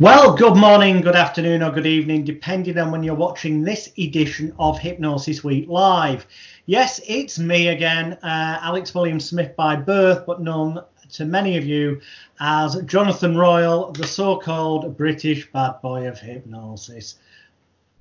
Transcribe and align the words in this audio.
Well, 0.00 0.34
good 0.34 0.56
morning, 0.56 1.02
good 1.02 1.14
afternoon, 1.14 1.62
or 1.62 1.70
good 1.70 1.84
evening, 1.84 2.24
depending 2.24 2.78
on 2.78 2.90
when 2.90 3.02
you're 3.02 3.14
watching 3.14 3.62
this 3.62 3.92
edition 3.98 4.54
of 4.58 4.78
Hypnosis 4.78 5.44
Week 5.44 5.68
Live. 5.68 6.26
Yes, 6.64 7.02
it's 7.06 7.38
me 7.38 7.68
again, 7.68 8.14
uh, 8.22 8.60
Alex 8.62 8.94
William 8.94 9.20
Smith 9.20 9.54
by 9.56 9.76
birth, 9.76 10.24
but 10.24 10.40
known 10.40 10.82
to 11.12 11.26
many 11.26 11.58
of 11.58 11.66
you 11.66 12.00
as 12.40 12.80
Jonathan 12.86 13.36
Royle, 13.36 13.92
the 13.92 14.06
so 14.06 14.38
called 14.38 14.96
British 14.96 15.52
bad 15.52 15.82
boy 15.82 16.08
of 16.08 16.18
hypnosis 16.18 17.16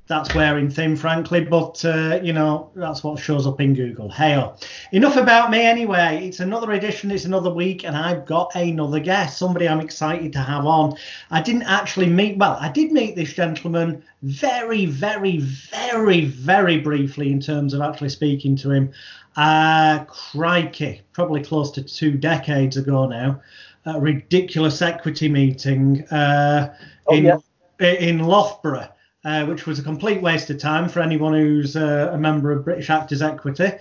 that's 0.10 0.34
wearing 0.34 0.72
thin, 0.72 0.96
frankly, 0.96 1.46
but 1.46 1.86
uh, 1.86 2.20
you 2.24 2.34
know 2.34 2.72
that's 2.76 3.04
what 3.04 3.20
shows 3.20 3.46
up 3.46 3.62
in 3.62 3.76
Google. 3.76 4.10
Hey, 4.10 4.44
enough 4.92 5.16
about 5.16 5.52
me 5.52 5.62
anyway. 5.62 6.28
It's 6.28 6.40
another 6.40 6.72
edition, 6.72 7.12
it's 7.12 7.26
another 7.26 7.52
week, 7.54 7.86
and 7.86 7.96
I've 7.96 8.26
got 8.26 8.54
another 8.56 9.00
guest, 9.00 9.38
somebody 9.38 9.70
I'm 9.70 9.80
excited 9.80 10.34
to 10.34 10.40
have 10.40 10.66
on. 10.66 10.98
I 11.30 11.44
didn't 11.44 11.62
actually 11.62 12.08
meet, 12.08 12.38
well, 12.40 12.58
I 12.60 12.70
did 12.70 12.92
meet 12.92 13.16
this 13.16 13.32
gentleman 13.34 14.04
very, 14.24 14.88
very, 14.88 15.38
very, 15.38 16.26
very 16.26 16.80
briefly 16.80 17.32
in 17.32 17.40
terms 17.40 17.76
of 17.76 17.82
actually 17.82 18.10
speaking 18.10 18.56
to 18.58 18.72
him. 18.72 18.92
Uh, 19.38 20.06
crikey, 20.06 21.04
probably 21.14 21.44
close 21.44 21.70
to 21.72 21.84
two 21.84 22.14
decades 22.14 22.78
ago 22.78 23.08
now. 23.08 23.40
A 23.86 24.00
ridiculous 24.00 24.82
equity 24.82 25.30
meeting 25.30 26.04
uh, 26.08 26.76
oh, 27.08 27.16
in 27.16 27.26
yeah. 27.26 27.38
in 27.80 28.20
Loughborough 28.20 28.90
uh, 29.26 29.46
which 29.46 29.66
was 29.66 29.80
a 29.80 29.84
complete 29.84 30.22
waste 30.22 30.50
of 30.50 30.58
time 30.58 30.88
for 30.90 31.02
anyone 31.02 31.34
who's 31.34 31.76
uh, 31.76 32.12
a 32.14 32.18
member 32.18 32.52
of 32.52 32.64
British 32.64 32.90
Actors 32.90 33.22
Equity. 33.22 33.72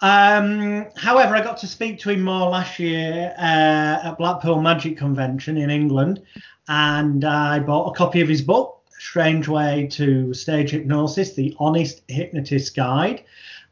Um, 0.00 0.86
however, 0.96 1.34
I 1.36 1.42
got 1.42 1.56
to 1.58 1.66
speak 1.66 1.98
to 2.00 2.10
him 2.10 2.22
more 2.22 2.50
last 2.50 2.78
year 2.78 3.34
uh, 3.38 4.08
at 4.08 4.18
Blackpool 4.18 4.60
Magic 4.60 4.98
Convention 4.98 5.56
in 5.56 5.70
England, 5.70 6.22
and 6.68 7.24
I 7.24 7.60
bought 7.60 7.94
a 7.94 7.96
copy 7.96 8.20
of 8.20 8.28
his 8.28 8.42
book, 8.42 8.82
Strange 8.98 9.48
Way 9.48 9.86
to 9.92 10.34
Stage 10.34 10.70
Hypnosis 10.70 11.34
The 11.34 11.54
Honest 11.58 12.02
Hypnotist 12.08 12.74
Guide. 12.74 13.24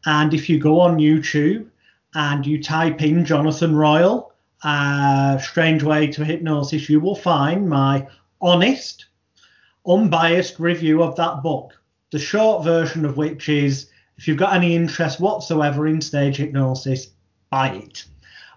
And 0.06 0.34
if 0.34 0.48
you 0.48 0.58
go 0.58 0.80
on 0.80 0.98
YouTube 0.98 1.69
and 2.14 2.47
you 2.47 2.62
type 2.62 3.03
in 3.03 3.25
Jonathan 3.25 3.75
Royle, 3.75 4.33
uh, 4.62 5.39
Strange 5.39 5.83
Way 5.83 6.06
to 6.08 6.25
Hypnosis, 6.25 6.89
you 6.89 7.00
will 7.00 7.14
find 7.14 7.69
my 7.69 8.06
honest, 8.41 9.06
unbiased 9.86 10.58
review 10.58 11.02
of 11.02 11.16
that 11.16 11.42
book. 11.42 11.72
The 12.11 12.19
short 12.19 12.64
version 12.64 13.05
of 13.05 13.16
which 13.16 13.48
is 13.48 13.89
if 14.16 14.28
you've 14.28 14.36
got 14.36 14.55
any 14.55 14.77
interest 14.77 15.20
whatsoever 15.20 15.86
in 15.86 16.00
stage 16.00 16.36
hypnosis, 16.36 17.08
buy 17.50 17.70
it. 17.70 18.05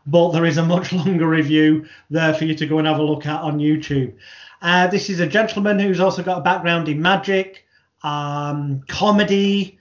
But 0.05 0.31
there 0.31 0.45
is 0.45 0.57
a 0.57 0.65
much 0.65 0.93
longer 0.93 1.27
review 1.27 1.85
there 2.09 2.33
for 2.33 2.45
you 2.45 2.55
to 2.55 2.65
go 2.65 2.77
and 2.77 2.87
have 2.87 2.99
a 2.99 3.03
look 3.03 3.25
at 3.25 3.41
on 3.41 3.59
YouTube. 3.59 4.15
Uh, 4.61 4.87
this 4.87 5.09
is 5.09 5.19
a 5.19 5.27
gentleman 5.27 5.79
who's 5.79 5.99
also 5.99 6.23
got 6.23 6.39
a 6.39 6.41
background 6.41 6.89
in 6.89 7.01
magic, 7.01 7.65
um, 8.03 8.81
comedy, 8.87 9.79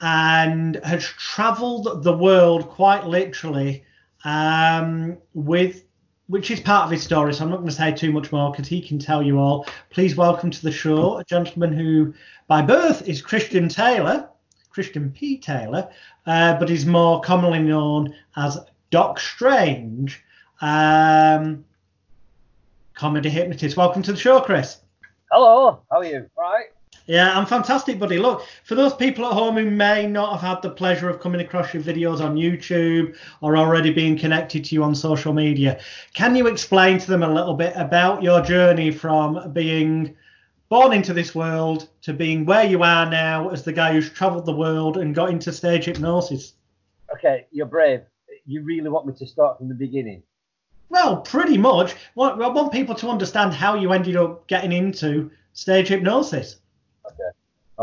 and 0.00 0.76
has 0.84 1.04
traveled 1.04 2.02
the 2.02 2.16
world 2.16 2.68
quite 2.68 3.06
literally 3.06 3.84
um, 4.24 5.16
with 5.34 5.84
which 6.32 6.50
is 6.50 6.60
part 6.60 6.86
of 6.86 6.90
his 6.90 7.02
story. 7.02 7.34
So 7.34 7.44
I'm 7.44 7.50
not 7.50 7.58
going 7.58 7.68
to 7.68 7.74
say 7.74 7.92
too 7.92 8.10
much 8.10 8.32
more 8.32 8.50
because 8.50 8.66
he 8.66 8.80
can 8.80 8.98
tell 8.98 9.22
you 9.22 9.38
all. 9.38 9.66
Please 9.90 10.16
welcome 10.16 10.50
to 10.50 10.62
the 10.62 10.72
show 10.72 11.18
a 11.18 11.24
gentleman 11.24 11.74
who, 11.74 12.14
by 12.46 12.62
birth, 12.62 13.06
is 13.06 13.20
Christian 13.20 13.68
Taylor, 13.68 14.30
Christian 14.70 15.10
P. 15.10 15.36
Taylor, 15.36 15.90
uh, 16.24 16.58
but 16.58 16.70
is 16.70 16.86
more 16.86 17.20
commonly 17.20 17.58
known 17.58 18.14
as 18.34 18.58
Doc 18.88 19.20
Strange, 19.20 20.24
um, 20.62 21.66
comedy 22.94 23.28
hypnotist. 23.28 23.76
Welcome 23.76 24.02
to 24.04 24.12
the 24.12 24.18
show, 24.18 24.40
Chris. 24.40 24.80
Hello, 25.30 25.82
how 25.90 25.98
are 25.98 26.04
you? 26.06 26.30
All 26.38 26.44
right. 26.44 26.68
Yeah, 27.06 27.36
I'm 27.36 27.46
fantastic, 27.46 27.98
buddy. 27.98 28.18
Look, 28.18 28.46
for 28.64 28.76
those 28.76 28.94
people 28.94 29.26
at 29.26 29.32
home 29.32 29.56
who 29.56 29.68
may 29.70 30.06
not 30.06 30.38
have 30.38 30.40
had 30.40 30.62
the 30.62 30.70
pleasure 30.70 31.08
of 31.08 31.20
coming 31.20 31.40
across 31.40 31.74
your 31.74 31.82
videos 31.82 32.20
on 32.20 32.36
YouTube 32.36 33.16
or 33.40 33.56
already 33.56 33.92
being 33.92 34.16
connected 34.16 34.64
to 34.64 34.74
you 34.74 34.84
on 34.84 34.94
social 34.94 35.32
media, 35.32 35.80
can 36.14 36.36
you 36.36 36.46
explain 36.46 36.98
to 36.98 37.10
them 37.10 37.22
a 37.22 37.32
little 37.32 37.54
bit 37.54 37.72
about 37.76 38.22
your 38.22 38.40
journey 38.40 38.92
from 38.92 39.52
being 39.52 40.16
born 40.68 40.92
into 40.92 41.12
this 41.12 41.34
world 41.34 41.88
to 42.02 42.14
being 42.14 42.46
where 42.46 42.64
you 42.64 42.82
are 42.82 43.10
now 43.10 43.50
as 43.50 43.62
the 43.62 43.72
guy 43.72 43.92
who's 43.92 44.08
traveled 44.08 44.46
the 44.46 44.56
world 44.56 44.96
and 44.96 45.14
got 45.14 45.28
into 45.28 45.52
stage 45.52 45.84
hypnosis? 45.84 46.54
Okay, 47.12 47.46
you're 47.50 47.66
brave. 47.66 48.02
You 48.46 48.62
really 48.62 48.88
want 48.88 49.06
me 49.06 49.12
to 49.14 49.26
start 49.26 49.58
from 49.58 49.68
the 49.68 49.74
beginning? 49.74 50.22
Well, 50.88 51.20
pretty 51.22 51.58
much. 51.58 51.94
I 52.18 52.48
want 52.48 52.72
people 52.72 52.94
to 52.94 53.08
understand 53.08 53.52
how 53.52 53.74
you 53.74 53.92
ended 53.92 54.16
up 54.16 54.46
getting 54.46 54.72
into 54.72 55.30
stage 55.52 55.88
hypnosis. 55.88 56.56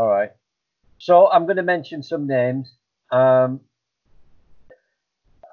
All 0.00 0.08
right. 0.08 0.30
So 0.96 1.30
I'm 1.30 1.44
going 1.44 1.58
to 1.58 1.62
mention 1.62 2.02
some 2.02 2.26
names. 2.26 2.72
Um, 3.12 3.60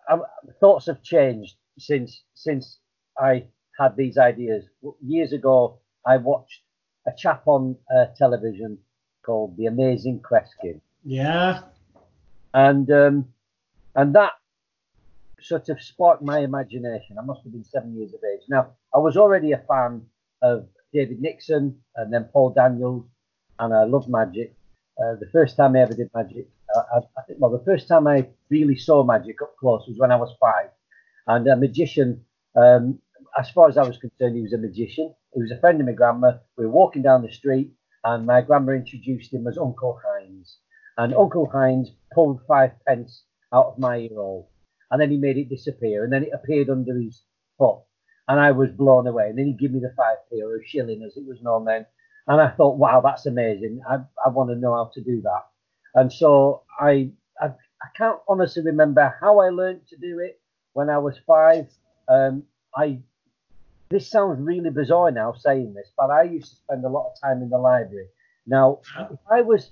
um, 0.09 0.24
thoughts 0.62 0.85
have 0.85 1.03
changed 1.03 1.56
since 1.78 2.24
since 2.34 2.80
I 3.19 3.47
had 3.78 3.97
these 3.97 4.18
ideas. 4.18 4.63
Years 5.02 5.34
ago, 5.34 5.80
I 6.06 6.16
watched 6.16 6.62
a 7.06 7.12
chap 7.18 7.41
on 7.46 7.75
uh, 7.94 8.06
television 8.18 8.78
called 9.22 9.58
The 9.58 9.66
Amazing 9.66 10.22
Kreskin. 10.22 10.79
Yeah. 11.03 11.64
And 12.53 12.90
um, 12.90 13.28
and 13.96 14.16
that 14.16 14.31
sort 15.41 15.68
of 15.68 15.81
sparked 15.81 16.24
my 16.24 16.40
imagination. 16.40 17.18
I 17.19 17.25
must 17.25 17.44
have 17.44 17.52
been 17.52 17.66
seven 17.66 17.97
years 17.97 18.14
of 18.14 18.22
age. 18.24 18.44
Now, 18.47 18.68
I 18.96 19.00
was 19.00 19.18
already 19.18 19.52
a 19.52 19.62
fan 19.68 20.03
of 20.41 20.69
David 20.94 21.19
Nixon 21.19 21.78
and 21.97 22.14
then 22.14 22.29
Paul 22.31 22.52
Daniels 22.52 23.03
and 23.59 23.73
I 23.73 23.84
love 23.84 24.07
magic. 24.07 24.53
Uh, 25.00 25.16
the 25.19 25.29
first 25.31 25.57
time 25.57 25.75
I 25.75 25.81
ever 25.81 25.94
did 25.94 26.09
magic, 26.13 26.47
I, 26.75 26.97
I, 27.18 27.22
think, 27.28 27.40
well, 27.40 27.51
the 27.51 27.63
first 27.63 27.88
time 27.88 28.07
I 28.07 28.28
really 28.50 28.75
saw 28.75 29.03
magic 29.03 29.41
up 29.41 29.56
close 29.57 29.85
was 29.88 29.97
when 29.97 30.12
I 30.12 30.16
was 30.16 30.35
five. 30.40 30.69
And 31.28 31.47
a 31.47 31.56
magician, 31.56 32.25
um, 32.56 33.00
as 33.38 33.50
far 33.51 33.69
as 33.69 33.78
I 33.78 33.84
was 33.84 33.97
concerned, 33.97 34.35
he 34.35 34.41
was 34.41 34.53
a 34.53 34.57
magician. 34.57 35.13
He 35.34 35.41
was 35.41 35.51
a 35.51 35.59
friend 35.59 35.79
of 35.79 35.85
my 35.85 35.94
grandma. 35.94 36.38
We 36.57 36.66
were 36.66 36.72
walking 36.72 37.03
down 37.03 37.22
the 37.22 37.31
street, 37.31 37.72
and 38.03 38.25
my 38.25 38.41
grandma 38.41 38.73
introduced 38.73 39.34
him 39.34 39.47
as 39.47 39.57
Uncle 39.57 40.00
Hines. 40.03 40.57
And 40.97 41.13
Uncle 41.13 41.47
Hines 41.47 41.91
pulled 42.13 42.41
five 42.47 42.72
pence 42.88 43.23
out 43.53 43.67
of 43.67 43.79
my 43.79 43.97
ear 43.97 44.16
hole, 44.16 44.50
and 44.90 45.00
then 45.00 45.12
he 45.12 45.17
made 45.17 45.38
it 45.38 45.50
disappear, 45.50 46.03
and 46.03 46.12
then 46.12 46.23
it 46.23 46.31
appeared 46.34 46.69
under 46.69 46.97
his 46.97 47.22
foot, 47.57 47.79
and 48.28 48.40
I 48.40 48.51
was 48.51 48.72
blown 48.72 49.06
away. 49.06 49.29
And 49.29 49.38
then 49.38 49.46
he 49.46 49.53
gave 49.53 49.72
me 49.72 49.79
the 49.79 49.94
five 49.96 50.17
p 50.29 50.41
or 50.41 50.56
a 50.56 50.66
shilling, 50.66 51.03
as 51.03 51.16
it 51.16 51.28
was 51.28 51.41
known 51.41 51.66
then, 51.66 51.85
and 52.27 52.41
I 52.41 52.49
thought, 52.49 52.77
wow, 52.77 53.01
that's 53.01 53.25
amazing. 53.25 53.81
I, 53.89 53.97
I 54.25 54.29
want 54.29 54.49
to 54.49 54.55
know 54.55 54.73
how 54.73 54.91
to 54.93 55.01
do 55.01 55.21
that. 55.21 55.45
And 55.95 56.11
so 56.11 56.63
I, 56.79 57.11
I, 57.41 57.47
I 57.47 57.88
can't 57.95 58.19
honestly 58.27 58.63
remember 58.63 59.15
how 59.21 59.39
I 59.39 59.49
learned 59.49 59.88
to 59.89 59.97
do 59.97 60.19
it 60.19 60.39
when 60.73 60.89
I 60.89 60.97
was 60.97 61.17
five. 61.25 61.67
Um, 62.09 62.43
I 62.75 62.99
this 63.89 64.09
sounds 64.09 64.39
really 64.41 64.69
bizarre 64.69 65.11
now 65.11 65.33
saying 65.33 65.73
this, 65.73 65.91
but 65.95 66.09
I 66.09 66.23
used 66.23 66.49
to 66.49 66.55
spend 66.57 66.83
a 66.83 66.89
lot 66.89 67.11
of 67.11 67.21
time 67.21 67.41
in 67.41 67.49
the 67.49 67.57
library. 67.57 68.07
Now, 68.45 68.79
if 69.11 69.19
I 69.31 69.41
was, 69.41 69.71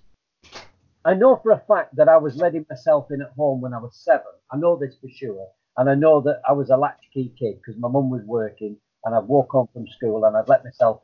I 1.03 1.13
know 1.13 1.39
for 1.43 1.51
a 1.51 1.61
fact 1.67 1.95
that 1.97 2.07
I 2.07 2.17
was 2.17 2.37
letting 2.37 2.65
myself 2.69 3.11
in 3.11 3.21
at 3.21 3.31
home 3.35 3.59
when 3.59 3.73
I 3.73 3.79
was 3.79 3.97
seven. 3.97 4.31
I 4.51 4.57
know 4.57 4.77
this 4.77 4.95
for 5.01 5.09
sure. 5.09 5.47
And 5.77 5.89
I 5.89 5.95
know 5.95 6.21
that 6.21 6.41
I 6.47 6.53
was 6.53 6.69
a 6.69 6.77
latchkey 6.77 7.33
kid 7.37 7.57
because 7.57 7.79
my 7.79 7.89
mum 7.89 8.09
was 8.09 8.23
working 8.25 8.77
and 9.03 9.13
I'd 9.13 9.25
walk 9.25 9.51
home 9.51 9.67
from 9.73 9.87
school 9.87 10.23
and 10.23 10.37
I'd 10.37 10.47
let 10.47 10.63
myself 10.63 11.01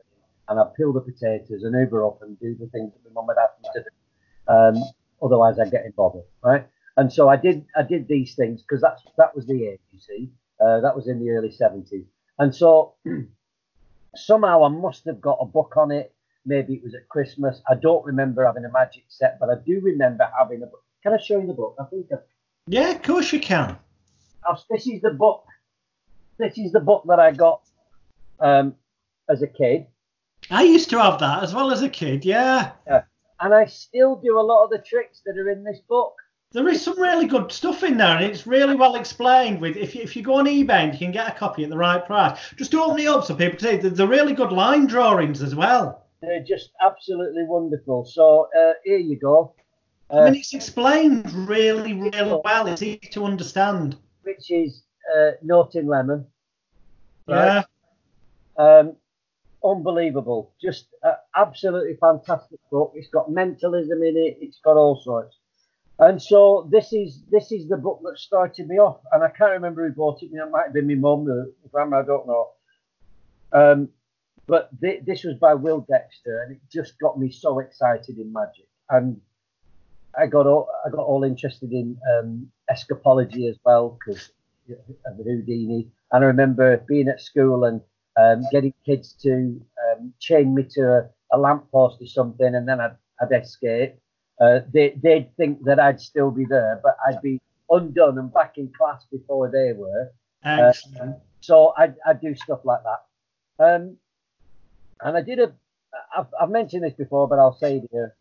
and 0.48 0.58
I'd 0.58 0.74
peel 0.74 0.92
the 0.92 1.00
potatoes 1.00 1.62
and 1.62 1.74
hoover 1.74 2.06
up 2.06 2.22
and 2.22 2.38
do 2.38 2.54
the 2.58 2.66
things 2.66 2.92
that 2.92 3.14
my 3.14 3.20
mum 3.20 3.28
had 3.28 3.42
asked 3.42 3.62
me 3.62 3.68
to 3.74 3.84
do. 3.84 4.52
Um, 4.52 4.84
otherwise, 5.22 5.58
I'd 5.58 5.70
get 5.70 5.84
in 5.84 5.92
bother, 5.92 6.22
right? 6.42 6.66
And 6.96 7.12
so 7.12 7.28
I 7.28 7.36
did. 7.36 7.64
I 7.76 7.82
did 7.82 8.06
these 8.08 8.34
things 8.34 8.62
because 8.62 8.82
that's 8.82 9.02
that 9.16 9.34
was 9.34 9.46
the 9.46 9.66
age, 9.66 9.80
you 9.92 9.98
see. 9.98 10.30
Uh, 10.60 10.80
that 10.80 10.94
was 10.94 11.08
in 11.08 11.18
the 11.18 11.30
early 11.30 11.50
seventies, 11.50 12.04
and 12.38 12.54
so 12.54 12.94
somehow 14.14 14.64
I 14.64 14.68
must 14.68 15.04
have 15.06 15.20
got 15.20 15.38
a 15.40 15.46
book 15.46 15.74
on 15.76 15.90
it. 15.90 16.14
Maybe 16.44 16.74
it 16.74 16.82
was 16.82 16.94
at 16.94 17.08
Christmas. 17.08 17.62
I 17.68 17.76
don't 17.76 18.04
remember 18.04 18.44
having 18.44 18.64
a 18.64 18.70
magic 18.70 19.04
set, 19.08 19.38
but 19.40 19.48
I 19.48 19.54
do 19.64 19.80
remember 19.80 20.28
having 20.38 20.62
a 20.62 20.66
book. 20.66 20.84
Can 21.02 21.14
I 21.14 21.18
show 21.18 21.40
you 21.40 21.46
the 21.46 21.54
book? 21.54 21.76
I 21.80 21.84
think. 21.84 22.06
I've, 22.12 22.18
yeah, 22.66 22.90
of 22.90 23.02
course 23.02 23.32
you 23.32 23.40
can. 23.40 23.78
this 24.70 24.86
is 24.86 25.00
the 25.00 25.10
book. 25.10 25.46
This 26.38 26.58
is 26.58 26.72
the 26.72 26.80
book 26.80 27.04
that 27.08 27.20
I 27.20 27.32
got 27.32 27.62
um, 28.38 28.74
as 29.30 29.40
a 29.42 29.46
kid. 29.46 29.86
I 30.52 30.62
used 30.62 30.90
to 30.90 31.00
have 31.00 31.18
that 31.20 31.42
as 31.42 31.54
well 31.54 31.70
as 31.70 31.82
a 31.82 31.88
kid, 31.88 32.24
yeah. 32.24 32.72
Yeah. 32.86 33.02
And 33.40 33.54
I 33.54 33.66
still 33.66 34.16
do 34.16 34.38
a 34.38 34.42
lot 34.42 34.64
of 34.64 34.70
the 34.70 34.78
tricks 34.78 35.20
that 35.26 35.36
are 35.36 35.50
in 35.50 35.64
this 35.64 35.80
book. 35.88 36.14
There 36.52 36.68
is 36.68 36.82
some 36.82 37.00
really 37.00 37.26
good 37.26 37.50
stuff 37.50 37.82
in 37.82 37.96
there, 37.96 38.16
and 38.16 38.24
it's 38.24 38.46
really 38.46 38.74
well 38.74 38.94
explained. 38.96 39.60
With 39.60 39.76
if 39.76 39.94
you, 39.94 40.02
if 40.02 40.14
you 40.14 40.22
go 40.22 40.34
on 40.34 40.44
eBay 40.44 40.70
and 40.70 40.92
you 40.92 40.98
can 40.98 41.10
get 41.10 41.28
a 41.28 41.32
copy 41.32 41.64
at 41.64 41.70
the 41.70 41.78
right 41.78 42.04
price, 42.04 42.38
just 42.56 42.74
open 42.74 42.98
it 42.98 43.08
up 43.08 43.24
so 43.24 43.34
people 43.34 43.58
can 43.58 43.80
see. 43.80 43.88
They're 43.88 44.06
really 44.06 44.34
good 44.34 44.52
line 44.52 44.86
drawings 44.86 45.42
as 45.42 45.54
well. 45.54 46.04
They're 46.20 46.44
just 46.44 46.70
absolutely 46.80 47.44
wonderful. 47.46 48.04
So 48.04 48.48
uh, 48.56 48.74
here 48.84 48.98
you 48.98 49.18
go. 49.18 49.54
Uh, 50.10 50.20
I 50.20 50.24
mean, 50.26 50.40
it's 50.40 50.52
explained 50.52 51.32
really, 51.32 51.94
really 51.94 52.40
well. 52.44 52.66
It's 52.66 52.82
easy 52.82 53.08
to 53.12 53.24
understand. 53.24 53.96
Which 54.22 54.50
is 54.50 54.82
uh, 55.16 55.30
Lemon. 55.42 56.26
Right? 57.26 57.64
Yeah. 58.58 58.64
Um, 58.64 58.96
unbelievable. 59.64 60.52
Just 60.60 60.86
uh, 61.02 61.14
absolutely 61.36 61.96
fantastic 62.00 62.60
book. 62.70 62.92
It's 62.94 63.08
got 63.08 63.30
mentalism 63.30 64.02
in 64.02 64.16
it. 64.16 64.38
It's 64.40 64.60
got 64.64 64.76
all 64.76 65.00
sorts. 65.00 65.36
And 65.98 66.20
so 66.20 66.68
this 66.70 66.92
is 66.92 67.22
this 67.30 67.52
is 67.52 67.68
the 67.68 67.76
book 67.76 68.00
that 68.04 68.18
started 68.18 68.66
me 68.66 68.78
off. 68.78 69.00
And 69.12 69.22
I 69.22 69.28
can't 69.28 69.52
remember 69.52 69.86
who 69.86 69.94
bought 69.94 70.22
it. 70.22 70.30
It 70.32 70.50
might 70.50 70.64
have 70.64 70.72
been 70.72 70.88
my 70.88 70.94
mum 70.94 71.28
or 71.28 71.46
grandma. 71.70 72.00
I 72.00 72.04
don't 72.04 72.26
know. 72.26 72.48
Um, 73.52 73.88
but 74.46 74.70
th- 74.80 75.04
this 75.04 75.22
was 75.24 75.36
by 75.36 75.54
Will 75.54 75.86
Dexter, 75.88 76.42
and 76.42 76.52
it 76.56 76.60
just 76.70 76.98
got 76.98 77.18
me 77.18 77.30
so 77.30 77.60
excited 77.60 78.18
in 78.18 78.32
magic. 78.32 78.66
And 78.90 79.20
I 80.18 80.26
got 80.26 80.46
all 80.46 80.68
I 80.84 80.90
got 80.90 81.04
all 81.04 81.24
interested 81.24 81.72
in 81.72 81.96
um, 82.14 82.50
escapology 82.70 83.48
as 83.48 83.58
well 83.64 83.98
because 83.98 84.30
of 85.06 85.16
Houdini. 85.16 85.88
And 86.10 86.24
I 86.24 86.26
remember 86.26 86.78
being 86.88 87.08
at 87.08 87.20
school 87.20 87.64
and 87.64 87.80
um, 88.20 88.44
getting 88.50 88.74
kids 88.84 89.14
to 89.22 89.60
um, 89.84 90.12
chain 90.20 90.54
me 90.54 90.64
to 90.70 90.82
a, 90.82 91.36
a 91.36 91.38
lamppost 91.38 92.00
or 92.00 92.06
something, 92.06 92.54
and 92.54 92.68
then 92.68 92.80
I'd, 92.80 92.96
I'd 93.20 93.42
escape. 93.42 93.96
Uh, 94.40 94.60
they, 94.72 94.98
they'd 95.02 95.34
think 95.36 95.64
that 95.64 95.78
I'd 95.78 96.00
still 96.00 96.30
be 96.30 96.44
there, 96.48 96.80
but 96.82 96.96
I'd 97.06 97.22
be 97.22 97.40
undone 97.70 98.18
and 98.18 98.32
back 98.32 98.58
in 98.58 98.72
class 98.76 99.04
before 99.10 99.50
they 99.50 99.72
were. 99.72 100.12
Uh, 100.44 100.72
so 101.40 101.72
I'd, 101.78 101.94
I'd 102.06 102.20
do 102.20 102.34
stuff 102.34 102.60
like 102.64 102.80
that. 102.82 103.64
Um, 103.64 103.96
and 105.00 105.16
I 105.16 105.22
did 105.22 105.38
a, 105.38 105.52
I've, 106.16 106.26
I've 106.40 106.50
mentioned 106.50 106.84
this 106.84 106.94
before, 106.94 107.28
but 107.28 107.38
I'll 107.38 107.56
say 107.56 107.76
it 107.76 107.88
here 107.92 108.14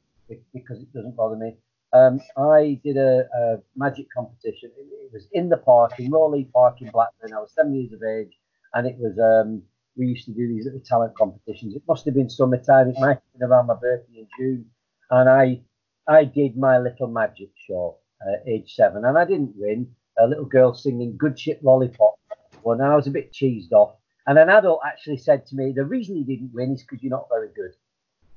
because 0.53 0.79
it 0.79 0.93
doesn't 0.93 1.15
bother 1.15 1.35
me. 1.35 1.55
Um, 1.93 2.21
I 2.37 2.79
did 2.83 2.97
a, 2.97 3.27
a, 3.35 3.57
magic 3.75 4.07
competition. 4.15 4.71
It, 4.77 4.87
it, 4.93 5.13
was 5.13 5.27
in 5.33 5.49
the 5.49 5.57
park, 5.57 5.99
in 5.99 6.09
Roe 6.09 6.29
Lee 6.29 6.47
Park 6.53 6.81
in 6.81 6.89
Blackburn. 6.89 7.33
I 7.33 7.39
was 7.39 7.51
seven 7.53 7.75
years 7.75 7.91
of 7.91 8.01
age, 8.01 8.31
and 8.73 8.87
it 8.87 8.95
was 8.97 9.19
um, 9.19 9.61
we 9.95 10.07
used 10.07 10.25
to 10.25 10.31
do 10.31 10.47
these 10.47 10.65
little 10.65 10.81
talent 10.85 11.15
competitions. 11.15 11.75
It 11.75 11.83
must 11.87 12.05
have 12.05 12.13
been 12.13 12.29
summertime. 12.29 12.89
It 12.89 12.99
might 12.99 13.19
have 13.19 13.33
been 13.33 13.49
around 13.49 13.67
my 13.67 13.75
birthday 13.75 14.19
in 14.19 14.27
June, 14.37 14.65
and 15.09 15.29
I 15.29 15.61
I 16.07 16.25
did 16.25 16.57
my 16.57 16.77
little 16.77 17.07
magic 17.07 17.49
show, 17.67 17.97
uh, 18.25 18.37
age 18.47 18.73
seven, 18.75 19.05
and 19.05 19.17
I 19.17 19.25
didn't 19.25 19.53
win. 19.55 19.89
A 20.19 20.27
little 20.27 20.45
girl 20.45 20.73
singing 20.73 21.17
"Good 21.17 21.39
Ship 21.39 21.59
Lollipop." 21.63 22.15
Well, 22.63 22.77
now 22.77 22.93
I 22.93 22.95
was 22.95 23.07
a 23.07 23.11
bit 23.11 23.33
cheesed 23.33 23.71
off, 23.71 23.95
and 24.27 24.37
an 24.37 24.49
adult 24.49 24.81
actually 24.85 25.17
said 25.17 25.45
to 25.47 25.55
me, 25.55 25.71
"The 25.71 25.85
reason 25.85 26.17
you 26.17 26.25
didn't 26.25 26.53
win 26.53 26.73
is 26.73 26.81
because 26.81 27.01
you're 27.01 27.11
not 27.11 27.29
very 27.29 27.49
good." 27.55 27.75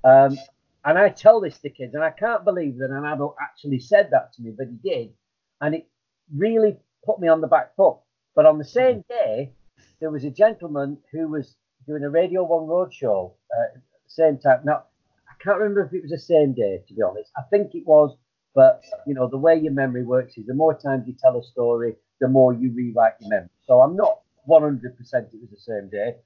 Um, 0.04 0.38
and 0.84 0.98
I 0.98 1.08
tell 1.08 1.40
this 1.40 1.58
to 1.60 1.70
kids, 1.70 1.94
and 1.94 2.04
I 2.04 2.10
can't 2.10 2.44
believe 2.44 2.78
that 2.78 2.90
an 2.90 3.04
adult 3.04 3.36
actually 3.40 3.80
said 3.80 4.10
that 4.10 4.32
to 4.34 4.42
me, 4.42 4.52
but 4.56 4.68
he 4.68 4.76
did. 4.88 5.14
And 5.60 5.74
it 5.74 5.88
really 6.34 6.76
put 7.04 7.20
me 7.20 7.28
on 7.28 7.40
the 7.40 7.46
back 7.46 7.74
foot. 7.74 7.96
But 8.34 8.46
on 8.46 8.58
the 8.58 8.64
same 8.64 9.04
day, 9.08 9.52
there 10.00 10.10
was 10.10 10.24
a 10.24 10.30
gentleman 10.30 10.98
who 11.12 11.28
was 11.28 11.56
doing 11.86 12.04
a 12.04 12.10
Radio 12.10 12.44
1 12.44 12.66
roadshow 12.66 13.32
uh, 13.56 13.78
same 14.06 14.38
time. 14.38 14.60
Now, 14.64 14.84
I 15.28 15.42
can't 15.42 15.58
remember 15.58 15.82
if 15.84 15.92
it 15.92 16.02
was 16.02 16.10
the 16.10 16.18
same 16.18 16.52
day, 16.54 16.82
to 16.86 16.94
be 16.94 17.02
honest. 17.02 17.30
I 17.36 17.42
think 17.50 17.74
it 17.74 17.86
was, 17.86 18.16
but 18.54 18.82
you 19.06 19.14
know, 19.14 19.28
the 19.28 19.38
way 19.38 19.56
your 19.56 19.72
memory 19.72 20.04
works 20.04 20.36
is 20.36 20.46
the 20.46 20.54
more 20.54 20.74
times 20.78 21.06
you 21.06 21.14
tell 21.18 21.38
a 21.38 21.42
story, 21.42 21.94
the 22.20 22.28
more 22.28 22.52
you 22.52 22.72
rewrite 22.72 23.14
your 23.20 23.30
memory. 23.30 23.50
So 23.66 23.80
I'm 23.80 23.96
not 23.96 24.20
100% 24.48 24.84
it 24.84 25.04
was 25.12 25.50
the 25.50 25.56
same 25.58 25.88
day. 25.90 26.16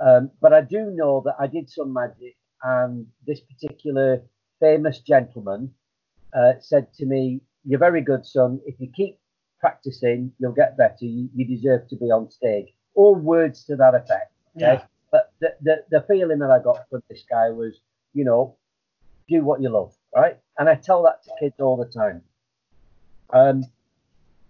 Um, 0.00 0.30
but 0.40 0.52
I 0.52 0.60
do 0.60 0.90
know 0.94 1.22
that 1.24 1.36
I 1.40 1.46
did 1.46 1.68
some 1.68 1.92
magic 1.92 2.36
and 2.62 3.06
this 3.26 3.40
particular 3.40 4.22
famous 4.60 5.00
gentleman 5.00 5.72
uh, 6.36 6.52
said 6.60 6.92
to 6.94 7.06
me, 7.06 7.40
"You're 7.64 7.78
very 7.78 8.02
good, 8.02 8.24
son. 8.24 8.60
If 8.66 8.78
you 8.78 8.90
keep 8.94 9.18
practicing, 9.60 10.32
you'll 10.38 10.52
get 10.52 10.76
better. 10.76 11.04
You, 11.04 11.28
you 11.34 11.46
deserve 11.46 11.88
to 11.88 11.96
be 11.96 12.06
on 12.06 12.30
stage." 12.30 12.68
All 12.98 13.14
words 13.14 13.64
to 13.66 13.76
that 13.76 13.94
effect. 13.94 14.32
Okay? 14.56 14.74
Yeah. 14.74 14.84
But 15.12 15.32
the, 15.40 15.50
the 15.66 15.74
the 15.94 16.00
feeling 16.08 16.40
that 16.40 16.50
I 16.50 16.58
got 16.68 16.78
from 16.90 17.02
this 17.08 17.24
guy 17.30 17.50
was, 17.50 17.80
you 18.12 18.24
know, 18.24 18.56
do 19.28 19.42
what 19.48 19.62
you 19.62 19.70
love, 19.70 19.92
right? 20.14 20.36
And 20.58 20.68
I 20.68 20.74
tell 20.74 21.02
that 21.04 21.22
to 21.24 21.30
kids 21.40 21.54
all 21.60 21.76
the 21.76 21.90
time. 22.00 22.22
Um, 23.30 23.64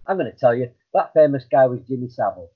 I'm 0.05 0.17
going 0.17 0.31
to 0.31 0.37
tell 0.37 0.55
you 0.55 0.71
that 0.93 1.13
famous 1.13 1.45
guy 1.49 1.65
was 1.67 1.79
Jimmy 1.87 2.09
Savile. 2.09 2.49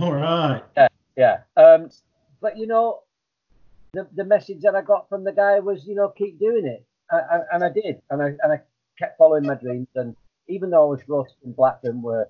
All 0.00 0.14
right. 0.14 0.62
Yeah, 0.76 0.88
yeah. 1.16 1.36
Um, 1.56 1.90
but 2.40 2.56
you 2.56 2.66
know, 2.66 3.00
the, 3.92 4.08
the 4.14 4.24
message 4.24 4.60
that 4.62 4.74
I 4.74 4.82
got 4.82 5.08
from 5.08 5.24
the 5.24 5.32
guy 5.32 5.60
was, 5.60 5.86
you 5.86 5.94
know, 5.94 6.08
keep 6.08 6.38
doing 6.38 6.66
it. 6.66 6.84
And, 7.10 7.42
and 7.52 7.64
I 7.64 7.70
did. 7.70 8.00
And 8.10 8.22
I, 8.22 8.26
and 8.42 8.52
I 8.52 8.60
kept 8.98 9.18
following 9.18 9.46
my 9.46 9.54
dreams. 9.54 9.88
And 9.94 10.14
even 10.48 10.70
though 10.70 10.84
I 10.86 10.90
was 10.90 11.00
up 11.12 11.26
in 11.44 11.52
Blackburn, 11.52 12.02
where, 12.02 12.28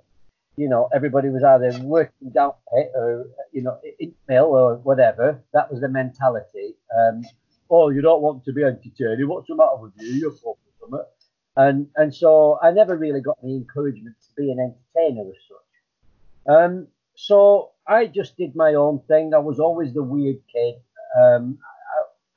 you 0.59 0.69
know, 0.69 0.89
everybody 0.93 1.29
was 1.29 1.45
either 1.45 1.79
working 1.85 2.31
down 2.35 2.53
pit 2.75 2.91
or, 2.95 3.27
you 3.53 3.63
know, 3.63 3.79
in 4.01 4.13
mill 4.29 4.47
or 4.47 4.77
whatever, 4.77 5.41
that 5.53 5.71
was 5.71 5.81
the 5.81 5.89
mentality. 5.89 6.75
Um, 6.99 7.23
oh, 7.71 7.91
you 7.91 8.03
don't 8.03 8.23
want 8.23 8.45
to 8.45 8.53
be 8.53 8.65
entertaining. 8.65 9.29
What's 9.29 9.47
the 9.47 9.55
matter 9.55 9.77
with 9.81 9.93
you? 9.99 10.13
You're 10.15 10.33
something. 10.33 11.05
And, 11.57 11.89
and 11.97 12.15
so 12.15 12.59
I 12.63 12.71
never 12.71 12.97
really 12.97 13.21
got 13.21 13.39
any 13.43 13.57
encouragement 13.57 14.15
to 14.21 14.43
be 14.43 14.51
an 14.53 14.59
entertainer 14.61 15.29
as 15.29 15.37
such. 15.49 16.55
Um, 16.55 16.87
so 17.17 17.71
I 17.87 18.07
just 18.07 18.37
did 18.37 18.55
my 18.55 18.75
own 18.75 19.01
thing. 19.09 19.35
I 19.35 19.39
was 19.39 19.59
always 19.59 19.93
the 19.93 20.03
weird 20.03 20.37
kid. 20.53 20.77
Um, 21.21 21.59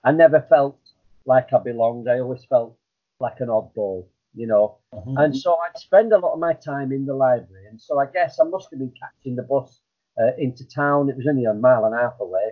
I, 0.04 0.10
I, 0.10 0.12
never 0.12 0.42
felt 0.50 0.80
like 1.26 1.54
I 1.54 1.60
belonged. 1.60 2.10
I 2.10 2.20
always 2.20 2.44
felt 2.46 2.78
like 3.20 3.42
an 3.42 3.50
oddball, 3.50 4.06
you 4.34 4.48
know. 4.48 4.78
Mm-hmm. 4.94 5.18
And 5.18 5.38
so 5.38 5.58
I'd 5.66 5.78
spend 5.78 6.14
a 6.14 6.18
lot 6.18 6.34
of 6.34 6.40
my 6.40 6.54
time 6.54 6.92
in 6.92 7.06
the 7.06 7.14
library. 7.14 7.68
And 7.70 7.80
so 7.80 8.00
I 8.00 8.06
guess 8.06 8.40
I 8.40 8.46
must 8.46 8.70
have 8.72 8.80
been 8.80 8.94
catching 9.00 9.36
the 9.36 9.44
bus 9.44 9.82
uh, 10.20 10.32
into 10.38 10.68
town. 10.68 11.10
It 11.10 11.18
was 11.18 11.28
only 11.28 11.46
a 11.46 11.54
mile 11.54 11.86
and 11.86 11.96
a 11.96 11.98
half 11.98 12.20
away. 12.20 12.52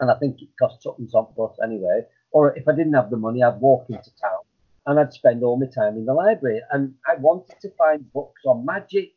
And 0.00 0.10
I 0.10 0.14
think 0.14 0.42
it 0.42 0.48
cost 0.58 0.82
tuppence 0.82 1.14
on 1.14 1.28
bus 1.36 1.56
anyway. 1.62 2.02
Or 2.32 2.56
if 2.56 2.66
I 2.66 2.74
didn't 2.74 2.94
have 2.94 3.10
the 3.10 3.16
money, 3.16 3.42
I'd 3.42 3.60
walk 3.60 3.86
into 3.88 4.10
town 4.20 4.40
and 4.86 4.98
I'd 4.98 5.12
spend 5.12 5.44
all 5.44 5.58
my 5.58 5.66
time 5.66 5.96
in 5.96 6.06
the 6.06 6.14
library. 6.14 6.60
And 6.72 6.94
I 7.06 7.16
wanted 7.16 7.56
to 7.60 7.70
find 7.76 8.10
books 8.12 8.42
on 8.46 8.64
magic. 8.64 9.12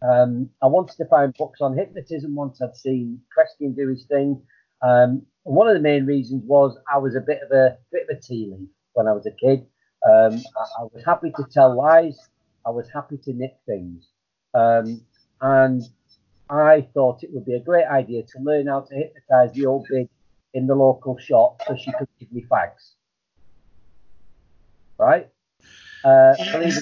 Um, 0.00 0.50
I 0.62 0.66
wanted 0.66 0.96
to 0.98 1.06
find 1.06 1.34
books 1.34 1.60
on 1.60 1.76
hypnotism 1.76 2.34
once 2.34 2.62
I'd 2.62 2.76
seen 2.76 3.20
Kreskin 3.36 3.74
do 3.74 3.88
his 3.88 4.04
thing. 4.04 4.40
Um, 4.80 5.22
one 5.42 5.66
of 5.66 5.74
the 5.74 5.80
main 5.80 6.06
reasons 6.06 6.44
was 6.46 6.78
I 6.92 6.98
was 6.98 7.16
a 7.16 7.20
bit 7.20 7.40
of 7.42 7.50
a 7.50 7.78
bit 7.90 8.06
of 8.08 8.16
a 8.16 8.20
tea 8.20 8.52
leaf 8.56 8.68
when 8.92 9.08
I 9.08 9.12
was 9.12 9.26
a 9.26 9.32
kid. 9.32 9.66
Um, 10.08 10.42
I, 10.56 10.82
I, 10.82 10.84
was 10.92 11.04
happy 11.04 11.30
to 11.36 11.44
tell 11.52 11.76
lies. 11.76 12.18
I 12.64 12.70
was 12.70 12.88
happy 12.92 13.18
to 13.18 13.32
nick 13.32 13.56
things, 13.66 14.08
um, 14.54 15.02
and 15.40 15.82
I 16.48 16.88
thought 16.94 17.22
it 17.22 17.30
would 17.32 17.44
be 17.44 17.54
a 17.54 17.60
great 17.60 17.84
idea 17.84 18.22
to 18.22 18.38
learn 18.40 18.68
how 18.68 18.80
to 18.80 18.94
hypnotise 18.94 19.52
the 19.52 19.66
old 19.66 19.86
big 19.90 20.08
in 20.54 20.66
the 20.66 20.74
local 20.74 21.18
shop 21.18 21.60
so 21.66 21.76
she 21.76 21.92
could 21.92 22.08
give 22.18 22.32
me 22.32 22.44
fags. 22.50 22.94
Right? 24.98 25.28
Uh, 26.04 26.34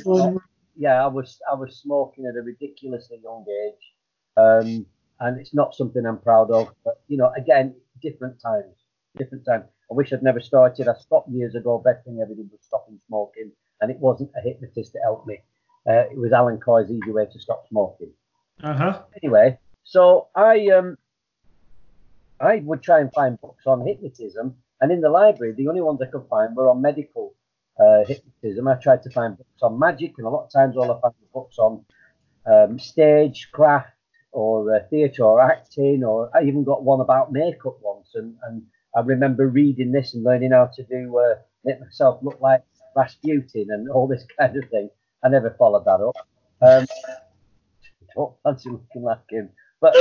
not, 0.04 0.42
yeah, 0.76 1.02
I 1.02 1.09
was 1.09 1.40
I 1.50 1.54
was 1.54 1.76
smoking 1.76 2.26
at 2.26 2.37
a 2.37 2.42
ridiculously 2.42 3.18
young 3.23 3.45
age, 3.64 3.95
um, 4.37 4.87
and 5.21 5.40
it's 5.40 5.54
not 5.54 5.75
something 5.75 6.04
I'm 6.06 6.18
proud 6.18 6.50
of. 6.50 6.68
But 6.85 7.00
you 7.09 7.16
know, 7.16 7.33
again, 7.37 7.75
different 8.02 8.40
times, 8.40 8.76
different 9.16 9.45
times. 9.45 9.64
I 9.90 9.95
wish 9.95 10.12
I'd 10.12 10.23
never 10.23 10.40
started. 10.40 10.88
I 10.88 10.95
stopped 10.95 11.28
years 11.31 11.55
ago. 11.55 11.78
Best 11.78 12.05
thing 12.05 12.21
ever 12.21 12.35
did 12.35 12.50
was 12.50 12.61
stopping 12.62 12.99
smoking, 13.07 13.52
and 13.81 13.90
it 13.90 13.99
wasn't 13.99 14.31
a 14.37 14.40
hypnotist 14.40 14.93
that 14.95 15.02
helped 15.02 15.26
me. 15.26 15.38
Uh, 15.88 16.05
it 16.11 16.19
was 16.19 16.33
Allen 16.33 16.59
Carr's 16.59 16.90
easy 16.90 17.12
way 17.12 17.26
to 17.26 17.38
stop 17.38 17.69
smoking. 17.69 18.11
Uh 18.62 18.75
huh. 18.75 19.02
Anyway, 19.23 19.59
so 19.85 20.28
I 20.35 20.69
um 20.69 20.97
I 22.40 22.57
would 22.57 22.83
try 22.83 23.00
and 23.00 23.12
find 23.12 23.40
books 23.40 23.66
on 23.66 23.87
hypnotism, 23.87 24.57
and 24.81 24.93
in 24.93 25.00
the 25.00 25.09
library, 25.09 25.52
the 25.52 25.69
only 25.69 25.81
ones 25.81 26.00
I 26.02 26.07
could 26.07 26.26
find 26.28 26.57
were 26.57 26.69
on 26.69 26.83
medical 26.83 27.35
uh, 27.78 28.05
hypnotism. 28.07 28.66
I 28.66 28.75
tried 28.75 29.02
to 29.05 29.11
find 29.11 29.37
books 29.37 29.62
on 29.62 29.78
magic, 29.78 30.14
and 30.19 30.26
a 30.26 30.31
lot 30.31 30.45
of 30.45 30.52
times 30.52 30.76
all 30.76 30.90
I 30.90 31.00
found 31.00 31.14
were 31.21 31.40
books 31.43 31.59
on 31.59 31.85
um, 32.47 32.78
stage 32.78 33.49
craft 33.52 33.93
or 34.33 34.75
uh, 34.75 34.81
theatre 34.90 35.25
or 35.25 35.40
acting, 35.40 36.05
or 36.05 36.31
I 36.37 36.43
even 36.43 36.64
got 36.64 36.85
one 36.85 37.00
about 37.00 37.33
makeup 37.33 37.78
once, 37.81 38.11
and, 38.14 38.37
and 38.45 38.62
I 38.97 39.00
remember 39.00 39.47
reading 39.47 39.93
this 39.93 40.15
and 40.15 40.25
learning 40.25 40.53
how 40.53 40.71
to 40.75 40.83
do 40.85 41.19
uh, 41.19 41.35
make 41.65 41.79
myself 41.81 42.19
look 42.23 42.41
like 42.41 42.62
Rasputin 42.97 43.67
and 43.71 43.91
all 43.91 44.09
this 44.09 44.25
kind 44.38 44.57
of 44.57 44.69
thing. 44.71 44.88
I 45.23 45.29
never 45.29 45.50
followed 45.59 45.85
that 45.85 46.00
up. 46.00 46.17
Um, 46.62 46.87
don't 48.15 48.35
fancy 48.43 48.71
looking 48.71 49.03
like 49.03 49.19
him, 49.29 49.50
but 49.83 49.95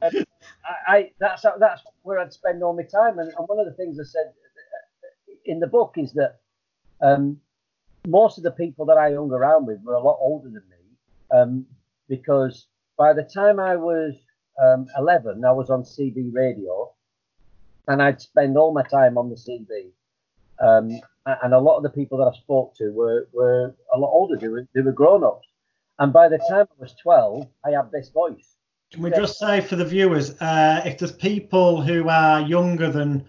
um, 0.00 0.24
I, 0.64 0.96
I, 0.96 1.10
that's 1.18 1.44
that's 1.58 1.82
where 2.02 2.18
I'd 2.18 2.32
spend 2.32 2.62
all 2.62 2.74
my 2.74 2.84
time. 2.84 3.18
And, 3.18 3.30
and, 3.36 3.46
one 3.46 3.58
of 3.58 3.66
the 3.66 3.74
things 3.74 4.00
I 4.00 4.04
said 4.04 4.32
in 5.44 5.60
the 5.60 5.66
book 5.66 5.94
is 5.98 6.14
that 6.14 6.40
um, 7.02 7.38
most 8.06 8.38
of 8.38 8.44
the 8.44 8.52
people 8.52 8.86
that 8.86 8.96
I 8.96 9.12
hung 9.12 9.30
around 9.30 9.66
with 9.66 9.82
were 9.82 9.94
a 9.94 10.00
lot 10.00 10.16
older 10.18 10.48
than 10.48 10.62
me, 10.70 11.38
um, 11.38 11.66
because 12.08 12.68
by 12.96 13.12
the 13.12 13.24
time 13.24 13.60
I 13.60 13.76
was 13.76 14.14
um, 14.62 14.86
11, 14.96 15.44
I 15.44 15.52
was 15.52 15.68
on 15.68 15.82
CB 15.82 16.32
radio, 16.32 16.90
and 17.88 18.02
I'd 18.02 18.20
spend 18.20 18.56
all 18.56 18.72
my 18.72 18.82
time 18.82 19.18
on 19.18 19.28
the 19.28 19.36
CB. 19.36 19.90
Um, 20.60 21.00
and 21.42 21.54
a 21.54 21.58
lot 21.58 21.76
of 21.76 21.82
the 21.82 21.90
people 21.90 22.18
that 22.18 22.32
I 22.34 22.36
spoke 22.36 22.74
to 22.76 22.90
were, 22.92 23.28
were 23.32 23.74
a 23.92 23.98
lot 23.98 24.10
older. 24.10 24.36
They 24.36 24.48
were, 24.48 24.66
they 24.74 24.80
were 24.80 24.92
grown 24.92 25.24
ups. 25.24 25.46
And 25.98 26.12
by 26.12 26.28
the 26.28 26.38
time 26.38 26.66
I 26.70 26.82
was 26.82 26.94
12, 27.02 27.46
I 27.64 27.70
had 27.70 27.90
this 27.92 28.08
voice. 28.10 28.56
Can 28.90 29.02
we 29.02 29.10
just 29.10 29.38
say 29.38 29.60
for 29.60 29.76
the 29.76 29.84
viewers, 29.84 30.30
uh, 30.40 30.82
if 30.84 30.98
there's 30.98 31.12
people 31.12 31.80
who 31.80 32.08
are 32.08 32.40
younger 32.40 32.90
than 32.90 33.24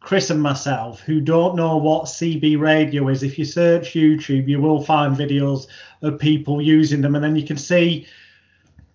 Chris 0.00 0.30
and 0.30 0.40
myself 0.40 1.00
who 1.00 1.20
don't 1.20 1.56
know 1.56 1.76
what 1.76 2.04
CB 2.04 2.58
radio 2.58 3.08
is, 3.08 3.22
if 3.22 3.38
you 3.38 3.44
search 3.44 3.92
YouTube, 3.92 4.48
you 4.48 4.60
will 4.60 4.82
find 4.82 5.16
videos 5.16 5.66
of 6.02 6.18
people 6.18 6.62
using 6.62 7.00
them, 7.00 7.14
and 7.14 7.24
then 7.24 7.36
you 7.36 7.46
can 7.46 7.58
see 7.58 8.06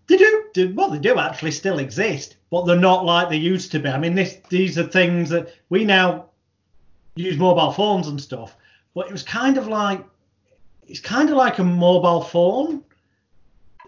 they 0.07 0.17
do, 0.17 0.73
well, 0.73 0.89
they 0.89 0.99
do 0.99 1.19
actually 1.19 1.51
still 1.51 1.77
exist, 1.77 2.35
but 2.49 2.65
they're 2.65 2.75
not 2.75 3.05
like 3.05 3.29
they 3.29 3.37
used 3.37 3.71
to 3.71 3.79
be. 3.79 3.89
I 3.89 3.97
mean, 3.97 4.15
this 4.15 4.37
these 4.49 4.77
are 4.77 4.83
things 4.83 5.29
that 5.29 5.53
we 5.69 5.85
now 5.85 6.25
use 7.15 7.37
mobile 7.37 7.71
phones 7.71 8.07
and 8.07 8.19
stuff, 8.19 8.55
but 8.93 9.07
it 9.07 9.11
was 9.11 9.23
kind 9.23 9.57
of 9.57 9.67
like 9.67 10.03
it's 10.87 10.99
kind 10.99 11.29
of 11.29 11.35
like 11.35 11.59
a 11.59 11.63
mobile 11.63 12.21
phone 12.21 12.83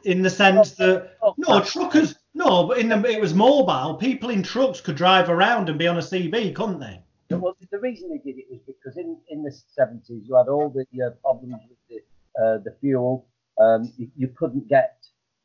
in 0.04 0.22
the 0.22 0.30
sense 0.30 0.72
that 0.72 1.18
no 1.38 1.62
truckers 1.62 2.16
no 2.34 2.68
but 2.68 2.78
in 2.78 2.90
the 2.90 3.04
it 3.10 3.22
was 3.22 3.34
mobile. 3.34 3.96
People 3.96 4.30
in 4.30 4.44
trucks 4.44 4.82
could 4.82 4.96
drive 4.96 5.30
around 5.30 5.70
and 5.70 5.78
be 5.78 5.88
on 5.88 5.98
a 5.98 6.02
cb 6.02 6.54
couldn't 6.56 6.80
they? 6.80 7.02
Well 7.30 7.56
the 7.72 7.80
reason 7.80 8.10
they 8.10 8.18
did 8.18 8.40
it 8.40 8.48
was 8.50 8.60
because 8.68 8.98
in 8.98 9.18
in 9.30 9.44
the 9.44 9.52
70s 9.80 10.28
you 10.28 10.36
had 10.36 10.48
all 10.48 10.70
the 10.70 10.86
uh, 11.04 11.12
problems 11.22 11.56
with 11.70 11.78
the, 11.90 12.44
uh, 12.44 12.58
the 12.60 12.76
fuel. 12.80 13.26
Um, 13.60 13.92
you, 13.98 14.10
you, 14.16 14.28
couldn't 14.30 14.70
get 14.70 15.01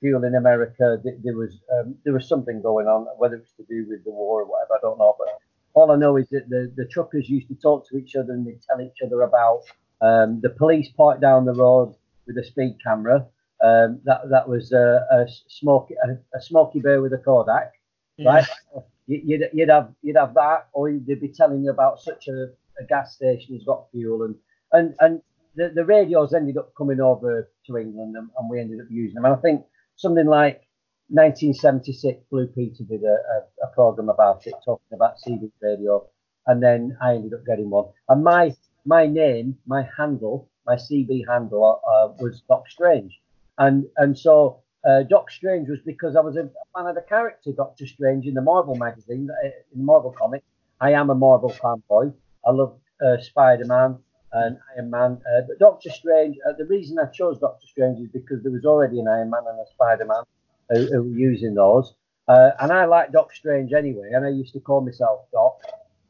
fuel 0.06 0.25
in 0.25 0.34
america 0.34 0.98
there 1.02 1.36
was 1.36 1.58
um, 1.75 1.94
there 2.04 2.14
was 2.14 2.28
something 2.28 2.60
going 2.62 2.86
on 2.86 3.06
whether 3.18 3.36
it's 3.36 3.52
to 3.52 3.64
do 3.64 3.86
with 3.88 4.04
the 4.04 4.10
war 4.10 4.42
or 4.42 4.44
whatever 4.44 4.75
i 4.75 4.80
don't 4.82 4.98
know 4.98 5.14
but 5.18 5.28
all 5.75 5.90
i 5.90 5.96
know 5.96 6.16
is 6.16 6.28
that 6.30 6.48
the, 6.48 6.72
the 6.76 6.86
truckers 6.86 7.28
used 7.28 7.48
to 7.48 7.54
talk 7.54 7.88
to 7.88 7.96
each 7.96 8.16
other 8.16 8.32
and 8.32 8.46
they'd 8.46 8.62
tell 8.62 8.80
each 8.80 9.02
other 9.04 9.22
about 9.22 9.62
um, 10.02 10.40
the 10.42 10.50
police 10.50 10.88
parked 10.96 11.20
down 11.20 11.46
the 11.46 11.54
road 11.54 11.94
with 12.26 12.36
a 12.36 12.44
speed 12.44 12.76
camera 12.84 13.26
um, 13.62 14.00
that 14.04 14.28
that 14.30 14.48
was 14.48 14.72
a, 14.72 15.06
a 15.10 15.26
smoky 15.48 15.94
a, 15.94 16.36
a, 16.36 16.42
smoky 16.42 16.80
bear 16.80 17.00
with 17.00 17.12
a 17.14 17.18
Kodak, 17.18 17.72
yeah. 18.16 18.28
right? 18.28 18.46
You'd, 19.08 19.48
you'd 19.52 19.68
have 19.68 19.92
you'd 20.02 20.16
have 20.16 20.34
that, 20.34 20.66
or 20.72 20.90
they'd 20.90 21.20
be 21.20 21.28
telling 21.28 21.62
you 21.62 21.70
about 21.70 22.00
such 22.00 22.26
a, 22.26 22.48
a 22.80 22.84
gas 22.88 23.14
station 23.14 23.54
has 23.54 23.62
got 23.62 23.88
fuel, 23.92 24.25
and 24.25 24.34
and 24.72 24.96
and 24.98 25.22
the, 25.54 25.68
the 25.72 25.84
radios 25.84 26.34
ended 26.34 26.56
up 26.56 26.75
coming 26.76 27.00
over 27.00 27.48
to 27.68 27.78
England, 27.78 28.16
and, 28.16 28.28
and 28.36 28.50
we 28.50 28.58
ended 28.58 28.80
up 28.80 28.88
using 28.90 29.14
them. 29.14 29.25
And 29.25 29.34
I 29.34 29.38
think 29.38 29.62
something 29.96 30.26
like 30.26 30.62
1976, 31.08 32.24
Blue 32.30 32.46
Peter 32.48 32.84
did 32.84 33.02
a, 33.02 33.06
a, 33.06 33.66
a 33.66 33.68
program 33.74 34.08
about 34.08 34.46
it, 34.46 34.54
talking 34.64 34.94
about 34.94 35.16
CB 35.26 35.50
radio, 35.60 36.04
and 36.46 36.62
then 36.62 36.96
I 37.00 37.14
ended 37.14 37.34
up 37.34 37.44
getting 37.46 37.70
one. 37.70 37.86
And 38.08 38.24
my 38.24 38.54
my 38.84 39.06
name, 39.06 39.56
my 39.66 39.88
handle, 39.96 40.48
my 40.66 40.76
CB 40.76 41.24
handle 41.28 41.80
uh, 41.86 42.22
was 42.22 42.42
Doc 42.48 42.68
Strange 42.68 43.20
and 43.58 43.86
and 43.96 44.18
so 44.18 44.62
uh, 44.88 45.02
Doc 45.02 45.30
Strange 45.30 45.68
was 45.68 45.80
because 45.84 46.16
I 46.16 46.20
was 46.20 46.36
a 46.36 46.48
fan 46.74 46.86
of 46.86 46.94
the 46.94 47.02
character 47.02 47.52
Doctor 47.52 47.86
Strange 47.86 48.26
in 48.26 48.34
the 48.34 48.42
Marvel 48.42 48.76
magazine, 48.76 49.28
uh, 49.30 49.46
in 49.72 49.80
the 49.80 49.84
Marvel 49.84 50.12
comic. 50.12 50.44
I 50.80 50.92
am 50.92 51.10
a 51.10 51.14
Marvel 51.14 51.50
fanboy. 51.50 52.12
I 52.46 52.50
love 52.50 52.78
uh, 53.04 53.18
Spider 53.20 53.64
Man 53.64 53.98
and 54.37 54.59
Iron 54.76 54.90
Man. 54.90 55.12
Uh, 55.12 55.43
but 55.49 55.59
Doctor 55.59 55.90
Strange, 55.90 56.37
uh, 56.49 56.52
the 56.57 56.66
reason 56.66 56.99
I 56.99 57.07
chose 57.07 57.38
Doctor 57.38 57.66
Strange 57.66 58.00
is 58.00 58.09
because 58.12 58.43
there 58.43 58.52
was 58.52 58.64
already 58.64 59.00
an 59.00 59.09
Iron 59.09 59.31
Man 59.31 59.43
and 59.49 59.59
a 59.59 59.71
Spider 59.73 60.05
Man 60.05 60.23
who, 60.71 60.87
who, 60.93 61.02
were 61.05 61.19
using 61.19 61.55
those. 61.55 61.95
Uh, 62.28 62.50
and 62.61 62.73
I 62.73 62.85
like 62.85 63.12
Doc 63.12 63.33
Strange 63.33 63.73
anyway, 63.73 64.11
and 64.12 64.26
I 64.26 64.31
used 64.31 64.52
to 64.55 64.61
call 64.61 64.81
myself 64.81 65.21
Doc. 65.33 65.61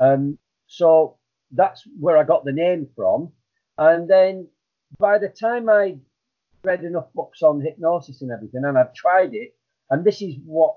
Um, 0.01 0.39
so 0.67 1.17
that's 1.53 1.85
where 2.01 2.17
I 2.17 2.25
got 2.25 2.45
the 2.45 2.53
name 2.53 2.89
from. 2.97 3.33
And 3.79 4.09
then 4.09 4.49
by 4.99 5.19
the 5.19 5.29
time 5.29 5.69
I 5.69 5.99
read 6.65 6.85
enough 6.85 7.13
books 7.15 7.43
on 7.43 7.61
hypnosis 7.61 8.23
and 8.23 8.33
everything, 8.33 8.65
and 8.65 8.77
I've 8.77 8.95
tried 8.95 9.35
it. 9.35 9.55
And 9.91 10.05
this 10.05 10.21
is 10.21 10.35
what 10.45 10.77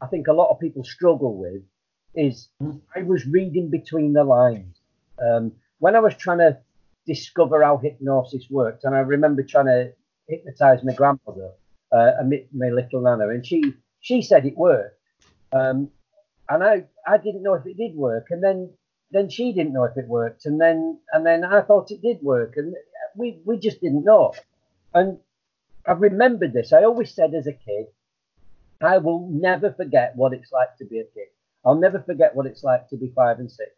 I 0.00 0.06
think 0.06 0.28
a 0.28 0.32
lot 0.32 0.50
of 0.50 0.60
people 0.60 0.84
struggle 0.84 1.36
with: 1.36 1.62
is 2.14 2.48
I 2.94 3.02
was 3.02 3.26
reading 3.26 3.70
between 3.70 4.12
the 4.12 4.22
lines 4.22 4.80
um, 5.18 5.52
when 5.78 5.96
I 5.96 6.00
was 6.00 6.14
trying 6.14 6.38
to 6.38 6.58
discover 7.06 7.62
how 7.62 7.76
hypnosis 7.78 8.46
worked, 8.50 8.84
and 8.84 8.94
I 8.94 9.00
remember 9.00 9.42
trying 9.42 9.66
to 9.66 9.92
hypnotize 10.28 10.82
my 10.84 10.94
grandmother 10.94 11.50
uh, 11.92 12.12
my, 12.26 12.44
my, 12.52 12.68
little 12.70 13.02
nana, 13.02 13.28
and 13.28 13.46
she 13.46 13.74
she 14.00 14.22
said 14.22 14.46
it 14.46 14.56
worked, 14.56 14.98
um, 15.52 15.88
and 16.48 16.62
I 16.64 16.84
I 17.06 17.18
didn't 17.18 17.42
know 17.42 17.54
if 17.54 17.66
it 17.66 17.76
did 17.76 17.94
work, 17.94 18.26
and 18.30 18.42
then 18.42 18.70
then 19.10 19.28
she 19.28 19.52
didn't 19.52 19.72
know 19.72 19.84
if 19.84 19.96
it 19.96 20.08
worked, 20.08 20.46
and 20.46 20.60
then 20.60 20.98
and 21.12 21.24
then 21.24 21.44
I 21.44 21.62
thought 21.62 21.90
it 21.90 22.02
did 22.02 22.18
work, 22.22 22.54
and 22.56 22.74
we 23.16 23.40
we 23.44 23.58
just 23.58 23.80
didn't 23.80 24.04
know. 24.04 24.34
And 24.92 25.18
I 25.86 25.92
remembered 25.92 26.52
this. 26.52 26.72
I 26.72 26.84
always 26.84 27.14
said 27.14 27.34
as 27.34 27.46
a 27.46 27.52
kid, 27.52 27.86
I 28.80 28.98
will 28.98 29.28
never 29.30 29.72
forget 29.72 30.12
what 30.16 30.32
it's 30.32 30.52
like 30.52 30.76
to 30.78 30.84
be 30.84 30.98
a 30.98 31.04
kid. 31.04 31.28
I'll 31.64 31.74
never 31.74 32.00
forget 32.00 32.34
what 32.34 32.46
it's 32.46 32.62
like 32.62 32.88
to 32.88 32.96
be 32.96 33.12
five 33.14 33.38
and 33.38 33.50
six. 33.50 33.70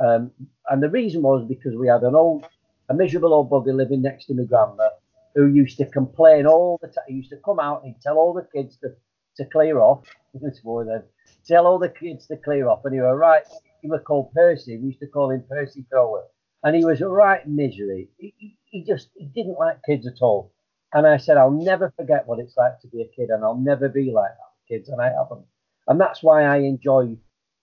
Um, 0.00 0.30
and 0.68 0.82
the 0.82 0.90
reason 0.90 1.22
was 1.22 1.44
because 1.48 1.74
we 1.74 1.88
had 1.88 2.02
an 2.02 2.14
old, 2.14 2.46
a 2.88 2.94
miserable 2.94 3.34
old 3.34 3.50
bugger 3.50 3.74
living 3.74 4.02
next 4.02 4.26
to 4.26 4.34
my 4.34 4.44
grandma 4.44 4.88
who 5.34 5.46
used 5.46 5.78
to 5.78 5.86
complain 5.86 6.46
all 6.46 6.78
the 6.80 6.88
time. 6.88 7.04
He 7.08 7.14
used 7.14 7.30
to 7.30 7.36
come 7.44 7.60
out 7.60 7.84
and 7.84 7.94
tell 8.00 8.16
all 8.16 8.32
the 8.32 8.46
kids 8.54 8.76
to, 8.78 8.88
to 9.36 9.50
clear 9.50 9.80
off. 9.80 10.04
It's 10.42 10.62
more 10.62 10.84
than 10.84 11.02
tell 11.46 11.66
all 11.66 11.78
the 11.78 11.88
kids 11.88 12.26
to 12.26 12.36
clear 12.36 12.68
off. 12.68 12.84
And 12.84 12.94
he 12.94 13.00
was 13.00 13.16
right. 13.18 13.42
He 13.82 13.88
was 13.88 14.00
called 14.06 14.32
Percy. 14.32 14.76
We 14.76 14.88
used 14.88 15.00
to 15.00 15.06
call 15.06 15.30
him 15.30 15.44
Percy 15.48 15.84
Thrower. 15.90 16.24
And 16.62 16.76
he 16.76 16.84
was 16.84 17.00
a 17.00 17.08
right 17.08 17.46
misery. 17.48 18.08
He, 18.18 18.34
he, 18.36 18.56
he 18.64 18.84
just 18.84 19.08
he 19.16 19.26
didn't 19.26 19.58
like 19.58 19.78
kids 19.84 20.06
at 20.06 20.20
all. 20.20 20.52
And 20.92 21.06
I 21.06 21.18
said, 21.18 21.36
I'll 21.36 21.50
never 21.50 21.92
forget 21.96 22.26
what 22.26 22.38
it's 22.38 22.56
like 22.56 22.80
to 22.80 22.88
be 22.88 23.02
a 23.02 23.08
kid, 23.08 23.28
and 23.30 23.44
I'll 23.44 23.58
never 23.58 23.88
be 23.88 24.10
like 24.10 24.30
that 24.30 24.50
with 24.54 24.80
kids, 24.80 24.88
and 24.88 25.00
I 25.00 25.10
haven't. 25.10 25.44
And 25.86 26.00
that's 26.00 26.22
why 26.22 26.44
I 26.44 26.58
enjoy 26.58 27.16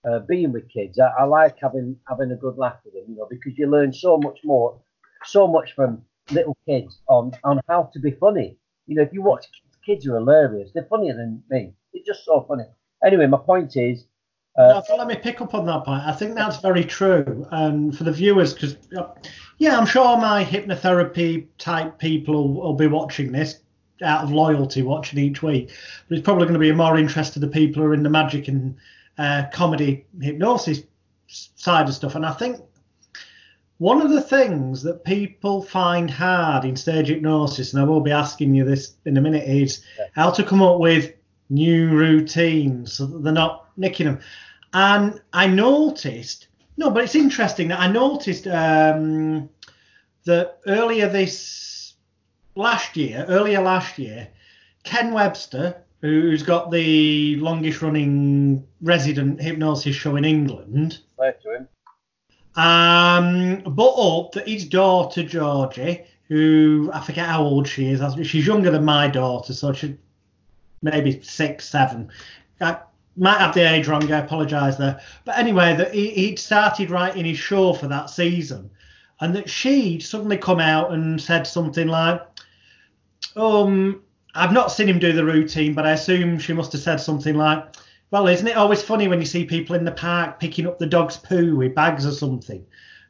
uh, 0.08 0.20
being 0.20 0.52
with 0.52 0.68
kids. 0.68 0.98
I, 0.98 1.08
I, 1.18 1.24
like 1.24 1.56
having 1.60 1.96
having 2.08 2.30
a 2.30 2.36
good 2.36 2.56
laugh 2.56 2.76
with 2.84 2.94
them, 2.94 3.04
you 3.08 3.16
know, 3.16 3.26
because 3.28 3.58
you 3.58 3.66
learn 3.66 3.92
so 3.92 4.16
much 4.18 4.38
more, 4.44 4.80
so 5.26 5.46
much 5.46 5.74
from 5.74 6.02
little 6.30 6.56
kids 6.68 7.00
on 7.08 7.32
on 7.44 7.60
how 7.68 7.90
to 7.92 8.00
be 8.00 8.10
funny. 8.12 8.56
You 8.86 8.96
know, 8.96 9.02
if 9.02 9.12
you 9.12 9.22
watch 9.22 9.46
kids, 9.52 9.78
kids 9.84 10.06
are 10.06 10.14
hilarious. 10.14 10.70
They're 10.72 10.84
funnier 10.84 11.14
than 11.14 11.42
me. 11.50 11.72
They're 11.92 12.02
just 12.04 12.24
so 12.24 12.44
funny. 12.48 12.64
Anyway, 13.04 13.26
my 13.26 13.38
point 13.38 13.76
is. 13.76 14.04
Uh, 14.58 14.80
no, 14.88 14.96
let 14.96 15.06
me 15.06 15.16
pick 15.16 15.42
up 15.42 15.52
on 15.52 15.66
that 15.66 15.84
point. 15.84 16.02
I 16.06 16.12
think 16.12 16.34
that's 16.34 16.58
very 16.60 16.82
true, 16.82 17.46
and 17.50 17.96
for 17.96 18.04
the 18.04 18.12
viewers, 18.12 18.54
because 18.54 18.78
uh, 18.96 19.08
yeah, 19.58 19.76
I'm 19.76 19.84
sure 19.84 20.16
my 20.16 20.42
hypnotherapy 20.42 21.46
type 21.58 21.98
people 21.98 22.54
will, 22.54 22.62
will, 22.62 22.72
be 22.72 22.86
watching 22.86 23.32
this 23.32 23.60
out 24.02 24.24
of 24.24 24.30
loyalty, 24.30 24.80
watching 24.80 25.18
each 25.18 25.42
week. 25.42 25.70
But 26.08 26.16
it's 26.16 26.24
probably 26.24 26.44
going 26.44 26.54
to 26.54 26.58
be 26.58 26.72
more 26.72 26.96
interest 26.96 27.34
to 27.34 27.38
the 27.38 27.48
people 27.48 27.82
who 27.82 27.88
are 27.90 27.94
in 27.94 28.02
the 28.02 28.08
magic 28.08 28.48
and 28.48 28.76
uh, 29.18 29.44
comedy 29.52 30.06
hypnosis 30.22 30.82
side 31.26 31.88
of 31.88 31.94
stuff. 31.94 32.14
And 32.14 32.24
I 32.24 32.32
think 32.32 32.60
one 33.78 34.00
of 34.00 34.10
the 34.10 34.22
things 34.22 34.82
that 34.82 35.04
people 35.04 35.62
find 35.62 36.10
hard 36.10 36.64
in 36.64 36.76
stage 36.76 37.08
hypnosis, 37.08 37.72
and 37.72 37.82
I 37.82 37.84
will 37.84 38.00
be 38.00 38.10
asking 38.10 38.54
you 38.54 38.64
this 38.64 38.94
in 39.04 39.16
a 39.16 39.20
minute, 39.20 39.48
is 39.48 39.84
yeah. 39.98 40.06
how 40.14 40.30
to 40.30 40.42
come 40.42 40.62
up 40.62 40.78
with 40.78 41.12
new 41.50 41.90
routines 41.90 42.94
so 42.94 43.06
that 43.06 43.22
they're 43.22 43.32
not 43.32 43.68
nicking 43.76 44.06
them. 44.06 44.20
And 44.72 45.20
I 45.32 45.46
noticed 45.46 46.48
no, 46.76 46.90
but 46.90 47.04
it's 47.04 47.14
interesting 47.14 47.68
that 47.68 47.80
I 47.80 47.90
noticed 47.90 48.46
um, 48.46 49.48
that 50.24 50.58
earlier 50.66 51.08
this 51.08 51.94
last 52.54 52.96
year, 52.96 53.24
earlier 53.28 53.62
last 53.62 53.98
year, 53.98 54.28
Ken 54.82 55.12
Webster, 55.12 55.82
who's 56.02 56.42
got 56.42 56.70
the 56.70 57.36
longest 57.36 57.80
running 57.80 58.66
resident 58.82 59.40
hypnosis 59.40 59.96
show 59.96 60.16
in 60.16 60.24
England, 60.24 61.00
to 61.42 61.56
him. 61.56 61.68
Um, 62.56 63.60
but 63.66 63.90
up 63.90 64.32
that 64.32 64.48
his 64.48 64.64
daughter 64.64 65.22
Georgie, 65.22 66.04
who 66.28 66.90
I 66.92 67.00
forget 67.00 67.26
how 67.26 67.44
old 67.44 67.68
she 67.68 67.90
is, 67.90 68.00
she's 68.26 68.46
younger 68.46 68.70
than 68.70 68.84
my 68.84 69.08
daughter, 69.08 69.52
so 69.52 69.72
she 69.72 69.96
maybe 70.82 71.20
six, 71.22 71.68
seven. 71.68 72.08
I, 72.60 72.78
might 73.16 73.38
have 73.38 73.54
the 73.54 73.62
age 73.62 73.88
wrong. 73.88 74.10
I 74.12 74.18
apologise 74.18 74.76
there. 74.76 75.00
But 75.24 75.38
anyway, 75.38 75.74
that 75.76 75.94
he, 75.94 76.10
he'd 76.10 76.38
started 76.38 76.90
writing 76.90 77.24
his 77.24 77.38
show 77.38 77.72
for 77.72 77.88
that 77.88 78.10
season, 78.10 78.70
and 79.20 79.34
that 79.34 79.48
she'd 79.48 80.02
suddenly 80.02 80.36
come 80.36 80.60
out 80.60 80.92
and 80.92 81.20
said 81.20 81.46
something 81.46 81.88
like, 81.88 82.22
"Um, 83.36 84.02
I've 84.34 84.52
not 84.52 84.72
seen 84.72 84.88
him 84.88 84.98
do 84.98 85.12
the 85.12 85.24
routine, 85.24 85.74
but 85.74 85.86
I 85.86 85.92
assume 85.92 86.38
she 86.38 86.52
must 86.52 86.72
have 86.72 86.82
said 86.82 86.96
something 86.96 87.36
like." 87.36 87.64
Well, 88.10 88.28
isn't 88.28 88.46
it 88.46 88.56
always 88.56 88.82
funny 88.82 89.08
when 89.08 89.20
you 89.20 89.26
see 89.26 89.44
people 89.44 89.74
in 89.74 89.84
the 89.84 89.92
park 89.92 90.38
picking 90.38 90.66
up 90.66 90.78
the 90.78 90.86
dog's 90.86 91.16
poo 91.16 91.56
with 91.56 91.74
bags 91.74 92.06
or 92.06 92.12
something, 92.12 92.64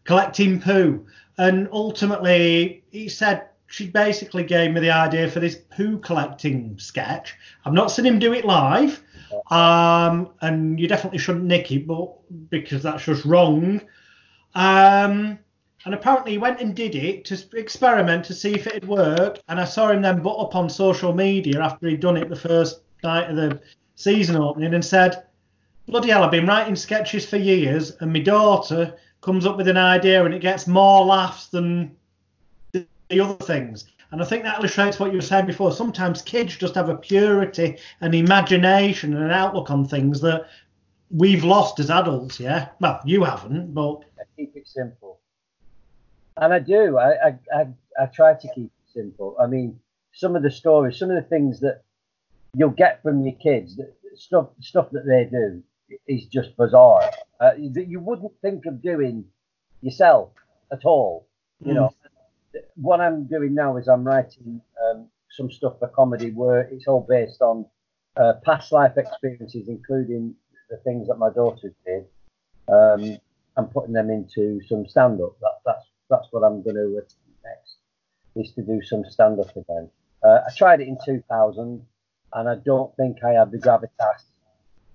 collecting 0.05 0.61
poo? 0.61 1.07
And 1.39 1.69
ultimately, 1.71 2.83
he 2.91 3.09
said 3.09 3.49
she 3.67 3.89
basically 3.89 4.45
gave 4.45 4.73
me 4.73 4.81
the 4.81 4.91
idea 4.91 5.31
for 5.31 5.41
this 5.41 5.57
poo 5.57 5.99
collecting 5.99 6.79
sketch. 6.79 7.35
I've 7.65 7.75
not 7.75 7.91
seen 7.91 8.07
him 8.07 8.19
do 8.19 8.33
it 8.33 8.45
live, 8.47 9.03
um, 9.51 10.31
and 10.41 10.81
you 10.81 10.89
definitely 10.89 11.19
shouldn't 11.19 11.45
nick 11.45 11.71
it, 11.73 11.87
but 11.87 12.11
because 12.51 12.83
that's 12.83 13.05
just 13.05 13.25
wrong. 13.25 13.83
Um, 14.55 15.39
and 15.85 15.95
apparently 15.95 16.33
he 16.33 16.39
went 16.39 16.61
and 16.61 16.75
did 16.75 16.95
it 16.95 17.27
to 17.27 17.39
experiment 17.57 18.25
to 18.25 18.35
see 18.35 18.55
if 18.55 18.67
it'd 18.67 18.89
work. 18.89 19.39
And 19.49 19.61
I 19.61 19.65
saw 19.65 19.91
him 19.91 20.03
then 20.03 20.23
put 20.23 20.41
up 20.41 20.57
on 20.57 20.71
social 20.71 21.13
media 21.13 21.61
after 21.61 21.87
he'd 21.89 22.01
done 22.01 22.17
it 22.17 22.29
the 22.29 22.37
first 22.37 22.81
night 23.05 23.31
of 23.31 23.37
the 23.37 23.61
season 23.97 24.37
opening 24.37 24.73
and 24.75 24.85
said, 24.85 25.25
bloody 25.87 26.11
hell, 26.11 26.23
I've 26.23 26.31
been 26.31 26.47
writing 26.47 26.77
sketches 26.77 27.29
for 27.29 27.37
years, 27.37 27.97
and 28.01 28.13
my 28.13 28.21
daughter 28.21 28.97
comes 29.21 29.45
up 29.45 29.57
with 29.57 29.67
an 29.67 29.77
idea 29.77 30.25
and 30.25 30.33
it 30.33 30.41
gets 30.41 30.69
more 30.69 31.05
laughs 31.05 31.49
than 31.49 31.97
the 32.73 33.21
other 33.21 33.45
things. 33.45 33.87
And 34.13 34.23
I 34.23 34.25
think 34.25 34.45
that 34.45 34.59
illustrates 34.59 35.01
what 35.01 35.11
you 35.11 35.19
were 35.19 35.23
saying 35.23 35.47
before. 35.47 35.73
Sometimes 35.73 36.23
kids 36.23 36.57
just 36.57 36.77
have 36.77 36.89
a 36.89 36.97
purity 36.97 37.79
and 38.01 38.15
imagination 38.15 39.15
and 39.15 39.25
an 39.25 39.33
outlook 39.33 39.71
on 39.71 39.85
things 39.85 40.21
that 40.21 40.47
we've 41.11 41.43
lost 41.43 41.81
as 41.81 41.91
adults. 41.91 42.39
Yeah. 42.39 42.69
Well, 42.81 43.01
you 43.05 43.25
haven't, 43.25 43.75
but 43.75 44.05
I 44.19 44.23
keep 44.37 44.55
it 44.55 44.69
simple. 44.69 45.19
And 46.37 46.53
I 46.53 46.61
do. 46.61 46.99
I, 46.99 47.11
I, 47.11 47.39
I, 47.53 47.67
I 48.01 48.07
try 48.07 48.35
to 48.35 48.49
keep 48.55 48.67
it 48.67 48.93
simple. 48.93 49.35
I 49.41 49.47
mean, 49.47 49.81
some 50.13 50.37
of 50.37 50.43
the 50.43 50.51
stories, 50.51 50.99
some 50.99 51.11
of 51.11 51.17
the 51.17 51.29
things 51.29 51.59
that 51.61 51.83
you'll 52.55 52.71
get 52.71 53.03
from 53.03 53.25
your 53.25 53.37
kids, 53.37 53.77
that 53.77 53.95
stuff 54.15 54.49
stuff 54.61 54.89
that 54.93 55.07
they 55.07 55.25
do 55.31 55.63
is 56.07 56.27
just 56.27 56.57
bizarre. 56.57 57.11
Uh, 57.41 57.53
that 57.73 57.87
you 57.89 58.01
wouldn't 58.01 58.33
think 58.41 58.67
of 58.67 58.83
doing 58.83 59.25
yourself 59.83 60.31
at 60.73 60.85
all. 60.85 61.29
You 61.61 61.73
mm. 61.73 61.75
know, 61.77 61.95
what 62.77 63.01
I'm 63.01 63.25
doing 63.25 63.55
now 63.55 63.77
is 63.77 63.89
I'm 63.89 64.05
writing 64.05 64.61
um, 64.85 65.09
some 65.31 65.51
stuff 65.51 65.79
for 65.79 65.89
comedy 65.89 66.31
where 66.31 66.61
it's 66.61 66.87
all 66.89 67.07
based 67.09 67.43
on 67.43 67.67
uh, 68.17 68.35
past 68.45 68.73
life 68.73 68.97
experiences, 68.97 69.69
including 69.69 70.35
the 70.71 70.79
things 70.79 71.09
that 71.09 71.19
my 71.19 71.31
daughters 71.31 71.73
did. 71.85 72.05
Um, 72.69 73.19
I'm 73.57 73.67
putting 73.67 73.93
them 73.93 74.11
into 74.11 74.61
some 74.67 74.87
stand 74.87 75.21
up. 75.21 75.39
That, 75.41 75.61
that's 75.65 75.87
that's 76.11 76.29
what 76.31 76.43
I'm 76.43 76.63
going 76.63 76.77
to 76.77 76.87
do 76.87 77.03
next, 77.45 77.77
is 78.37 78.53
to 78.55 78.63
do 78.63 78.83
some 78.83 79.05
stand 79.09 79.41
up 79.41 79.51
again. 79.57 79.91
Uh, 80.23 80.41
I 80.47 80.55
tried 80.57 80.81
it 80.81 80.89
in 80.89 80.99
2000, 81.05 81.85
and 82.35 82.49
I 82.49 82.57
don't 82.57 82.95
think 82.97 83.19
I 83.25 83.33
had 83.33 83.51
the 83.51 83.59
gravitas 83.59 84.25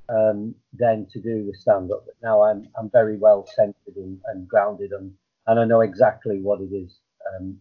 um, 0.10 0.56
then 0.74 1.08
to 1.12 1.20
do 1.20 1.46
the 1.46 1.58
stand 1.58 1.92
up. 1.92 2.06
But 2.06 2.16
now 2.22 2.44
I'm 2.44 2.68
I'm 2.78 2.90
very 2.90 3.18
well 3.18 3.48
centered 3.56 3.96
and, 3.96 4.20
and 4.28 4.48
grounded, 4.48 4.92
and 4.92 5.14
and 5.48 5.60
I 5.60 5.66
know 5.66 5.82
exactly 5.82 6.40
what 6.40 6.62
it 6.62 6.74
is 6.74 7.00
um, 7.36 7.58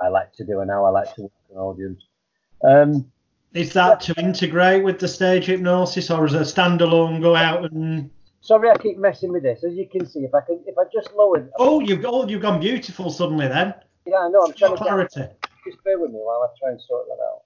I 0.00 0.08
like 0.08 0.32
to 0.34 0.44
do, 0.44 0.60
and 0.60 0.70
how 0.70 0.84
I 0.84 0.90
like 0.90 1.14
to 1.16 1.22
work 1.22 1.32
an 1.50 1.56
audience. 1.58 2.02
Um, 2.64 3.10
is 3.54 3.72
that 3.74 4.00
to 4.02 4.14
integrate 4.18 4.82
with 4.82 4.98
the 4.98 5.08
stage 5.08 5.46
hypnosis, 5.46 6.10
or 6.10 6.24
as 6.24 6.34
a 6.34 6.40
standalone 6.40 7.20
go 7.20 7.36
out 7.36 7.70
and? 7.70 8.10
Sorry, 8.40 8.70
I 8.70 8.76
keep 8.76 8.98
messing 8.98 9.30
with 9.30 9.44
this. 9.44 9.62
As 9.62 9.74
you 9.74 9.86
can 9.88 10.04
see, 10.04 10.20
if 10.20 10.34
I 10.34 10.40
can, 10.40 10.60
if 10.66 10.76
I 10.76 10.82
just 10.92 11.14
lower. 11.14 11.48
Oh, 11.58 11.80
you've 11.80 12.04
oh, 12.04 12.26
you've 12.26 12.42
gone 12.42 12.60
beautiful 12.60 13.10
suddenly 13.10 13.46
then. 13.46 13.74
Yeah, 14.06 14.18
I 14.18 14.28
know. 14.30 14.42
I'm 14.42 14.52
trying 14.52 14.76
clarity. 14.76 15.08
to 15.08 15.14
clarity. 15.14 15.36
Just 15.64 15.84
bear 15.84 15.98
with 15.98 16.10
me 16.10 16.18
while 16.18 16.42
I 16.42 16.58
try 16.58 16.70
and 16.70 16.80
sort 16.80 17.06
that 17.06 17.22
out. 17.22 17.42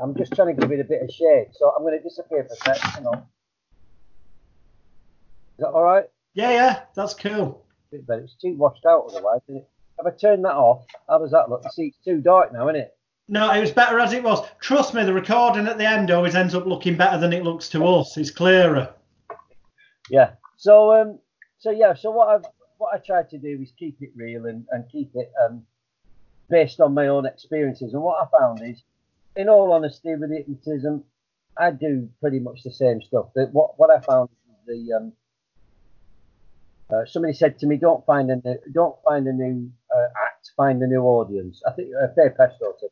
I'm 0.00 0.14
just 0.16 0.34
trying 0.34 0.54
to 0.54 0.60
give 0.60 0.72
it 0.72 0.80
a 0.80 0.84
bit 0.84 1.02
of 1.02 1.10
shade, 1.10 1.48
so 1.52 1.72
I'm 1.76 1.82
going 1.82 1.96
to 1.96 2.02
disappear 2.02 2.44
for 2.44 2.52
a 2.52 2.56
sec. 2.56 2.78
Hang 2.78 3.06
on. 3.06 3.18
Is 3.18 3.24
that 5.58 5.68
all 5.68 5.82
right? 5.82 6.04
Yeah, 6.34 6.50
yeah, 6.50 6.80
that's 6.94 7.14
cool. 7.14 7.64
But 8.06 8.18
it's 8.18 8.34
too 8.34 8.54
washed 8.56 8.84
out 8.84 9.06
otherwise. 9.08 9.40
If 9.48 9.64
I 10.04 10.10
turn 10.10 10.42
that 10.42 10.54
off, 10.54 10.84
how 11.08 11.18
does 11.18 11.30
that 11.30 11.48
look? 11.48 11.64
See, 11.72 11.86
it's 11.86 12.04
too 12.04 12.20
dark 12.20 12.52
now, 12.52 12.68
isn't 12.68 12.82
it? 12.82 12.96
No, 13.28 13.52
it 13.52 13.60
was 13.60 13.72
better 13.72 13.98
as 13.98 14.12
it 14.12 14.22
was. 14.22 14.46
Trust 14.60 14.94
me, 14.94 15.04
the 15.04 15.12
recording 15.12 15.66
at 15.66 15.78
the 15.78 15.86
end 15.86 16.10
always 16.10 16.34
ends 16.34 16.54
up 16.54 16.66
looking 16.66 16.96
better 16.96 17.18
than 17.18 17.32
it 17.32 17.42
looks 17.42 17.68
to 17.70 17.84
us. 17.86 18.16
It's 18.16 18.30
clearer. 18.30 18.92
Yeah. 20.10 20.32
So 20.56 20.94
um, 20.94 21.18
so 21.58 21.70
yeah. 21.70 21.94
So 21.94 22.10
what 22.10 22.28
I 22.28 22.48
what 22.78 22.94
I 22.94 22.98
try 22.98 23.22
to 23.24 23.38
do 23.38 23.58
is 23.60 23.72
keep 23.76 23.96
it 24.00 24.10
real 24.14 24.46
and, 24.46 24.64
and 24.70 24.88
keep 24.90 25.10
it 25.14 25.32
um 25.44 25.62
based 26.48 26.80
on 26.80 26.94
my 26.94 27.08
own 27.08 27.26
experiences. 27.26 27.94
And 27.94 28.02
what 28.02 28.22
I 28.22 28.38
found 28.38 28.62
is, 28.62 28.84
in 29.36 29.48
all 29.48 29.72
honesty, 29.72 30.14
with 30.14 30.30
hypnotism, 30.30 31.04
I 31.56 31.70
do 31.70 32.08
pretty 32.20 32.40
much 32.40 32.62
the 32.64 32.72
same 32.72 33.00
stuff. 33.02 33.26
But 33.34 33.52
what 33.52 33.78
what 33.78 33.90
I 33.90 34.00
found 34.00 34.30
is 34.30 34.66
the 34.66 34.96
um, 34.96 35.12
uh, 36.90 37.04
somebody 37.06 37.34
said 37.34 37.58
to 37.58 37.66
me, 37.66 37.76
"Don't 37.76 38.04
find 38.06 38.30
a 38.30 38.36
new, 38.36 38.58
don't 38.72 38.96
find 39.04 39.26
a 39.26 39.32
new 39.32 39.70
uh, 39.94 40.08
act, 40.26 40.50
find 40.56 40.82
a 40.82 40.86
new 40.86 41.02
audience." 41.02 41.62
I 41.66 41.72
think 41.72 41.88
uh, 41.94 42.08
Faye 42.14 42.30
Pesto 42.36 42.74
said 42.80 42.90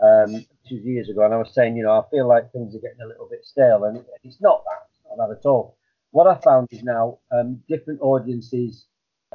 um, 0.00 0.44
two 0.68 0.76
years 0.76 1.08
ago, 1.08 1.24
and 1.24 1.34
I 1.34 1.38
was 1.38 1.52
saying, 1.54 1.76
you 1.76 1.82
know, 1.84 1.92
I 1.92 2.02
feel 2.10 2.28
like 2.28 2.52
things 2.52 2.74
are 2.74 2.80
getting 2.80 3.02
a 3.02 3.06
little 3.06 3.28
bit 3.28 3.44
stale, 3.44 3.84
and 3.84 4.04
it's 4.22 4.40
not 4.40 4.64
that, 4.64 4.86
it's 4.90 5.18
not 5.18 5.28
that 5.28 5.38
at 5.38 5.46
all. 5.46 5.76
What 6.10 6.26
I 6.26 6.36
found 6.40 6.68
is 6.70 6.82
now 6.82 7.18
um, 7.32 7.62
different 7.68 8.00
audiences 8.00 8.86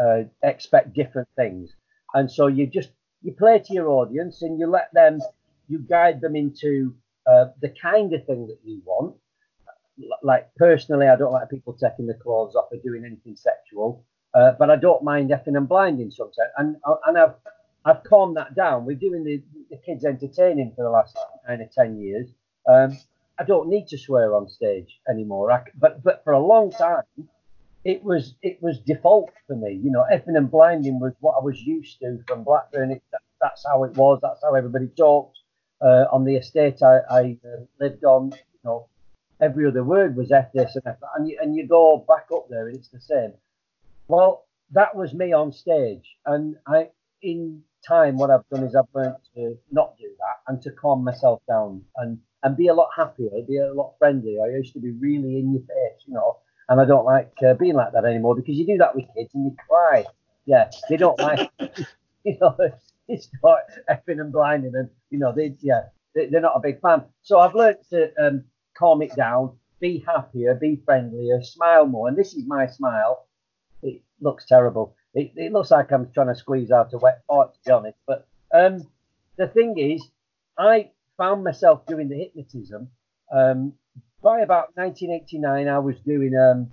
uh, 0.02 0.24
expect 0.42 0.94
different 0.94 1.28
things, 1.36 1.72
and 2.14 2.32
so 2.32 2.48
you 2.48 2.68
just 2.68 2.90
you 3.22 3.32
play 3.32 3.60
to 3.60 3.74
your 3.74 3.90
audience 3.90 4.42
and 4.42 4.60
you 4.60 4.68
let 4.68 4.94
them, 4.94 5.20
you 5.74 5.80
guide 5.80 6.22
them 6.22 6.36
into 6.36 6.94
uh, 7.26 7.46
the 7.62 7.74
kind 7.82 8.14
of 8.14 8.26
thing 8.28 8.48
that 8.48 8.60
you 8.64 8.82
want. 8.86 9.16
Like 10.22 10.50
personally, 10.56 11.08
I 11.08 11.16
don't 11.16 11.32
like 11.32 11.50
people 11.50 11.74
taking 11.74 12.08
the 12.08 12.14
clothes 12.14 12.56
off 12.56 12.68
or 12.72 12.78
doing 12.84 13.04
anything 13.06 13.36
sexual, 13.36 14.06
uh, 14.34 14.52
but 14.60 14.70
I 14.70 14.76
don't 14.76 15.04
mind 15.04 15.30
effing 15.32 15.58
and 15.58 15.68
blinding 15.68 16.12
sometimes, 16.12 16.52
and 16.58 16.78
and 17.06 17.18
I've 17.18 17.36
I've 17.86 18.04
calmed 18.04 18.38
that 18.38 18.56
down. 18.56 18.86
We're 18.86 19.04
doing 19.08 19.24
the, 19.24 19.44
the 19.70 19.78
kids 19.86 20.04
entertaining 20.06 20.74
for 20.76 20.84
the 20.84 20.90
last 20.90 21.18
kind 21.46 21.62
of 21.62 21.72
ten 21.72 22.02
years. 22.02 22.28
Um, 22.68 22.98
I 23.40 23.44
don't 23.44 23.70
need 23.70 23.88
to 23.90 23.98
swear 23.98 24.36
on 24.36 24.48
stage 24.50 25.00
anymore. 25.08 25.52
I, 25.52 25.62
but 25.80 26.04
but 26.04 26.24
for 26.24 26.34
a 26.34 26.40
long 26.40 26.72
time, 26.72 27.04
it 27.86 28.04
was 28.04 28.34
it 28.42 28.58
was 28.62 28.80
default 28.80 29.32
for 29.46 29.56
me. 29.56 29.80
You 29.84 29.92
know, 29.92 30.06
effing 30.12 30.38
and 30.38 30.50
blinding 30.50 31.00
was 31.00 31.14
what 31.20 31.36
I 31.40 31.44
was 31.44 31.62
used 31.62 32.00
to 32.00 32.18
from 32.28 32.44
Blackburn. 32.44 32.92
It, 32.92 33.04
that, 33.12 33.22
that's 33.40 33.64
how 33.64 33.84
it 33.84 33.96
was. 33.96 34.20
That's 34.24 34.42
how 34.44 34.56
everybody 34.56 34.88
talked 34.98 35.38
uh, 35.84 36.06
on 36.12 36.24
the 36.24 36.36
estate 36.36 36.82
I, 36.82 37.00
I 37.10 37.38
uh, 37.46 37.64
lived 37.80 38.04
on. 38.04 38.32
You 38.32 38.60
know, 38.64 38.88
every 39.42 39.68
other 39.68 39.84
word 39.84 40.16
was 40.16 40.32
F 40.32 40.52
this 40.54 40.76
and 40.76 40.88
F 40.88 41.00
that, 41.02 41.10
and 41.18 41.28
you, 41.28 41.38
and 41.42 41.56
you 41.56 41.68
go 41.68 42.06
back 42.08 42.28
up 42.34 42.48
there 42.50 42.68
and 42.68 42.78
it's 42.78 42.90
the 42.90 43.02
same. 43.02 43.34
Well, 44.08 44.46
that 44.72 44.96
was 44.96 45.14
me 45.14 45.34
on 45.34 45.52
stage, 45.52 46.18
and 46.26 46.56
I 46.66 46.90
in 47.22 47.64
time, 47.88 48.18
what 48.18 48.30
I've 48.30 48.48
done 48.50 48.64
is 48.64 48.76
I've 48.76 48.86
learned 48.94 49.16
to 49.36 49.58
not 49.72 49.98
do 49.98 50.10
that 50.20 50.52
and 50.52 50.62
to 50.62 50.72
calm 50.72 51.04
myself 51.04 51.42
down 51.48 51.84
and 51.98 52.20
and 52.44 52.58
be 52.58 52.68
a 52.68 52.74
lot 52.74 52.90
happier, 52.96 53.30
be 53.48 53.58
a 53.58 53.74
lot 53.74 53.94
friendlier. 53.98 54.44
I 54.44 54.58
used 54.58 54.74
to 54.74 54.80
be 54.80 54.92
really 54.92 55.40
in 55.40 55.54
your 55.54 55.62
face, 55.62 56.04
you 56.06 56.14
know, 56.14 56.38
and 56.68 56.82
I 56.82 56.86
don't 56.86 57.06
like 57.06 57.32
uh, 57.46 57.54
being 57.54 57.76
like 57.76 57.94
that 57.94 58.06
anymore 58.06 58.36
because 58.36 58.56
you 58.56 58.66
do 58.66 58.78
that 58.80 58.96
with 58.96 59.06
kids 59.16 59.30
and 59.34 59.46
you 59.46 59.56
cry. 59.70 60.06
Yeah, 60.46 60.70
they 60.90 60.98
don't 60.98 61.18
like, 61.20 61.50
you 62.26 62.38
know, 62.42 62.58
they 63.08 63.18
start 63.18 63.64
effing 63.90 64.20
and 64.20 64.32
blinding, 64.32 64.74
and 64.76 64.90
you 65.10 65.20
know, 65.20 65.34
they 65.36 65.56
yeah, 65.62 65.84
they, 66.16 66.26
are 66.26 66.42
not 66.42 66.56
a 66.56 66.62
big 66.62 66.82
fan. 66.82 67.04
So 67.22 67.40
I've 67.40 67.56
learned 67.56 67.80
to 67.90 68.12
um, 68.20 68.44
calm 68.78 69.02
it 69.02 69.16
down, 69.16 69.58
be 69.80 70.04
happier, 70.06 70.56
be 70.56 70.82
friendlier, 70.86 71.42
smile 71.44 71.86
more, 71.86 72.08
and 72.08 72.18
this 72.18 72.34
is 72.34 72.46
my 72.46 72.68
smile. 72.68 73.28
It 73.82 74.02
looks 74.22 74.46
terrible 74.46 74.96
it, 75.14 75.32
it 75.36 75.52
looks 75.52 75.72
like 75.72 75.92
I'm 75.92 76.12
trying 76.12 76.28
to 76.28 76.36
squeeze 76.36 76.72
out 76.72 76.94
a 76.94 76.98
wet 76.98 77.22
fart, 77.28 77.54
to 77.54 77.60
be 77.66 77.72
honest. 77.72 77.98
But 78.06 78.28
um, 78.54 78.88
the 79.38 79.48
thing 79.48 79.78
is, 79.78 80.04
I 80.58 80.92
found 81.18 81.44
myself 81.44 81.86
doing 81.86 82.10
the 82.10 82.18
hypnotism. 82.18 82.90
Um, 83.32 83.74
by 84.22 84.42
about 84.42 84.76
1989, 84.76 85.68
I 85.68 85.80
was 85.80 86.00
doing. 86.06 86.36
Um, 86.36 86.70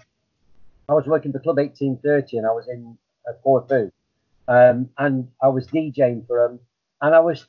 I 0.88 0.94
was 0.94 1.06
working 1.06 1.32
for 1.32 1.38
Club 1.38 1.56
1830, 1.56 2.38
and 2.38 2.46
I 2.46 2.50
was 2.50 2.68
in 2.68 2.96
uh, 3.28 3.32
Corfu, 3.42 3.90
um, 4.50 4.90
and 4.98 5.28
I 5.42 5.48
was 5.48 5.66
DJing 5.68 6.26
for 6.26 6.36
them. 6.48 6.60
And 7.00 7.14
I 7.14 7.20
was, 7.20 7.46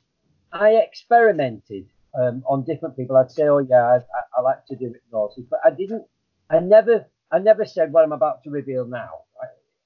I 0.52 0.70
experimented 0.76 1.86
um, 2.18 2.42
on 2.48 2.64
different 2.64 2.96
people. 2.96 3.16
I'd 3.16 3.30
say, 3.30 3.44
"Oh 3.48 3.58
yeah, 3.58 3.84
I, 3.84 3.96
I, 3.96 4.22
I 4.38 4.40
like 4.40 4.64
to 4.66 4.76
do 4.76 4.86
hypnosis," 4.86 5.44
but 5.50 5.60
I 5.64 5.70
didn't. 5.70 6.04
I 6.48 6.60
never, 6.60 7.06
I 7.30 7.38
never 7.38 7.64
said 7.64 7.92
what 7.92 8.04
I'm 8.04 8.12
about 8.12 8.42
to 8.44 8.50
reveal 8.50 8.86
now. 8.86 9.10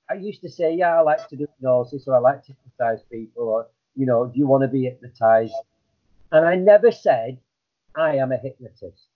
I 0.09 0.15
used 0.15 0.41
to 0.43 0.49
say, 0.49 0.75
yeah, 0.75 0.97
I 0.97 1.01
like 1.01 1.29
to 1.29 1.37
do 1.37 1.47
hypnosis 1.47 2.07
or 2.07 2.15
I 2.15 2.19
like 2.19 2.45
to 2.45 2.53
hypnotize 2.53 3.03
people 3.11 3.49
or, 3.49 3.67
you 3.97 4.07
know, 4.07 4.27
do 4.27 4.39
you 4.39 4.47
want 4.47 4.63
to 4.63 4.69
be 4.69 4.85
hypnotized? 4.85 5.55
And 6.31 6.47
I 6.47 6.55
never 6.55 6.93
said, 6.93 7.39
I 7.97 8.17
am 8.17 8.31
a 8.31 8.37
hypnotist. 8.37 9.09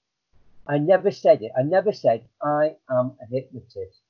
I 0.66 0.78
never 0.78 1.10
said 1.10 1.42
it. 1.42 1.52
I 1.56 1.62
never 1.62 1.92
said, 1.92 2.24
I 2.42 2.74
am 2.90 3.12
a 3.22 3.26
hypnotist. 3.30 4.00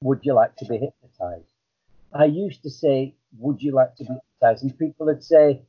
Would 0.00 0.20
you 0.22 0.34
like 0.34 0.56
to 0.56 0.66
be 0.66 0.78
hypnotized? 0.78 1.53
I 2.14 2.26
used 2.26 2.62
to 2.62 2.70
say, 2.70 3.14
would 3.38 3.60
you 3.62 3.72
like 3.72 3.96
to 3.96 4.04
be 4.04 4.10
hypnotized? 4.40 4.62
And 4.62 4.78
people 4.78 5.06
would 5.06 5.24
say, 5.24 5.62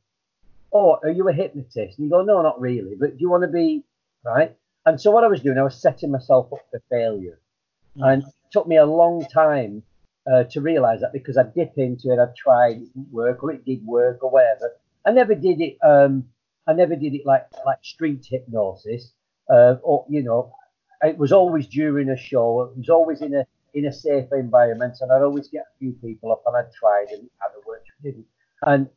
oh, 0.72 0.98
are 1.02 1.10
you 1.10 1.28
a 1.28 1.32
hypnotist? 1.32 1.98
And 1.98 2.06
you 2.06 2.10
go, 2.10 2.22
no, 2.22 2.42
not 2.42 2.60
really, 2.60 2.94
but 2.98 3.16
do 3.16 3.20
you 3.20 3.30
want 3.30 3.42
to 3.42 3.48
be, 3.48 3.84
right? 4.24 4.56
And 4.84 5.00
so 5.00 5.10
what 5.10 5.24
I 5.24 5.28
was 5.28 5.40
doing, 5.40 5.58
I 5.58 5.62
was 5.62 5.80
setting 5.80 6.12
myself 6.12 6.52
up 6.52 6.60
for 6.70 6.80
failure. 6.88 7.40
Mm-hmm. 7.96 8.02
And 8.04 8.22
it 8.22 8.34
took 8.52 8.68
me 8.68 8.76
a 8.76 8.86
long 8.86 9.26
time 9.26 9.82
uh, 10.30 10.44
to 10.44 10.60
realize 10.60 11.00
that 11.00 11.12
because 11.12 11.36
I 11.36 11.44
dip 11.44 11.74
into 11.76 12.12
it, 12.12 12.18
I 12.20 12.26
tried, 12.36 12.76
it 12.76 12.94
didn't 12.94 13.12
work, 13.12 13.42
or 13.42 13.52
it 13.52 13.64
did 13.64 13.84
work, 13.84 14.22
or 14.22 14.30
whatever. 14.30 14.72
I 15.04 15.12
never 15.12 15.34
did 15.34 15.60
it. 15.60 15.78
Um, 15.84 16.28
I 16.66 16.72
never 16.72 16.96
did 16.96 17.14
it 17.14 17.24
like 17.24 17.46
like 17.64 17.78
street 17.82 18.26
hypnosis, 18.28 19.12
uh, 19.48 19.76
or 19.82 20.04
you 20.08 20.22
know, 20.22 20.52
it 21.02 21.16
was 21.16 21.32
always 21.32 21.68
during 21.68 22.08
a 22.08 22.16
show. 22.16 22.62
It 22.62 22.78
was 22.78 22.88
always 22.88 23.22
in 23.22 23.34
a 23.34 23.46
in 23.76 23.84
a 23.84 23.92
safe 23.92 24.26
environment, 24.32 24.96
and 25.02 25.12
I'd 25.12 25.22
always 25.22 25.48
get 25.48 25.60
a 25.60 25.78
few 25.78 25.92
people 25.92 26.32
up, 26.32 26.42
and 26.46 26.56
I 26.56 26.62
tried, 26.74 27.08
and 27.12 27.28
worked 27.66 27.88
or 27.90 28.02
didn't. 28.02 28.26
And 28.62 28.88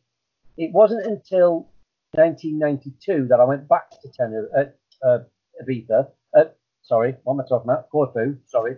it 0.57 0.71
wasn't 0.73 1.05
until 1.05 1.69
1992 2.13 3.27
that 3.29 3.41
I 3.41 3.43
went 3.43 3.67
back 3.67 3.89
to 4.01 4.09
Tenerife, 4.09 4.71
uh, 5.03 5.05
uh, 5.05 5.19
Ibiza. 5.61 6.07
Uh, 6.33 6.45
sorry, 6.81 7.15
what 7.23 7.33
am 7.33 7.41
I 7.41 7.43
talking 7.43 7.69
about? 7.69 7.89
Corfu. 7.89 8.37
Sorry, 8.45 8.77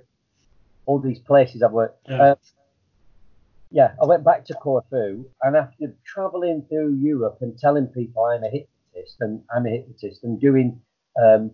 all 0.87 0.99
these 0.99 1.19
places 1.19 1.61
I've 1.61 1.71
worked. 1.71 2.07
Yeah. 2.09 2.23
Uh, 2.23 2.35
yeah, 3.69 3.93
I 4.01 4.05
went 4.05 4.25
back 4.25 4.43
to 4.45 4.53
Corfu, 4.55 5.23
and 5.43 5.55
after 5.55 5.95
traveling 6.03 6.65
through 6.67 6.95
Europe 6.95 7.37
and 7.41 7.57
telling 7.57 7.87
people 7.87 8.25
I'm 8.25 8.43
a 8.43 8.49
hypnotist 8.49 9.17
and 9.19 9.43
I'm 9.55 9.67
a 9.67 9.69
hypnotist 9.69 10.23
and 10.23 10.41
doing, 10.41 10.81
um, 11.23 11.51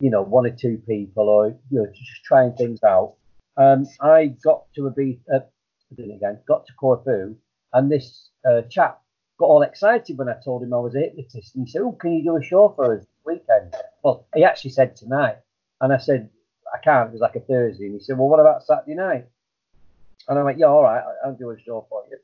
you 0.00 0.10
know, 0.10 0.22
one 0.22 0.46
or 0.46 0.50
two 0.50 0.82
people 0.88 1.28
or 1.28 1.48
you 1.70 1.78
know 1.78 1.86
just 1.86 2.24
trying 2.24 2.54
things 2.54 2.82
out, 2.82 3.14
um, 3.56 3.86
I 4.00 4.34
got 4.42 4.72
to 4.74 4.86
a 4.86 4.90
beat. 4.90 5.20
Uh, 5.32 5.40
again. 5.98 6.38
Got 6.46 6.66
to 6.66 6.72
Corfu, 6.74 7.34
and 7.72 7.90
this 7.90 8.30
uh, 8.48 8.62
chap 8.62 9.00
got 9.38 9.46
all 9.46 9.62
excited 9.62 10.18
when 10.18 10.28
I 10.28 10.36
told 10.44 10.62
him 10.62 10.74
I 10.74 10.78
was 10.78 10.94
a 10.94 11.00
hypnotist, 11.00 11.54
and 11.54 11.66
he 11.66 11.70
said, 11.70 11.82
"Oh, 11.82 11.92
can 11.92 12.12
you 12.12 12.22
do 12.22 12.36
a 12.36 12.42
show 12.42 12.72
for 12.74 12.96
us 12.96 13.06
weekend?" 13.24 13.74
Well, 14.02 14.26
he 14.34 14.44
actually 14.44 14.70
said 14.70 14.96
tonight, 14.96 15.38
and 15.80 15.92
I 15.92 15.98
said, 15.98 16.30
"I 16.72 16.78
can't." 16.78 17.08
It 17.08 17.12
was 17.12 17.20
like 17.20 17.36
a 17.36 17.40
Thursday, 17.40 17.86
and 17.86 17.94
he 17.94 18.00
said, 18.00 18.18
"Well, 18.18 18.28
what 18.28 18.40
about 18.40 18.64
Saturday 18.64 18.94
night?" 18.94 19.26
And 20.28 20.38
I 20.38 20.42
went, 20.42 20.58
"Yeah, 20.58 20.66
all 20.66 20.82
right, 20.82 21.02
I'll 21.24 21.34
do 21.34 21.50
a 21.50 21.60
show 21.60 21.86
for 21.88 22.04
you." 22.10 22.18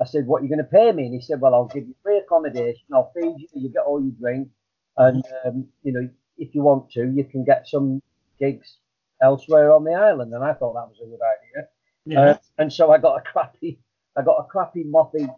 I 0.00 0.04
said, 0.04 0.26
"What 0.26 0.40
are 0.40 0.44
you 0.44 0.48
going 0.48 0.58
to 0.58 0.64
pay 0.64 0.90
me?" 0.92 1.06
And 1.06 1.14
he 1.14 1.20
said, 1.20 1.40
"Well, 1.40 1.54
I'll 1.54 1.66
give 1.66 1.86
you 1.86 1.94
free 2.02 2.18
accommodation. 2.18 2.84
I'll 2.92 3.12
feed 3.14 3.36
you. 3.38 3.48
You 3.54 3.68
get 3.68 3.84
all 3.84 4.02
your 4.02 4.14
drink, 4.18 4.48
and 4.96 5.24
um, 5.44 5.68
you 5.82 5.92
know, 5.92 6.08
if 6.38 6.54
you 6.54 6.62
want 6.62 6.90
to, 6.92 7.10
you 7.10 7.24
can 7.24 7.44
get 7.44 7.68
some 7.68 8.02
gigs 8.40 8.78
elsewhere 9.22 9.72
on 9.72 9.84
the 9.84 9.92
island." 9.94 10.32
And 10.34 10.44
I 10.44 10.52
thought 10.52 10.74
that 10.74 10.88
was 10.88 10.98
a 11.02 11.06
good 11.06 11.20
idea. 11.34 11.68
Yeah. 12.04 12.20
Uh, 12.32 12.38
and 12.58 12.72
so 12.72 12.90
I 12.92 12.98
got 12.98 13.16
a 13.16 13.20
crappy, 13.22 13.78
I 14.16 14.22
got 14.22 14.36
a 14.38 14.44
crappy 14.44 14.84
mothy, 14.84 15.28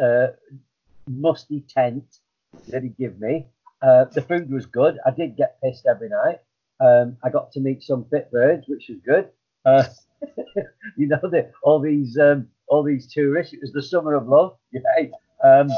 uh, 0.00 0.28
musty 1.08 1.60
tent 1.68 2.18
that 2.68 2.82
he'd 2.82 2.96
give 2.96 3.20
me. 3.20 3.46
Uh, 3.82 4.06
the 4.06 4.22
food 4.22 4.50
was 4.50 4.64
good. 4.66 4.98
I 5.06 5.10
did 5.10 5.36
get 5.36 5.60
pissed 5.62 5.86
every 5.86 6.08
night. 6.08 6.40
Um, 6.80 7.16
I 7.22 7.28
got 7.30 7.52
to 7.52 7.60
meet 7.60 7.82
some 7.82 8.04
fit 8.06 8.30
birds, 8.32 8.64
which 8.66 8.88
was 8.88 8.98
good. 9.04 9.28
Uh, 9.64 9.84
you 10.96 11.06
know, 11.06 11.18
the, 11.22 11.50
all 11.62 11.80
these 11.80 12.18
um, 12.18 12.48
all 12.66 12.82
these 12.82 13.06
tourists. 13.12 13.52
It 13.52 13.60
was 13.60 13.72
the 13.72 13.82
summer 13.82 14.14
of 14.14 14.26
love. 14.28 14.56
Yeah. 14.72 15.08
Um, 15.44 15.68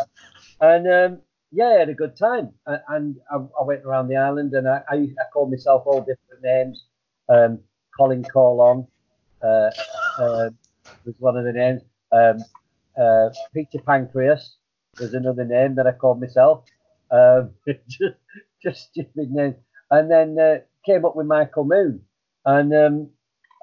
and 0.61 0.87
um, 0.87 1.21
yeah, 1.51 1.67
I 1.69 1.79
had 1.81 1.89
a 1.89 1.95
good 1.95 2.17
time. 2.17 2.51
A- 2.67 2.81
And 2.89 3.17
I, 3.31 3.37
I 3.37 3.65
went 3.65 3.85
around 3.85 4.07
the 4.09 4.17
island, 4.17 4.53
and 4.55 4.69
I, 4.69 4.83
I, 4.89 4.95
I 4.97 5.25
called 5.33 5.51
myself 5.51 5.83
all 5.87 6.01
different 6.01 6.43
names. 6.43 6.85
Um, 7.29 7.61
Colin 7.97 8.25
Colon 8.25 8.87
uh, 9.43 9.71
uh, 10.19 10.51
was 11.05 11.15
one 11.19 11.37
of 11.37 11.45
the 11.45 11.53
names. 11.53 11.83
Um, 12.13 12.39
uh, 13.01 13.31
Peter 13.53 13.79
Pancreas 13.79 14.57
was 14.99 15.15
another 15.15 15.45
name 15.45 15.75
that 15.77 15.87
I 15.87 15.93
called 15.93 16.21
myself. 16.21 16.65
Um, 17.11 17.51
just, 18.63 18.91
stupid 18.91 19.31
names. 19.31 19.57
And 19.91 20.11
then 20.11 20.39
uh, 20.39 20.59
came 20.85 21.05
up 21.05 21.17
with 21.17 21.27
Michael 21.27 21.65
Moon. 21.65 22.01
And 22.45 22.75
um, 22.75 23.09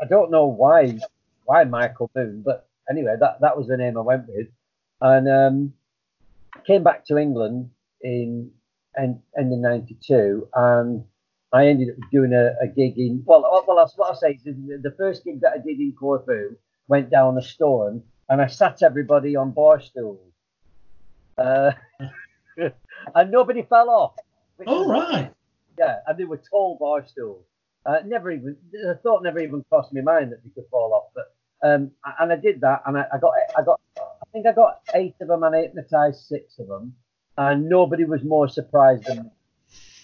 I 0.01 0.05
don't 0.07 0.31
know 0.31 0.45
why 0.45 0.99
why 1.45 1.63
Michael 1.65 2.09
Moon, 2.15 2.41
but 2.45 2.67
anyway, 2.89 3.15
that, 3.19 3.41
that 3.41 3.57
was 3.57 3.67
the 3.67 3.77
name 3.77 3.97
I 3.97 4.01
went 4.01 4.27
with. 4.27 4.47
And 5.01 5.27
um, 5.29 5.73
came 6.65 6.83
back 6.83 7.05
to 7.05 7.17
England 7.17 7.69
in 8.01 8.51
end, 8.97 9.19
end 9.37 9.53
of 9.53 9.59
92 9.59 10.47
and 10.53 11.03
I 11.53 11.67
ended 11.67 11.89
up 11.89 12.09
doing 12.11 12.33
a, 12.33 12.55
a 12.63 12.67
gig 12.67 12.97
in, 12.97 13.21
well, 13.25 13.41
well, 13.41 13.63
what 13.95 14.09
I'll 14.09 14.15
say 14.15 14.31
is 14.31 14.43
the, 14.43 14.79
the 14.81 14.95
first 14.97 15.23
gig 15.23 15.41
that 15.41 15.53
I 15.53 15.57
did 15.57 15.79
in 15.79 15.93
Corfu 15.97 16.55
went 16.87 17.11
down 17.11 17.37
a 17.37 17.41
storm 17.41 18.03
and 18.29 18.41
I 18.41 18.47
sat 18.47 18.81
everybody 18.81 19.35
on 19.35 19.51
bar 19.51 19.79
stools. 19.79 20.33
Uh, 21.37 21.71
and 23.15 23.31
nobody 23.31 23.63
fell 23.63 23.89
off. 23.89 24.13
All 24.65 24.87
right. 24.87 25.31
yeah, 25.77 25.97
and 26.07 26.17
they 26.17 26.25
were 26.25 26.37
tall 26.37 26.77
bar 26.79 27.05
stools. 27.07 27.45
Uh, 27.85 27.97
never 28.05 28.31
even 28.31 28.55
the 28.71 28.97
thought 29.03 29.23
never 29.23 29.39
even 29.39 29.63
crossed 29.69 29.93
my 29.93 30.01
mind 30.01 30.31
that 30.31 30.43
they 30.43 30.49
could 30.51 30.69
fall 30.71 30.93
off. 30.93 31.11
But 31.13 31.35
um, 31.67 31.91
and 32.19 32.31
I 32.31 32.35
did 32.37 32.61
that, 32.61 32.81
and 32.85 32.97
I, 32.97 33.05
I 33.13 33.17
got 33.19 33.33
I 33.57 33.61
got 33.63 33.81
I 33.97 34.25
think 34.31 34.47
I 34.47 34.53
got 34.53 34.79
eight 34.93 35.15
of 35.21 35.27
them, 35.27 35.43
and 35.43 35.55
I 35.55 35.61
hypnotized 35.63 36.21
six 36.27 36.59
of 36.59 36.67
them, 36.67 36.95
and 37.37 37.67
nobody 37.67 38.05
was 38.05 38.23
more 38.23 38.47
surprised 38.47 39.05
than 39.05 39.23
me. 39.23 39.29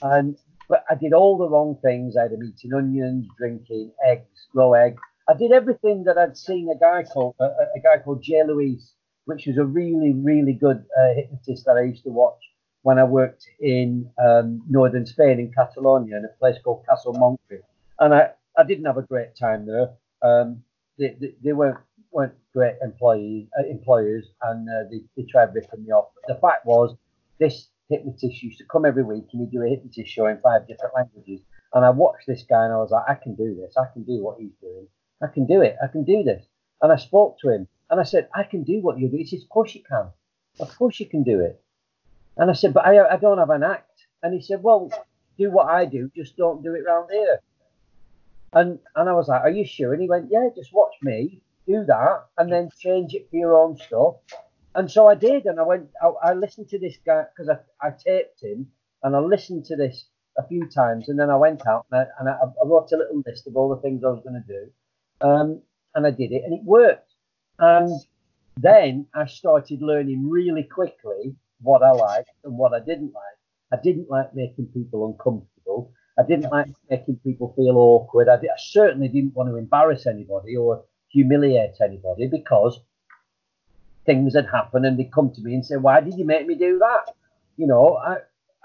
And 0.02 0.38
but 0.70 0.86
I 0.90 0.96
did 0.96 1.14
all 1.14 1.38
the 1.38 1.50
wrong 1.50 1.78
things. 1.82 2.16
I 2.16 2.24
had 2.24 2.32
them 2.32 2.44
eating 2.44 2.74
onions, 2.74 3.28
drinking 3.38 3.92
eggs, 4.06 4.48
raw 4.54 4.72
egg. 4.74 4.98
I 5.28 5.34
did 5.34 5.52
everything 5.52 6.04
that 6.06 6.18
I'd 6.18 6.38
seen 6.38 6.70
a 6.70 6.78
guy 6.80 7.04
called 7.04 7.36
a, 7.40 7.46
a- 7.76 7.82
guy 7.84 8.02
called 8.04 8.22
Jay 8.24 8.44
Luis, 8.48 8.94
which 9.26 9.46
was 9.48 9.58
a 9.58 9.66
really 9.66 10.14
really 10.14 10.54
good 10.54 10.86
uh, 10.98 11.14
hypnotist 11.16 11.66
that 11.66 11.78
I 11.78 11.82
used 11.82 12.04
to 12.04 12.10
watch 12.10 12.40
when 12.84 12.98
I 12.98 13.04
worked 13.04 13.46
in 13.60 14.10
um, 14.26 14.62
northern 14.70 15.06
Spain 15.06 15.40
in 15.40 15.52
Catalonia 15.52 16.18
in 16.18 16.26
a 16.26 16.40
place 16.40 16.56
called 16.64 16.86
Castle 16.88 17.14
Montgri. 17.14 17.60
And 18.00 18.14
I, 18.14 18.30
I 18.58 18.64
didn't 18.64 18.86
have 18.86 18.98
a 18.98 19.02
great 19.02 19.36
time 19.36 19.66
there. 19.66 19.90
Um, 20.22 20.64
they, 20.98 21.16
they, 21.20 21.34
they 21.44 21.54
weren't 21.54 21.80
weren't 22.12 22.34
great 22.54 22.76
employees 22.82 23.48
uh, 23.60 23.68
employers, 23.68 24.26
and 24.44 24.68
uh, 24.70 24.90
they, 24.90 25.02
they 25.16 25.28
tried 25.30 25.54
ripping 25.54 25.84
me 25.84 25.92
off. 25.92 26.10
But 26.16 26.34
the 26.36 26.40
fact 26.42 26.66
was, 26.66 26.96
this 27.40 27.68
hypnotist 27.90 28.44
used 28.44 28.60
to 28.60 28.66
come 28.66 28.86
every 28.86 29.04
week 29.04 29.26
and 29.34 29.42
he'd 29.42 29.52
do 29.52 29.64
a 29.64 29.70
hypnotist 29.70 30.12
show 30.12 30.28
in 30.28 30.40
five 30.40 30.68
different 30.68 30.94
languages. 30.96 31.42
And 31.74 31.86
I 31.86 31.90
watched 31.90 32.28
this 32.28 32.44
guy 32.44 32.64
and 32.66 32.74
I 32.74 32.78
was 32.78 32.92
like, 32.92 33.04
I 33.08 33.16
can 33.16 33.36
do 33.36 33.56
this. 33.56 33.76
I 33.78 33.86
can 33.92 34.04
do 34.04 34.24
what 34.24 34.40
he's 34.40 34.54
doing. 34.62 34.88
I 35.22 35.28
can 35.28 35.46
do 35.46 35.62
it. 35.62 35.76
I 35.84 35.88
can 35.88 36.04
do 36.04 36.24
this. 36.24 36.46
And 36.82 36.92
I 36.92 36.96
spoke 36.96 37.38
to 37.40 37.50
him 37.50 37.68
and 37.90 38.00
I 38.00 38.04
said, 38.04 38.30
I 38.34 38.44
can 38.44 38.64
do 38.64 38.82
what 38.82 39.00
you 39.00 39.10
do. 39.10 39.18
He 39.18 39.26
says, 39.26 39.44
Of 39.44 39.50
course 39.50 39.76
you 39.76 39.84
can. 39.84 40.10
Of 40.60 40.76
course 40.78 41.00
you 41.00 41.08
can 41.08 41.24
do 41.24 41.40
it. 41.40 41.62
And 42.38 42.50
I 42.50 42.54
said, 42.54 42.74
But 42.74 42.86
I, 42.86 43.16
I 43.16 43.18
don't 43.18 43.38
have 43.38 43.50
an 43.50 43.64
act. 43.64 44.06
And 44.24 44.34
he 44.34 44.42
said, 44.42 44.64
Well, 44.64 44.92
do 45.38 45.52
what 45.52 45.68
I 45.68 45.86
do, 45.86 46.12
just 46.16 46.38
don't 46.38 46.64
do 46.64 46.74
it 46.74 46.84
round 46.86 47.10
here. 47.12 47.40
And 48.54 48.80
and 48.96 49.10
I 49.10 49.14
was 49.14 49.28
like, 49.28 49.42
Are 49.42 49.50
you 49.50 49.66
sure? 49.66 49.94
And 49.94 50.02
he 50.02 50.10
went, 50.10 50.30
Yeah, 50.32 50.50
just 50.56 50.74
watch 50.74 50.94
me 51.02 51.42
do 51.68 51.86
that 51.86 52.26
and 52.38 52.52
then 52.52 52.70
change 52.80 53.14
it 53.14 53.30
for 53.30 53.36
your 53.36 53.56
own 53.56 53.78
stuff. 53.78 54.16
And 54.76 54.90
so 54.90 55.08
I 55.08 55.16
did, 55.16 55.46
and 55.46 55.60
I 55.60 55.64
went. 55.64 55.90
I, 56.02 56.30
I 56.30 56.34
listened 56.34 56.70
to 56.70 56.80
this 56.80 56.98
guy 57.06 57.24
because 57.36 57.50
I, 57.50 57.88
I 57.88 57.92
taped 57.92 58.42
him, 58.44 58.68
and 59.04 59.16
I 59.16 59.20
listened 59.20 59.66
to 59.66 59.76
this 59.76 60.06
a 60.38 60.48
few 60.48 60.68
times, 60.70 61.10
and 61.10 61.20
then 61.20 61.30
I 61.30 61.36
went 61.36 61.66
out 61.68 61.86
and 61.92 62.02
I, 62.02 62.06
and 62.20 62.30
I, 62.30 62.34
I 62.34 62.68
wrote 62.68 62.92
a 62.92 62.98
little 62.98 63.22
list 63.26 63.48
of 63.48 63.56
all 63.56 63.70
the 63.70 63.82
things 63.82 64.04
I 64.04 64.10
was 64.10 64.24
going 64.24 64.42
to 64.42 64.54
do, 64.54 65.28
um, 65.28 65.62
and 65.96 66.06
I 66.06 66.12
did 66.12 66.32
it, 66.32 66.44
and 66.46 66.54
it 66.54 66.64
worked. 66.64 67.12
And 67.58 67.90
then 68.58 69.08
I 69.14 69.26
started 69.26 69.82
learning 69.82 70.30
really 70.30 70.64
quickly 70.64 71.36
what 71.62 71.84
I 71.84 71.92
liked 71.92 72.30
and 72.44 72.58
what 72.58 72.74
I 72.74 72.80
didn't 72.80 73.14
like. 73.14 73.38
I 73.72 73.82
didn't 73.82 74.10
like 74.10 74.34
making 74.34 74.68
people 74.68 75.08
uncomfortable. 75.08 75.92
I 76.18 76.24
didn't 76.24 76.52
like 76.52 76.68
making 76.90 77.20
people 77.24 77.54
feel 77.56 77.78
awkward. 77.78 78.28
I, 78.30 78.38
di- 78.38 78.50
I 78.50 78.58
certainly 78.58 79.08
didn't 79.08 79.36
want 79.36 79.50
to 79.50 79.56
embarrass 79.58 80.08
anybody 80.08 80.56
or 80.56 80.84
humiliate 81.10 81.76
anybody 81.82 82.28
because 82.28 82.80
things 84.10 84.36
had 84.36 84.48
happened 84.48 84.88
and 84.88 84.98
they'd 84.98 85.12
come 85.12 85.32
to 85.32 85.42
me 85.42 85.54
and 85.54 85.64
say, 85.64 85.76
Why 85.76 86.02
did 86.02 86.16
you 86.18 86.26
make 86.26 86.48
me 86.48 86.56
do 86.56 86.80
that? 86.80 87.14
You 87.58 87.68
know, 87.68 87.98
I, 87.98 88.16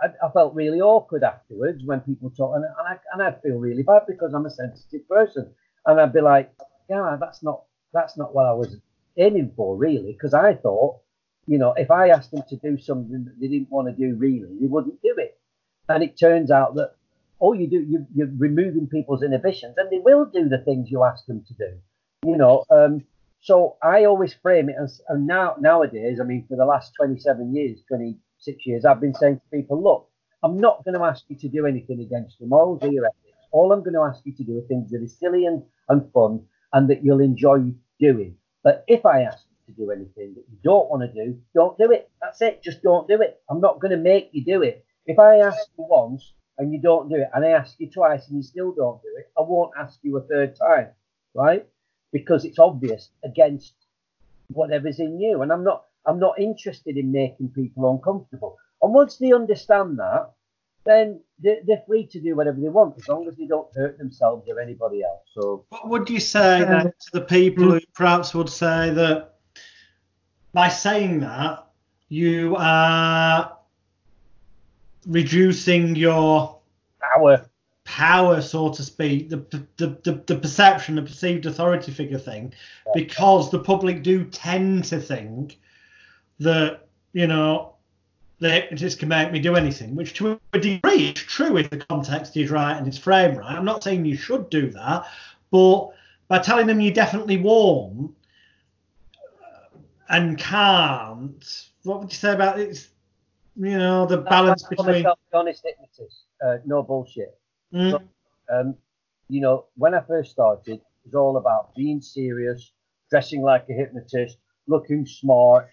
I, 0.00 0.07
I 0.26 0.30
felt 0.33 0.54
really 0.54 0.80
awkward 0.80 1.22
afterwards 1.22 1.83
when 1.85 2.00
people 2.00 2.30
talk, 2.30 2.57
and, 2.57 2.64
I, 2.64 2.96
and 3.12 3.22
I'd 3.22 3.42
feel 3.42 3.59
really 3.59 3.83
bad 3.83 4.02
because 4.09 4.33
I'm 4.33 4.46
a 4.46 4.50
sensitive 4.50 5.07
person. 5.07 5.52
And 5.85 6.00
I'd 6.00 6.14
be 6.14 6.22
like, 6.22 6.50
Yeah, 6.88 7.18
that's 7.20 7.42
not 7.42 7.64
that's 7.92 8.16
not 8.16 8.35
what 8.35 8.46
I 8.46 8.54
was 8.54 8.76
aiming 9.18 9.52
for, 9.54 9.76
really, 9.76 10.12
because 10.12 10.33
I 10.33 10.54
thought, 10.54 11.00
you 11.46 11.59
know, 11.59 11.74
if 11.74 11.90
I 11.90 12.09
asked 12.09 12.30
them 12.30 12.42
to 12.48 12.57
do 12.57 12.78
something 12.78 13.24
that 13.26 13.38
they 13.38 13.48
didn't 13.48 13.70
want 13.70 13.88
to 13.88 13.94
do, 13.94 14.16
really, 14.16 14.48
they 14.61 14.66
wouldn't 14.66 15.02
do 15.02 15.14
it. 15.18 15.38
And 15.90 16.02
it 16.02 16.18
turns 16.18 16.50
out 16.50 16.74
that 16.76 16.92
all 17.38 17.54
you 17.54 17.68
do, 17.68 17.80
you, 17.80 18.07
you're 18.14 18.33
removing 18.38 18.87
people's 18.87 19.22
inhibitions, 19.22 19.74
and 19.76 19.90
they 19.90 19.98
will 19.98 20.24
do 20.24 20.48
the 20.48 20.59
things 20.59 20.90
you 20.90 21.04
ask 21.04 21.26
them 21.26 21.44
to 21.48 21.54
do. 21.54 21.70
You 22.26 22.38
know, 22.38 22.64
um, 22.70 23.04
so 23.44 23.76
I 23.83 24.07
always 24.07 24.33
frame 24.33 24.70
it 24.70 24.76
as, 24.83 25.02
and 25.07 25.26
now 25.26 25.57
nowadays, 25.61 26.18
I 26.18 26.24
mean, 26.24 26.46
for 26.48 26.57
the 26.57 26.64
last 26.64 26.94
27 26.96 27.54
years, 27.54 27.83
26 27.88 28.66
years, 28.66 28.87
I've 28.87 29.02
been 29.02 29.12
saying 29.12 29.37
to 29.37 29.57
people, 29.59 29.83
look, 29.83 30.09
I'm 30.42 30.57
not 30.57 30.83
going 30.83 30.98
to 30.98 31.04
ask 31.04 31.24
you 31.28 31.37
to 31.37 31.48
do 31.48 31.66
anything 31.66 32.00
against 32.00 32.40
your 32.40 32.48
morals 32.48 32.83
or 32.83 32.90
your 32.90 33.04
ethics. 33.04 33.37
All 33.52 33.70
I'm 33.70 33.83
going 33.83 33.92
to 33.92 34.00
ask 34.00 34.24
you 34.24 34.35
to 34.37 34.44
do 34.44 34.57
are 34.57 34.66
things 34.66 34.90
that 34.92 35.02
are 35.02 35.07
silly 35.07 35.44
and, 35.44 35.62
and 35.90 36.11
fun 36.14 36.46
and 36.72 36.88
that 36.88 37.04
you'll 37.04 37.20
enjoy 37.20 37.70
doing. 38.00 38.35
But 38.62 38.83
if 38.88 39.04
I 39.04 39.24
ask 39.24 39.44
you 39.50 39.74
to 39.74 39.78
do 39.78 39.90
anything 39.90 40.33
that 40.37 40.46
you 40.50 40.57
don't 40.64 40.88
want 40.88 41.02
to 41.02 41.12
do, 41.12 41.38
don't 41.54 41.76
do 41.76 41.92
it. 41.92 42.11
That's 42.22 42.40
it. 42.40 42.62
Just 42.62 42.83
don't 42.83 43.07
do 43.07 43.20
it. 43.20 43.42
I'm 43.50 43.61
not 43.61 43.78
going 43.78 43.90
to 43.90 43.98
make 43.98 44.30
you 44.33 44.42
do 44.42 44.62
it. 44.62 44.87
If 45.04 45.18
I 45.18 45.40
ask 45.40 45.59
you 45.76 45.85
once 45.87 46.33
and 46.57 46.72
you 46.72 46.80
don't 46.80 47.11
do 47.11 47.16
it, 47.16 47.28
and 47.35 47.44
I 47.44 47.50
ask 47.50 47.78
you 47.78 47.90
twice 47.90 48.26
and 48.28 48.38
you 48.38 48.42
still 48.42 48.72
don't 48.72 49.02
do 49.02 49.11
it, 49.18 49.26
I 49.37 49.42
won't 49.42 49.72
ask 49.78 49.98
you 50.00 50.16
a 50.16 50.22
third 50.22 50.57
time, 50.57 50.88
right? 51.35 51.66
Because 52.14 52.46
it's 52.46 52.59
obvious 52.59 53.11
against 53.24 53.74
whatever's 54.48 55.00
in 55.00 55.20
you. 55.20 55.42
And 55.42 55.53
I'm 55.53 55.64
not 55.64 55.85
I'm 56.07 56.18
not 56.18 56.38
interested 56.38 56.96
in 56.96 57.12
making 57.12 57.48
people 57.50 57.90
uncomfortable. 57.90 58.57
And 58.81 58.94
once 58.94 59.16
they 59.16 59.33
understand 59.33 59.98
that, 59.98 60.33
then 60.85 61.20
they're, 61.38 61.61
they're 61.66 61.83
free 61.87 62.07
to 62.07 62.20
do 62.20 62.37
whatever 62.37 62.61
they 62.61 62.68
want 62.68 62.96
as 62.98 63.09
long 63.09 63.27
as 63.27 63.37
they 63.37 63.46
don't 63.46 63.74
hurt 63.74 63.98
themselves 63.98 64.48
or 64.48 64.61
anybody 64.61 65.03
else. 65.03 65.22
So 65.33 65.64
What 65.70 65.88
would 65.88 66.11
you 66.11 66.20
say 66.20 66.61
then 66.61 66.87
um, 66.87 66.87
to 66.87 67.11
the 67.12 67.20
people 67.22 67.64
hmm. 67.64 67.70
who 67.72 67.81
perhaps 67.94 68.35
would 68.35 68.50
say 68.50 68.90
that 68.90 69.35
by 70.53 70.68
saying 70.68 71.20
that 71.20 71.66
you 72.09 72.55
are 72.59 73.59
reducing 75.07 75.96
your 75.96 76.59
power. 77.00 77.46
Power, 77.94 78.42
so 78.42 78.72
to 78.72 78.83
speak, 78.83 79.28
the 79.28 79.37
the, 79.76 79.96
the, 80.02 80.20
the 80.26 80.37
perception, 80.37 80.96
the 80.96 81.02
perceived 81.02 81.46
authority 81.46 81.92
figure 81.92 82.18
thing, 82.18 82.52
because 82.92 83.52
the 83.52 83.59
public 83.61 84.02
do 84.02 84.24
tend 84.24 84.85
to 84.87 85.00
think 85.00 85.61
that 86.40 86.88
you 87.12 87.28
know 87.28 87.76
the 88.40 88.50
hypnotist 88.50 88.98
can 88.98 89.09
make 89.09 89.30
me 89.30 89.38
do 89.38 89.54
anything, 89.54 89.94
which 89.94 90.12
to 90.14 90.40
a 90.52 90.59
degree 90.59 91.11
is 91.11 91.14
true 91.14 91.57
if 91.57 91.70
the 91.70 91.78
context 91.78 92.37
is 92.37 92.50
right 92.50 92.76
and 92.76 92.88
it's 92.88 92.98
framed 92.98 93.37
right. 93.37 93.54
I'm 93.57 93.64
not 93.64 93.85
saying 93.85 94.04
you 94.04 94.16
should 94.16 94.50
do 94.50 94.70
that, 94.70 95.07
but 95.52 95.90
by 96.26 96.40
telling 96.40 96.66
them 96.66 96.80
you 96.80 96.92
definitely 96.92 97.37
won't 97.37 98.12
and 100.09 100.37
can't, 100.37 101.68
what 101.85 102.00
would 102.00 102.12
you 102.12 102.18
say 102.18 102.33
about 102.33 102.59
it? 102.59 102.88
You 103.54 103.78
know, 103.78 104.04
the 104.04 104.18
balance 104.18 104.64
between. 104.64 105.07
honest 105.33 105.62
hypnotist. 105.64 106.24
Uh, 106.44 106.57
no 106.66 106.83
bullshit. 106.83 107.38
Mm, 107.74 108.08
Um, 108.50 108.76
you 109.28 109.40
know, 109.40 109.66
when 109.76 109.94
I 109.94 110.00
first 110.02 110.30
started, 110.32 110.74
it 110.74 110.82
was 111.04 111.14
all 111.14 111.37
about 111.37 111.74
being 111.74 112.00
serious, 112.00 112.72
dressing 113.10 113.42
like 113.42 113.66
a 113.68 113.72
hypnotist, 113.72 114.38
looking 114.68 115.06
smart, 115.06 115.68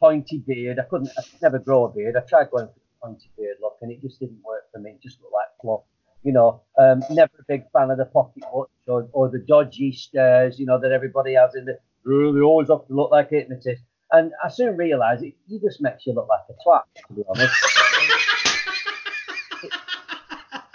pointy 0.00 0.38
beard. 0.46 0.78
I 0.78 0.84
couldn't, 0.84 1.10
I 1.18 1.22
could 1.22 1.42
never 1.42 1.58
grow 1.58 1.84
a 1.84 1.92
beard. 1.92 2.16
I 2.16 2.20
tried 2.20 2.50
going 2.50 2.68
for 2.68 2.74
the 2.74 3.06
pointy 3.08 3.30
beard 3.36 3.56
look, 3.60 3.76
and 3.82 3.90
it 3.92 4.00
just 4.00 4.20
didn't 4.20 4.42
work 4.44 4.64
for 4.72 4.78
me. 4.78 4.90
It 4.92 5.02
just 5.02 5.20
looked 5.20 5.32
like 5.34 5.48
fluff. 5.60 5.82
You 6.22 6.32
know, 6.32 6.62
um, 6.78 7.02
never 7.10 7.32
a 7.38 7.44
big 7.46 7.64
fan 7.72 7.90
of 7.90 7.98
the 7.98 8.06
pocket 8.06 8.44
watch 8.52 8.70
or, 8.86 9.08
or 9.12 9.28
the 9.28 9.40
dodgy 9.40 9.92
stares, 9.92 10.58
you 10.58 10.64
know, 10.64 10.80
that 10.80 10.92
everybody 10.92 11.34
has 11.34 11.54
in 11.54 11.66
the. 11.66 11.78
"Oh, 12.08 12.32
They 12.32 12.40
always 12.40 12.68
have 12.70 12.86
to 12.86 12.94
look 12.94 13.10
like 13.10 13.30
a 13.32 13.36
hypnotist. 13.40 13.82
And 14.12 14.32
I 14.42 14.48
soon 14.48 14.76
realised 14.76 15.22
it, 15.24 15.34
it 15.50 15.60
just 15.60 15.82
makes 15.82 16.06
you 16.06 16.14
look 16.14 16.28
like 16.28 16.40
a 16.48 16.54
twat, 16.64 16.82
to 17.08 17.12
be 17.12 17.22
honest. 17.28 17.54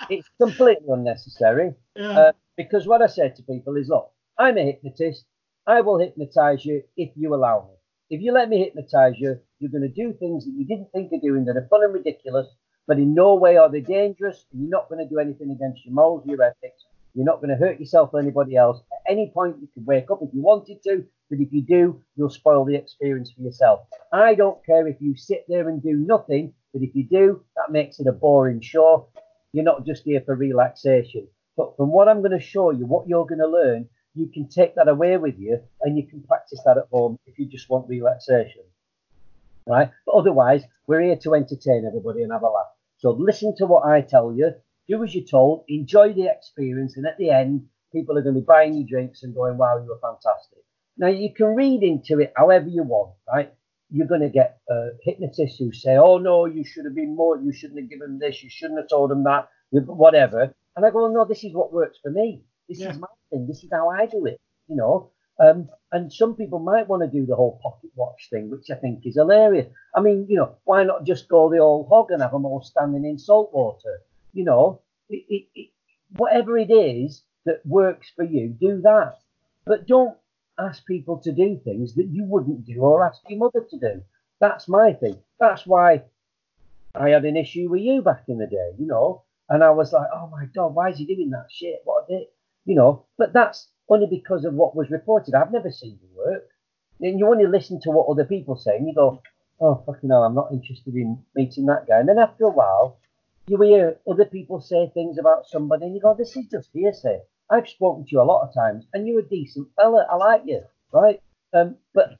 it's 0.10 0.30
completely 0.42 0.88
unnecessary. 0.90 1.74
yeah. 1.96 2.20
Uh, 2.20 2.32
because 2.58 2.86
what 2.86 3.02
I 3.02 3.08
say 3.08 3.30
to 3.30 3.44
people 3.44 3.78
is, 3.78 3.88
look, 3.88 4.12
I'm 4.38 4.58
a 4.58 4.66
hypnotist. 4.66 5.26
I 5.66 5.82
will 5.82 5.98
hypnotize 6.00 6.66
you 6.66 6.84
if 6.98 7.12
you 7.16 7.34
allow 7.34 7.68
me. 7.70 7.76
If 8.10 8.22
you 8.22 8.34
let 8.34 8.50
me 8.50 8.60
hypnotize 8.60 9.14
you, 9.18 9.40
you're 9.60 9.72
going 9.72 9.84
to 9.84 9.88
do 9.88 10.14
things 10.14 10.46
that 10.46 10.52
you 10.52 10.66
didn't 10.66 10.92
think 10.92 11.12
of 11.14 11.22
doing 11.22 11.46
that 11.46 11.56
are 11.56 11.68
fun 11.70 11.84
and 11.84 11.94
ridiculous, 11.94 12.48
but 12.88 12.98
in 12.98 13.14
no 13.14 13.36
way 13.36 13.56
are 13.58 13.72
they 13.72 13.82
dangerous. 13.82 14.46
And 14.52 14.62
you're 14.62 14.70
not 14.72 14.90
going 14.90 15.02
to 15.02 15.10
do 15.10 15.20
anything 15.20 15.52
against 15.52 15.86
your 15.86 15.94
morals, 15.94 16.26
your 16.26 16.42
ethics. 16.42 16.86
You're 17.14 17.26
not 17.26 17.38
going 17.38 17.50
to 17.50 17.56
hurt 17.56 17.80
yourself 17.80 18.10
or 18.14 18.20
anybody 18.20 18.56
else. 18.56 18.82
At 18.92 19.12
any 19.12 19.32
point, 19.34 19.58
you 19.62 19.68
can 19.74 19.86
wake 19.86 20.12
up 20.12 20.20
if 20.22 20.34
you 20.34 20.42
wanted 20.42 20.82
to, 20.84 21.06
but 21.30 21.40
if 21.40 21.50
you 21.52 21.62
do, 21.62 22.02
you'll 22.16 22.30
spoil 22.30 22.66
the 22.66 22.76
experience 22.76 23.32
for 23.32 23.42
yourself. 23.42 23.82
I 24.12 24.36
don't 24.36 24.64
care 24.66 24.88
if 24.88 24.98
you 25.00 25.16
sit 25.16 25.46
there 25.48 25.70
and 25.70 25.82
do 25.82 25.94
nothing, 25.94 26.54
but 26.74 26.82
if 26.82 26.96
you 26.96 27.04
do, 27.04 27.44
that 27.56 27.72
makes 27.72 28.00
it 28.00 28.08
a 28.08 28.12
boring 28.12 28.62
show. 28.62 29.10
You're 29.54 29.64
not 29.64 29.86
just 29.86 30.04
here 30.04 30.22
for 30.26 30.36
relaxation. 30.36 31.28
But 31.58 31.76
from 31.76 31.92
what 31.92 32.08
I'm 32.08 32.20
going 32.20 32.38
to 32.38 32.40
show 32.40 32.72
you, 32.72 32.86
what 32.86 33.08
you're 33.08 33.26
going 33.26 33.40
to 33.40 33.48
learn, 33.48 33.90
you 34.16 34.28
can 34.28 34.48
take 34.48 34.76
that 34.76 34.88
away 34.88 35.18
with 35.18 35.38
you 35.38 35.60
and 35.82 35.98
you 35.98 36.08
can 36.08 36.22
practice 36.24 36.62
that 36.66 36.78
at 36.78 36.88
home 36.92 37.20
if 37.26 37.38
you 37.38 37.46
just 37.46 37.70
want 37.70 37.90
relaxation. 37.90 38.64
Right? 39.68 39.92
But 40.06 40.16
otherwise, 40.16 40.64
we're 40.88 41.02
here 41.02 41.18
to 41.18 41.36
entertain 41.36 41.86
everybody 41.86 42.24
and 42.24 42.32
have 42.32 42.44
a 42.44 42.48
laugh. 42.48 42.68
So 42.98 43.12
listen 43.12 43.56
to 43.58 43.66
what 43.66 43.86
I 43.86 44.02
tell 44.02 44.34
you, 44.34 44.54
do 44.88 45.04
as 45.04 45.14
you're 45.14 45.24
told, 45.24 45.66
enjoy 45.68 46.14
the 46.14 46.28
experience, 46.28 46.98
and 46.98 47.06
at 47.06 47.18
the 47.18 47.30
end, 47.30 47.68
people 47.92 48.18
are 48.18 48.22
going 48.22 48.36
to 48.36 48.42
be 48.42 48.46
buying 48.46 48.74
you 48.74 48.86
drinks 48.86 49.24
and 49.24 49.36
going, 49.36 49.58
wow, 49.58 49.78
you 49.78 49.90
were 49.90 50.00
fantastic. 50.02 50.60
Now, 50.98 51.08
you 51.08 51.34
can 51.34 51.56
read 51.56 51.84
into 51.84 52.20
it 52.20 52.34
however 52.36 52.68
you 52.68 52.84
want, 52.84 53.14
right? 53.28 53.54
You're 53.92 54.08
going 54.08 54.22
to 54.22 54.30
get 54.30 54.60
uh, 54.72 54.90
hypnotists 55.04 55.58
who 55.58 55.72
say, 55.72 55.98
oh, 55.98 56.18
no, 56.18 56.46
you 56.46 56.64
should 56.64 56.86
have 56.86 56.96
been 56.96 57.16
more, 57.16 57.40
you 57.40 57.52
shouldn't 57.52 57.80
have 57.80 57.90
given 57.90 58.20
this, 58.20 58.44
you 58.44 58.50
shouldn't 58.50 58.80
have 58.80 58.90
told 58.90 59.10
them 59.12 59.24
that, 59.24 59.50
whatever. 59.72 60.54
And 60.76 60.86
I 60.86 60.92
go, 60.92 61.08
no, 61.08 61.26
this 61.26 61.44
is 61.44 61.54
what 61.54 61.74
works 61.74 61.98
for 62.02 62.12
me. 62.12 62.44
This 62.68 62.80
Yeah. 62.80 62.92
is 62.92 63.00
my 63.00 63.08
thing. 63.32 63.48
This 63.48 63.64
is 63.64 63.70
how 63.72 63.90
I 63.90 64.06
do 64.06 64.26
it, 64.26 64.40
you 64.68 64.76
know. 64.76 65.12
Um, 65.40 65.70
and 65.92 66.12
some 66.12 66.36
people 66.36 66.60
might 66.60 66.88
want 66.88 67.02
to 67.04 67.10
do 67.20 67.26
the 67.26 67.36
whole 67.36 67.60
pocket 67.64 67.92
watch 67.96 68.28
thing, 68.30 68.50
which 68.52 68.70
I 68.70 68.76
think 68.76 69.06
is 69.06 69.16
hilarious. 69.16 69.68
I 69.96 70.02
mean, 70.02 70.28
you 70.30 70.36
know, 70.38 70.56
why 70.66 70.84
not 70.84 71.06
just 71.06 71.30
go 71.30 71.50
the 71.50 71.60
old 71.60 71.88
hog 71.88 72.12
and 72.12 72.22
have 72.22 72.32
them 72.32 72.46
all 72.46 72.62
standing 72.62 73.06
in 73.06 73.18
salt 73.18 73.52
water? 73.54 74.02
You 74.34 74.44
know, 74.44 74.82
it, 75.10 75.24
it, 75.30 75.48
it, 75.56 75.70
whatever 76.18 76.58
it 76.58 76.70
is 76.70 77.24
that 77.46 77.66
works 77.66 78.12
for 78.16 78.24
you, 78.24 78.50
do 78.50 78.82
that. 78.82 79.16
But 79.66 79.88
don't 79.88 80.18
ask 80.60 80.86
people 80.86 81.18
to 81.20 81.32
do 81.32 81.60
things 81.64 81.96
that 81.96 82.08
you 82.08 82.24
wouldn't 82.26 82.66
do 82.66 82.80
or 82.80 83.06
ask 83.06 83.22
your 83.28 83.40
mother 83.40 83.66
to 83.70 83.80
do. 83.80 84.02
That's 84.40 84.68
my 84.68 84.94
thing. 84.94 85.18
That's 85.40 85.66
why 85.66 86.04
I 86.96 87.10
had 87.10 87.26
an 87.26 87.38
issue 87.38 87.70
with 87.70 87.82
you 87.82 88.02
back 88.02 88.24
in 88.28 88.38
the 88.38 88.48
day, 88.48 88.72
you 88.78 88.88
know. 88.88 89.24
And 89.50 89.64
I 89.64 89.72
was 89.72 89.94
like, 89.94 90.08
oh 90.14 90.28
my 90.28 90.46
God, 90.56 90.76
why 90.76 90.90
is 90.90 90.98
he 90.98 91.06
doing 91.06 91.32
that 91.32 91.48
shit? 91.50 91.82
What 91.84 92.06
a 92.10 92.20
dick, 92.20 92.30
you 92.66 92.76
know. 92.76 93.06
But 93.18 93.34
that's 93.34 93.70
only 93.90 94.08
because 94.08 94.46
of 94.46 94.54
what 94.54 94.76
was 94.76 94.92
reported. 94.92 95.34
I've 95.34 95.52
never 95.52 95.72
seen 95.72 95.98
the 96.02 96.18
work. 96.18 96.48
And 97.02 97.18
you 97.18 97.28
only 97.28 97.48
listen 97.48 97.80
to 97.82 97.92
what 97.92 98.08
other 98.08 98.26
people 98.26 98.56
say 98.56 98.76
and 98.76 98.88
you 98.88 98.94
go, 98.94 99.22
oh, 99.62 99.84
fucking 99.86 100.10
hell, 100.10 100.24
I'm 100.24 100.36
not 100.36 100.52
interested 100.52 100.94
in 100.96 101.24
meeting 101.36 101.66
that 101.66 101.88
guy. 101.88 102.00
And 102.00 102.10
then 102.10 102.20
after 102.20 102.46
a 102.46 102.50
while, 102.50 103.00
you 103.48 103.60
hear 103.62 103.98
other 104.08 104.26
people 104.26 104.62
say 104.62 104.92
things 104.94 105.18
about 105.18 105.48
somebody 105.48 105.86
and 105.86 105.96
you 105.96 106.02
go, 106.02 106.14
this 106.14 106.36
is 106.36 106.46
just 106.48 106.70
hearsay. 106.74 107.22
I've 107.50 107.68
spoken 107.68 108.06
to 108.06 108.12
you 108.12 108.22
a 108.22 108.24
lot 108.24 108.48
of 108.48 108.54
times 108.54 108.86
and 108.94 109.08
you're 109.08 109.22
a 109.22 109.30
decent 109.30 109.68
fella. 109.76 110.06
I 110.10 110.16
like 110.16 110.44
you, 110.46 110.62
right? 110.92 111.22
Um, 111.54 111.76
but 111.94 112.18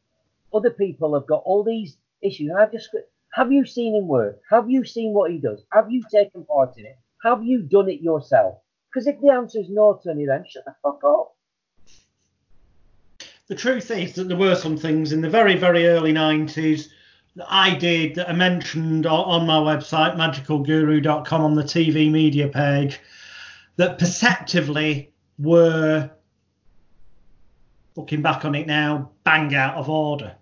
other 0.54 0.72
people 0.72 1.14
have 1.14 1.28
got 1.28 1.44
all 1.46 1.64
these 1.64 1.98
issues. 2.22 2.50
And 2.50 2.60
I've 2.60 2.72
just 2.72 2.90
have 3.34 3.52
you 3.52 3.66
seen 3.66 3.96
him 3.96 4.08
work? 4.08 4.42
Have 4.50 4.70
you 4.70 4.84
seen 4.84 5.14
what 5.14 5.32
he 5.32 5.38
does? 5.38 5.64
Have 5.72 5.92
you 5.92 6.04
taken 6.12 6.46
part 6.46 6.78
in 6.78 6.86
it? 6.86 6.98
Have 7.24 7.44
you 7.44 7.62
done 7.62 7.90
it 7.90 8.02
yourself? 8.02 8.60
Because 8.92 9.06
if 9.06 9.22
the 9.22 9.30
answer 9.30 9.60
is 9.60 9.70
no 9.70 10.00
to 10.02 10.10
any 10.10 10.24
of 10.24 10.30
them, 10.30 10.46
shut 10.50 10.66
the 10.66 10.76
fuck 10.82 11.04
up. 11.04 11.36
the 13.48 13.56
truth 13.56 13.92
is 13.92 14.14
that 14.14 14.28
there 14.28 14.38
were 14.38 14.56
some 14.56 14.78
things 14.78 15.12
in 15.12 15.22
the 15.22 15.30
very, 15.30 15.56
very 15.56 15.88
early 15.88 16.14
90s 16.14 16.88
that 17.36 17.48
I 17.50 17.76
did 17.76 18.16
that 18.16 18.30
I 18.30 18.34
mentioned 18.34 19.06
on, 19.06 19.42
on 19.42 19.48
my 19.48 19.60
website, 19.60 20.16
magicalguru.com, 20.16 21.42
on 21.42 21.56
the 21.56 21.64
TV 21.64 22.10
media 22.10 22.48
page, 22.48 23.00
that 23.76 24.00
perceptively 24.00 25.12
were, 25.40 26.12
looking 27.96 28.22
back 28.22 28.46
on 28.46 28.56
it 28.56 28.68
now, 28.68 29.12
bang 29.24 29.56
out 29.56 29.76
of 29.76 29.90
order. 29.90 30.36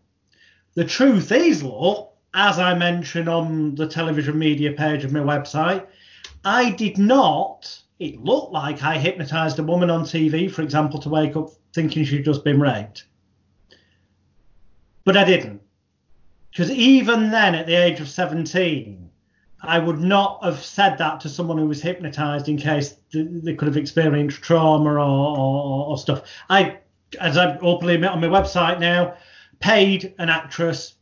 The 0.73 0.85
truth 0.85 1.31
is, 1.31 1.61
though, 1.61 2.09
as 2.33 2.59
I 2.59 2.73
mentioned 2.73 3.29
on 3.29 3.75
the 3.75 3.87
television 3.87 4.37
media 4.37 4.73
page 4.73 5.03
of 5.03 5.11
my 5.11 5.19
website, 5.19 5.85
I 6.43 6.71
did 6.71 6.97
not. 6.97 7.81
It 7.99 8.23
looked 8.23 8.53
like 8.53 8.83
I 8.83 8.97
hypnotized 8.97 9.57
a 9.59 9.63
woman 9.63 9.89
on 9.89 10.03
TV, 10.03 10.51
for 10.51 10.61
example, 10.61 10.99
to 10.99 11.09
wake 11.09 11.35
up 11.35 11.49
thinking 11.73 12.05
she'd 12.05 12.25
just 12.25 12.43
been 12.43 12.59
raped. 12.59 13.05
But 15.03 15.17
I 15.17 15.23
didn't. 15.23 15.61
Because 16.51 16.71
even 16.71 17.31
then, 17.31 17.55
at 17.55 17.65
the 17.65 17.75
age 17.75 17.99
of 17.99 18.09
17, 18.09 19.06
I 19.61 19.79
would 19.79 19.99
not 19.99 20.43
have 20.43 20.63
said 20.63 20.97
that 20.99 21.19
to 21.21 21.29
someone 21.29 21.57
who 21.57 21.67
was 21.67 21.81
hypnotized 21.81 22.47
in 22.47 22.57
case 22.57 22.95
th- 23.11 23.27
they 23.29 23.55
could 23.55 23.67
have 23.67 23.77
experienced 23.77 24.41
trauma 24.41 24.93
or, 24.93 24.99
or, 24.99 25.87
or 25.87 25.97
stuff. 25.97 26.23
I, 26.49 26.77
as 27.19 27.37
I 27.37 27.57
openly 27.59 27.95
admit 27.95 28.11
on 28.11 28.21
my 28.21 28.27
website 28.27 28.79
now, 28.79 29.15
paid 29.59 30.13
an 30.19 30.29
actress 30.29 30.95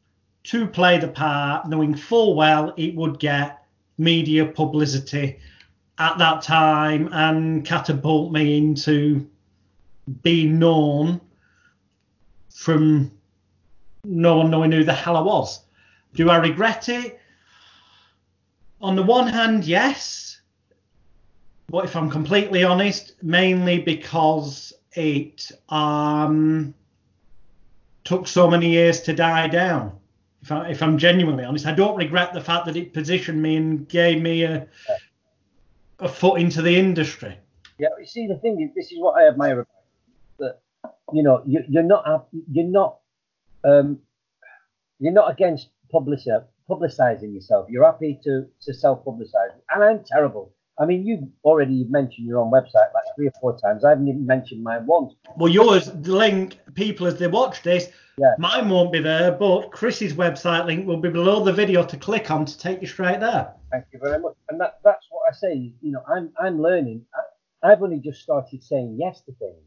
to 0.43 0.67
play 0.67 0.97
the 0.97 1.07
part, 1.07 1.67
knowing 1.67 1.95
full 1.95 2.35
well 2.35 2.73
it 2.77 2.95
would 2.95 3.19
get 3.19 3.63
media 3.97 4.45
publicity 4.45 5.39
at 5.97 6.17
that 6.17 6.41
time 6.41 7.09
and 7.11 7.65
catapult 7.65 8.31
me 8.31 8.57
into 8.57 9.27
being 10.21 10.59
known 10.59 11.19
from 12.53 13.11
no 14.03 14.37
one 14.37 14.51
knowing 14.51 14.71
who 14.71 14.83
the 14.83 14.93
hell 14.93 15.17
I 15.17 15.21
was. 15.21 15.61
Do 16.13 16.29
I 16.29 16.37
regret 16.37 16.89
it? 16.89 17.19
On 18.81 18.95
the 18.95 19.03
one 19.03 19.27
hand, 19.27 19.65
yes. 19.65 20.41
But 21.67 21.85
if 21.85 21.95
I'm 21.95 22.09
completely 22.09 22.63
honest, 22.63 23.15
mainly 23.23 23.79
because 23.79 24.73
it 24.93 25.51
um, 25.69 26.73
took 28.03 28.27
so 28.27 28.49
many 28.49 28.69
years 28.69 29.01
to 29.01 29.13
die 29.13 29.47
down. 29.47 29.97
If, 30.41 30.51
I, 30.51 30.69
if 30.69 30.83
I'm 30.83 30.97
genuinely 30.97 31.43
honest, 31.43 31.65
I 31.65 31.73
don't 31.73 31.95
regret 31.95 32.33
the 32.33 32.41
fact 32.41 32.67
that 32.67 32.75
it 32.75 32.93
positioned 32.93 33.41
me 33.41 33.55
and 33.55 33.87
gave 33.89 34.21
me 34.21 34.43
a, 34.43 34.67
a 35.99 36.07
foot 36.07 36.39
into 36.39 36.61
the 36.61 36.77
industry. 36.77 37.35
Yeah, 37.79 37.89
you 37.99 38.05
see, 38.05 38.27
the 38.27 38.37
thing 38.37 38.61
is, 38.61 38.69
this 38.75 38.91
is 38.91 38.99
what 38.99 39.19
I 39.19 39.27
admire 39.27 39.61
about 39.61 39.67
that 40.37 40.61
you 41.13 41.23
know 41.23 41.41
you, 41.45 41.63
you're 41.67 41.83
not 41.83 42.27
you're 42.51 42.65
not 42.65 42.97
um, 43.63 43.99
you're 44.99 45.13
not 45.13 45.31
against 45.31 45.69
publici- 45.93 46.43
publicizing 46.69 47.33
yourself. 47.33 47.67
You're 47.69 47.85
happy 47.85 48.19
to 48.23 48.45
to 48.61 48.73
self 48.73 49.03
publicize, 49.05 49.51
and 49.73 49.83
I'm 49.83 50.03
terrible. 50.03 50.51
I 50.77 50.85
mean, 50.85 51.05
you've 51.07 51.23
already 51.45 51.85
mentioned 51.89 52.27
your 52.27 52.39
own 52.39 52.51
website 52.51 52.91
like 52.93 53.05
three 53.15 53.27
or 53.27 53.33
four 53.39 53.57
times. 53.57 53.85
I 53.85 53.89
haven't 53.91 54.09
even 54.09 54.25
mentioned 54.25 54.61
mine 54.61 54.85
once. 54.85 55.13
Well, 55.37 55.49
yours, 55.49 55.85
the 55.85 56.13
link, 56.13 56.59
people 56.73 57.07
as 57.07 57.17
they 57.17 57.27
watch 57.27 57.61
this, 57.61 57.89
Yeah. 58.17 58.35
mine 58.39 58.67
won't 58.69 58.91
be 58.91 58.99
there, 58.99 59.31
but 59.31 59.71
Chris's 59.71 60.13
website 60.15 60.65
link 60.65 60.85
will 60.85 60.97
be 60.99 61.07
below 61.09 61.41
the 61.45 61.53
video 61.53 61.81
to 61.85 61.95
click 61.95 62.29
on 62.29 62.43
to 62.45 62.57
take 62.57 62.81
you 62.81 62.87
straight 62.87 63.21
there. 63.21 63.53
Thank 63.71 63.85
you 63.93 63.99
very 63.99 64.19
much. 64.19 64.35
And 64.49 64.59
that, 64.59 64.79
that's 64.83 65.05
what 65.11 65.21
I 65.29 65.33
say. 65.33 65.73
You 65.81 65.91
know, 65.93 66.03
I'm 66.13 66.33
I'm 66.37 66.61
learning. 66.61 67.05
I, 67.15 67.71
I've 67.71 67.81
only 67.81 67.99
just 67.99 68.21
started 68.21 68.61
saying 68.61 68.97
yes 68.99 69.21
to 69.21 69.31
things, 69.33 69.63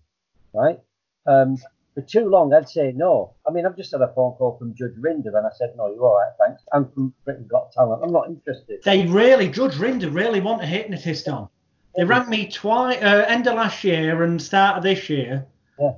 right? 0.52 0.78
Um, 1.26 1.56
for 1.98 2.06
too 2.06 2.28
long, 2.28 2.54
I'd 2.54 2.68
say 2.68 2.92
no. 2.94 3.34
I 3.46 3.50
mean, 3.50 3.66
I've 3.66 3.76
just 3.76 3.90
had 3.90 4.00
a 4.02 4.12
phone 4.14 4.32
call 4.34 4.56
from 4.56 4.72
Judge 4.74 4.94
Rinder, 5.00 5.36
and 5.36 5.44
I 5.46 5.50
said, 5.56 5.74
"No, 5.76 5.88
you're 5.92 6.04
all 6.04 6.16
right, 6.16 6.32
thanks." 6.38 6.62
I'm 6.72 6.88
from 6.92 7.12
Britain 7.24 7.46
Got 7.50 7.72
Talent. 7.72 8.02
I'm 8.04 8.12
not 8.12 8.28
interested. 8.28 8.80
They 8.84 9.04
really, 9.06 9.48
Judge 9.48 9.74
Rinder 9.74 10.12
really 10.14 10.40
want 10.40 10.62
a 10.62 10.66
hypnotist 10.66 11.26
on. 11.28 11.48
They 11.96 12.04
rang 12.04 12.28
me 12.28 12.46
twice, 12.48 13.02
uh, 13.02 13.24
end 13.26 13.48
of 13.48 13.54
last 13.56 13.82
year 13.82 14.22
and 14.22 14.40
start 14.40 14.76
of 14.76 14.84
this 14.84 15.10
year. 15.10 15.44
Yeah. 15.80 15.94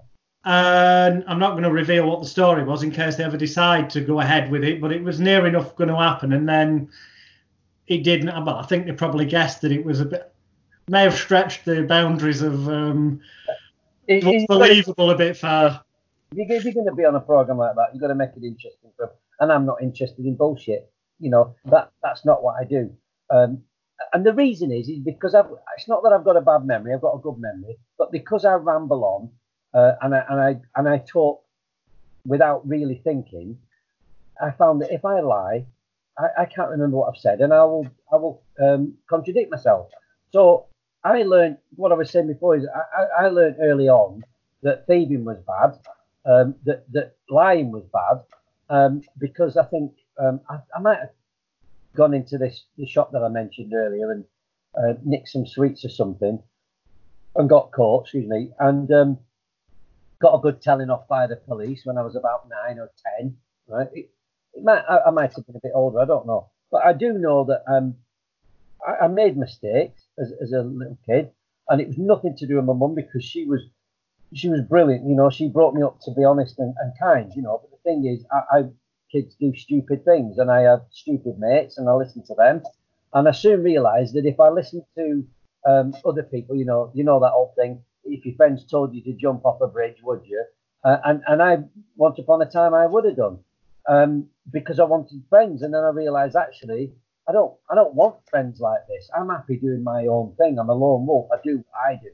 And 0.46 1.22
I'm 1.26 1.38
not 1.38 1.50
going 1.50 1.64
to 1.64 1.70
reveal 1.70 2.08
what 2.08 2.20
the 2.20 2.26
story 2.26 2.64
was 2.64 2.82
in 2.82 2.90
case 2.90 3.16
they 3.16 3.24
ever 3.24 3.36
decide 3.36 3.90
to 3.90 4.00
go 4.00 4.20
ahead 4.20 4.50
with 4.50 4.64
it, 4.64 4.80
but 4.80 4.92
it 4.92 5.02
was 5.04 5.20
near 5.20 5.46
enough 5.46 5.76
going 5.76 5.88
to 5.90 5.96
happen. 5.96 6.32
And 6.32 6.48
then 6.48 6.88
it 7.88 8.04
didn't. 8.04 8.28
Well, 8.46 8.56
I 8.56 8.64
think 8.64 8.86
they 8.86 8.92
probably 8.92 9.26
guessed 9.26 9.60
that 9.60 9.72
it 9.72 9.84
was 9.84 10.00
a 10.00 10.06
bit, 10.06 10.32
may 10.88 11.02
have 11.02 11.12
stretched 11.14 11.66
the 11.66 11.82
boundaries 11.82 12.40
of 12.40 12.66
um, 12.70 13.20
It- 14.06 14.24
what's 14.24 14.44
it's- 14.44 14.46
believable 14.48 15.10
a 15.10 15.16
bit 15.18 15.36
far. 15.36 15.84
If 16.32 16.48
you- 16.48 16.56
if 16.56 16.64
you're 16.64 16.74
going 16.74 16.86
to 16.86 16.94
be 16.94 17.04
on 17.04 17.16
a 17.16 17.20
program 17.20 17.58
like 17.58 17.74
that, 17.74 17.88
you've 17.92 18.00
got 18.00 18.08
to 18.08 18.14
make 18.14 18.36
it 18.36 18.44
interesting 18.44 18.92
for. 18.96 19.12
And 19.40 19.50
I'm 19.52 19.66
not 19.66 19.82
interested 19.82 20.24
in 20.24 20.36
bullshit. 20.36 20.92
You 21.18 21.30
know 21.30 21.54
that 21.66 21.90
that's 22.02 22.24
not 22.24 22.42
what 22.42 22.56
I 22.60 22.64
do. 22.64 22.94
Um, 23.30 23.64
and 24.14 24.24
the 24.24 24.32
reason 24.32 24.72
is 24.72 24.88
is 24.88 25.00
because 25.00 25.34
I've, 25.34 25.50
it's 25.76 25.88
not 25.88 26.02
that 26.02 26.12
I've 26.12 26.24
got 26.24 26.36
a 26.36 26.40
bad 26.40 26.64
memory. 26.64 26.94
I've 26.94 27.02
got 27.02 27.14
a 27.14 27.20
good 27.20 27.38
memory, 27.38 27.76
but 27.98 28.10
because 28.10 28.44
I 28.44 28.54
ramble 28.54 29.04
on 29.04 29.30
uh, 29.74 29.96
and 30.02 30.14
I 30.14 30.24
and 30.30 30.40
I 30.40 30.60
and 30.76 30.88
I 30.88 30.98
talk 30.98 31.42
without 32.26 32.66
really 32.66 33.00
thinking, 33.04 33.58
I 34.40 34.50
found 34.52 34.80
that 34.82 34.92
if 34.92 35.04
I 35.04 35.20
lie, 35.20 35.66
I, 36.18 36.42
I 36.42 36.44
can't 36.46 36.70
remember 36.70 36.96
what 36.96 37.08
I've 37.12 37.20
said, 37.20 37.40
and 37.40 37.52
I 37.52 37.64
will 37.64 37.86
I 38.12 38.16
will 38.16 38.42
um, 38.62 38.94
contradict 39.08 39.50
myself. 39.50 39.90
So 40.32 40.66
I 41.04 41.22
learned 41.22 41.58
what 41.76 41.92
I 41.92 41.96
was 41.96 42.10
saying 42.10 42.28
before 42.28 42.56
is 42.56 42.66
I, 42.66 43.02
I, 43.02 43.24
I 43.26 43.28
learned 43.28 43.56
early 43.60 43.88
on 43.88 44.22
that 44.62 44.86
thieving 44.86 45.24
was 45.24 45.38
bad, 45.46 45.78
um, 46.24 46.54
that 46.64 46.90
that 46.92 47.16
lying 47.28 47.72
was 47.72 47.84
bad, 47.92 48.22
um, 48.68 49.02
because 49.18 49.56
I 49.56 49.64
think 49.64 49.92
um, 50.18 50.40
I, 50.48 50.58
I 50.76 50.80
might 50.80 50.98
have 50.98 51.10
gone 51.96 52.14
into 52.14 52.38
this 52.38 52.64
the 52.76 52.86
shop 52.86 53.12
that 53.12 53.22
I 53.22 53.28
mentioned 53.28 53.72
earlier 53.74 54.12
and 54.12 54.24
uh, 54.76 54.94
nicked 55.04 55.28
some 55.28 55.46
sweets 55.46 55.84
or 55.84 55.88
something, 55.88 56.42
and 57.36 57.48
got 57.48 57.72
caught. 57.72 58.04
Excuse 58.04 58.28
me, 58.28 58.50
and 58.58 58.90
um, 58.92 59.18
got 60.20 60.34
a 60.34 60.40
good 60.40 60.60
telling 60.60 60.90
off 60.90 61.08
by 61.08 61.26
the 61.26 61.36
police 61.36 61.82
when 61.84 61.98
I 61.98 62.02
was 62.02 62.16
about 62.16 62.48
nine 62.48 62.78
or 62.78 62.90
ten. 63.18 63.36
Right, 63.66 63.88
it, 63.92 64.10
it 64.54 64.64
might 64.64 64.84
I, 64.88 64.98
I 65.06 65.10
might 65.10 65.34
have 65.34 65.46
been 65.46 65.56
a 65.56 65.60
bit 65.60 65.72
older. 65.74 66.00
I 66.00 66.04
don't 66.04 66.26
know, 66.26 66.50
but 66.70 66.84
I 66.84 66.92
do 66.92 67.14
know 67.14 67.44
that 67.44 67.64
um, 67.72 67.96
I, 68.86 69.04
I 69.04 69.08
made 69.08 69.36
mistakes 69.36 70.02
as, 70.18 70.32
as 70.42 70.52
a 70.52 70.62
little 70.62 70.98
kid, 71.06 71.30
and 71.68 71.80
it 71.80 71.88
was 71.88 71.98
nothing 71.98 72.36
to 72.36 72.46
do 72.46 72.56
with 72.56 72.64
my 72.64 72.74
mum 72.74 72.94
because 72.94 73.24
she 73.24 73.46
was 73.46 73.62
she 74.34 74.48
was 74.48 74.60
brilliant. 74.62 75.08
You 75.08 75.14
know, 75.14 75.30
she 75.30 75.48
brought 75.48 75.74
me 75.74 75.82
up 75.82 75.98
to 76.02 76.12
be 76.16 76.24
honest 76.24 76.58
and, 76.58 76.74
and 76.80 76.92
kind. 77.00 77.32
You 77.34 77.42
know, 77.42 77.60
but 77.62 77.70
the 77.70 77.82
thing 77.88 78.06
is, 78.06 78.24
I, 78.32 78.58
I 78.58 78.62
kids 79.10 79.34
do 79.40 79.52
stupid 79.54 80.04
things, 80.04 80.38
and 80.38 80.50
I 80.50 80.60
have 80.62 80.82
stupid 80.90 81.38
mates, 81.38 81.78
and 81.78 81.88
I 81.88 81.94
listen 81.94 82.24
to 82.26 82.34
them, 82.34 82.62
and 83.12 83.28
I 83.28 83.32
soon 83.32 83.62
realised 83.62 84.14
that 84.14 84.26
if 84.26 84.38
I 84.38 84.48
listened 84.48 84.84
to 84.96 85.24
um, 85.68 85.94
other 86.04 86.22
people, 86.22 86.56
you 86.56 86.64
know, 86.64 86.90
you 86.94 87.04
know 87.04 87.20
that 87.20 87.32
old 87.32 87.54
thing. 87.56 87.82
If 88.04 88.24
your 88.24 88.34
friends 88.36 88.64
told 88.64 88.94
you 88.94 89.02
to 89.04 89.12
jump 89.12 89.44
off 89.44 89.60
a 89.60 89.66
bridge, 89.66 89.98
would 90.02 90.22
you? 90.24 90.44
Uh, 90.84 90.96
and 91.04 91.22
and 91.26 91.42
I 91.42 91.58
once 91.96 92.18
upon 92.18 92.42
a 92.42 92.50
time 92.50 92.72
I 92.74 92.86
would 92.86 93.04
have 93.04 93.16
done 93.16 93.38
um, 93.88 94.28
because 94.50 94.78
I 94.78 94.84
wanted 94.84 95.22
friends, 95.28 95.62
and 95.62 95.74
then 95.74 95.84
I 95.84 95.90
realised 95.90 96.36
actually 96.36 96.92
I 97.28 97.32
don't 97.32 97.54
I 97.70 97.74
don't 97.74 97.94
want 97.94 98.16
friends 98.28 98.60
like 98.60 98.80
this. 98.88 99.10
I'm 99.14 99.28
happy 99.28 99.56
doing 99.56 99.84
my 99.84 100.06
own 100.06 100.34
thing. 100.36 100.58
I'm 100.58 100.70
a 100.70 100.74
lone 100.74 101.06
wolf. 101.06 101.28
I 101.32 101.36
do 101.44 101.58
what 101.58 101.80
I 101.86 101.94
do, 102.02 102.10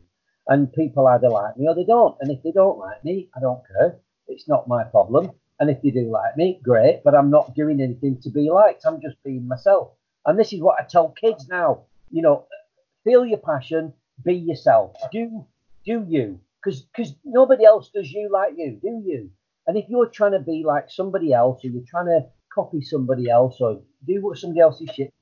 and 0.49 0.73
people 0.73 1.07
either 1.07 1.29
like 1.29 1.57
me 1.57 1.69
or 1.69 1.75
they 1.75 1.85
don't. 1.85 2.17
And 2.21 2.31
if 2.31 2.43
they 2.43 2.53
don't 2.53 2.79
like 2.79 3.05
me, 3.05 3.29
I 3.37 3.41
don't 3.41 3.63
care. 3.67 3.99
It's 4.29 4.49
not 4.49 4.69
my 4.69 4.85
problem. 4.85 5.31
And 5.59 5.71
if 5.71 5.81
they 5.83 5.91
do 5.91 6.11
like 6.11 6.37
me, 6.37 6.61
great. 6.63 7.03
But 7.05 7.15
I'm 7.15 7.31
not 7.31 7.55
doing 7.55 7.81
anything 7.81 8.21
to 8.23 8.31
be 8.31 8.51
liked. 8.51 8.85
I'm 8.87 9.01
just 9.01 9.23
being 9.25 9.47
myself. 9.47 9.93
And 10.25 10.39
this 10.39 10.53
is 10.53 10.61
what 10.61 10.81
I 10.81 10.85
tell 10.85 11.11
kids 11.11 11.49
now. 11.49 11.83
You 12.11 12.23
know, 12.23 12.47
feel 13.05 13.25
your 13.25 13.39
passion, 13.39 13.93
be 14.25 14.35
yourself. 14.35 14.97
Do 15.13 15.45
do 15.85 16.05
you? 16.09 16.41
Because 16.63 16.83
because 16.83 17.15
nobody 17.25 17.65
else 17.65 17.91
does 17.95 18.11
you 18.11 18.29
like 18.31 18.55
you. 18.57 18.79
Do 18.83 19.03
you? 19.05 19.31
And 19.67 19.77
if 19.77 19.87
you're 19.89 20.09
trying 20.09 20.33
to 20.33 20.41
be 20.41 20.63
like 20.65 20.91
somebody 20.91 21.33
else, 21.33 21.65
or 21.65 21.69
you're 21.69 21.83
trying 21.89 22.07
to 22.07 22.27
copy 22.53 22.81
somebody 22.83 23.29
else, 23.31 23.61
or 23.61 23.81
do 24.07 24.23
what 24.23 24.39
somebody 24.39 24.61
else 24.61 24.81
is 24.81 24.91
shit, 24.91 25.13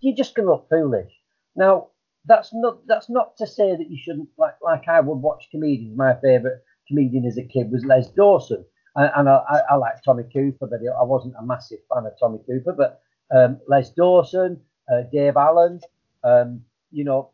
you're 0.00 0.16
just 0.16 0.34
to 0.34 0.42
look 0.42 0.68
foolish. 0.68 1.12
Now, 1.56 1.88
that's 2.26 2.50
not 2.52 2.86
that's 2.86 3.10
not 3.10 3.36
to 3.36 3.46
say 3.46 3.76
that 3.76 3.90
you 3.90 3.98
shouldn't 3.98 4.28
like 4.38 4.54
like 4.62 4.88
I 4.88 5.00
would 5.00 5.16
watch 5.16 5.48
comedians. 5.50 5.96
My 5.96 6.14
favourite 6.22 6.58
comedian 6.88 7.26
as 7.26 7.38
a 7.38 7.42
kid 7.44 7.70
was 7.70 7.84
Les 7.84 8.08
Dawson, 8.10 8.64
and, 8.96 9.10
and 9.16 9.28
I, 9.28 9.42
I, 9.48 9.60
I 9.70 9.74
like 9.76 10.02
Tommy 10.02 10.24
Cooper, 10.32 10.66
but 10.66 10.80
I 10.80 11.02
wasn't 11.02 11.34
a 11.38 11.44
massive 11.44 11.80
fan 11.92 12.06
of 12.06 12.12
Tommy 12.18 12.38
Cooper. 12.46 12.72
But 12.72 13.02
um, 13.36 13.60
Les 13.68 13.90
Dawson, 13.90 14.60
uh, 14.92 15.02
Dave 15.12 15.36
Allen, 15.36 15.80
um, 16.22 16.62
you 16.90 17.04
know, 17.04 17.30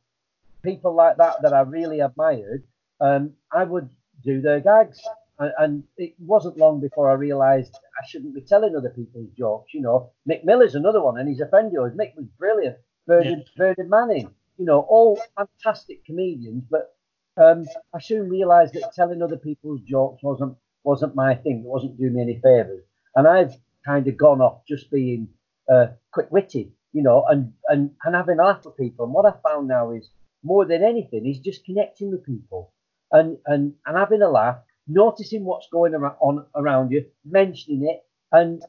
people 0.62 0.94
like 0.94 1.16
that 1.18 1.42
that 1.42 1.53
I 1.53 1.61
really 1.61 2.00
admired, 2.00 2.64
um, 3.00 3.33
I 3.53 3.64
would 3.64 3.88
do 4.24 4.40
their 4.40 4.61
gags. 4.61 5.00
And, 5.38 5.53
and 5.59 5.85
it 5.96 6.14
wasn't 6.18 6.59
long 6.59 6.81
before 6.81 7.11
I 7.11 7.14
realised 7.14 7.74
I 7.98 8.07
shouldn't 8.07 8.35
be 8.35 8.42
telling 8.42 8.76
other 8.76 8.90
people's 8.90 9.31
jokes. 9.38 9.72
You 9.72 9.81
know, 9.81 10.11
Mick 10.29 10.44
Miller's 10.44 10.74
another 10.74 11.03
one, 11.03 11.18
and 11.18 11.29
he's 11.29 11.40
a 11.40 11.48
friend 11.48 11.68
of 11.68 11.72
yours. 11.72 11.94
Mick 11.94 12.14
was 12.16 12.26
brilliant. 12.38 12.76
Bernard, 13.07 13.48
Bernard 13.57 13.88
Manning, 13.88 14.31
you 14.61 14.66
know, 14.66 14.81
all 14.81 15.18
fantastic 15.37 16.05
comedians. 16.05 16.64
But 16.70 16.94
um, 17.42 17.64
I 17.94 17.99
soon 17.99 18.29
realised 18.29 18.75
that 18.75 18.92
telling 18.94 19.23
other 19.23 19.38
people's 19.38 19.81
jokes 19.81 20.23
wasn't 20.23 20.55
wasn't 20.85 21.14
my 21.14 21.35
thing. 21.35 21.62
It 21.64 21.68
wasn't 21.77 21.99
doing 21.99 22.14
me 22.14 22.23
any 22.23 22.40
favours. 22.40 22.85
And 23.16 23.27
I've 23.27 23.55
kind 23.87 24.07
of 24.07 24.16
gone 24.18 24.42
off 24.42 24.66
just 24.68 24.90
being 24.90 25.29
uh, 25.73 25.87
quick-witted, 26.12 26.70
you 26.92 27.03
know, 27.03 27.25
and, 27.29 27.53
and, 27.68 27.90
and 28.05 28.14
having 28.14 28.38
a 28.38 28.44
laugh 28.44 28.64
with 28.64 28.77
people. 28.77 29.07
And 29.07 29.14
what 29.14 29.27
I 29.27 29.33
found 29.49 29.68
now 29.68 29.92
is 29.92 30.11
more 30.42 30.64
than 30.64 30.85
anything 30.85 31.27
is 31.27 31.38
just 31.38 31.64
connecting 31.64 32.11
with 32.11 32.25
people 32.25 32.73
and, 33.11 33.38
and, 33.46 33.75
and 33.87 33.99
having 33.99 34.23
a 34.23 34.29
laugh, 34.29 34.59
noticing 34.87 35.44
what's 35.44 35.68
going 35.73 35.94
on 35.94 36.46
around 36.55 36.92
you, 36.92 37.07
mentioning 37.25 37.88
it, 37.88 38.05
and 38.33 38.62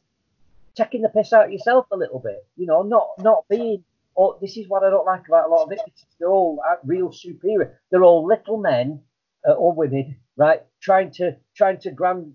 taking 0.75 1.01
the 1.01 1.09
piss 1.09 1.33
out 1.33 1.51
yourself 1.51 1.85
a 1.91 1.97
little 1.97 2.19
bit. 2.19 2.47
You 2.55 2.65
know, 2.65 2.81
not 2.81 3.07
not 3.19 3.45
being. 3.49 3.83
Oh, 4.17 4.37
this 4.41 4.57
is 4.57 4.67
what 4.67 4.83
I 4.83 4.89
don't 4.89 5.05
like 5.05 5.27
about 5.27 5.47
a 5.47 5.53
lot 5.53 5.63
of 5.65 5.71
it. 5.71 5.79
It's 5.87 6.05
they're 6.19 6.29
all 6.29 6.61
uh, 6.69 6.75
real 6.85 7.11
superior. 7.11 7.79
They're 7.89 8.03
all 8.03 8.25
little 8.25 8.57
men 8.57 9.01
uh, 9.47 9.53
or 9.53 9.73
women, 9.73 10.17
right? 10.37 10.61
Trying 10.81 11.11
to 11.11 11.35
trying 11.55 11.79
to 11.79 11.91
grand, 11.91 12.33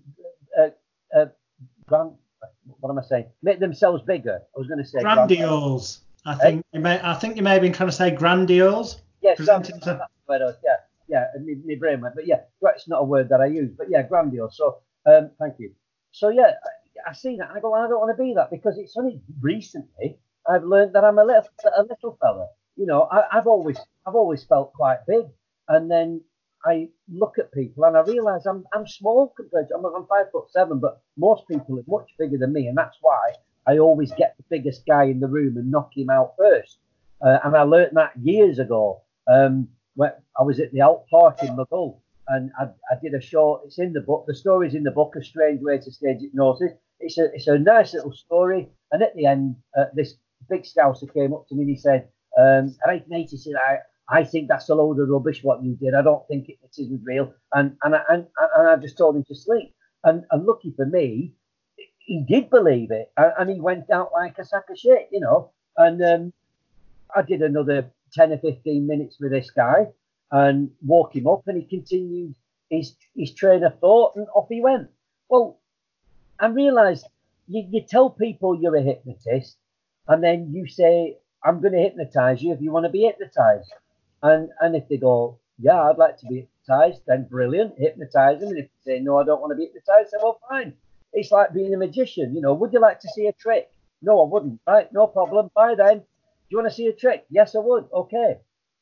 uh, 0.59 0.69
uh, 1.15 1.25
grand. 1.87 2.11
What 2.79 2.89
am 2.89 2.99
I 2.99 3.03
saying? 3.03 3.25
Make 3.43 3.59
themselves 3.59 4.03
bigger. 4.03 4.39
I 4.55 4.59
was 4.59 4.67
going 4.67 4.79
to 4.83 4.85
say 4.89 4.99
grand- 5.01 5.29
Grandiose. 5.29 6.01
I 6.25 6.35
think 6.35 6.65
you 6.73 6.79
may. 6.81 6.99
I 7.01 7.13
think 7.13 7.37
you 7.37 7.43
may 7.43 7.51
have 7.53 7.61
been 7.61 7.73
trying 7.73 7.89
to 7.89 7.95
say 7.95 8.11
grandiose. 8.11 9.01
Yes, 9.21 9.37
presenting 9.37 9.79
to- 9.81 9.85
that's 9.99 10.11
what 10.25 10.41
I 10.41 10.45
was- 10.45 10.57
yeah, 10.63 10.75
yeah. 11.07 11.25
My, 11.65 11.75
brain 11.75 12.01
went, 12.01 12.15
but 12.15 12.27
yeah, 12.27 12.41
it's 12.75 12.87
not 12.87 13.01
a 13.01 13.03
word 13.03 13.29
that 13.29 13.39
I 13.41 13.45
use, 13.47 13.71
but 13.77 13.87
yeah, 13.89 14.01
grandiose. 14.03 14.57
So, 14.57 14.77
um, 15.05 15.31
thank 15.39 15.55
you. 15.59 15.71
So 16.11 16.29
yeah, 16.29 16.53
I, 17.05 17.11
I 17.11 17.13
see 17.13 17.37
that. 17.37 17.49
and 17.49 17.57
I 17.57 17.61
go, 17.61 17.73
I 17.73 17.87
don't 17.87 17.99
want 17.99 18.15
to 18.17 18.21
be 18.21 18.33
that 18.33 18.49
because 18.51 18.77
it's 18.77 18.95
only 18.97 19.21
recently 19.39 20.17
I've 20.49 20.63
learned 20.63 20.93
that 20.93 21.03
I'm 21.03 21.19
a 21.19 21.25
little, 21.25 21.49
a 21.77 21.83
little 21.83 22.17
fella. 22.21 22.47
You 22.75 22.85
know, 22.85 23.07
I, 23.11 23.37
I've 23.37 23.47
always, 23.47 23.77
I've 24.05 24.15
always 24.15 24.43
felt 24.43 24.73
quite 24.73 24.99
big, 25.07 25.25
and 25.67 25.89
then 25.89 26.21
I 26.65 26.89
look 27.11 27.37
at 27.39 27.53
people 27.53 27.85
and 27.85 27.95
I 27.95 28.01
realise 28.01 28.45
I'm, 28.45 28.65
I'm 28.73 28.87
small 28.87 29.33
compared 29.35 29.69
to. 29.69 29.75
I'm, 29.75 29.85
I'm 29.85 30.05
five 30.07 30.31
foot 30.31 30.51
seven, 30.51 30.79
but 30.79 31.01
most 31.17 31.47
people 31.47 31.79
are 31.79 31.83
much 31.87 32.09
bigger 32.17 32.37
than 32.37 32.53
me, 32.53 32.67
and 32.67 32.77
that's 32.77 32.97
why 33.01 33.33
I 33.65 33.79
always 33.79 34.11
get 34.13 34.35
the 34.37 34.43
biggest 34.49 34.85
guy 34.85 35.03
in 35.05 35.19
the 35.19 35.27
room 35.27 35.57
and 35.57 35.71
knock 35.71 35.91
him 35.95 36.09
out 36.09 36.33
first. 36.37 36.79
Uh, 37.21 37.39
and 37.43 37.55
I 37.55 37.63
learnt 37.63 37.93
that 37.95 38.11
years 38.21 38.59
ago 38.59 39.01
um, 39.27 39.67
when 39.95 40.11
I 40.39 40.43
was 40.43 40.59
at 40.59 40.71
the 40.71 40.81
Alt 40.81 41.07
Park 41.09 41.43
in 41.43 41.55
Maghull, 41.55 41.99
and 42.27 42.51
I, 42.59 42.65
I 42.91 42.95
did 43.01 43.13
a 43.13 43.21
show. 43.21 43.61
It's 43.65 43.79
in 43.79 43.93
the 43.93 44.01
book. 44.01 44.25
The 44.27 44.35
story's 44.35 44.75
in 44.75 44.83
the 44.83 44.91
book. 44.91 45.15
A 45.17 45.23
strange 45.23 45.61
way 45.61 45.77
to 45.77 45.91
stage 45.91 46.21
hypnosis. 46.21 46.71
It's 46.99 47.17
a 47.17 47.25
it's 47.33 47.47
a 47.47 47.57
nice 47.57 47.93
little 47.93 48.13
story. 48.13 48.69
And 48.91 49.01
at 49.03 49.15
the 49.15 49.25
end, 49.25 49.55
uh, 49.77 49.85
this 49.93 50.15
big 50.49 50.63
scouser 50.63 51.11
came 51.13 51.33
up 51.33 51.47
to 51.47 51.55
me 51.55 51.61
and 51.63 51.69
he 51.69 51.77
said, 51.77 52.07
um, 52.37 52.75
he 53.09 53.27
said, 53.27 53.53
"I 53.55 53.79
I 54.09 54.23
think 54.23 54.47
that's 54.47 54.69
a 54.69 54.75
load 54.75 54.99
of 54.99 55.09
rubbish 55.09 55.43
what 55.43 55.63
you 55.63 55.75
did. 55.75 55.93
I 55.93 56.01
don't 56.01 56.27
think 56.27 56.49
it, 56.49 56.57
it 56.63 56.81
isn't 56.81 57.01
real." 57.03 57.33
And 57.53 57.75
and 57.83 57.95
I, 57.95 58.01
and, 58.09 58.27
and 58.55 58.67
I 58.67 58.75
just 58.75 58.97
told 58.97 59.15
him 59.15 59.23
to 59.25 59.35
sleep. 59.35 59.73
And, 60.03 60.23
and 60.31 60.45
lucky 60.45 60.71
for 60.75 60.85
me, 60.85 61.33
he 61.97 62.23
did 62.27 62.49
believe 62.49 62.91
it, 62.91 63.11
and, 63.17 63.33
and 63.39 63.49
he 63.49 63.59
went 63.59 63.89
out 63.89 64.11
like 64.13 64.37
a 64.37 64.45
sack 64.45 64.69
of 64.69 64.77
shit, 64.77 65.09
you 65.11 65.19
know. 65.19 65.51
And 65.75 66.01
um, 66.03 66.33
I 67.15 67.21
did 67.23 67.41
another 67.41 67.91
10 68.13 68.31
or 68.31 68.37
15 68.37 68.87
minutes 68.87 69.17
with 69.19 69.31
this 69.31 69.51
guy 69.51 69.87
and 70.31 70.71
woke 70.85 71.15
him 71.15 71.27
up, 71.27 71.43
and 71.47 71.61
he 71.61 71.67
continued 71.67 72.35
his, 72.69 72.95
his 73.15 73.33
train 73.33 73.63
of 73.63 73.79
thought, 73.79 74.15
and 74.15 74.27
off 74.35 74.47
he 74.49 74.61
went. 74.61 74.89
Well, 75.29 75.59
I 76.39 76.47
realised 76.47 77.05
you, 77.47 77.67
you 77.69 77.81
tell 77.81 78.09
people 78.09 78.59
you're 78.59 78.75
a 78.75 78.81
hypnotist, 78.81 79.57
and 80.07 80.23
then 80.23 80.51
you 80.53 80.67
say, 80.67 81.17
I'm 81.43 81.61
going 81.61 81.73
to 81.73 81.79
hypnotize 81.79 82.41
you 82.41 82.53
if 82.53 82.61
you 82.61 82.71
want 82.71 82.85
to 82.85 82.91
be 82.91 83.03
hypnotized. 83.03 83.71
And 84.23 84.49
and 84.59 84.75
if 84.75 84.87
they 84.87 84.97
go, 84.97 85.39
yeah, 85.59 85.81
I'd 85.83 85.97
like 85.97 86.17
to 86.19 86.25
be 86.27 86.47
hypnotized, 86.67 87.03
then 87.07 87.27
brilliant, 87.29 87.75
hypnotize 87.77 88.39
them. 88.39 88.49
And 88.49 88.59
if 88.59 88.69
they 88.85 88.93
say, 88.93 88.99
no, 88.99 89.19
I 89.19 89.25
don't 89.25 89.41
want 89.41 89.51
to 89.51 89.55
be 89.55 89.65
hypnotized, 89.65 90.11
then 90.11 90.21
well, 90.23 90.39
fine. 90.49 90.73
It's 91.13 91.31
like 91.31 91.53
being 91.53 91.73
a 91.73 91.77
magician. 91.77 92.35
You 92.35 92.41
know, 92.41 92.53
would 92.53 92.73
you 92.73 92.79
like 92.79 92.99
to 93.01 93.09
see 93.09 93.27
a 93.27 93.33
trick? 93.33 93.69
No, 94.01 94.21
I 94.21 94.29
wouldn't. 94.29 94.59
Right, 94.67 94.91
no 94.91 95.07
problem. 95.07 95.49
Bye 95.55 95.75
then. 95.75 95.99
Do 95.99 96.03
you 96.49 96.57
want 96.57 96.69
to 96.69 96.75
see 96.75 96.87
a 96.87 96.93
trick? 96.93 97.25
Yes, 97.29 97.55
I 97.55 97.59
would. 97.59 97.85
Okay. 97.93 98.37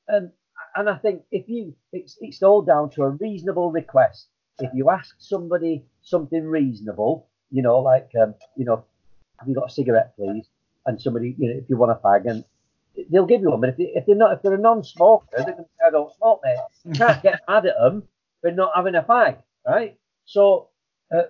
And 0.08 0.32
and 0.76 0.90
I 0.90 0.98
think 0.98 1.24
if 1.32 1.48
you, 1.50 1.76
it's 1.92 2.18
it's 2.22 2.44
all 2.44 2.62
down 2.62 2.90
to 2.92 3.04
a 3.04 3.10
reasonable 3.10 3.72
request. 3.72 4.28
If 4.60 4.72
you 4.74 4.90
ask 4.90 5.16
somebody 5.20 5.84
something 6.02 6.44
reasonable, 6.46 7.28
you 7.52 7.62
know, 7.62 7.80
like 7.80 8.10
um, 8.22 8.36
you 8.56 8.66
know, 8.66 8.86
have 9.40 9.50
you 9.50 9.56
got 9.56 9.70
a 9.70 9.74
cigarette, 9.74 10.16
please? 10.16 10.48
And 10.86 11.02
somebody, 11.02 11.36
you 11.38 11.50
know, 11.50 11.58
if 11.58 11.70
you 11.70 11.78
want 11.78 11.92
a 11.92 11.96
fag, 11.96 12.30
and 12.30 12.44
they'll 13.10 13.26
give 13.26 13.42
you 13.42 13.50
one. 13.50 13.62
But 13.62 13.70
if, 13.72 13.78
they, 13.78 13.92
if 13.96 14.06
they're 14.06 14.16
not, 14.16 14.34
if 14.34 14.42
they're 14.42 14.54
a 14.54 14.60
non-smoker, 14.60 15.26
they're 15.32 15.46
going 15.46 15.58
to 15.58 15.64
say, 15.64 15.88
"I 15.88 15.92
don't 15.92 16.14
smoke, 16.16 16.42
mate." 16.44 16.58
You 16.84 16.92
can't 16.94 17.24
get 17.24 17.42
mad 17.48 17.66
at 17.66 17.76
them 17.82 18.04
for 18.42 18.52
not 18.52 18.72
having 18.76 18.96
a 18.96 19.02
fag, 19.04 19.38
right? 19.68 19.98
So 20.26 20.70
uh, 21.14 21.24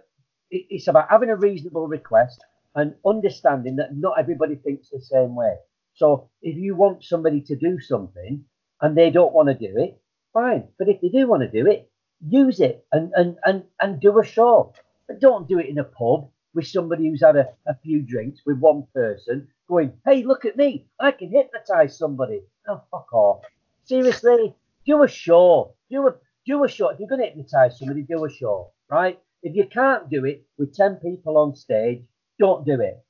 it, 0.51 0.65
it's 0.69 0.87
about 0.87 1.09
having 1.09 1.29
a 1.29 1.35
reasonable 1.35 1.87
request 1.87 2.43
and 2.75 2.95
understanding 3.05 3.77
that 3.77 3.95
not 3.95 4.19
everybody 4.19 4.55
thinks 4.55 4.89
the 4.89 4.99
same 4.99 5.35
way. 5.35 5.55
So 5.93 6.29
if 6.41 6.57
you 6.57 6.75
want 6.75 7.03
somebody 7.03 7.41
to 7.41 7.55
do 7.55 7.79
something 7.79 8.43
and 8.81 8.97
they 8.97 9.09
don't 9.09 9.33
want 9.33 9.47
to 9.47 9.53
do 9.53 9.77
it, 9.77 9.97
fine. 10.33 10.67
But 10.77 10.89
if 10.89 10.99
they 10.99 11.07
do 11.09 11.27
want 11.27 11.43
to 11.43 11.49
do 11.49 11.69
it, 11.69 11.89
use 12.27 12.59
it 12.59 12.85
and 12.91 13.11
and 13.15 13.37
and, 13.45 13.63
and 13.79 13.99
do 13.99 14.19
a 14.19 14.25
show. 14.25 14.73
But 15.07 15.21
don't 15.21 15.47
do 15.47 15.59
it 15.59 15.67
in 15.67 15.77
a 15.77 15.83
pub 15.83 16.29
with 16.55 16.67
somebody 16.67 17.09
who's 17.09 17.21
had 17.21 17.35
a, 17.35 17.49
a 17.67 17.75
few 17.83 18.01
drinks 18.01 18.41
with 18.45 18.57
one 18.57 18.87
person 18.93 19.47
going, 19.67 19.93
hey, 20.05 20.23
look 20.23 20.45
at 20.45 20.57
me, 20.57 20.87
I 20.99 21.11
can 21.11 21.29
hypnotize 21.29 21.97
somebody. 21.97 22.41
Oh, 22.67 22.81
fuck 22.89 23.13
off. 23.13 23.43
Seriously, 23.83 24.55
do 24.85 25.03
a 25.03 25.07
show. 25.07 25.75
Do 25.91 26.07
a 26.07 26.15
do 26.45 26.63
a 26.63 26.67
show. 26.67 26.89
If 26.89 26.99
you're 26.99 27.09
going 27.09 27.21
to 27.21 27.27
hypnotize 27.27 27.77
somebody, 27.79 28.03
do 28.03 28.23
a 28.25 28.29
show, 28.29 28.71
right? 28.89 29.19
If 29.43 29.55
you 29.55 29.67
can't 29.67 30.09
do 30.09 30.25
it 30.25 30.45
with 30.57 30.75
10 30.75 30.95
people 30.95 31.37
on 31.37 31.55
stage, 31.55 32.03
don't 32.39 32.65
do 32.65 32.79
it. 32.81 33.03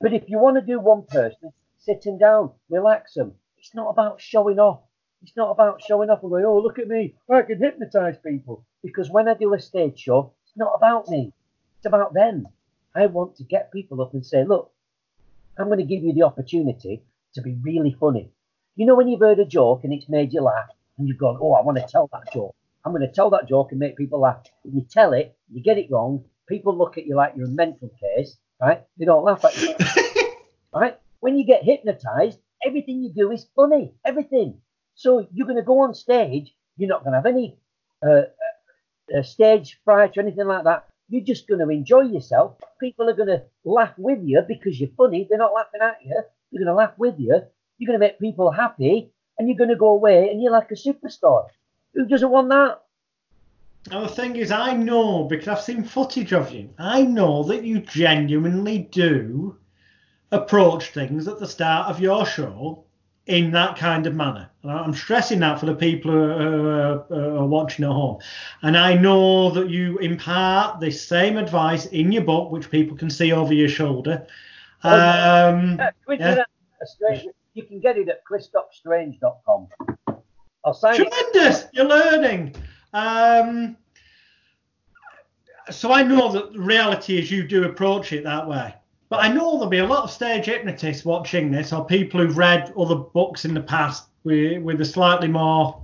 But 0.00 0.12
if 0.12 0.28
you 0.28 0.38
want 0.38 0.56
to 0.56 0.62
do 0.66 0.80
one 0.80 1.04
person, 1.04 1.52
sit 1.78 2.02
them 2.02 2.18
down, 2.18 2.50
relax 2.68 3.14
them. 3.14 3.34
It's 3.56 3.74
not 3.74 3.90
about 3.90 4.20
showing 4.20 4.58
off. 4.58 4.80
It's 5.22 5.36
not 5.36 5.50
about 5.50 5.80
showing 5.80 6.10
off 6.10 6.22
and 6.22 6.30
going, 6.30 6.44
oh, 6.44 6.58
look 6.58 6.80
at 6.80 6.88
me, 6.88 7.14
I 7.30 7.42
can 7.42 7.60
hypnotize 7.60 8.16
people. 8.24 8.64
Because 8.82 9.10
when 9.10 9.28
I 9.28 9.34
do 9.34 9.54
a 9.54 9.60
stage 9.60 10.00
show, 10.00 10.32
it's 10.44 10.56
not 10.56 10.72
about 10.74 11.08
me, 11.08 11.32
it's 11.78 11.86
about 11.86 12.14
them. 12.14 12.48
I 12.94 13.06
want 13.06 13.36
to 13.36 13.44
get 13.44 13.72
people 13.72 14.02
up 14.02 14.12
and 14.12 14.24
say, 14.24 14.44
look, 14.44 14.70
I'm 15.58 15.66
going 15.66 15.78
to 15.78 15.84
give 15.84 16.02
you 16.02 16.12
the 16.12 16.22
opportunity 16.22 17.02
to 17.34 17.42
be 17.42 17.56
really 17.62 17.96
funny. 17.98 18.30
You 18.76 18.86
know, 18.86 18.94
when 18.94 19.08
you've 19.08 19.20
heard 19.20 19.38
a 19.38 19.44
joke 19.44 19.84
and 19.84 19.92
it's 19.92 20.08
made 20.08 20.32
you 20.32 20.42
laugh 20.42 20.68
and 20.98 21.08
you've 21.08 21.18
gone, 21.18 21.38
oh, 21.40 21.52
I 21.52 21.62
want 21.62 21.78
to 21.78 21.86
tell 21.86 22.08
that 22.12 22.32
joke. 22.32 22.54
I'm 22.84 22.92
going 22.92 23.06
to 23.06 23.12
tell 23.12 23.30
that 23.30 23.48
joke 23.48 23.70
and 23.70 23.78
make 23.78 23.96
people 23.96 24.20
laugh. 24.20 24.40
If 24.64 24.74
you 24.74 24.84
tell 24.90 25.12
it, 25.12 25.36
you 25.50 25.62
get 25.62 25.78
it 25.78 25.90
wrong, 25.90 26.24
people 26.48 26.76
look 26.76 26.98
at 26.98 27.06
you 27.06 27.16
like 27.16 27.34
you're 27.36 27.46
a 27.46 27.50
mental 27.50 27.90
case, 28.00 28.36
right? 28.60 28.82
They 28.98 29.04
don't 29.04 29.24
laugh 29.24 29.44
at 29.44 29.60
you. 29.60 29.74
right? 30.74 30.98
When 31.20 31.36
you 31.36 31.46
get 31.46 31.62
hypnotized, 31.62 32.38
everything 32.66 33.02
you 33.02 33.12
do 33.14 33.30
is 33.30 33.46
funny. 33.54 33.94
Everything. 34.04 34.60
So 34.94 35.26
you're 35.32 35.46
going 35.46 35.58
to 35.58 35.62
go 35.62 35.80
on 35.80 35.94
stage. 35.94 36.54
You're 36.76 36.88
not 36.88 37.04
going 37.04 37.12
to 37.12 37.18
have 37.18 37.26
any 37.26 37.56
uh, 38.04 38.22
uh, 39.16 39.22
stage 39.22 39.78
fright 39.84 40.16
or 40.16 40.20
anything 40.20 40.46
like 40.46 40.64
that. 40.64 40.88
You're 41.12 41.24
just 41.24 41.46
going 41.46 41.60
to 41.60 41.68
enjoy 41.68 42.04
yourself. 42.04 42.56
People 42.80 43.10
are 43.10 43.14
going 43.14 43.28
to 43.28 43.42
laugh 43.64 43.92
with 43.98 44.20
you 44.24 44.40
because 44.48 44.80
you're 44.80 44.88
funny. 44.96 45.26
They're 45.28 45.36
not 45.36 45.52
laughing 45.52 45.82
at 45.82 45.98
you. 46.02 46.14
They're 46.50 46.64
going 46.64 46.66
to 46.66 46.74
laugh 46.74 46.94
with 46.96 47.16
you. 47.18 47.42
You're 47.76 47.86
going 47.86 48.00
to 48.00 48.06
make 48.06 48.18
people 48.18 48.50
happy, 48.50 49.12
and 49.38 49.46
you're 49.46 49.58
going 49.58 49.68
to 49.68 49.76
go 49.76 49.88
away 49.88 50.30
and 50.30 50.42
you're 50.42 50.52
like 50.52 50.70
a 50.70 50.74
superstar. 50.74 51.48
Who 51.92 52.06
doesn't 52.06 52.30
want 52.30 52.48
that? 52.48 52.80
Now 53.90 54.00
the 54.02 54.08
thing 54.08 54.36
is, 54.36 54.50
I 54.50 54.72
know 54.72 55.24
because 55.24 55.48
I've 55.48 55.60
seen 55.60 55.84
footage 55.84 56.32
of 56.32 56.50
you. 56.50 56.70
I 56.78 57.02
know 57.02 57.42
that 57.42 57.62
you 57.62 57.80
genuinely 57.80 58.78
do 58.78 59.58
approach 60.30 60.92
things 60.92 61.28
at 61.28 61.38
the 61.38 61.46
start 61.46 61.90
of 61.90 62.00
your 62.00 62.24
show 62.24 62.81
in 63.26 63.52
that 63.52 63.76
kind 63.76 64.06
of 64.06 64.14
manner. 64.14 64.50
And 64.62 64.72
I'm 64.72 64.94
stressing 64.94 65.40
that 65.40 65.60
for 65.60 65.66
the 65.66 65.74
people 65.74 66.10
who 66.10 66.68
are, 66.68 67.06
are, 67.10 67.46
watching 67.46 67.84
at 67.84 67.90
home. 67.90 68.18
And 68.62 68.76
I 68.76 68.94
know 68.94 69.50
that 69.50 69.70
you 69.70 69.98
impart 69.98 70.80
the 70.80 70.90
same 70.90 71.36
advice 71.36 71.86
in 71.86 72.10
your 72.10 72.24
book, 72.24 72.50
which 72.50 72.70
people 72.70 72.96
can 72.96 73.10
see 73.10 73.32
over 73.32 73.54
your 73.54 73.68
shoulder. 73.68 74.26
Oh, 74.84 74.90
um, 74.90 75.80
yeah. 76.18 76.42
You 77.54 77.64
can 77.64 77.80
get 77.80 77.98
it 77.98 78.08
at 78.08 78.24
christopstrange.com. 78.24 79.68
I'll 80.64 80.74
sign 80.74 80.96
Tremendous! 80.96 81.64
It. 81.64 81.70
You're 81.74 81.86
learning. 81.86 82.54
Um, 82.92 83.76
so 85.70 85.92
I 85.92 86.02
know 86.02 86.32
that 86.32 86.52
the 86.52 86.60
reality 86.60 87.18
is 87.18 87.30
you 87.30 87.46
do 87.46 87.64
approach 87.64 88.12
it 88.12 88.24
that 88.24 88.48
way. 88.48 88.74
But 89.12 89.24
I 89.24 89.28
know 89.28 89.52
there'll 89.52 89.66
be 89.66 89.76
a 89.76 89.86
lot 89.86 90.04
of 90.04 90.10
stage 90.10 90.46
hypnotists 90.46 91.04
watching 91.04 91.50
this, 91.50 91.70
or 91.70 91.84
people 91.84 92.18
who've 92.18 92.38
read 92.38 92.72
other 92.78 92.94
books 92.94 93.44
in 93.44 93.52
the 93.52 93.60
past 93.60 94.06
with, 94.24 94.62
with 94.62 94.80
a 94.80 94.86
slightly 94.86 95.28
more, 95.28 95.82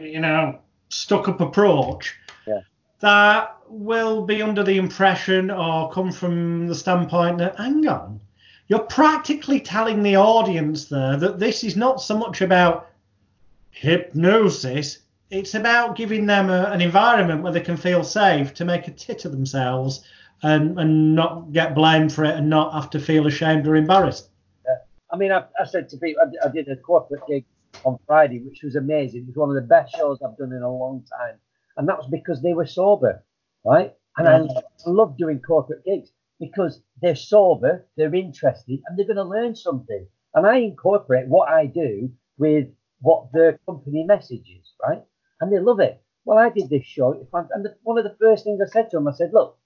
you 0.00 0.18
know, 0.18 0.58
stuck 0.88 1.28
up 1.28 1.40
approach. 1.40 2.16
Yeah. 2.48 2.62
That 2.98 3.56
will 3.68 4.26
be 4.26 4.42
under 4.42 4.64
the 4.64 4.76
impression 4.76 5.52
or 5.52 5.92
come 5.92 6.10
from 6.10 6.66
the 6.66 6.74
standpoint 6.74 7.38
that, 7.38 7.56
hang 7.56 7.86
on, 7.86 8.20
you're 8.66 8.80
practically 8.80 9.60
telling 9.60 10.02
the 10.02 10.16
audience 10.16 10.86
there 10.86 11.16
that 11.16 11.38
this 11.38 11.62
is 11.62 11.76
not 11.76 12.02
so 12.02 12.18
much 12.18 12.40
about 12.40 12.90
hypnosis, 13.70 14.98
it's 15.30 15.54
about 15.54 15.94
giving 15.94 16.26
them 16.26 16.50
a, 16.50 16.64
an 16.72 16.80
environment 16.80 17.44
where 17.44 17.52
they 17.52 17.60
can 17.60 17.76
feel 17.76 18.02
safe 18.02 18.52
to 18.54 18.64
make 18.64 18.88
a 18.88 18.90
tit 18.90 19.24
of 19.24 19.30
themselves 19.30 20.02
and, 20.42 20.78
and 20.78 21.14
not 21.14 21.52
get 21.52 21.74
blamed 21.74 22.12
for 22.12 22.24
it 22.24 22.36
and 22.36 22.48
not 22.48 22.72
have 22.72 22.90
to 22.90 23.00
feel 23.00 23.26
ashamed 23.26 23.66
or 23.66 23.76
embarrassed. 23.76 24.30
Yeah. 24.66 24.76
I 25.12 25.16
mean, 25.16 25.32
I, 25.32 25.44
I 25.60 25.64
said 25.64 25.88
to 25.90 25.96
people, 25.98 26.22
I, 26.22 26.48
I, 26.48 26.50
did 26.50 26.68
a 26.68 26.76
corporate 26.76 27.22
gig 27.28 27.44
on 27.84 27.98
Friday, 28.06 28.40
which 28.40 28.62
was 28.62 28.76
amazing. 28.76 29.22
It 29.22 29.26
was 29.28 29.36
one 29.36 29.48
of 29.50 29.54
the 29.54 29.68
best 29.68 29.94
shows 29.96 30.18
I've 30.22 30.36
done 30.36 30.52
in 30.52 30.62
a 30.62 30.72
long 30.72 31.04
time. 31.18 31.36
And 31.76 31.88
that 31.88 31.98
was 31.98 32.08
because 32.10 32.42
they 32.42 32.54
were 32.54 32.66
sober, 32.66 33.24
right? 33.64 33.92
And 34.16 34.28
I, 34.28 34.38
I 34.86 34.90
love 34.90 35.16
doing 35.16 35.40
corporate 35.40 35.84
gigs 35.84 36.10
because 36.40 36.80
they're 37.00 37.16
sober, 37.16 37.86
they're 37.96 38.14
interested, 38.14 38.80
and 38.86 38.98
they're 38.98 39.06
going 39.06 39.16
to 39.16 39.24
learn 39.24 39.54
something. 39.54 40.06
And 40.34 40.46
I 40.46 40.56
incorporate 40.56 41.28
what 41.28 41.48
I 41.48 41.66
do 41.66 42.10
with 42.38 42.68
what 43.00 43.30
the 43.32 43.58
company 43.66 44.04
message 44.04 44.48
is, 44.48 44.72
right? 44.82 45.02
And 45.40 45.52
they 45.52 45.58
love 45.58 45.80
it. 45.80 46.02
Well, 46.24 46.38
I 46.38 46.50
did 46.50 46.68
this 46.68 46.84
show, 46.84 47.26
and 47.32 47.68
one 47.82 47.98
of 47.98 48.04
the 48.04 48.16
first 48.20 48.44
things 48.44 48.60
I 48.60 48.70
said 48.70 48.90
to 48.90 48.96
them, 48.96 49.08
I 49.08 49.12
said, 49.12 49.30
look, 49.32 49.58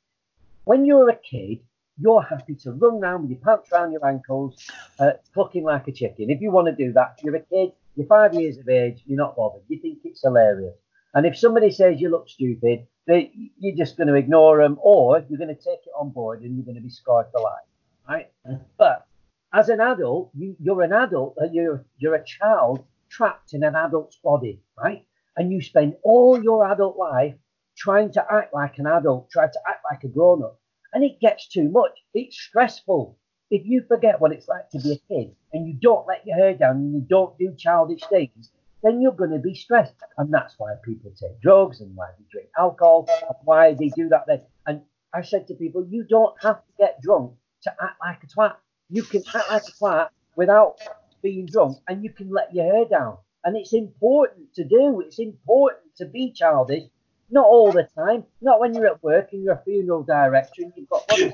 when 0.65 0.85
you're 0.85 1.09
a 1.09 1.17
kid, 1.17 1.61
you're 1.99 2.23
happy 2.23 2.55
to 2.57 2.73
run 2.73 3.03
around 3.03 3.23
with 3.23 3.31
your 3.31 3.41
pants 3.41 3.71
around 3.73 3.93
your 3.93 4.07
ankles, 4.07 4.69
uh, 4.99 5.13
clucking 5.33 5.65
like 5.65 5.87
a 5.87 5.93
chicken. 5.93 6.31
If 6.31 6.41
you 6.41 6.51
want 6.51 6.67
to 6.67 6.75
do 6.75 6.93
that, 6.95 7.21
you're 7.23 7.37
a 7.37 7.41
kid, 7.41 7.71
you're 7.95 8.07
five 8.07 8.35
years 8.35 8.59
of 8.59 8.69
age, 8.69 9.03
you're 9.07 9.19
not 9.19 9.37
bothered. 9.37 9.63
You 9.69 9.79
think 9.79 9.99
it's 10.05 10.23
hilarious. 10.23 10.75
And 11.15 11.27
if 11.27 11.39
somebody 11.39 11.71
says 11.71 12.01
you 12.01 12.11
look 12.11 12.29
stupid, 12.29 12.87
they, 13.07 13.31
you're 13.59 13.77
just 13.77 13.97
going 13.97 14.09
to 14.09 14.15
ignore 14.15 14.63
them, 14.63 14.79
or 14.83 15.25
you're 15.29 15.39
going 15.39 15.55
to 15.55 15.55
take 15.55 15.87
it 15.87 15.93
on 15.99 16.11
board 16.11 16.43
and 16.43 16.57
you're 16.57 16.65
going 16.65 16.77
to 16.77 16.83
be 16.83 16.91
scarred 16.91 17.27
for 17.31 17.41
life, 17.41 17.69
right? 18.09 18.33
But 18.77 19.07
as 19.53 19.69
an 19.69 19.81
adult, 19.81 20.31
you, 20.35 20.57
you're 20.59 20.83
an 20.83 20.93
adult, 20.93 21.37
uh, 21.41 21.47
you're 21.53 21.85
you're 21.99 22.17
a 22.17 22.25
child 22.25 22.85
trapped 23.09 23.55
in 23.55 23.63
an 23.63 23.77
adult's 23.77 24.17
body, 24.17 24.61
right? 24.83 25.07
And 25.37 25.53
you 25.53 25.61
spend 25.61 25.95
all 26.03 26.43
your 26.43 26.71
adult 26.73 26.97
life 26.97 27.35
trying 27.77 28.13
to 28.13 28.25
act 28.31 28.55
like 28.55 28.79
an 28.79 28.87
adult, 28.87 29.31
trying 29.31 29.51
to 29.53 29.61
act 29.69 29.85
like 29.91 30.05
a 30.05 30.09
grown 30.09 30.43
up. 30.43 30.61
And 30.93 31.03
it 31.05 31.21
gets 31.21 31.49
too 31.49 31.69
much. 31.69 31.93
It's 32.15 32.39
stressful. 32.39 33.19
If 33.51 33.67
you 33.67 33.83
forget 33.87 34.21
what 34.21 34.33
it's 34.33 34.49
like 34.49 34.69
to 34.71 34.79
be 34.79 34.93
a 34.93 35.15
kid 35.15 35.35
and 35.53 35.67
you 35.67 35.75
don't 35.75 36.07
let 36.07 36.27
your 36.27 36.37
hair 36.37 36.55
down 36.55 36.77
and 36.77 36.95
you 36.95 37.01
don't 37.01 37.37
do 37.39 37.55
childish 37.57 38.03
things, 38.09 38.51
then 38.83 39.01
you're 39.01 39.13
going 39.13 39.31
to 39.31 39.39
be 39.39 39.55
stressed. 39.55 39.95
And 40.19 40.33
that's 40.33 40.55
why 40.59 40.75
people 40.85 41.11
take 41.11 41.41
drugs 41.41 41.81
and 41.81 41.95
why 41.97 42.09
they 42.19 42.25
drink 42.31 42.49
alcohol 42.59 43.07
and 43.09 43.37
why 43.45 43.75
they 43.75 43.89
do 43.89 44.09
that 44.11 44.25
then. 44.27 44.43
And 44.67 44.83
I 45.13 45.23
said 45.23 45.47
to 45.49 45.55
people, 45.55 45.87
you 45.89 46.05
don't 46.05 46.35
have 46.43 46.65
to 46.65 46.73
get 46.79 47.01
drunk 47.01 47.33
to 47.63 47.73
act 47.83 47.97
like 48.01 48.23
a 48.23 48.27
twat. 48.27 48.57
You 48.91 49.03
can 49.03 49.23
act 49.35 49.51
like 49.51 49.63
a 49.63 49.73
twat 49.73 50.09
without 50.37 50.79
being 51.23 51.47
drunk 51.47 51.79
and 51.89 52.05
you 52.05 52.13
can 52.13 52.31
let 52.31 52.55
your 52.55 52.65
hair 52.65 52.85
down. 52.85 53.19
And 53.45 53.57
it's 53.57 53.73
important 53.73 54.55
to 54.55 54.65
do. 54.65 55.03
It's 55.05 55.19
important 55.19 55.97
to 55.97 56.07
be 56.07 56.33
childish 56.33 56.85
not 57.31 57.47
all 57.47 57.73
the 57.73 57.89
time. 57.97 58.25
Not 58.41 58.61
when 58.61 58.75
you're 58.75 58.87
at 58.87 59.03
work 59.03 59.31
and 59.33 59.43
you're 59.43 59.55
a 59.55 59.63
funeral 59.65 60.03
director 60.03 60.63
and 60.63 60.73
you've 60.77 60.89
got 60.89 61.07
bodies 61.09 61.33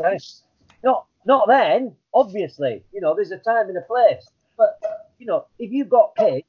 okay? 0.00 0.18
Not 0.84 1.06
not 1.24 1.46
then, 1.46 1.94
obviously. 2.12 2.82
You 2.92 3.00
know, 3.00 3.14
there's 3.14 3.30
a 3.30 3.38
time 3.38 3.68
and 3.68 3.78
a 3.78 3.82
place. 3.82 4.28
But 4.58 4.80
you 5.18 5.26
know, 5.26 5.46
if 5.58 5.70
you've 5.70 5.88
got 5.88 6.16
kids, 6.18 6.46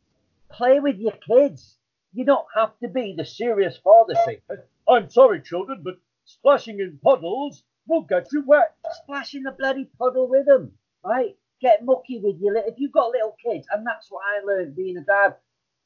play 0.51 0.80
with 0.80 0.97
your 0.97 1.13
kids. 1.28 1.78
You 2.15 2.26
don't 2.26 2.45
have 2.55 2.78
to 2.80 2.88
be 2.88 3.15
the 3.17 3.26
serious 3.26 3.78
father 3.78 4.13
figure. 4.26 4.67
I'm 4.88 5.09
sorry, 5.09 5.41
children, 5.41 5.82
but 5.84 5.95
splashing 6.26 6.80
in 6.80 6.99
puddles 7.03 7.63
will 7.88 8.01
get 8.01 8.28
you 8.32 8.43
wet. 8.45 8.76
Splash 9.03 9.34
in 9.34 9.43
the 9.43 9.51
bloody 9.51 9.89
puddle 9.97 10.28
with 10.28 10.45
them. 10.45 10.71
right? 11.03 11.36
Get 11.61 11.84
mucky 11.84 12.19
with 12.19 12.39
your 12.39 12.53
little. 12.53 12.69
If 12.71 12.80
you've 12.80 12.91
got 12.91 13.11
little 13.11 13.36
kids, 13.43 13.67
and 13.71 13.86
that's 13.86 14.11
what 14.11 14.21
I 14.26 14.45
learned 14.45 14.76
being 14.76 14.97
a 14.97 15.01
dad, 15.01 15.36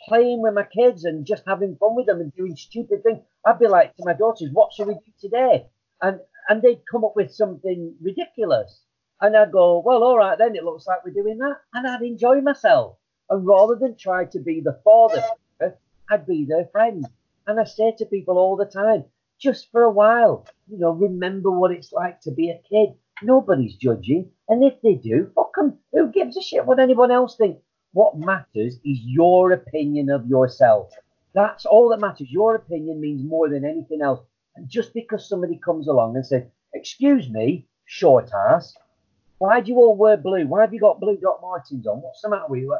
playing 0.08 0.42
with 0.42 0.54
my 0.54 0.64
kids 0.64 1.06
and 1.06 1.26
just 1.26 1.44
having 1.48 1.76
fun 1.78 1.96
with 1.96 2.06
them 2.06 2.22
and 2.22 2.34
doing 2.34 2.56
stupid 2.56 3.04
things. 3.04 3.20
I'd 3.46 3.60
be 3.60 3.68
like 3.68 3.96
to 3.96 4.06
my 4.06 4.14
daughters, 4.14 4.50
"What 4.52 4.74
should 4.74 4.88
we 4.88 4.94
do 4.96 5.12
today?" 5.20 5.70
And 6.02 6.20
and 6.50 6.62
they'd 6.62 6.86
come 6.90 7.04
up 7.04 7.16
with 7.16 7.32
something 7.34 7.96
ridiculous, 8.02 8.84
and 9.22 9.36
I'd 9.36 9.52
go, 9.52 9.80
"Well, 9.80 10.04
all 10.04 10.18
right 10.18 10.38
then. 10.38 10.56
It 10.56 10.64
looks 10.64 10.88
like 10.88 11.04
we're 11.04 11.12
doing 11.12 11.38
that," 11.40 11.58
and 11.74 11.88
I'd 11.88 12.02
enjoy 12.02 12.42
myself. 12.42 12.98
And 13.30 13.46
rather 13.46 13.76
than 13.76 13.96
try 13.96 14.26
to 14.26 14.40
be 14.40 14.62
the 14.62 14.80
father, 14.84 15.24
I'd 16.10 16.26
be 16.26 16.46
their 16.46 16.66
friend. 16.68 17.06
And 17.46 17.60
I 17.60 17.66
say 17.66 17.94
to 17.98 18.06
people 18.06 18.38
all 18.38 18.56
the 18.56 18.66
time, 18.66 19.06
just 19.40 19.72
for 19.72 19.84
a 19.84 19.92
while, 19.92 20.46
you 20.68 20.78
know, 20.78 20.92
remember 20.92 21.52
what 21.52 21.72
it's 21.72 21.92
like 21.92 22.22
to 22.22 22.32
be 22.32 22.50
a 22.50 22.62
kid. 22.70 22.96
Nobody's 23.24 23.76
judging. 23.76 24.32
And 24.48 24.64
if 24.64 24.82
they 24.82 24.96
do, 24.96 25.32
fuck 25.36 25.56
them. 25.56 25.80
Who 25.92 26.12
gives 26.12 26.38
a 26.38 26.42
shit 26.42 26.66
what 26.66 26.80
anyone 26.80 27.12
else 27.12 27.36
thinks? 27.36 27.62
What 27.98 28.16
matters 28.16 28.76
is 28.86 29.00
your 29.02 29.54
opinion 29.54 30.12
of 30.12 30.28
yourself. 30.28 30.92
That's 31.34 31.66
all 31.66 31.90
that 31.90 32.00
matters. 32.00 32.30
Your 32.30 32.54
opinion 32.54 33.02
means 33.02 33.28
more 33.28 33.50
than 33.50 33.66
anything 33.66 34.04
else. 34.04 34.20
And 34.56 34.70
just 34.70 34.94
because 34.94 35.28
somebody 35.28 35.58
comes 35.58 35.88
along 35.88 36.16
and 36.16 36.24
says, 36.24 36.44
Excuse 36.76 37.28
me, 37.28 37.66
short 37.86 38.30
ass, 38.32 38.76
why 39.40 39.62
do 39.62 39.72
you 39.72 39.78
all 39.78 39.96
wear 39.96 40.16
blue? 40.16 40.46
Why 40.46 40.62
have 40.62 40.76
you 40.76 40.80
got 40.80 41.00
blue 41.00 41.18
Doc 41.18 41.40
Martens 41.42 41.88
on? 41.88 42.04
What's 42.04 42.22
the 42.22 42.30
matter 42.30 42.46
with 42.48 42.62
you? 42.62 42.78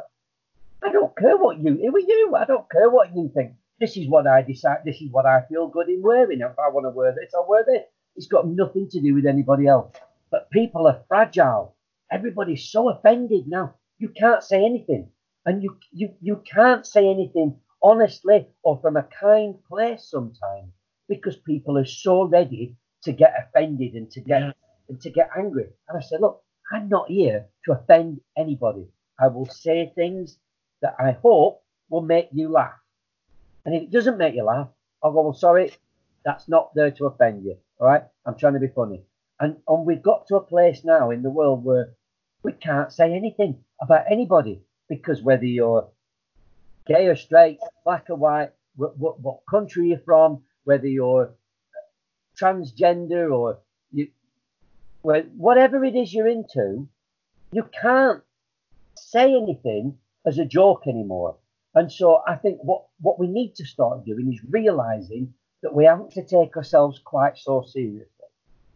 I 0.84 0.92
don't 0.92 1.16
care 1.16 1.36
what 1.36 1.58
you, 1.58 1.74
who 1.74 1.96
are 1.96 1.98
you? 1.98 2.36
I 2.36 2.44
don't 2.44 2.70
care 2.70 2.88
what 2.88 3.12
you 3.12 3.28
think. 3.34 3.54
This 3.80 3.96
is 3.96 4.06
what 4.06 4.28
I 4.28 4.42
decide. 4.42 4.82
This 4.84 5.00
is 5.02 5.10
what 5.10 5.26
I 5.26 5.40
feel 5.48 5.66
good 5.66 5.88
in 5.88 6.00
wearing. 6.00 6.42
If 6.42 6.56
I 6.60 6.68
want 6.68 6.86
to 6.86 6.90
wear 6.90 7.10
this, 7.10 7.34
I'll 7.34 7.48
wear 7.48 7.64
this. 7.64 7.82
It's 8.14 8.28
got 8.28 8.46
nothing 8.46 8.88
to 8.90 9.00
do 9.00 9.14
with 9.16 9.26
anybody 9.26 9.66
else. 9.66 9.92
But 10.30 10.48
people 10.52 10.86
are 10.86 11.02
fragile. 11.08 11.74
Everybody's 12.08 12.70
so 12.70 12.90
offended 12.90 13.48
now. 13.48 13.74
You 13.98 14.08
can't 14.08 14.42
say 14.42 14.64
anything. 14.64 15.10
And 15.44 15.62
you, 15.62 15.76
you, 15.92 16.14
you 16.20 16.42
can't 16.50 16.86
say 16.86 17.08
anything 17.08 17.58
honestly 17.82 18.46
or 18.62 18.78
from 18.80 18.96
a 18.96 19.08
kind 19.20 19.54
place 19.68 20.08
sometimes 20.10 20.72
because 21.08 21.36
people 21.36 21.78
are 21.78 21.86
so 21.86 22.24
ready 22.24 22.76
to 23.02 23.12
get 23.12 23.34
offended 23.38 23.94
and 23.94 24.10
to 24.10 24.20
get 24.20 24.42
yeah. 24.42 24.52
and 24.88 25.00
to 25.00 25.10
get 25.10 25.30
angry. 25.36 25.66
And 25.88 25.96
I 25.98 26.00
said, 26.00 26.20
look, 26.20 26.42
I'm 26.72 26.88
not 26.88 27.08
here 27.08 27.46
to 27.64 27.72
offend 27.72 28.20
anybody. 28.36 28.86
I 29.18 29.28
will 29.28 29.46
say 29.46 29.92
things 29.94 30.38
that 30.82 30.94
I 30.98 31.12
hope 31.12 31.62
will 31.88 32.02
make 32.02 32.28
you 32.32 32.50
laugh. 32.50 32.78
And 33.64 33.74
if 33.74 33.82
it 33.84 33.90
doesn't 33.90 34.18
make 34.18 34.34
you 34.34 34.44
laugh, 34.44 34.68
I'll 35.02 35.12
go, 35.12 35.22
well, 35.22 35.34
sorry, 35.34 35.72
that's 36.24 36.48
not 36.48 36.74
there 36.74 36.90
to 36.90 37.06
offend 37.06 37.44
you. 37.44 37.56
All 37.80 37.86
right. 37.86 38.02
I'm 38.26 38.36
trying 38.36 38.54
to 38.54 38.60
be 38.60 38.68
funny. 38.68 39.02
And, 39.40 39.56
and 39.66 39.86
we've 39.86 40.02
got 40.02 40.26
to 40.28 40.36
a 40.36 40.40
place 40.40 40.84
now 40.84 41.10
in 41.10 41.22
the 41.22 41.30
world 41.30 41.64
where 41.64 41.94
we 42.42 42.52
can't 42.52 42.92
say 42.92 43.14
anything 43.14 43.58
about 43.80 44.04
anybody 44.10 44.60
because 44.88 45.22
whether 45.22 45.44
you're 45.44 45.88
gay 46.86 47.06
or 47.06 47.16
straight, 47.16 47.58
black 47.84 48.06
or 48.08 48.16
white, 48.16 48.50
what, 48.76 49.20
what, 49.20 49.40
country 49.48 49.88
you're 49.88 49.98
from, 49.98 50.42
whether 50.64 50.86
you're 50.86 51.24
uh, 51.24 52.40
transgender 52.40 53.30
or 53.32 53.58
you, 53.92 54.08
whatever 55.02 55.84
it 55.84 55.96
is 55.96 56.12
you're 56.14 56.28
into, 56.28 56.88
you 57.52 57.68
can't 57.80 58.22
say 58.96 59.34
anything 59.34 59.96
as 60.26 60.38
a 60.38 60.44
joke 60.44 60.82
anymore. 60.86 61.36
And 61.74 61.90
so 61.90 62.22
I 62.26 62.36
think 62.36 62.58
what, 62.62 62.84
what 63.00 63.18
we 63.18 63.28
need 63.28 63.54
to 63.56 63.66
start 63.66 64.04
doing 64.04 64.32
is 64.32 64.40
realizing 64.48 65.34
that 65.62 65.74
we 65.74 65.84
have 65.84 66.08
to 66.10 66.24
take 66.24 66.56
ourselves 66.56 67.00
quite 67.04 67.36
so 67.36 67.62
seriously, 67.62 68.06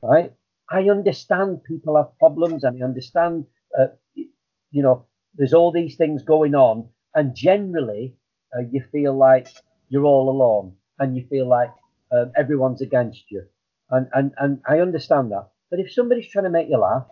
right? 0.02 0.32
I 0.72 0.88
understand 0.88 1.64
people 1.64 1.96
have 1.96 2.18
problems 2.18 2.64
and 2.64 2.82
I 2.82 2.84
understand, 2.84 3.46
uh, 3.78 3.86
you 4.14 4.82
know, 4.82 5.06
there's 5.34 5.54
all 5.54 5.72
these 5.72 5.96
things 5.96 6.22
going 6.22 6.54
on. 6.54 6.88
And 7.14 7.34
generally, 7.34 8.16
uh, 8.56 8.62
you 8.70 8.82
feel 8.90 9.16
like 9.16 9.48
you're 9.88 10.04
all 10.04 10.30
alone 10.30 10.74
and 10.98 11.16
you 11.16 11.26
feel 11.28 11.48
like 11.48 11.70
um, 12.10 12.32
everyone's 12.36 12.80
against 12.80 13.30
you. 13.30 13.44
And, 13.90 14.08
and, 14.14 14.32
and 14.38 14.60
I 14.66 14.80
understand 14.80 15.30
that. 15.32 15.50
But 15.70 15.80
if 15.80 15.92
somebody's 15.92 16.28
trying 16.28 16.44
to 16.44 16.50
make 16.50 16.68
you 16.68 16.78
laugh, 16.78 17.06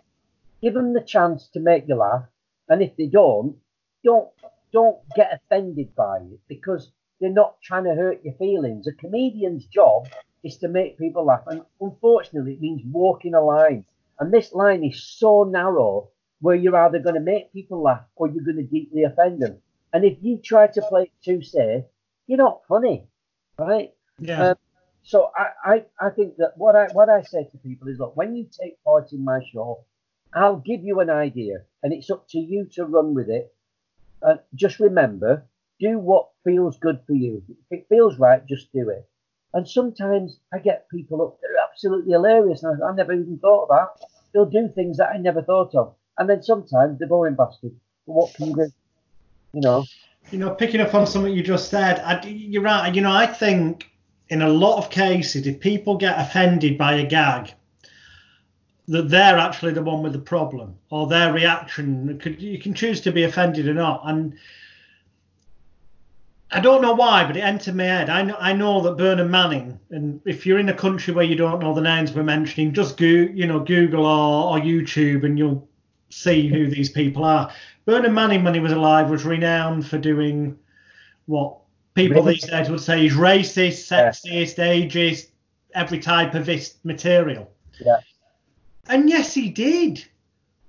give 0.61 0.73
them 0.73 0.93
the 0.93 1.01
chance 1.01 1.47
to 1.53 1.59
make 1.59 1.87
you 1.87 1.95
laugh. 1.95 2.25
And 2.67 2.81
if 2.81 2.95
they 2.97 3.07
don't, 3.07 3.57
don't 4.03 4.29
don't 4.71 4.97
get 5.15 5.31
offended 5.33 5.93
by 5.95 6.17
it 6.17 6.39
because 6.47 6.91
they're 7.21 7.29
not 7.29 7.61
trying 7.61 7.83
to 7.83 7.95
hurt 7.95 8.25
your 8.25 8.33
feelings. 8.33 8.87
A 8.87 8.91
comedian's 8.93 9.65
job 9.65 10.07
is 10.43 10.57
to 10.57 10.67
make 10.67 10.97
people 10.97 11.25
laugh, 11.25 11.43
and 11.47 11.61
unfortunately, 11.79 12.53
it 12.53 12.61
means 12.61 12.81
walking 12.85 13.35
a 13.35 13.41
line. 13.41 13.85
And 14.19 14.33
this 14.33 14.53
line 14.53 14.83
is 14.83 15.03
so 15.03 15.43
narrow 15.43 16.09
where 16.41 16.55
you're 16.55 16.75
either 16.75 16.99
going 16.99 17.15
to 17.15 17.21
make 17.21 17.53
people 17.53 17.81
laugh 17.81 18.03
or 18.15 18.27
you're 18.27 18.43
going 18.43 18.57
to 18.57 18.63
deeply 18.63 19.03
offend 19.03 19.41
them. 19.41 19.57
And 19.93 20.03
if 20.03 20.17
you 20.21 20.39
try 20.43 20.67
to 20.67 20.81
play 20.81 21.03
it 21.03 21.11
too 21.23 21.41
safe, 21.41 21.83
you're 22.25 22.37
not 22.37 22.61
funny, 22.67 23.07
right? 23.57 23.91
Yeah. 24.19 24.49
Um, 24.49 24.55
so 25.03 25.31
I, 25.37 25.73
I, 25.73 25.85
I 25.99 26.09
think 26.09 26.37
that 26.37 26.53
what 26.57 26.75
I 26.75 26.87
what 26.93 27.09
I 27.09 27.21
say 27.21 27.47
to 27.51 27.57
people 27.57 27.87
is 27.87 27.99
look, 27.99 28.15
when 28.15 28.35
you 28.35 28.47
take 28.59 28.83
part 28.83 29.11
in 29.13 29.23
my 29.23 29.39
show, 29.51 29.85
I'll 30.33 30.57
give 30.57 30.83
you 30.83 30.99
an 30.99 31.09
idea, 31.09 31.63
and 31.83 31.93
it's 31.93 32.09
up 32.09 32.27
to 32.29 32.39
you 32.39 32.67
to 32.73 32.85
run 32.85 33.13
with 33.13 33.29
it 33.29 33.53
and 34.21 34.39
just 34.53 34.79
remember, 34.79 35.45
do 35.81 35.97
what 35.97 36.29
feels 36.45 36.77
good 36.77 36.99
for 37.05 37.13
you. 37.13 37.43
If 37.49 37.79
it 37.79 37.89
feels 37.89 38.17
right, 38.17 38.45
just 38.47 38.71
do 38.71 38.89
it. 38.89 39.05
And 39.53 39.67
sometimes 39.67 40.39
I 40.53 40.59
get 40.59 40.87
people 40.89 41.21
up, 41.21 41.37
they're 41.41 41.61
absolutely 41.69 42.13
hilarious. 42.13 42.63
And 42.63 42.81
I, 42.81 42.87
I 42.87 42.95
never 42.95 43.13
even 43.13 43.37
thought 43.39 43.67
that. 43.67 44.07
They'll 44.33 44.45
do 44.45 44.69
things 44.73 44.97
that 44.97 45.09
I 45.13 45.17
never 45.17 45.41
thought 45.41 45.75
of. 45.75 45.93
And 46.17 46.29
then 46.29 46.41
sometimes 46.41 46.99
they're 46.99 47.07
boring 47.07 47.35
bastards. 47.35 47.75
But 48.07 48.13
what 48.13 48.33
can 48.33 48.47
you 48.47 48.55
do? 48.55 48.71
You 49.53 49.61
know? 49.61 49.85
You 50.31 50.37
know, 50.37 50.51
picking 50.51 50.79
up 50.79 50.93
on 50.93 51.05
something 51.07 51.33
you 51.33 51.43
just 51.43 51.69
said, 51.69 51.99
I, 51.99 52.25
you're 52.25 52.61
right. 52.61 52.93
You 52.93 53.01
know, 53.01 53.11
I 53.11 53.25
think 53.25 53.89
in 54.29 54.41
a 54.41 54.47
lot 54.47 54.77
of 54.77 54.89
cases, 54.89 55.47
if 55.47 55.59
people 55.59 55.97
get 55.97 56.17
offended 56.17 56.77
by 56.77 56.93
a 56.93 57.05
gag, 57.05 57.53
that 58.87 59.09
they're 59.09 59.37
actually 59.37 59.73
the 59.73 59.81
one 59.81 60.03
with 60.03 60.13
the 60.13 60.19
problem 60.19 60.75
or 60.89 61.07
their 61.07 61.33
reaction. 61.33 62.19
You 62.39 62.59
can 62.59 62.73
choose 62.73 63.01
to 63.01 63.11
be 63.11 63.23
offended 63.23 63.67
or 63.67 63.73
not. 63.73 64.01
And 64.05 64.33
I 66.53 66.59
don't 66.59 66.81
know 66.81 66.93
why, 66.93 67.23
but 67.23 67.37
it 67.37 67.41
entered 67.41 67.75
my 67.75 67.85
head. 67.85 68.09
I 68.09 68.23
know, 68.23 68.35
I 68.37 68.51
know 68.51 68.81
that 68.81 68.97
Bernard 68.97 69.29
Manning, 69.29 69.79
and 69.89 70.19
if 70.25 70.45
you're 70.45 70.59
in 70.59 70.67
a 70.67 70.73
country 70.73 71.13
where 71.13 71.23
you 71.23 71.35
don't 71.35 71.61
know 71.61 71.73
the 71.73 71.81
names 71.81 72.11
we're 72.11 72.23
mentioning, 72.23 72.73
just 72.73 72.97
go, 72.97 73.05
you 73.05 73.47
know, 73.47 73.61
Google 73.61 74.05
or, 74.05 74.57
or 74.57 74.61
YouTube 74.61 75.23
and 75.23 75.37
you'll 75.37 75.67
see 76.09 76.47
who 76.47 76.67
these 76.67 76.89
people 76.89 77.23
are. 77.23 77.51
Bernard 77.85 78.11
Manning, 78.11 78.43
when 78.43 78.53
he 78.53 78.59
was 78.59 78.73
alive, 78.73 79.09
was 79.09 79.23
renowned 79.23 79.87
for 79.87 79.97
doing 79.97 80.59
what 81.25 81.57
people 81.93 82.23
these 82.23 82.45
days 82.45 82.69
would 82.69 82.81
say 82.81 83.05
is 83.05 83.13
racist, 83.13 83.87
sexist, 83.89 84.57
ageist, 84.57 85.27
every 85.73 85.99
type 85.99 86.33
of 86.35 86.45
this 86.45 86.75
material. 86.83 87.49
Yeah. 87.79 87.99
And 88.87 89.09
yes, 89.09 89.33
he 89.33 89.49
did. 89.49 90.03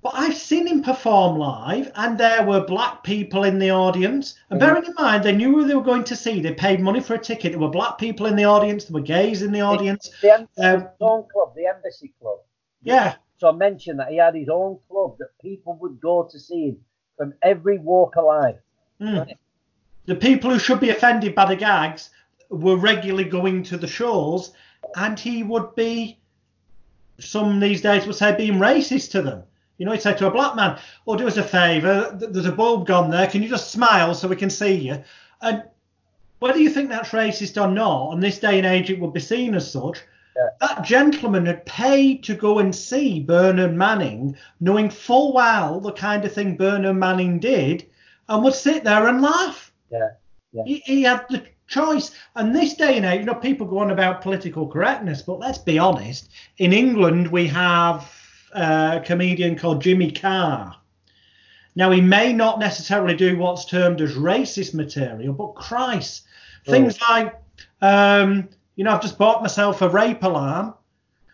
But 0.02 0.14
I've 0.16 0.36
seen 0.36 0.66
him 0.66 0.82
perform 0.82 1.38
live, 1.38 1.92
and 1.94 2.18
there 2.18 2.44
were 2.44 2.66
black 2.66 3.04
people 3.04 3.44
in 3.44 3.60
the 3.60 3.70
audience. 3.70 4.34
And 4.50 4.60
mm. 4.60 4.64
bearing 4.64 4.84
in 4.84 4.94
mind, 4.94 5.22
they 5.22 5.34
knew 5.34 5.52
who 5.52 5.64
they 5.64 5.76
were 5.76 5.82
going 5.82 6.02
to 6.04 6.16
see. 6.16 6.40
They 6.40 6.52
paid 6.52 6.80
money 6.80 7.00
for 7.00 7.14
a 7.14 7.18
ticket. 7.18 7.52
There 7.52 7.60
were 7.60 7.70
black 7.70 7.98
people 7.98 8.26
in 8.26 8.34
the 8.34 8.44
audience. 8.44 8.84
There 8.84 8.94
were 8.94 9.06
gays 9.06 9.42
in 9.42 9.52
the 9.52 9.60
audience. 9.60 10.10
The, 10.20 10.48
the 10.56 10.76
um, 10.76 10.88
own 11.00 11.28
club, 11.32 11.54
the 11.54 11.66
Embassy 11.66 12.12
Club. 12.20 12.38
Yeah. 12.82 13.14
So 13.38 13.48
I 13.48 13.52
mentioned 13.52 14.00
that 14.00 14.10
he 14.10 14.16
had 14.16 14.34
his 14.34 14.48
own 14.48 14.78
club 14.90 15.18
that 15.18 15.28
people 15.40 15.78
would 15.80 16.00
go 16.00 16.24
to 16.24 16.38
see 16.38 16.70
him 16.70 16.80
from 17.16 17.34
every 17.42 17.78
walk 17.78 18.16
of 18.16 18.24
life. 18.24 18.56
Mm. 19.00 19.32
The 20.06 20.16
people 20.16 20.50
who 20.50 20.58
should 20.58 20.80
be 20.80 20.90
offended 20.90 21.36
by 21.36 21.46
the 21.46 21.56
gags 21.56 22.10
were 22.50 22.76
regularly 22.76 23.24
going 23.24 23.62
to 23.64 23.76
the 23.76 23.86
shows, 23.86 24.52
and 24.96 25.18
he 25.18 25.44
would 25.44 25.76
be 25.76 26.18
some 27.20 27.60
these 27.60 27.82
days 27.82 28.04
would 28.06 28.16
say 28.16 28.34
being 28.34 28.54
racist 28.54 29.12
to 29.12 29.22
them. 29.22 29.44
You 29.82 29.86
know, 29.86 29.92
he'd 29.94 30.00
say 30.00 30.14
to 30.14 30.28
a 30.28 30.30
black 30.30 30.54
man, 30.54 30.78
"Oh, 31.08 31.16
do 31.16 31.26
us 31.26 31.38
a 31.38 31.42
favour. 31.42 32.16
There's 32.16 32.46
a 32.46 32.52
bulb 32.52 32.86
gone 32.86 33.10
there. 33.10 33.26
Can 33.26 33.42
you 33.42 33.48
just 33.48 33.72
smile 33.72 34.14
so 34.14 34.28
we 34.28 34.36
can 34.36 34.48
see 34.48 34.74
you?" 34.74 35.02
And 35.40 35.64
whether 36.38 36.60
you 36.60 36.70
think 36.70 36.88
that's 36.88 37.10
racist 37.10 37.60
or 37.60 37.68
not, 37.68 38.10
on 38.10 38.20
this 38.20 38.38
day 38.38 38.58
and 38.58 38.66
age, 38.66 38.90
it 38.90 39.00
would 39.00 39.12
be 39.12 39.18
seen 39.18 39.56
as 39.56 39.68
such. 39.68 39.98
Yeah. 40.36 40.50
That 40.60 40.84
gentleman 40.84 41.46
had 41.46 41.66
paid 41.66 42.22
to 42.22 42.36
go 42.36 42.60
and 42.60 42.72
see 42.72 43.18
Bernard 43.18 43.74
Manning, 43.74 44.36
knowing 44.60 44.88
full 44.88 45.32
well 45.32 45.80
the 45.80 45.90
kind 45.90 46.24
of 46.24 46.32
thing 46.32 46.56
Bernard 46.56 46.94
Manning 46.94 47.40
did, 47.40 47.84
and 48.28 48.44
would 48.44 48.54
sit 48.54 48.84
there 48.84 49.08
and 49.08 49.20
laugh. 49.20 49.72
Yeah. 49.90 50.10
yeah. 50.52 50.62
He, 50.64 50.76
he 50.86 51.02
had 51.02 51.26
the 51.28 51.42
choice. 51.66 52.12
And 52.36 52.54
this 52.54 52.74
day 52.74 52.98
and 52.98 53.04
age, 53.04 53.18
you 53.18 53.26
know, 53.26 53.34
people 53.34 53.66
go 53.66 53.78
on 53.78 53.90
about 53.90 54.22
political 54.22 54.68
correctness, 54.68 55.22
but 55.22 55.40
let's 55.40 55.58
be 55.58 55.80
honest. 55.80 56.30
In 56.58 56.72
England, 56.72 57.26
we 57.26 57.48
have 57.48 58.21
a 58.52 59.02
comedian 59.04 59.56
called 59.56 59.82
Jimmy 59.82 60.10
Carr. 60.10 60.76
Now, 61.74 61.90
he 61.90 62.00
may 62.00 62.32
not 62.32 62.58
necessarily 62.58 63.14
do 63.14 63.38
what's 63.38 63.64
termed 63.64 64.00
as 64.00 64.14
racist 64.14 64.74
material, 64.74 65.32
but 65.32 65.54
Christ, 65.54 66.24
oh. 66.66 66.70
things 66.70 67.00
like, 67.00 67.34
um, 67.80 68.48
you 68.76 68.84
know, 68.84 68.92
I've 68.92 69.02
just 69.02 69.18
bought 69.18 69.42
myself 69.42 69.80
a 69.80 69.88
rape 69.88 70.22
alarm 70.22 70.74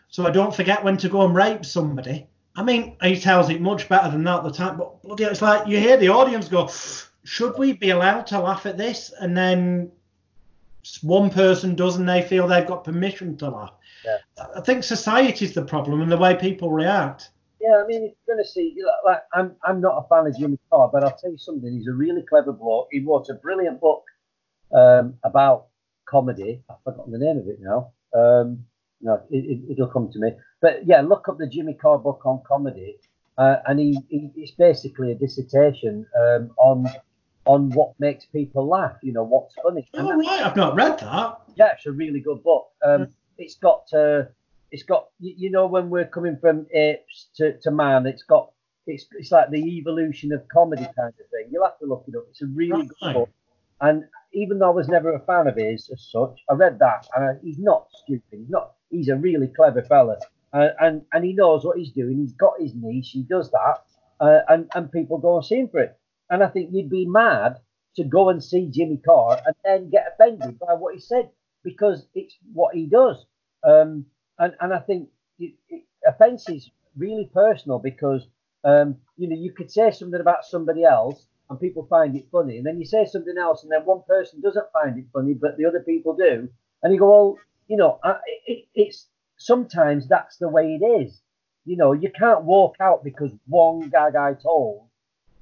so 0.09 0.27
I 0.27 0.31
don't 0.31 0.55
forget 0.55 0.85
when 0.85 0.97
to 0.99 1.09
go 1.09 1.25
and 1.25 1.35
rape 1.35 1.65
somebody. 1.65 2.27
I 2.57 2.63
mean, 2.63 2.97
he 3.03 3.19
tells 3.19 3.51
it 3.51 3.61
much 3.61 3.89
better 3.89 4.11
than 4.11 4.25
that 4.25 4.39
at 4.39 4.45
the 4.45 4.51
time, 4.51 4.79
but 4.79 5.03
bloody, 5.03 5.25
it's 5.25 5.43
like 5.43 5.69
you 5.69 5.79
hear 5.79 5.97
the 5.97 6.09
audience 6.09 6.49
go, 6.49 6.69
should 7.25 7.57
we 7.59 7.73
be 7.73 7.91
allowed 7.91 8.27
to 8.29 8.41
laugh 8.41 8.67
at 8.67 8.79
this? 8.79 9.13
And 9.21 9.37
then 9.37 9.93
one 11.03 11.31
person 11.31 11.75
does 11.75 11.97
and 11.97 12.09
they 12.09 12.23
feel 12.23 12.47
they've 12.47 12.67
got 12.67 12.85
permission 12.85 13.37
to 13.39 13.51
laugh. 13.51 13.73
Yeah. 14.05 14.45
I 14.57 14.61
think 14.61 14.85
society's 14.85 15.55
the 15.55 15.65
problem 15.65 16.01
and 16.01 16.11
the 16.11 16.17
way 16.17 16.35
people 16.35 16.71
react. 16.71 17.31
Yeah, 17.61 17.83
I 17.83 17.87
mean, 17.87 18.05
it's 18.05 18.17
going 18.27 18.39
to 18.39 18.49
see. 18.49 18.77
Like, 19.05 19.23
I'm, 19.33 19.57
I'm 19.65 19.81
not 19.81 20.05
a 20.05 20.09
fan 20.09 20.27
of 20.27 20.39
Jimmy 20.39 20.59
Carr, 20.71 20.91
but 20.93 21.03
I'll 21.03 21.17
tell 21.17 21.31
you 21.31 21.39
something. 21.39 21.73
He's 21.73 21.89
a 21.89 21.93
really 21.93 22.23
clever 22.23 22.53
bloke. 22.53 22.89
He 22.93 23.01
wrote 23.01 23.29
a 23.31 23.35
brilliant 23.35 23.81
book 23.81 24.05
um, 24.73 25.15
about 25.25 25.67
comedy. 26.09 26.63
I've 26.71 26.77
forgotten 26.85 27.13
the 27.13 27.19
name 27.19 27.39
of 27.39 27.49
it 27.49 27.59
now. 27.61 27.93
Um, 28.15 28.65
no, 29.01 29.23
it, 29.31 29.79
will 29.79 29.87
it, 29.87 29.93
come 29.93 30.11
to 30.13 30.19
me. 30.19 30.33
But 30.61 30.87
yeah, 30.87 31.01
look 31.01 31.29
up 31.29 31.39
the 31.39 31.49
Jimmy 31.49 31.75
Carr 31.75 31.99
book 31.99 32.23
on 32.25 32.43
comedy, 32.47 32.97
uh, 33.37 33.57
and 33.67 33.79
he, 33.79 33.99
he, 34.09 34.31
it's 34.37 34.53
basically 34.53 35.13
a 35.13 35.15
dissertation 35.15 36.07
um, 36.19 36.51
on 36.57 36.89
on 37.49 37.71
what 37.71 37.95
makes 37.99 38.27
people 38.27 38.69
laugh. 38.69 38.97
You 39.03 39.13
know, 39.15 39.25
what's 39.25 39.55
funny. 39.63 39.89
Oh 39.95 40.15
right, 40.15 40.43
I've 40.43 40.55
not 40.55 40.77
read 40.77 40.99
that. 40.99 41.41
Yeah, 41.57 41.73
it's 41.73 41.87
a 41.87 41.93
really 41.93 42.21
good 42.21 42.45
book. 42.45 42.69
Um, 42.85 43.09
it's 43.39 43.57
got 43.57 43.89
uh, 43.95 44.25
it's 44.71 44.83
got 44.83 45.09
you 45.19 45.51
know 45.51 45.67
when 45.67 45.89
we're 45.89 46.07
coming 46.07 46.37
from 46.41 46.67
apes 46.75 47.29
to, 47.37 47.59
to 47.61 47.71
man, 47.71 48.07
it's 48.07 48.23
got 48.23 48.51
it's 48.87 49.07
it's 49.13 49.33
like 49.33 49.51
the 49.51 49.65
evolution 49.79 50.31
of 50.33 50.47
comedy 50.49 50.87
kind 50.97 51.09
of 51.09 51.31
thing. 51.31 51.49
You'll 51.51 51.65
have 51.65 51.79
to 51.79 51.87
look 51.87 52.05
it 52.07 52.15
up. 52.15 52.27
It's 52.31 52.43
a 52.43 52.47
really 52.47 52.87
good 52.87 53.15
book. 53.15 53.31
And 53.81 54.05
even 54.33 54.59
though 54.59 54.71
I 54.71 54.75
was 54.75 54.89
never 54.89 55.15
a 55.15 55.21
fan 55.21 55.47
of 55.47 55.57
his 55.57 55.89
as 55.91 56.07
such, 56.11 56.41
I 56.51 56.55
read 56.55 56.79
that, 56.81 57.09
and 57.17 57.25
I, 57.25 57.33
he's 57.43 57.59
not 57.59 57.87
stupid. 58.05 58.39
He's 58.39 58.51
not. 58.51 58.73
He's 58.91 59.09
a 59.09 59.17
really 59.17 59.49
clever 59.49 59.83
fella, 59.83 60.19
uh, 60.53 60.69
and 60.81 61.03
and 61.15 61.25
he 61.25 61.33
knows 61.33 61.65
what 61.65 61.79
he's 61.79 61.93
doing. 61.93 62.19
He's 62.19 62.33
got 62.35 62.61
his 62.61 62.75
niche. 62.75 63.11
He 63.13 63.23
does 63.23 63.51
that, 63.53 63.79
uh, 64.21 64.41
and 64.49 64.69
and 64.75 64.93
people 64.93 65.17
go 65.17 65.37
and 65.37 65.45
see 65.45 65.61
him 65.61 65.69
for 65.69 65.81
it. 65.81 65.99
And 66.31 66.43
I 66.43 66.49
think 66.49 66.71
you'd 66.73 66.91
be 66.91 67.07
mad 67.07 67.59
to 67.97 68.05
go 68.05 68.29
and 68.29 68.43
see 68.43 68.71
Jimmy 68.71 68.99
Carr 69.05 69.41
and 69.45 69.55
then 69.65 69.91
get 69.91 70.13
offended 70.13 70.59
by 70.59 70.75
what 70.75 70.95
he 70.95 71.01
said 71.01 71.31
because 71.65 72.07
it's 72.15 72.37
what 72.53 72.75
he 72.75 72.87
does. 72.87 73.25
Um, 73.65 74.07
and 74.39 74.55
and 74.61 74.73
I 74.73 74.79
think 74.79 75.09
it, 75.39 75.55
it, 75.69 75.85
offence 76.07 76.49
is 76.49 76.71
really 76.97 77.31
personal 77.35 77.79
because 77.79 78.27
um, 78.65 78.97
you 79.17 79.29
know 79.29 79.37
you 79.37 79.53
could 79.53 79.71
say 79.71 79.91
something 79.91 80.21
about 80.21 80.45
somebody 80.45 80.85
else 80.85 81.27
and 81.51 81.59
people 81.59 81.87
find 81.89 82.15
it 82.15 82.29
funny, 82.31 82.59
and 82.59 82.67
then 82.67 82.79
you 82.79 82.85
say 82.85 83.07
something 83.07 83.37
else, 83.39 83.63
and 83.63 83.73
then 83.73 83.85
one 83.85 84.03
person 84.07 84.41
doesn't 84.41 84.73
find 84.73 84.99
it 84.99 85.07
funny, 85.13 85.33
but 85.35 85.57
the 85.57 85.65
other 85.65 85.81
people 85.81 86.15
do, 86.15 86.49
and 86.83 86.93
you 86.93 87.01
go, 87.01 87.09
well, 87.09 87.39
you 87.69 87.77
know, 87.77 87.99
it, 88.47 88.67
it's 88.75 89.09
sometimes 89.39 90.07
that's 90.09 90.37
the 90.37 90.49
way 90.49 90.79
it 90.81 90.85
is. 90.85 91.23
You 91.65 91.77
know, 91.77 91.93
you 91.93 92.11
can't 92.11 92.45
walk 92.45 92.77
out 92.81 93.03
because 93.03 93.33
one 93.47 93.89
gag 93.89 94.15
I 94.15 94.35
told 94.35 94.88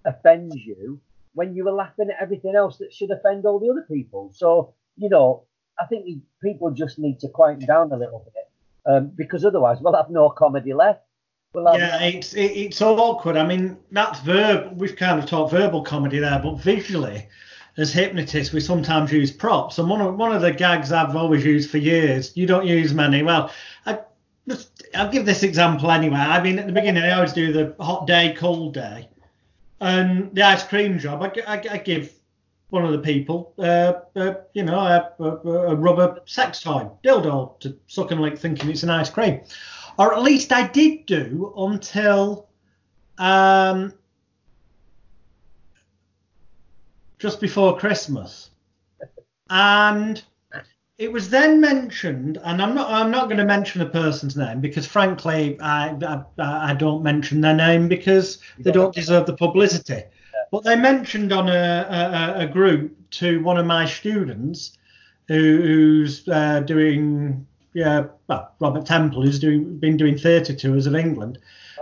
offends 0.07 0.57
you 0.57 1.00
when 1.34 1.54
you 1.54 1.64
were 1.64 1.72
laughing 1.72 2.09
at 2.11 2.22
everything 2.22 2.54
else 2.54 2.78
that 2.78 2.92
should 2.92 3.11
offend 3.11 3.44
all 3.44 3.59
the 3.59 3.68
other 3.68 3.84
people. 3.90 4.32
So, 4.34 4.74
you 4.96 5.09
know, 5.09 5.44
I 5.78 5.84
think 5.86 6.22
people 6.42 6.70
just 6.70 6.98
need 6.98 7.20
to 7.20 7.28
quieten 7.28 7.66
down 7.66 7.92
a 7.92 7.96
little 7.96 8.24
bit 8.32 8.90
um, 8.90 9.12
because 9.14 9.44
otherwise 9.44 9.78
we'll 9.80 9.94
have 9.94 10.11
no 10.11 10.30
comedy 10.30 10.72
left. 10.72 11.02
Well, 11.52 11.78
yeah, 11.78 12.02
it's 12.02 12.34
it, 12.34 12.52
it's 12.52 12.82
awkward. 12.82 13.36
I 13.36 13.46
mean, 13.46 13.78
that's 13.90 14.20
verb. 14.20 14.78
We've 14.78 14.96
kind 14.96 15.18
of 15.18 15.26
talked 15.26 15.52
verbal 15.52 15.82
comedy 15.82 16.18
there, 16.18 16.38
but 16.42 16.57
visually, 16.57 17.28
as 17.78 17.92
hypnotists, 17.92 18.52
we 18.52 18.61
sometimes 18.61 19.12
use 19.12 19.30
props. 19.30 19.78
And 19.78 19.88
one 19.88 20.00
of 20.00 20.16
one 20.16 20.34
of 20.34 20.42
the 20.42 20.52
gags 20.52 20.92
I've 20.92 21.16
always 21.16 21.44
used 21.44 21.70
for 21.70 21.78
years. 21.78 22.36
You 22.36 22.46
don't 22.46 22.66
use 22.66 22.92
many. 22.94 23.22
Well, 23.22 23.50
I. 23.84 24.00
I'll 24.94 25.11
give 25.11 25.26
this 25.26 25.42
example 25.42 25.90
anyway. 25.90 26.18
I 26.18 26.40
mean, 26.40 26.59
at 26.59 26.66
the 26.66 26.72
beginning, 26.72 27.02
I 27.02 27.11
always 27.12 27.32
do 27.32 27.52
the 27.52 27.74
hot 27.82 28.07
day, 28.07 28.34
cold 28.38 28.74
day, 28.74 29.09
and 29.81 30.35
the 30.35 30.43
ice 30.43 30.64
cream 30.64 30.99
job. 30.99 31.22
I, 31.22 31.33
I, 31.47 31.62
I 31.72 31.79
give 31.79 32.12
one 32.70 32.85
of 32.85 32.93
the 32.93 32.99
people, 32.99 33.55
uh, 33.59 33.93
uh, 34.16 34.35
you 34.53 34.64
know, 34.64 34.79
a, 34.79 35.12
a, 35.22 35.31
a, 35.70 35.74
rubber 35.74 36.20
sex 36.27 36.61
toy, 36.61 36.91
dildo, 37.05 37.59
to 37.61 37.77
suck 37.87 38.11
and 38.11 38.20
lick, 38.20 38.37
thinking 38.37 38.70
it's 38.70 38.83
an 38.83 38.91
ice 38.91 39.09
cream 39.09 39.41
or 39.99 40.14
at 40.14 40.22
least 40.22 40.53
I 40.53 40.66
did 40.66 41.07
do 41.07 41.53
until 41.57 42.49
um, 43.18 43.93
just 47.18 47.41
before 47.41 47.79
Christmas, 47.79 48.51
and 49.49 50.22
it 50.99 51.12
was 51.12 51.28
then 51.28 51.61
mentioned, 51.61 52.38
and 52.42 52.62
I'm 52.62 52.74
not 52.74 52.90
I'm 52.90 53.11
not 53.11 53.26
going 53.26 53.38
to 53.38 53.44
mention 53.44 53.80
the 53.80 53.86
person's 53.86 54.36
name 54.36 54.61
because 54.61 54.86
frankly 54.86 55.61
I 55.61 55.90
I, 55.90 56.70
I 56.70 56.74
don't 56.74 57.03
mention 57.03 57.40
their 57.40 57.55
name 57.55 57.88
because 57.88 58.38
they 58.59 58.72
don't 58.72 58.94
deserve 58.94 59.26
the 59.26 59.36
publicity. 59.36 60.05
But 60.51 60.62
they 60.62 60.76
mentioned 60.76 61.32
on 61.32 61.49
a, 61.49 62.36
a, 62.38 62.44
a 62.44 62.47
group 62.47 62.97
to 63.11 63.42
one 63.42 63.59
of 63.59 63.66
my 63.66 63.84
students 63.84 64.78
who, 65.26 65.61
who's 65.61 66.26
uh, 66.28 66.61
doing 66.61 67.47
yeah, 67.74 68.07
well, 68.28 68.53
Robert 68.59 68.86
Temple, 68.86 69.22
who's 69.22 69.38
doing 69.38 69.76
been 69.76 69.99
doing 69.99 70.16
theatre 70.16 70.55
tours 70.55 70.86
of 70.86 70.94
England, 70.94 71.38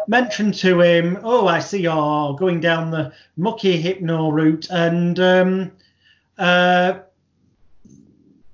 mentioned 0.08 0.54
to 0.54 0.80
him, 0.80 1.18
"Oh, 1.22 1.46
I 1.46 1.60
see 1.60 1.82
you're 1.82 2.34
going 2.34 2.58
down 2.58 2.90
the 2.90 3.12
mucky 3.36 3.80
hypno 3.80 4.30
route, 4.30 4.66
and 4.70 5.20
um, 5.20 5.72
uh, 6.36 6.94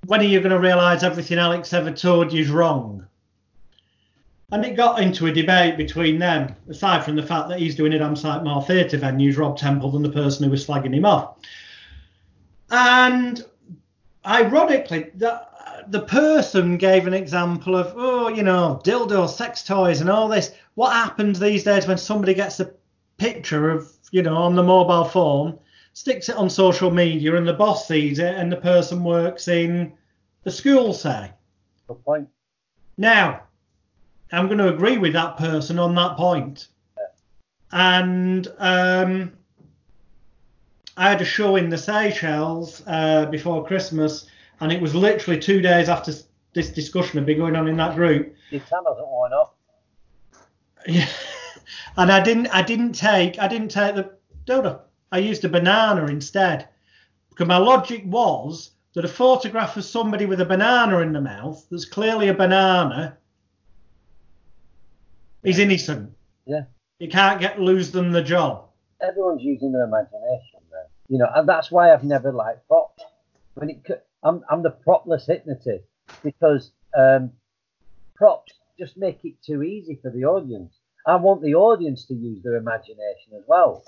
when 0.07 0.21
are 0.21 0.25
you 0.25 0.41
going 0.41 0.51
to 0.51 0.59
realise 0.59 1.03
everything 1.03 1.39
Alex 1.39 1.73
ever 1.73 1.91
told 1.91 2.33
you 2.33 2.43
is 2.43 2.51
wrong?" 2.51 3.07
And 4.53 4.65
it 4.65 4.77
got 4.77 5.01
into 5.01 5.27
a 5.27 5.33
debate 5.33 5.77
between 5.77 6.19
them, 6.19 6.57
aside 6.69 7.05
from 7.05 7.15
the 7.15 7.23
fact 7.23 7.49
that 7.49 7.61
he's 7.61 7.77
doing 7.77 7.93
it 7.93 8.03
on 8.03 8.17
site 8.17 8.43
more 8.43 8.63
theatre 8.65 8.99
venues, 8.99 9.39
Rob 9.39 9.57
Temple, 9.57 9.93
than 9.93 10.03
the 10.03 10.11
person 10.11 10.45
who 10.45 10.51
was 10.51 10.67
slagging 10.67 10.95
him 10.95 11.05
off. 11.05 11.37
And 12.71 13.45
ironically, 14.27 15.11
that 15.17 15.47
the 15.89 16.01
person 16.01 16.77
gave 16.79 17.07
an 17.07 17.15
example 17.15 17.77
of, 17.77 17.93
oh, 17.97 18.29
you 18.29 18.43
know, 18.43 18.81
dildo, 18.85 19.29
sex 19.29 19.63
toys, 19.63 20.01
and 20.01 20.11
all 20.11 20.29
this. 20.29 20.53
What 20.75 20.93
happens 20.93 21.39
these 21.39 21.65
days 21.65 21.87
when 21.87 21.99
somebody 21.99 22.35
gets 22.35 22.61
a 22.61 22.73
picture 23.19 23.71
of, 23.71 23.91
you 24.11 24.23
know, 24.23 24.37
on 24.37 24.57
the 24.57 24.63
mobile 24.63 25.05
phone, 25.05 25.59
sticks 25.93 26.29
it 26.29 26.37
on 26.37 26.51
social 26.51 26.91
media, 26.91 27.37
and 27.37 27.47
the 27.47 27.55
boss 27.55 27.87
sees 27.87 28.19
it, 28.19 28.35
and 28.35 28.51
the 28.51 28.57
person 28.57 29.05
works 29.05 29.49
in 29.49 29.93
the 30.45 30.51
school, 30.51 30.93
say? 30.93 31.33
Good 31.89 32.05
point. 32.05 32.29
Now, 32.97 33.43
I'm 34.33 34.47
going 34.47 34.59
to 34.59 34.73
agree 34.73 34.99
with 34.99 35.13
that 35.15 35.37
person 35.37 35.79
on 35.79 35.95
that 35.97 36.17
point. 36.17 36.69
Yeah. 36.97 37.05
And 37.73 38.49
um, 38.59 39.33
I 40.97 41.09
had 41.11 41.21
a 41.21 41.25
show 41.25 41.57
in 41.57 41.69
the 41.69 41.79
Seychelles 41.79 42.83
uh, 42.87 43.27
before 43.27 43.67
Christmas 43.67 44.27
and 44.61 44.71
it 44.71 44.81
was 44.81 44.95
literally 44.95 45.41
two 45.41 45.61
days 45.61 45.89
after 45.89 46.13
this 46.53 46.71
discussion 46.71 47.19
had 47.19 47.27
been 47.27 47.39
going 47.39 47.57
on 47.57 47.67
in 47.67 47.77
that 47.79 47.97
group. 47.97 48.35
Your 48.51 48.61
camera 48.61 48.93
doesn't 48.93 49.09
wind 49.09 49.35
up. 49.35 49.57
Yeah, 50.87 51.09
and 51.97 52.11
I 52.13 52.23
didn't. 52.23 52.47
I 52.49 52.63
didn't 52.63 52.93
take. 52.93 53.39
I 53.39 53.49
didn't 53.49 53.69
take 53.69 53.95
the 53.95 54.13
dodo. 54.45 54.81
I 55.13 55.19
used 55.19 55.45
a 55.45 55.49
banana 55.49 56.07
instead 56.07 56.69
because 57.29 57.47
my 57.47 57.57
logic 57.57 58.03
was 58.07 58.71
that 58.95 59.05
a 59.05 59.09
photograph 59.09 59.77
of 59.77 59.85
somebody 59.85 60.27
with 60.27 60.41
a 60.41 60.45
banana 60.45 60.99
in 60.99 61.13
the 61.13 61.21
mouth 61.21 61.65
that's 61.71 61.85
clearly 61.85 62.29
a 62.29 62.35
banana 62.35 63.17
is 65.43 65.59
innocent. 65.59 66.13
Yeah. 66.47 66.65
You 66.99 67.09
can't 67.09 67.41
get 67.41 67.61
lose 67.61 67.91
them 67.91 68.13
the 68.13 68.23
job. 68.23 68.67
Everyone's 69.01 69.43
using 69.43 69.73
their 69.73 69.85
imagination, 69.85 70.61
man. 70.71 70.85
You 71.09 71.19
know, 71.19 71.29
and 71.35 71.49
that's 71.49 71.71
why 71.71 71.93
I've 71.93 72.05
never 72.05 72.33
liked 72.33 72.67
props. 72.69 73.03
When 73.55 73.71
it 73.71 74.07
I'm 74.23 74.45
I'm 74.51 74.63
the 74.63 74.71
propless 74.71 75.27
hypnotist 75.27 75.85
because 76.23 76.73
um, 76.97 77.33
props 78.15 78.53
just 78.79 78.97
make 78.97 79.25
it 79.25 79.35
too 79.43 79.63
easy 79.63 79.99
for 80.03 80.11
the 80.11 80.25
audience. 80.25 80.75
I 81.07 81.17
want 81.17 81.43
the 81.43 81.55
audience 81.55 82.05
to 82.07 82.15
use 82.15 82.43
their 82.43 82.57
imagination 82.57 83.33
as 83.37 83.43
well. 83.47 83.83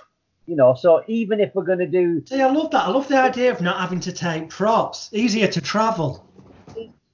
You 0.46 0.56
know, 0.56 0.74
so 0.74 1.04
even 1.06 1.40
if 1.40 1.54
we're 1.54 1.64
going 1.64 1.78
to 1.78 1.86
do. 1.86 2.22
See, 2.26 2.40
I 2.40 2.50
love 2.50 2.70
that. 2.72 2.86
I 2.86 2.90
love 2.90 3.08
the 3.08 3.18
idea 3.18 3.52
of 3.52 3.60
not 3.60 3.80
having 3.80 4.00
to 4.00 4.12
take 4.12 4.50
props. 4.50 5.08
Easier 5.12 5.46
to 5.46 5.60
travel. 5.60 6.26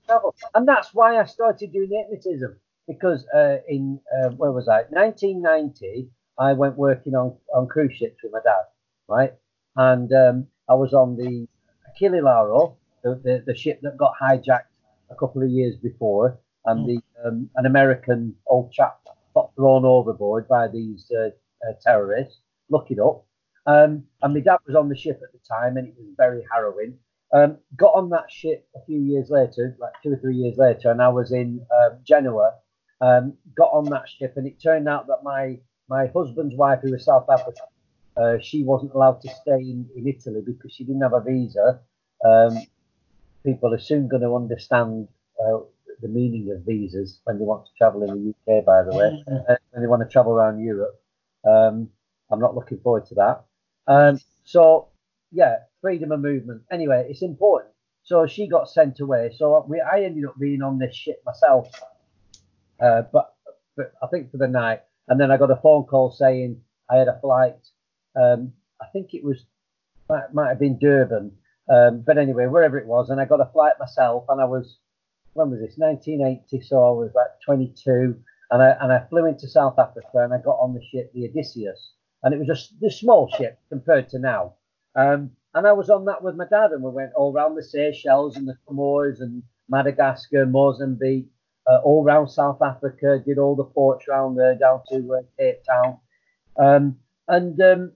travel, 0.06 0.34
and 0.54 0.66
that's 0.66 0.94
why 0.94 1.20
I 1.20 1.24
started 1.26 1.72
doing 1.72 1.90
hypnotism 1.90 2.58
because 2.88 3.26
uh, 3.34 3.58
in 3.68 4.00
uh, 4.18 4.30
where 4.30 4.50
was 4.50 4.66
I? 4.66 4.82
1990, 4.88 6.08
I 6.38 6.54
went 6.54 6.76
working 6.76 7.14
on 7.14 7.36
on 7.54 7.68
cruise 7.68 7.94
ships 7.94 8.16
with 8.22 8.32
my 8.32 8.40
dad, 8.42 8.64
right? 9.06 9.34
And 9.76 10.12
um, 10.12 10.46
I 10.68 10.74
was 10.74 10.94
on 10.94 11.16
the 11.16 11.46
Achille 11.92 12.24
Lauro, 12.24 12.76
the, 13.04 13.20
the, 13.22 13.44
the 13.46 13.54
ship 13.54 13.80
that 13.82 13.96
got 13.96 14.14
hijacked 14.20 14.72
a 15.10 15.14
couple 15.14 15.42
of 15.42 15.50
years 15.50 15.76
before, 15.76 16.38
and 16.64 16.80
mm. 16.80 16.86
the 16.86 17.28
um, 17.28 17.50
an 17.56 17.66
American 17.66 18.34
old 18.46 18.72
chap 18.72 18.98
got 19.34 19.54
thrown 19.54 19.84
overboard 19.84 20.48
by 20.48 20.66
these 20.68 21.10
uh, 21.16 21.28
uh, 21.68 21.72
terrorists. 21.82 22.40
Look 22.70 22.90
it 22.90 22.98
up. 22.98 23.24
Um, 23.66 24.04
and 24.22 24.34
my 24.34 24.40
dad 24.40 24.58
was 24.66 24.76
on 24.76 24.88
the 24.88 24.96
ship 24.96 25.20
at 25.22 25.32
the 25.32 25.40
time, 25.46 25.76
and 25.76 25.88
it 25.88 25.94
was 25.98 26.08
very 26.16 26.42
harrowing. 26.50 26.98
Um, 27.32 27.58
got 27.76 27.92
on 27.94 28.08
that 28.10 28.30
ship 28.30 28.66
a 28.74 28.84
few 28.86 28.98
years 28.98 29.28
later, 29.28 29.76
like 29.78 29.92
two 30.02 30.12
or 30.12 30.16
three 30.16 30.36
years 30.36 30.56
later, 30.56 30.90
and 30.90 31.02
I 31.02 31.08
was 31.08 31.32
in 31.32 31.60
um, 31.70 31.98
Genoa. 32.02 32.54
Um, 33.00 33.34
got 33.56 33.70
on 33.72 33.84
that 33.90 34.08
ship, 34.08 34.34
and 34.36 34.46
it 34.46 34.60
turned 34.60 34.88
out 34.88 35.06
that 35.08 35.18
my 35.22 35.58
my 35.88 36.06
husband's 36.14 36.54
wife, 36.54 36.80
who 36.82 36.92
was 36.92 37.04
South 37.04 37.26
African, 37.30 37.66
uh, 38.16 38.38
she 38.40 38.64
wasn't 38.64 38.92
allowed 38.94 39.20
to 39.20 39.28
stay 39.28 39.60
in, 39.60 39.86
in 39.94 40.08
Italy 40.08 40.42
because 40.44 40.72
she 40.72 40.84
didn't 40.84 41.02
have 41.02 41.12
a 41.12 41.20
visa. 41.20 41.80
Um, 42.24 42.58
people 43.44 43.72
are 43.72 43.78
soon 43.78 44.08
going 44.08 44.22
to 44.22 44.34
understand 44.34 45.08
uh, 45.40 45.58
the 46.00 46.08
meaning 46.08 46.50
of 46.50 46.64
visas 46.64 47.20
when 47.24 47.38
they 47.38 47.44
want 47.44 47.66
to 47.66 47.72
travel 47.78 48.02
in 48.02 48.08
the 48.08 48.30
UK, 48.30 48.64
by 48.64 48.82
the 48.82 48.96
way, 48.96 49.24
when 49.70 49.82
they 49.82 49.86
want 49.86 50.02
to 50.02 50.08
travel 50.08 50.32
around 50.32 50.60
Europe. 50.60 51.00
Um, 51.46 51.90
I'm 52.30 52.40
not 52.40 52.54
looking 52.54 52.78
forward 52.80 53.06
to 53.06 53.14
that. 53.16 53.44
Um, 53.86 54.20
so, 54.44 54.88
yeah, 55.32 55.56
freedom 55.80 56.12
of 56.12 56.20
movement. 56.20 56.62
Anyway, 56.70 57.06
it's 57.08 57.22
important. 57.22 57.72
So 58.02 58.26
she 58.26 58.48
got 58.48 58.70
sent 58.70 59.00
away. 59.00 59.32
So 59.36 59.64
we, 59.68 59.80
I 59.80 60.02
ended 60.02 60.24
up 60.24 60.38
being 60.38 60.62
on 60.62 60.78
this 60.78 60.94
ship 60.94 61.22
myself, 61.26 61.68
uh, 62.80 63.02
but, 63.12 63.34
but 63.76 63.92
I 64.02 64.06
think 64.06 64.30
for 64.30 64.38
the 64.38 64.48
night. 64.48 64.80
And 65.08 65.20
then 65.20 65.30
I 65.30 65.36
got 65.36 65.50
a 65.50 65.56
phone 65.56 65.84
call 65.84 66.10
saying 66.10 66.60
I 66.90 66.96
had 66.96 67.08
a 67.08 67.18
flight. 67.20 67.56
Um, 68.16 68.52
I 68.80 68.86
think 68.92 69.14
it 69.14 69.24
was 69.24 69.44
might, 70.08 70.32
might 70.32 70.48
have 70.48 70.58
been 70.58 70.78
Durban, 70.78 71.32
um, 71.70 72.02
but 72.06 72.18
anyway, 72.18 72.46
wherever 72.46 72.78
it 72.78 72.86
was, 72.86 73.10
and 73.10 73.20
I 73.20 73.24
got 73.26 73.40
a 73.40 73.50
flight 73.52 73.74
myself, 73.78 74.24
and 74.28 74.40
I 74.40 74.44
was 74.44 74.78
when 75.34 75.50
was 75.50 75.60
this? 75.60 75.76
1980, 75.76 76.66
so 76.66 76.76
I 76.76 76.90
was 76.90 77.12
like 77.14 77.28
22, 77.44 78.16
and 78.50 78.62
I 78.62 78.76
and 78.80 78.92
I 78.92 79.06
flew 79.08 79.26
into 79.26 79.48
South 79.48 79.78
Africa, 79.78 80.18
and 80.18 80.32
I 80.32 80.38
got 80.38 80.58
on 80.58 80.74
the 80.74 80.82
ship, 80.82 81.12
the 81.12 81.28
Odysseus, 81.28 81.92
and 82.22 82.34
it 82.34 82.38
was 82.38 82.48
just 82.48 82.80
the 82.80 82.90
small 82.90 83.30
ship 83.36 83.58
compared 83.68 84.08
to 84.10 84.18
now. 84.18 84.54
Um, 84.94 85.30
and 85.54 85.66
I 85.66 85.72
was 85.72 85.90
on 85.90 86.04
that 86.06 86.22
with 86.22 86.36
my 86.36 86.46
dad, 86.46 86.72
and 86.72 86.82
we 86.82 86.90
went 86.90 87.12
all 87.14 87.32
around 87.32 87.54
the 87.54 87.62
Seychelles 87.62 88.36
and 88.36 88.46
the 88.46 88.58
Comores 88.66 89.20
and 89.20 89.42
Madagascar, 89.68 90.46
Mozambique, 90.46 91.28
uh, 91.66 91.78
all 91.84 92.04
around 92.04 92.28
South 92.28 92.60
Africa, 92.62 93.22
did 93.24 93.38
all 93.38 93.56
the 93.56 93.64
ports 93.64 94.06
around 94.08 94.36
there 94.36 94.54
down 94.54 94.82
to 94.90 95.14
uh, 95.14 95.22
Cape 95.38 95.62
Town. 95.64 95.98
Um, 96.58 96.98
and 97.28 97.60
um, 97.60 97.92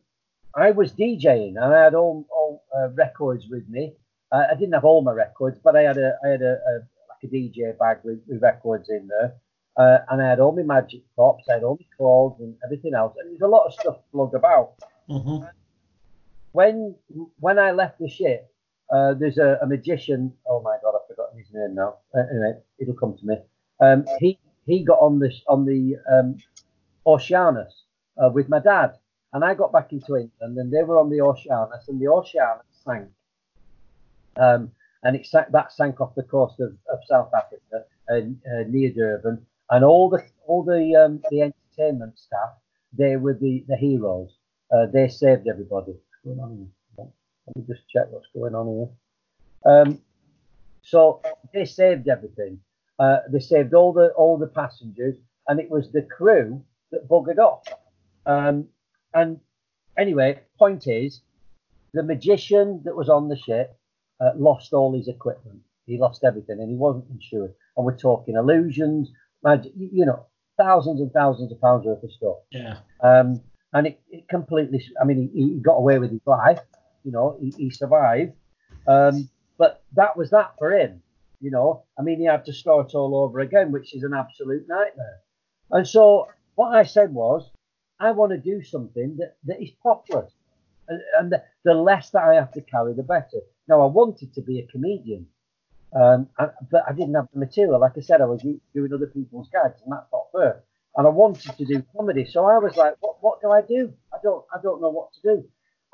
I 0.54 0.70
was 0.70 0.92
DJing, 0.92 1.56
and 1.56 1.74
I 1.74 1.84
had 1.84 1.94
all, 1.94 2.26
all 2.30 2.64
uh, 2.76 2.88
records 2.90 3.48
with 3.48 3.68
me. 3.68 3.94
I 4.32 4.54
didn't 4.54 4.72
have 4.72 4.84
all 4.84 5.02
my 5.02 5.12
records, 5.12 5.58
but 5.62 5.76
I 5.76 5.82
had 5.82 5.98
a 5.98 6.16
I 6.24 6.28
had 6.28 6.40
a, 6.42 6.52
a 6.54 6.72
like 7.10 7.22
a 7.24 7.26
DJ 7.26 7.76
bag 7.78 7.98
with, 8.02 8.20
with 8.26 8.42
records 8.42 8.88
in 8.88 9.06
there. 9.08 9.34
Uh, 9.76 9.98
and 10.10 10.22
I 10.22 10.28
had 10.28 10.40
all 10.40 10.52
my 10.52 10.62
magic 10.62 11.02
pops, 11.16 11.48
I 11.48 11.54
had 11.54 11.62
all 11.64 11.78
my 11.80 11.86
clothes 11.96 12.36
and 12.40 12.54
everything 12.64 12.94
else, 12.94 13.14
and 13.18 13.30
there's 13.30 13.40
a 13.40 13.46
lot 13.46 13.66
of 13.66 13.72
stuff 13.72 13.96
plugged 14.12 14.34
about. 14.34 14.74
Mm-hmm. 15.08 15.46
When 16.52 16.94
when 17.40 17.58
I 17.58 17.70
left 17.70 17.98
the 17.98 18.08
ship, 18.08 18.52
uh, 18.92 19.14
there's 19.14 19.38
a, 19.38 19.58
a, 19.62 19.66
magician. 19.66 20.34
Oh 20.46 20.60
my 20.60 20.76
god, 20.82 20.94
I've 20.94 21.08
forgotten 21.08 21.38
his 21.38 21.48
name 21.54 21.74
now. 21.74 21.96
Uh, 22.14 22.20
anyway, 22.30 22.58
it'll 22.78 22.94
come 22.94 23.16
to 23.16 23.26
me. 23.26 23.36
Um, 23.80 24.04
he 24.20 24.38
he 24.66 24.84
got 24.84 24.98
on 24.98 25.18
the 25.18 25.32
on 25.48 25.64
the 25.64 25.96
um, 26.12 26.36
Oceanos 27.06 27.72
uh, 28.22 28.28
with 28.28 28.50
my 28.50 28.58
dad, 28.58 28.98
and 29.32 29.42
I 29.42 29.54
got 29.54 29.72
back 29.72 29.92
into 29.92 30.16
England, 30.16 30.58
and 30.58 30.70
they 30.70 30.82
were 30.82 30.98
on 30.98 31.08
the 31.08 31.18
Oceanos, 31.18 31.88
and 31.88 31.98
the 31.98 32.06
Oceanos 32.06 32.68
sank. 32.84 33.08
Um, 34.36 34.72
and 35.02 35.16
it 35.16 35.26
sank, 35.26 35.48
that 35.52 35.72
sank 35.72 36.00
off 36.00 36.14
the 36.14 36.22
coast 36.22 36.60
of, 36.60 36.76
of 36.92 36.98
South 37.06 37.30
Africa 37.34 37.84
uh, 38.10 38.64
near 38.68 38.92
Durban, 38.92 39.46
and 39.72 39.84
all 39.84 40.08
the 40.08 40.24
all 40.46 40.62
the 40.62 40.94
um, 40.94 41.20
the 41.30 41.40
entertainment 41.42 42.18
staff 42.18 42.52
they 42.92 43.16
were 43.16 43.34
the 43.34 43.64
the 43.68 43.76
heroes. 43.76 44.36
Uh, 44.72 44.86
they 44.86 45.08
saved 45.08 45.48
everybody. 45.48 45.92
What's 45.92 46.24
going 46.24 46.40
on 46.40 46.56
here? 46.56 47.06
Let 47.46 47.56
me 47.56 47.64
just 47.66 47.88
check 47.88 48.04
what's 48.10 48.28
going 48.34 48.54
on 48.54 48.66
here. 49.64 49.72
Um, 49.72 50.00
so 50.82 51.22
they 51.52 51.64
saved 51.64 52.08
everything. 52.08 52.60
Uh, 52.98 53.18
they 53.30 53.40
saved 53.40 53.74
all 53.74 53.92
the 53.92 54.08
all 54.10 54.38
the 54.38 54.46
passengers, 54.46 55.16
and 55.48 55.58
it 55.58 55.70
was 55.70 55.90
the 55.90 56.02
crew 56.02 56.62
that 56.90 57.08
buggered 57.08 57.38
off. 57.38 57.66
Um, 58.26 58.68
and 59.14 59.40
anyway, 59.98 60.40
point 60.58 60.86
is, 60.86 61.22
the 61.92 62.02
magician 62.02 62.82
that 62.84 62.96
was 62.96 63.08
on 63.08 63.28
the 63.28 63.36
ship 63.36 63.76
uh, 64.20 64.30
lost 64.36 64.72
all 64.72 64.94
his 64.94 65.08
equipment. 65.08 65.60
He 65.86 65.98
lost 65.98 66.24
everything, 66.24 66.60
and 66.60 66.70
he 66.70 66.76
wasn't 66.76 67.10
insured. 67.10 67.54
And 67.76 67.84
we're 67.84 67.96
talking 67.96 68.36
illusions, 68.36 69.10
you 69.76 70.07
know, 70.07 70.26
thousands 70.57 71.01
and 71.01 71.12
thousands 71.12 71.53
of 71.53 71.61
pounds 71.61 71.84
worth 71.84 72.03
of 72.03 72.12
stuff. 72.12 72.36
Yeah. 72.51 72.78
Um, 73.03 73.40
and 73.72 73.86
it, 73.86 74.01
it 74.11 74.28
completely. 74.28 74.84
I 75.01 75.05
mean, 75.05 75.30
he, 75.34 75.55
he, 75.55 75.61
got 75.61 75.74
away 75.74 75.99
with 75.99 76.11
his 76.11 76.20
life. 76.26 76.61
You 77.05 77.12
know, 77.12 77.38
he, 77.40 77.53
he 77.57 77.70
survived. 77.70 78.32
Um, 78.86 79.28
but 79.59 79.82
that 79.95 80.16
was 80.16 80.30
that 80.30 80.55
for 80.59 80.72
him. 80.72 81.03
You 81.40 81.51
know, 81.51 81.84
I 81.99 82.03
mean, 82.03 82.20
he 82.20 82.26
had 82.26 82.45
to 82.47 82.53
start 82.53 82.95
all 82.95 83.16
over 83.16 83.40
again, 83.40 83.72
which 83.72 83.95
is 83.95 84.05
an 84.05 84.14
absolute 84.14 84.66
nightmare. 84.68 85.20
And 85.70 85.86
so 85.88 86.28
what 86.55 86.76
I 86.76 86.84
said 86.84 87.12
was, 87.12 87.51
I 87.99 88.12
want 88.12 88.32
to 88.32 88.38
do 88.38 88.62
something 88.62 89.16
that, 89.18 89.36
that 89.45 89.62
is 89.62 89.70
popular. 89.82 90.28
And, 90.88 91.01
and 91.18 91.32
the, 91.32 91.43
the, 91.64 91.74
less 91.74 92.11
that 92.11 92.22
I 92.22 92.34
have 92.34 92.53
to 92.53 92.61
carry, 92.61 92.95
the 92.95 93.03
better. 93.03 93.40
Now, 93.68 93.80
I 93.82 93.86
wanted 93.86 94.34
to 94.34 94.43
be 94.43 94.61
a 94.61 94.66
comedian, 94.66 95.26
um, 95.95 96.28
but 96.70 96.84
I 96.88 96.93
didn't 96.93 97.14
have 97.14 97.28
the 97.32 97.40
material. 97.40 97.80
Like 97.80 97.93
I 97.97 98.01
said, 98.01 98.20
I 98.20 98.26
was 98.26 98.43
doing 98.43 98.93
other 98.93 99.07
people's 99.07 99.49
gags, 99.53 99.80
and 99.84 99.93
that's 99.93 100.11
not 100.12 100.26
fair. 100.32 100.62
And 100.97 101.07
I 101.07 101.11
wanted 101.11 101.57
to 101.57 101.64
do 101.64 101.82
comedy, 101.97 102.24
so 102.24 102.45
I 102.45 102.59
was 102.59 102.76
like, 102.76 102.97
"What? 103.01 103.16
What 103.20 103.40
do 103.40 103.51
I 103.51 103.62
do? 103.62 103.93
I 104.12 104.18
don't. 104.22 104.45
I 104.55 104.61
don't 104.62 104.80
know 104.80 104.90
what 104.90 105.12
to 105.14 105.20
do." 105.22 105.45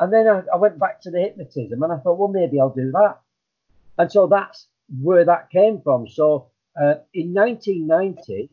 And 0.00 0.12
then 0.12 0.28
I, 0.28 0.42
I 0.52 0.56
went 0.56 0.78
back 0.78 1.00
to 1.02 1.10
the 1.10 1.20
hypnotism, 1.20 1.82
and 1.82 1.92
I 1.92 1.98
thought, 1.98 2.18
"Well, 2.18 2.28
maybe 2.28 2.60
I'll 2.60 2.70
do 2.74 2.90
that." 2.92 3.18
And 3.98 4.10
so 4.10 4.26
that's 4.28 4.68
where 5.02 5.24
that 5.24 5.50
came 5.50 5.80
from. 5.82 6.08
So 6.08 6.50
uh, 6.80 6.94
in 7.12 7.34
1990, 7.34 8.50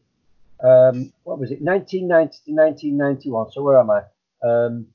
um, 0.64 1.14
what 1.24 1.39
was 1.39 1.52
it? 1.52 1.62
1990 1.62 2.39
to 2.46 2.52
1991. 2.52 3.52
So 3.52 3.62
where 3.62 3.80
am 3.80 3.91
I? 3.91 4.02
Um, 4.43 4.88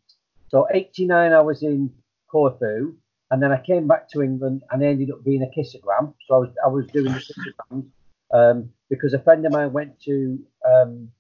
so 0.49 0.67
89, 0.71 1.33
I 1.33 1.41
was 1.41 1.63
in 1.63 1.93
Corfu, 2.29 2.95
and 3.31 3.43
then 3.43 3.53
I 3.53 3.61
came 3.61 3.87
back 3.87 4.09
to 4.11 4.23
England 4.23 4.63
and 4.71 4.83
ended 4.83 5.11
up 5.11 5.25
being 5.25 5.43
a 5.43 5.59
kissogram. 5.59 6.15
So 6.27 6.35
I 6.35 6.39
was 6.39 6.51
I 6.65 6.69
was 6.69 6.87
doing 6.89 7.13
the 7.13 7.21
kissograms 7.21 7.87
um, 8.33 8.71
because 8.89 9.15
a 9.15 9.19
friend 9.19 9.45
of 9.47 9.53
mine 9.53 9.73
went 9.73 10.01
to 10.03 10.39
um, 10.69 11.11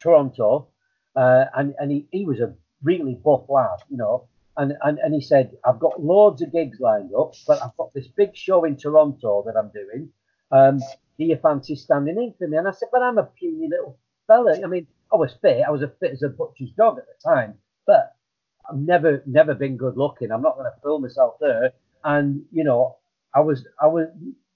Toronto, 0.00 0.68
uh, 1.14 1.46
and 1.54 1.74
and 1.78 1.90
he, 1.90 2.06
he 2.12 2.24
was 2.24 2.40
a 2.40 2.54
really 2.82 3.14
buff 3.14 3.44
lad, 3.48 3.78
you 3.90 3.96
know. 3.96 4.28
And, 4.58 4.72
and, 4.82 4.98
and 5.00 5.12
he 5.12 5.20
said, 5.20 5.54
I've 5.66 5.78
got 5.78 6.02
loads 6.02 6.40
of 6.40 6.50
gigs 6.50 6.80
lined 6.80 7.10
up, 7.14 7.34
but 7.46 7.62
I've 7.62 7.76
got 7.76 7.92
this 7.92 8.06
big 8.06 8.34
show 8.34 8.64
in 8.64 8.78
Toronto 8.78 9.42
that 9.44 9.54
I'm 9.54 9.68
doing. 9.68 10.08
Um, 10.50 10.78
do 11.18 11.24
you 11.26 11.36
fancy 11.36 11.76
standing 11.76 12.16
in 12.16 12.32
for 12.38 12.48
me? 12.48 12.56
And 12.56 12.66
I 12.66 12.70
said, 12.70 12.88
but 12.90 13.02
I'm 13.02 13.18
a 13.18 13.24
puny 13.24 13.68
little 13.68 13.98
fella. 14.26 14.58
I 14.62 14.66
mean, 14.66 14.86
I 15.12 15.16
was 15.16 15.34
fit. 15.42 15.62
I 15.66 15.70
was 15.70 15.82
as 15.82 15.90
fit 16.00 16.12
as 16.12 16.22
a 16.22 16.30
butcher's 16.30 16.70
dog 16.70 16.98
at 16.98 17.04
the 17.06 17.30
time, 17.30 17.54
but 17.86 18.15
I've 18.68 18.78
never, 18.78 19.22
never 19.26 19.54
been 19.54 19.76
good 19.76 19.96
looking. 19.96 20.30
I'm 20.30 20.42
not 20.42 20.56
going 20.56 20.70
to 20.70 20.80
fool 20.82 20.98
myself 20.98 21.34
there. 21.40 21.72
And, 22.04 22.42
you 22.52 22.64
know, 22.64 22.96
I 23.34 23.40
was, 23.40 23.66
I 23.80 23.86
was, 23.86 24.08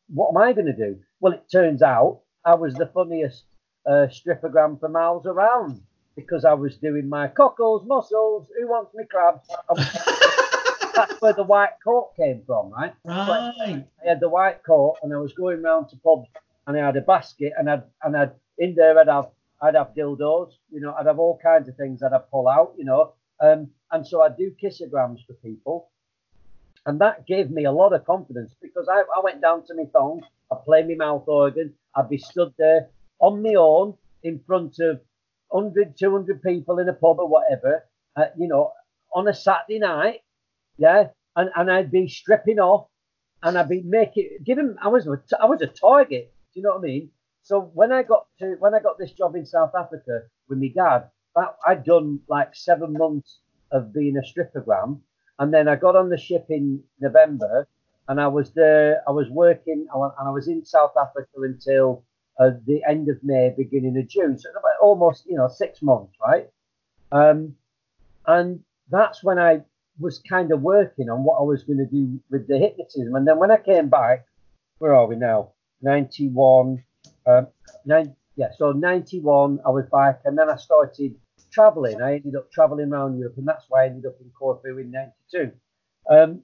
what 0.08 0.30
am 0.30 0.36
I 0.36 0.52
going 0.52 0.66
to 0.66 0.76
do? 0.76 0.98
Well, 1.20 1.32
it 1.32 1.44
turns 1.50 1.82
out 1.82 2.20
I 2.44 2.54
was 2.54 2.74
the 2.74 2.86
funniest 2.86 3.44
uh, 3.86 4.06
strippogram 4.08 4.80
for 4.80 4.88
miles 4.88 5.26
around 5.26 5.80
because 6.16 6.44
I 6.44 6.54
was 6.54 6.76
doing 6.76 7.08
my 7.08 7.28
cockles, 7.28 7.86
mussels, 7.86 8.48
who 8.58 8.68
wants 8.68 8.94
me 8.94 9.04
crabs? 9.10 9.48
That's 10.94 11.20
where 11.20 11.32
the 11.32 11.44
white 11.44 11.74
coat 11.82 12.10
came 12.16 12.42
from, 12.46 12.70
right? 12.70 12.92
Right. 13.04 13.84
I 14.04 14.08
had 14.08 14.20
the 14.20 14.28
white 14.28 14.62
coat 14.64 14.96
and 15.02 15.14
I 15.14 15.18
was 15.18 15.32
going 15.32 15.62
round 15.62 15.88
to 15.90 15.96
pubs 15.96 16.28
and 16.66 16.76
I 16.76 16.84
had 16.84 16.96
a 16.96 17.00
basket 17.00 17.52
and 17.56 17.70
I'd 17.70 17.84
and 18.02 18.16
I'd 18.16 18.32
in 18.58 18.74
there 18.74 18.98
I'd 18.98 19.08
have 19.08 19.28
I'd 19.62 19.76
have 19.76 19.94
dildos, 19.96 20.52
you 20.70 20.80
know, 20.80 20.94
I'd 20.98 21.06
have 21.06 21.18
all 21.18 21.38
kinds 21.42 21.68
of 21.68 21.76
things 21.76 22.00
that 22.00 22.12
I'd 22.12 22.30
pull 22.30 22.48
out, 22.48 22.74
you 22.76 22.84
know. 22.84 23.12
Um, 23.40 23.70
and 23.92 24.06
so 24.06 24.22
I'd 24.22 24.36
do 24.36 24.54
kissograms 24.62 25.24
for 25.26 25.34
people. 25.42 25.90
And 26.86 27.00
that 27.00 27.26
gave 27.26 27.50
me 27.50 27.64
a 27.64 27.72
lot 27.72 27.92
of 27.92 28.04
confidence 28.06 28.54
because 28.60 28.88
I, 28.88 29.00
I 29.00 29.20
went 29.22 29.42
down 29.42 29.66
to 29.66 29.74
my 29.74 29.84
thong, 29.92 30.22
I'd 30.50 30.64
play 30.64 30.82
my 30.82 30.94
mouth 30.94 31.24
organ, 31.26 31.74
I'd 31.94 32.08
be 32.08 32.18
stood 32.18 32.54
there 32.58 32.88
on 33.20 33.42
my 33.42 33.54
own 33.54 33.94
in 34.22 34.40
front 34.46 34.78
of 34.80 35.00
100, 35.48 35.98
200 35.98 36.42
people 36.42 36.78
in 36.78 36.88
a 36.88 36.92
pub 36.92 37.18
or 37.18 37.28
whatever, 37.28 37.84
uh, 38.16 38.26
you 38.38 38.48
know, 38.48 38.72
on 39.14 39.28
a 39.28 39.34
Saturday 39.34 39.78
night, 39.78 40.20
yeah, 40.78 41.08
and, 41.36 41.50
and 41.56 41.70
I'd 41.70 41.90
be 41.90 42.08
stripping 42.08 42.58
off 42.58 42.86
and 43.42 43.58
I'd 43.58 43.68
be 43.68 43.82
making, 43.82 44.38
giving, 44.44 44.76
I 44.82 44.88
was, 44.88 45.06
a, 45.06 45.20
I 45.40 45.46
was 45.46 45.60
a 45.60 45.66
target, 45.66 46.32
do 46.54 46.60
you 46.60 46.62
know 46.62 46.70
what 46.70 46.78
I 46.78 46.82
mean? 46.82 47.10
So 47.42 47.70
when 47.74 47.92
I 47.92 48.02
got 48.02 48.26
to, 48.38 48.56
when 48.58 48.74
I 48.74 48.80
got 48.80 48.98
this 48.98 49.12
job 49.12 49.34
in 49.34 49.44
South 49.44 49.72
Africa 49.78 50.22
with 50.48 50.58
my 50.58 50.68
dad, 50.74 51.10
that, 51.36 51.56
I'd 51.66 51.84
done 51.84 52.20
like 52.28 52.54
seven 52.54 52.92
months 52.92 53.40
of 53.72 53.92
being 53.92 54.16
a 54.16 54.20
strippogram. 54.20 55.00
And 55.38 55.52
then 55.52 55.68
I 55.68 55.76
got 55.76 55.96
on 55.96 56.10
the 56.10 56.18
ship 56.18 56.46
in 56.48 56.82
November 57.00 57.66
and 58.08 58.20
I 58.20 58.26
was 58.26 58.50
there, 58.50 59.02
I 59.06 59.12
was 59.12 59.28
working, 59.30 59.86
and 59.92 60.12
I 60.18 60.30
was 60.30 60.48
in 60.48 60.64
South 60.64 60.92
Africa 61.00 61.28
until 61.36 62.02
uh, 62.40 62.50
the 62.66 62.82
end 62.88 63.08
of 63.08 63.22
May, 63.22 63.54
beginning 63.56 63.96
of 63.98 64.08
June. 64.08 64.36
So 64.36 64.50
about 64.50 64.62
almost, 64.82 65.26
you 65.26 65.36
know, 65.36 65.46
six 65.46 65.80
months, 65.80 66.12
right? 66.20 66.48
Um, 67.12 67.54
and 68.26 68.60
that's 68.90 69.22
when 69.22 69.38
I 69.38 69.60
was 70.00 70.18
kind 70.28 70.50
of 70.50 70.60
working 70.60 71.08
on 71.08 71.22
what 71.22 71.38
I 71.38 71.42
was 71.42 71.62
going 71.62 71.78
to 71.78 71.86
do 71.86 72.18
with 72.30 72.48
the 72.48 72.58
hypnotism. 72.58 73.14
And 73.14 73.28
then 73.28 73.38
when 73.38 73.50
I 73.52 73.58
came 73.58 73.88
back, 73.88 74.26
where 74.78 74.94
are 74.94 75.06
we 75.06 75.16
now? 75.16 75.52
91. 75.82 76.82
Um, 77.26 77.46
nine, 77.84 78.16
yeah, 78.34 78.48
so 78.56 78.72
91, 78.72 79.60
I 79.64 79.70
was 79.70 79.84
back. 79.92 80.22
And 80.24 80.36
then 80.36 80.50
I 80.50 80.56
started 80.56 81.14
traveling. 81.50 82.00
I 82.02 82.14
ended 82.14 82.36
up 82.36 82.50
traveling 82.50 82.92
around 82.92 83.18
Europe, 83.18 83.36
and 83.36 83.46
that's 83.46 83.66
why 83.68 83.84
I 83.84 83.86
ended 83.86 84.06
up 84.06 84.16
in 84.20 84.30
Corfu 84.30 84.78
in 84.78 84.90
'92. 84.90 85.52
Um, 86.10 86.42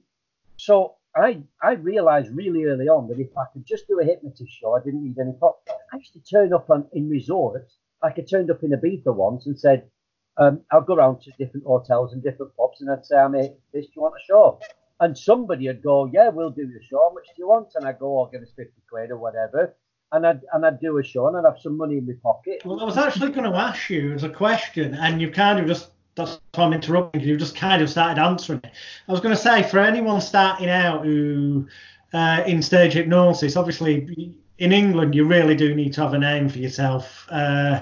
so 0.57 0.95
I 1.15 1.41
I 1.61 1.73
realised 1.73 2.35
really 2.35 2.65
early 2.65 2.87
on 2.87 3.07
that 3.09 3.19
if 3.19 3.35
I 3.37 3.45
could 3.53 3.65
just 3.65 3.87
do 3.87 3.99
a 3.99 4.05
hypnotist 4.05 4.51
show, 4.51 4.75
I 4.75 4.83
didn't 4.83 5.03
need 5.03 5.17
any 5.19 5.33
prop. 5.33 5.67
I 5.91 5.97
used 5.97 6.13
to 6.13 6.21
turn 6.21 6.53
up 6.53 6.69
on 6.69 6.87
in 6.93 7.09
resorts. 7.09 7.77
Like 8.03 8.19
I 8.19 8.21
turned 8.21 8.51
up 8.51 8.63
in 8.63 8.71
Ibiza 8.71 9.15
once 9.15 9.47
and 9.47 9.59
said, 9.59 9.89
um, 10.37 10.61
I'll 10.71 10.81
go 10.81 10.95
around 10.95 11.21
to 11.21 11.31
different 11.39 11.65
hotels 11.65 12.13
and 12.13 12.21
different 12.21 12.55
pubs, 12.55 12.81
and 12.81 12.91
I'd 12.91 13.05
say, 13.05 13.17
I'm 13.17 13.35
a 13.35 13.55
this. 13.73 13.87
Do 13.87 13.93
you 13.95 14.01
want 14.03 14.15
a 14.15 14.25
show? 14.25 14.59
And 14.99 15.17
somebody 15.17 15.67
would 15.67 15.83
go, 15.83 16.05
Yeah, 16.05 16.29
we'll 16.29 16.51
do 16.51 16.67
the 16.67 16.83
show. 16.83 16.99
How 17.09 17.13
much 17.13 17.27
do 17.27 17.33
you 17.37 17.47
want? 17.47 17.69
And 17.75 17.85
I'd 17.85 17.99
go, 17.99 18.19
I'll 18.19 18.31
give 18.31 18.41
us 18.41 18.51
50 18.55 18.73
quid 18.89 19.11
or 19.11 19.17
whatever. 19.17 19.75
And 20.11 20.25
I'd, 20.25 20.41
and 20.53 20.65
I'd 20.65 20.79
do 20.79 20.97
a 20.97 21.03
show 21.03 21.27
and 21.27 21.35
I'd 21.35 21.43
have 21.43 21.59
some 21.61 21.75
money 21.75 21.97
in 21.97 22.07
my 22.07 22.13
pocket. 22.23 22.61
Well, 22.63 22.79
I 22.79 22.85
was 22.85 22.97
actually 22.97 23.31
going 23.31 23.51
to 23.51 23.57
ask 23.57 23.89
you 23.89 24.13
as 24.13 24.23
a 24.23 24.29
question, 24.29 24.93
and 24.93 25.21
you 25.21 25.29
kind 25.31 25.59
of 25.59 25.67
just 25.67 25.91
that's 26.15 26.39
why 26.55 26.65
I'm 26.65 26.73
interrupting 26.73 27.21
you. 27.21 27.37
Just 27.37 27.55
kind 27.55 27.81
of 27.81 27.89
started 27.89 28.21
answering 28.21 28.61
it. 28.63 28.71
I 29.07 29.11
was 29.11 29.21
going 29.21 29.35
to 29.35 29.41
say 29.41 29.63
for 29.63 29.79
anyone 29.79 30.19
starting 30.19 30.69
out 30.69 31.05
who 31.05 31.67
uh, 32.13 32.43
in 32.45 32.61
stage 32.61 32.93
hypnosis, 32.93 33.55
obviously 33.55 34.35
in 34.57 34.71
England 34.71 35.13
you 35.13 35.25
really 35.25 35.55
do 35.55 35.75
need 35.75 35.93
to 35.93 36.01
have 36.01 36.13
a 36.13 36.17
name 36.17 36.49
for 36.49 36.57
yourself, 36.57 37.27
uh, 37.29 37.81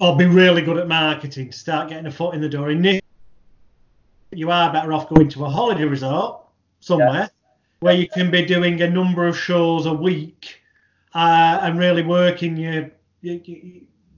or 0.00 0.16
be 0.16 0.26
really 0.26 0.62
good 0.62 0.78
at 0.78 0.88
marketing 0.88 1.50
to 1.50 1.58
start 1.58 1.88
getting 1.88 2.06
a 2.06 2.10
foot 2.10 2.34
in 2.34 2.40
the 2.40 2.48
door. 2.48 2.70
In 2.70 3.00
you 4.34 4.50
are 4.50 4.72
better 4.72 4.92
off 4.92 5.08
going 5.08 5.28
to 5.28 5.44
a 5.44 5.50
holiday 5.50 5.84
resort 5.84 6.40
somewhere 6.80 7.12
yeah. 7.12 7.28
where 7.80 7.94
you 7.94 8.08
can 8.08 8.30
be 8.30 8.44
doing 8.44 8.80
a 8.80 8.88
number 8.88 9.26
of 9.26 9.38
shows 9.38 9.86
a 9.86 9.92
week 9.92 10.61
uh, 11.14 11.58
and 11.62 11.78
really 11.78 12.02
working 12.02 12.56
your 12.56 12.90
your, 13.20 13.40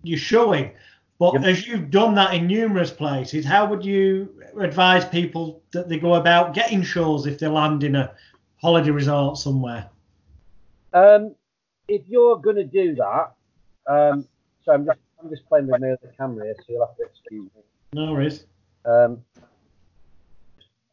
your 0.03 0.19
showing. 0.19 0.73
But 1.19 1.35
yep. 1.35 1.45
as 1.45 1.67
you've 1.67 1.91
done 1.91 2.15
that 2.17 2.35
in 2.35 2.47
numerous 2.47 2.91
places, 2.91 3.45
how 3.45 3.67
would 3.67 3.85
you 3.85 4.43
advise 4.59 5.05
people 5.05 5.63
that 5.73 5.89
they 5.89 5.99
go 5.99 6.15
about 6.15 6.55
getting 6.55 6.83
shows 6.83 7.27
if 7.27 7.39
they 7.39 7.47
land 7.47 7.85
in 7.85 7.95
a 7.95 8.13
holiday 8.61 8.91
resort 8.91 9.39
somewhere? 9.39 9.89
Um, 10.93 11.35
if 11.89 12.03
you're 12.09 12.37
going 12.37 12.57
to 12.57 12.65
do 12.65 12.97
that, 12.97 13.33
um, 13.87 14.27
so 14.65 14.73
I'm 14.73 14.87
just, 14.87 14.99
I'm 15.23 15.31
just 15.31 15.47
playing 15.49 15.69
with 15.69 15.81
my 15.81 15.91
other 15.91 16.13
camera 16.17 16.47
here, 16.47 16.55
so 16.59 16.65
you'll 16.69 16.87
have 16.87 16.97
to 16.97 17.05
excuse 17.05 17.51
me. 17.55 17.63
No 17.93 18.13
worries. 18.13 18.47
Um, 18.85 19.23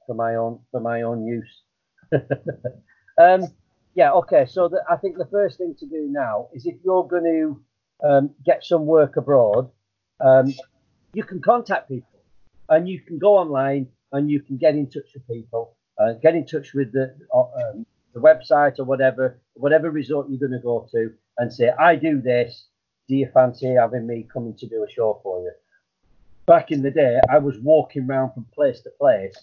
for 0.05 0.15
my 0.15 0.35
own 0.35 0.59
for 0.71 0.79
my 0.79 1.01
own 1.01 1.25
use. 1.25 1.61
um, 3.17 3.47
yeah, 3.93 4.11
okay. 4.13 4.45
So 4.47 4.67
the, 4.69 4.83
I 4.89 4.95
think 4.95 5.17
the 5.17 5.25
first 5.25 5.57
thing 5.57 5.75
to 5.79 5.85
do 5.85 6.07
now 6.09 6.47
is 6.53 6.65
if 6.65 6.75
you're 6.83 7.07
going 7.07 7.23
to 8.01 8.07
um, 8.07 8.29
get 8.45 8.63
some 8.63 8.85
work 8.85 9.17
abroad, 9.17 9.69
um, 10.19 10.53
you 11.13 11.23
can 11.23 11.41
contact 11.41 11.89
people 11.89 12.21
and 12.69 12.87
you 12.87 13.01
can 13.01 13.19
go 13.19 13.37
online 13.37 13.87
and 14.11 14.29
you 14.29 14.41
can 14.41 14.57
get 14.57 14.75
in 14.75 14.87
touch 14.87 15.13
with 15.13 15.27
people, 15.27 15.75
uh, 15.99 16.13
get 16.21 16.35
in 16.35 16.45
touch 16.45 16.73
with 16.73 16.91
the 16.93 17.15
uh, 17.33 17.39
um, 17.39 17.85
the 18.13 18.19
website 18.19 18.79
or 18.79 18.83
whatever, 18.83 19.39
whatever 19.53 19.89
resort 19.89 20.27
you're 20.29 20.39
going 20.39 20.51
to 20.51 20.63
go 20.63 20.87
to, 20.91 21.11
and 21.37 21.51
say, 21.51 21.69
I 21.69 21.95
do 21.95 22.21
this. 22.21 22.65
Do 23.07 23.15
you 23.15 23.29
fancy 23.33 23.73
having 23.73 24.07
me 24.07 24.27
coming 24.31 24.55
to 24.57 24.67
do 24.67 24.85
a 24.87 24.91
show 24.91 25.19
for 25.23 25.41
you? 25.41 25.51
Back 26.45 26.71
in 26.71 26.81
the 26.81 26.91
day, 26.91 27.19
I 27.29 27.39
was 27.39 27.57
walking 27.59 28.07
around 28.09 28.33
from 28.33 28.45
place 28.53 28.81
to 28.81 28.89
place 28.91 29.35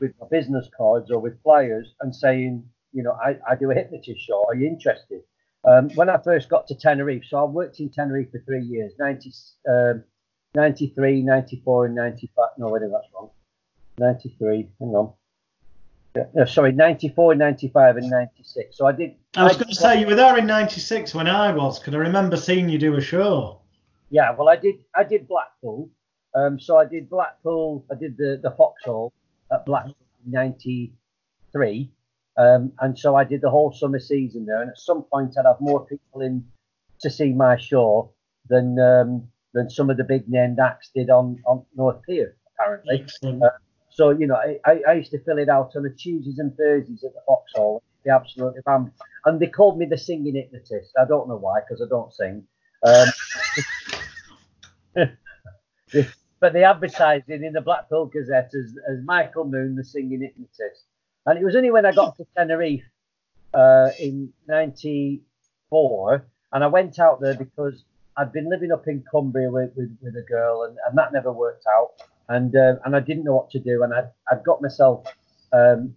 with 0.00 0.12
my 0.20 0.26
business 0.28 0.68
cards 0.76 1.10
or 1.10 1.18
with 1.18 1.42
flyers 1.42 1.94
and 2.00 2.14
saying, 2.14 2.64
you 2.92 3.02
know, 3.02 3.12
I, 3.12 3.36
I 3.48 3.54
do 3.54 3.70
a 3.70 3.74
hypnotist 3.74 4.20
show. 4.20 4.44
Are 4.48 4.54
you 4.54 4.66
interested? 4.66 5.22
Um, 5.64 5.90
when 5.90 6.10
I 6.10 6.18
first 6.18 6.48
got 6.48 6.66
to 6.68 6.74
Tenerife, 6.74 7.24
so 7.28 7.38
I 7.38 7.44
worked 7.44 7.78
in 7.80 7.88
Tenerife 7.88 8.32
for 8.32 8.40
three 8.40 8.64
years, 8.64 8.92
90, 8.98 9.32
um, 9.68 10.04
93, 10.54 11.22
94, 11.22 11.86
and 11.86 11.94
95. 11.94 12.48
No, 12.58 12.68
wait, 12.68 12.82
that's 12.82 13.06
wrong. 13.14 13.30
93, 13.98 14.68
hang 14.80 14.88
on. 14.88 15.12
No, 16.34 16.44
sorry, 16.44 16.72
94, 16.72 17.36
95, 17.36 17.96
and 17.96 18.10
96. 18.10 18.76
So 18.76 18.86
I 18.86 18.92
did. 18.92 19.14
I 19.34 19.44
was 19.44 19.54
going 19.54 19.68
to 19.68 19.74
say 19.74 19.98
you 19.98 20.06
were 20.06 20.14
there 20.14 20.36
in 20.36 20.46
96 20.46 21.14
when 21.14 21.26
I 21.26 21.52
was, 21.52 21.78
because 21.78 21.94
I 21.94 21.98
remember 21.98 22.36
seeing 22.36 22.68
you 22.68 22.78
do 22.78 22.96
a 22.96 23.00
show. 23.00 23.60
Yeah, 24.10 24.34
well, 24.36 24.50
I 24.50 24.56
did. 24.56 24.74
I 24.94 25.04
did 25.04 25.26
Blackpool. 25.26 25.88
Um, 26.34 26.60
so 26.60 26.76
I 26.76 26.84
did 26.84 27.08
Blackpool. 27.08 27.86
I 27.90 27.94
did 27.94 28.18
the 28.18 28.38
the 28.42 28.50
Foxhall 28.50 29.12
at 29.50 29.64
Blackpool 29.64 29.96
in 30.26 30.32
93. 30.32 31.90
Um, 32.36 32.72
and 32.80 32.98
so 32.98 33.14
I 33.14 33.24
did 33.24 33.42
the 33.42 33.50
whole 33.50 33.72
summer 33.72 33.98
season 33.98 34.46
there. 34.46 34.62
And 34.62 34.70
at 34.70 34.78
some 34.78 35.02
point, 35.02 35.34
I'd 35.38 35.46
have 35.46 35.60
more 35.60 35.84
people 35.86 36.22
in 36.22 36.44
to 37.00 37.10
see 37.10 37.32
my 37.32 37.56
show 37.58 38.12
than 38.48 38.78
um, 38.78 39.28
than 39.54 39.68
some 39.68 39.90
of 39.90 39.96
the 39.96 40.04
big 40.04 40.28
named 40.28 40.58
acts 40.58 40.90
did 40.94 41.10
on, 41.10 41.38
on 41.46 41.64
North 41.76 42.00
Pier, 42.08 42.36
apparently. 42.54 43.04
Uh, 43.22 43.48
so, 43.90 44.10
you 44.10 44.26
know, 44.26 44.36
I, 44.64 44.80
I 44.88 44.92
used 44.94 45.10
to 45.10 45.22
fill 45.22 45.38
it 45.38 45.50
out 45.50 45.76
on 45.76 45.82
the 45.82 45.90
Tuesdays 45.90 46.38
and 46.38 46.56
Thursdays 46.56 47.04
at 47.04 47.12
the 47.12 47.20
Foxhall. 47.26 47.82
They 48.04 48.10
absolutely 48.10 48.60
rammed. 48.66 48.92
And 49.26 49.38
they 49.38 49.46
called 49.46 49.78
me 49.78 49.86
the 49.86 49.98
singing 49.98 50.34
hypnotist. 50.34 50.92
I 50.98 51.04
don't 51.04 51.28
know 51.28 51.36
why, 51.36 51.60
because 51.60 51.82
I 51.82 51.88
don't 51.88 52.12
sing. 52.12 52.44
Um, 52.84 53.08
but 56.40 56.52
they 56.52 56.64
advertised 56.64 57.28
it 57.28 57.42
in 57.42 57.52
the 57.52 57.60
Blackpool 57.60 58.06
Gazette 58.06 58.50
as, 58.54 58.74
as 58.90 59.04
Michael 59.04 59.44
Moon, 59.44 59.76
the 59.76 59.84
singing 59.84 60.22
hypnotist. 60.22 60.86
And 61.26 61.38
it 61.38 61.44
was 61.44 61.54
only 61.54 61.70
when 61.70 61.86
I 61.86 61.92
got 61.92 62.16
to 62.16 62.26
Tenerife 62.36 62.84
uh, 63.54 63.90
in 63.98 64.32
94 64.48 66.26
and 66.52 66.62
I 66.62 66.66
went 66.66 66.98
out 66.98 67.20
there 67.20 67.34
because 67.34 67.84
I'd 68.16 68.32
been 68.32 68.48
living 68.50 68.72
up 68.72 68.86
in 68.86 69.02
Cumbria 69.10 69.50
with, 69.50 69.70
with, 69.74 69.96
with 70.02 70.14
a 70.16 70.22
girl, 70.22 70.64
and, 70.64 70.76
and 70.86 70.96
that 70.98 71.12
never 71.12 71.32
worked 71.32 71.64
out. 71.66 71.92
And 72.28 72.54
uh, 72.54 72.76
and 72.84 72.94
I 72.94 73.00
didn't 73.00 73.24
know 73.24 73.34
what 73.34 73.50
to 73.50 73.58
do, 73.58 73.82
and 73.82 73.92
I'd, 73.92 74.10
I'd 74.30 74.44
got 74.44 74.62
myself 74.62 75.06
um, 75.52 75.94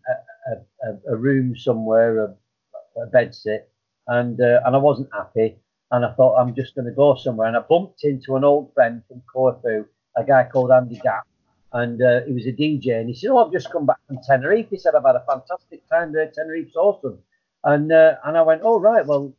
a, 0.47 0.87
a, 0.87 1.13
a, 1.13 1.15
room 1.15 1.55
somewhere, 1.55 2.25
a, 2.25 3.01
a 3.01 3.05
bed 3.07 3.35
sit, 3.35 3.69
and 4.07 4.39
uh, 4.41 4.61
and 4.65 4.75
I 4.75 4.79
wasn't 4.79 5.09
happy. 5.13 5.57
And 5.91 6.03
I 6.03 6.13
thought 6.13 6.37
I'm 6.37 6.55
just 6.55 6.73
going 6.73 6.85
to 6.85 6.91
go 6.91 7.15
somewhere, 7.15 7.47
and 7.47 7.55
I 7.55 7.59
bumped 7.59 8.03
into 8.03 8.35
an 8.35 8.43
old 8.43 8.73
friend 8.73 9.03
from 9.07 9.21
Corfu, 9.31 9.85
a 10.17 10.23
guy 10.23 10.47
called 10.51 10.71
Andy 10.71 10.95
Gap, 10.97 11.27
and 11.75 12.01
uh, 12.01 12.21
he 12.25 12.33
was 12.33 12.45
a 12.47 12.51
DJ, 12.51 12.99
and 12.99 13.07
he 13.07 13.15
said, 13.15 13.29
"Oh, 13.29 13.45
I've 13.45 13.53
just 13.53 13.71
come 13.71 13.85
back 13.85 13.99
from 14.07 14.19
Tenerife." 14.27 14.69
He 14.69 14.77
said, 14.77 14.95
"I've 14.95 15.05
had 15.05 15.15
a 15.15 15.25
fantastic 15.29 15.87
time 15.89 16.11
there. 16.11 16.31
Tenerife's 16.33 16.75
awesome." 16.75 17.19
And 17.63 17.91
uh, 17.91 18.15
and 18.25 18.37
I 18.37 18.41
went, 18.41 18.61
"Oh 18.63 18.79
right, 18.79 19.05
well, 19.05 19.33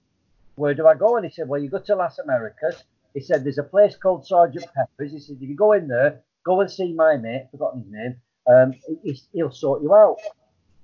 where 0.56 0.74
do 0.74 0.86
I 0.86 0.94
go? 0.94 1.16
And 1.16 1.24
he 1.24 1.30
said, 1.30 1.48
well, 1.48 1.60
you 1.60 1.68
go 1.68 1.78
to 1.78 1.94
Las 1.94 2.18
Americas. 2.18 2.82
He 3.14 3.20
said, 3.20 3.44
there's 3.44 3.58
a 3.58 3.62
place 3.62 3.94
called 3.94 4.26
Sergeant 4.26 4.66
Pepper's. 4.74 5.12
He 5.12 5.20
said, 5.20 5.36
if 5.40 5.48
you 5.48 5.54
go 5.54 5.72
in 5.72 5.86
there, 5.86 6.20
go 6.44 6.60
and 6.60 6.70
see 6.70 6.92
my 6.92 7.16
mate, 7.16 7.46
forgotten 7.50 7.82
his 7.82 7.92
name, 7.92 8.16
um, 8.48 8.74
he, 9.02 9.42
will 9.42 9.52
sort 9.52 9.82
you 9.82 9.94
out. 9.94 10.16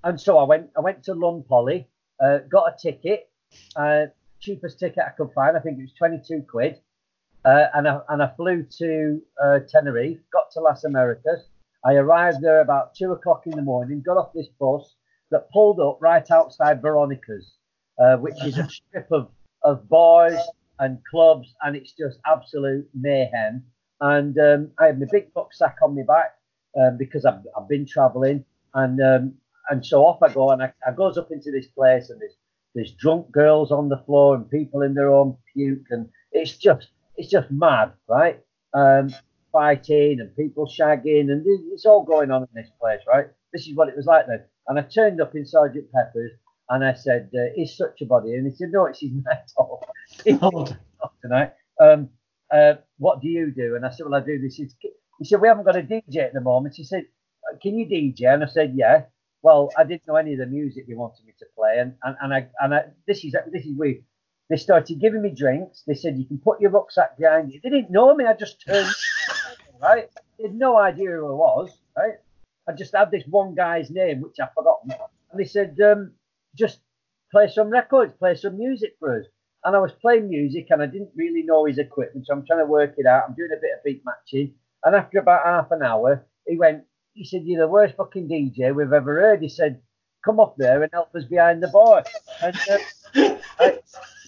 And 0.04 0.20
so 0.20 0.38
I 0.38 0.44
went, 0.44 0.70
I 0.76 0.80
went 0.80 1.02
to 1.04 1.14
Lunn 1.14 1.44
Poly, 1.48 1.88
uh, 2.22 2.38
got 2.50 2.72
a 2.72 2.76
ticket, 2.80 3.30
uh, 3.76 4.06
cheapest 4.40 4.78
ticket 4.78 5.04
I 5.06 5.10
could 5.10 5.32
find. 5.34 5.56
I 5.56 5.60
think 5.60 5.78
it 5.78 5.82
was 5.82 5.92
22 5.98 6.44
quid. 6.48 6.80
Uh, 7.44 7.66
and, 7.74 7.88
I, 7.88 8.00
and 8.08 8.22
I 8.22 8.30
flew 8.36 8.64
to 8.78 9.20
uh, 9.42 9.58
Tenerife, 9.68 10.20
got 10.32 10.50
to 10.52 10.60
Las 10.60 10.84
Americas. 10.84 11.48
I 11.84 11.94
arrived 11.94 12.40
there 12.40 12.60
about 12.60 12.94
two 12.94 13.12
o'clock 13.12 13.42
in 13.46 13.52
the 13.52 13.62
morning, 13.62 14.02
got 14.04 14.16
off 14.16 14.32
this 14.32 14.46
bus 14.60 14.94
that 15.32 15.50
pulled 15.50 15.80
up 15.80 15.98
right 16.00 16.30
outside 16.30 16.80
Veronica's, 16.80 17.54
uh, 17.98 18.16
which 18.16 18.40
is 18.44 18.58
a 18.58 18.68
strip 18.70 19.10
of 19.10 19.28
of 19.64 19.88
bars 19.88 20.38
and 20.78 20.98
clubs, 21.10 21.54
and 21.62 21.76
it's 21.76 21.92
just 21.92 22.18
absolute 22.26 22.88
mayhem. 22.94 23.64
And 24.00 24.38
um, 24.38 24.70
I 24.78 24.86
had 24.86 25.00
my 25.00 25.06
big 25.10 25.28
rucksack 25.34 25.76
on 25.82 25.94
my 25.94 26.02
back 26.02 26.34
um, 26.76 26.96
because 26.98 27.24
I've, 27.24 27.40
I've 27.56 27.68
been 27.68 27.86
travelling, 27.86 28.44
and 28.74 29.00
um, 29.00 29.34
and 29.70 29.84
so 29.84 30.04
off 30.04 30.22
I 30.22 30.32
go, 30.32 30.50
and 30.50 30.62
I, 30.62 30.72
I 30.86 30.92
goes 30.92 31.18
up 31.18 31.30
into 31.32 31.50
this 31.50 31.66
place, 31.66 32.10
and 32.10 32.20
there's 32.20 32.36
there's 32.74 32.92
drunk 32.92 33.30
girls 33.32 33.72
on 33.72 33.88
the 33.88 34.02
floor 34.06 34.34
and 34.34 34.48
people 34.48 34.82
in 34.82 34.94
their 34.94 35.12
own 35.12 35.36
puke, 35.52 35.86
and 35.90 36.08
it's 36.32 36.56
just 36.56 36.88
it's 37.16 37.30
just 37.30 37.50
mad, 37.50 37.92
right? 38.08 38.40
Um, 38.74 39.14
fighting 39.52 40.20
and 40.20 40.34
people 40.36 40.66
shagging, 40.66 41.30
and 41.30 41.44
it's 41.72 41.86
all 41.86 42.04
going 42.04 42.30
on 42.30 42.42
in 42.42 42.48
this 42.54 42.70
place, 42.80 43.00
right? 43.06 43.26
This 43.52 43.66
is 43.66 43.76
what 43.76 43.88
it 43.88 43.96
was 43.96 44.06
like 44.06 44.26
then. 44.26 44.44
And 44.68 44.78
I 44.78 44.82
turned 44.82 45.20
up 45.20 45.34
in 45.34 45.44
Sergeant 45.46 45.92
Pepper's, 45.92 46.32
and 46.70 46.84
I 46.84 46.94
said, 46.94 47.30
uh, 47.34 47.60
"Is 47.60 47.76
such 47.76 48.00
a 48.00 48.06
body?" 48.06 48.34
And 48.34 48.46
he 48.46 48.54
said, 48.54 48.70
"No, 48.72 48.86
it's 48.86 49.00
his 49.00 49.10
metal." 49.24 49.84
tonight. 51.22 51.52
Um, 51.80 52.08
uh, 52.50 52.74
what 52.98 53.20
do 53.20 53.28
you 53.28 53.50
do? 53.50 53.76
And 53.76 53.84
I 53.84 53.90
said, 53.90 54.06
"Well, 54.06 54.20
I 54.20 54.24
do 54.24 54.38
this." 54.40 54.56
He 54.56 55.24
said, 55.24 55.40
"We 55.40 55.48
haven't 55.48 55.64
got 55.64 55.76
a 55.76 55.82
DJ 55.82 56.18
at 56.18 56.32
the 56.32 56.40
moment." 56.40 56.74
He 56.76 56.84
said, 56.84 57.04
uh, 57.50 57.56
"Can 57.60 57.78
you 57.78 57.86
DJ?" 57.86 58.32
And 58.32 58.42
I 58.42 58.46
said, 58.46 58.72
"Yeah." 58.74 59.04
Well, 59.42 59.70
I 59.76 59.82
didn't 59.82 60.06
know 60.06 60.14
any 60.14 60.34
of 60.34 60.38
the 60.38 60.46
music 60.46 60.86
they 60.86 60.94
wanted 60.94 61.26
me 61.26 61.32
to 61.38 61.46
play, 61.56 61.78
and 61.78 61.94
and, 62.04 62.16
and 62.22 62.34
I 62.34 62.48
and 62.60 62.74
I, 62.74 62.82
this 63.06 63.24
is 63.24 63.34
this 63.52 63.64
is 63.64 63.76
weird. 63.76 64.04
They 64.52 64.58
started 64.58 65.00
giving 65.00 65.22
me 65.22 65.30
drinks. 65.30 65.82
They 65.86 65.94
said 65.94 66.18
you 66.18 66.26
can 66.26 66.36
put 66.36 66.60
your 66.60 66.72
rucksack 66.72 67.16
behind 67.16 67.50
you. 67.50 67.60
They 67.62 67.70
didn't 67.70 67.90
know 67.90 68.14
me. 68.14 68.26
I 68.26 68.34
just 68.34 68.60
turned 68.60 68.86
right. 69.82 70.10
They 70.36 70.44
had 70.44 70.54
no 70.54 70.76
idea 70.76 71.08
who 71.08 71.26
I 71.26 71.32
was. 71.32 71.70
Right. 71.96 72.16
I 72.68 72.72
just 72.72 72.94
had 72.94 73.10
this 73.10 73.24
one 73.30 73.54
guy's 73.54 73.90
name 73.90 74.20
which 74.20 74.36
I 74.40 74.48
forgot, 74.54 74.80
and 74.84 75.40
they 75.40 75.46
said, 75.46 75.80
um, 75.80 76.12
just 76.54 76.80
play 77.30 77.48
some 77.48 77.70
records, 77.70 78.12
play 78.18 78.34
some 78.34 78.58
music 78.58 78.96
for 79.00 79.20
us. 79.20 79.26
And 79.64 79.74
I 79.74 79.78
was 79.78 79.92
playing 79.92 80.28
music 80.28 80.66
and 80.68 80.82
I 80.82 80.86
didn't 80.86 81.12
really 81.16 81.44
know 81.44 81.64
his 81.64 81.78
equipment, 81.78 82.26
so 82.26 82.34
I'm 82.34 82.44
trying 82.44 82.58
to 82.58 82.66
work 82.66 82.96
it 82.98 83.06
out. 83.06 83.24
I'm 83.26 83.34
doing 83.34 83.52
a 83.56 83.60
bit 83.60 83.78
of 83.78 83.82
beat 83.82 84.02
matching. 84.04 84.52
And 84.84 84.94
after 84.94 85.18
about 85.18 85.46
half 85.46 85.70
an 85.70 85.82
hour, 85.82 86.26
he 86.46 86.58
went, 86.58 86.84
he 87.14 87.24
said, 87.24 87.44
You're 87.46 87.62
the 87.62 87.68
worst 87.68 87.96
fucking 87.96 88.28
DJ 88.28 88.74
we've 88.74 88.92
ever 88.92 89.18
heard. 89.18 89.40
He 89.40 89.48
said, 89.48 89.80
Come 90.22 90.40
up 90.40 90.56
there 90.58 90.82
and 90.82 90.92
help 90.92 91.14
us 91.14 91.24
behind 91.24 91.62
the 91.62 91.68
bar. 91.68 92.04
And 92.42 92.56
uh, 92.70 92.78
I, 93.58 93.78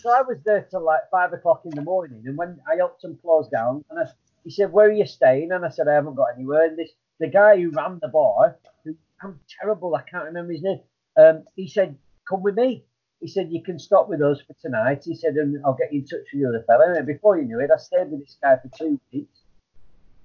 so 0.04 0.10
I 0.10 0.20
was 0.20 0.36
there 0.44 0.66
till 0.70 0.84
like 0.84 1.00
five 1.10 1.32
o'clock 1.32 1.62
in 1.64 1.70
the 1.70 1.80
morning. 1.80 2.22
And 2.26 2.36
when 2.36 2.60
I 2.70 2.76
helped 2.76 3.02
him 3.02 3.18
close 3.22 3.48
down, 3.48 3.82
and 3.88 3.98
I, 3.98 4.02
he 4.44 4.50
said, 4.50 4.70
Where 4.70 4.88
are 4.88 4.92
you 4.92 5.06
staying? 5.06 5.50
And 5.50 5.64
I 5.64 5.70
said, 5.70 5.88
I 5.88 5.94
haven't 5.94 6.14
got 6.14 6.34
anywhere. 6.36 6.66
And 6.66 6.78
this 6.78 6.90
the 7.18 7.28
guy 7.28 7.56
who 7.56 7.70
ran 7.70 8.00
the 8.02 8.08
bar, 8.08 8.58
who 8.84 8.94
I'm 9.22 9.40
terrible, 9.58 9.94
I 9.94 10.02
can't 10.02 10.26
remember 10.26 10.52
his 10.52 10.62
name. 10.62 10.80
Um, 11.16 11.44
he 11.56 11.66
said, 11.66 11.96
Come 12.28 12.42
with 12.42 12.54
me. 12.54 12.84
He 13.20 13.28
said, 13.28 13.50
You 13.50 13.62
can 13.62 13.78
stop 13.78 14.10
with 14.10 14.20
us 14.20 14.42
for 14.46 14.54
tonight. 14.60 15.04
He 15.06 15.14
said, 15.14 15.36
And 15.36 15.64
I'll 15.64 15.72
get 15.72 15.90
you 15.90 16.00
in 16.00 16.06
touch 16.06 16.26
with 16.30 16.42
the 16.42 16.48
other 16.50 16.64
fella. 16.66 16.92
And 16.94 17.06
before 17.06 17.38
you 17.38 17.46
knew 17.46 17.60
it, 17.60 17.70
I 17.74 17.78
stayed 17.78 18.10
with 18.10 18.20
this 18.20 18.36
guy 18.42 18.58
for 18.58 18.68
two 18.76 19.00
weeks, 19.10 19.38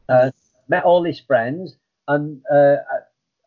uh, 0.10 0.32
met 0.68 0.84
all 0.84 1.06
his 1.06 1.22
friends, 1.22 1.78
and 2.10 2.42
uh, 2.54 2.76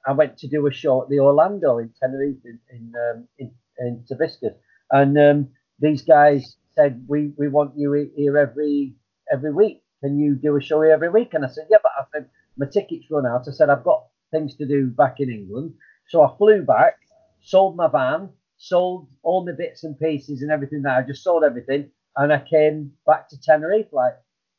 I, 0.07 0.11
I, 0.11 0.13
went 0.13 0.39
to 0.39 0.49
do 0.49 0.67
a 0.67 0.73
show 0.73 1.03
at 1.03 1.11
the 1.11 1.21
Orlando 1.21 1.77
in 1.77 1.93
Tenerife 2.01 2.43
in 2.47 2.59
in, 2.71 2.95
um, 2.97 3.29
in, 3.39 3.51
in 3.81 4.05
Torviscas. 4.11 4.55
And 4.91 5.19
um, 5.19 5.49
these 5.83 6.03
guys 6.03 6.57
said, 6.77 7.05
we, 7.09 7.33
we 7.37 7.49
want 7.49 7.77
you 7.77 7.93
here 8.17 8.39
every 8.39 8.95
every 9.31 9.53
week. 9.53 9.83
Can 10.03 10.19
you 10.19 10.35
do 10.35 10.57
a 10.57 10.63
show 10.63 10.81
here 10.83 10.93
every 10.93 11.11
week? 11.11 11.35
And 11.35 11.45
I 11.45 11.49
said, 11.49 11.67
Yeah, 11.69 11.79
but 11.83 11.93
I 11.99 12.05
said, 12.13 12.29
my 12.57 12.67
tickets 12.67 13.07
run 13.11 13.27
out. 13.27 13.47
I 13.49 13.53
said, 13.53 13.69
I've 13.69 13.85
got 13.85 14.07
things 14.31 14.57
to 14.57 14.67
do 14.67 14.87
back 14.87 15.17
in 15.19 15.31
England. 15.31 15.75
So 16.09 16.23
I 16.23 16.37
flew 16.39 16.63
back, 16.63 16.99
sold 17.43 17.77
my 17.77 17.89
van, 17.89 18.31
sold 18.59 19.09
all 19.23 19.45
my 19.45 19.53
bits 19.53 19.85
and 19.85 19.99
pieces 19.99 20.43
and 20.43 20.51
everything 20.51 20.83
that 20.83 20.99
I 20.99 21.03
just 21.03 21.25
sold 21.25 21.45
everything. 21.45 21.91
And 22.17 22.33
I 22.33 22.41
came 22.41 22.93
back 23.07 23.29
to 23.31 23.41
Tenerife 23.41 23.93
like 23.93 24.15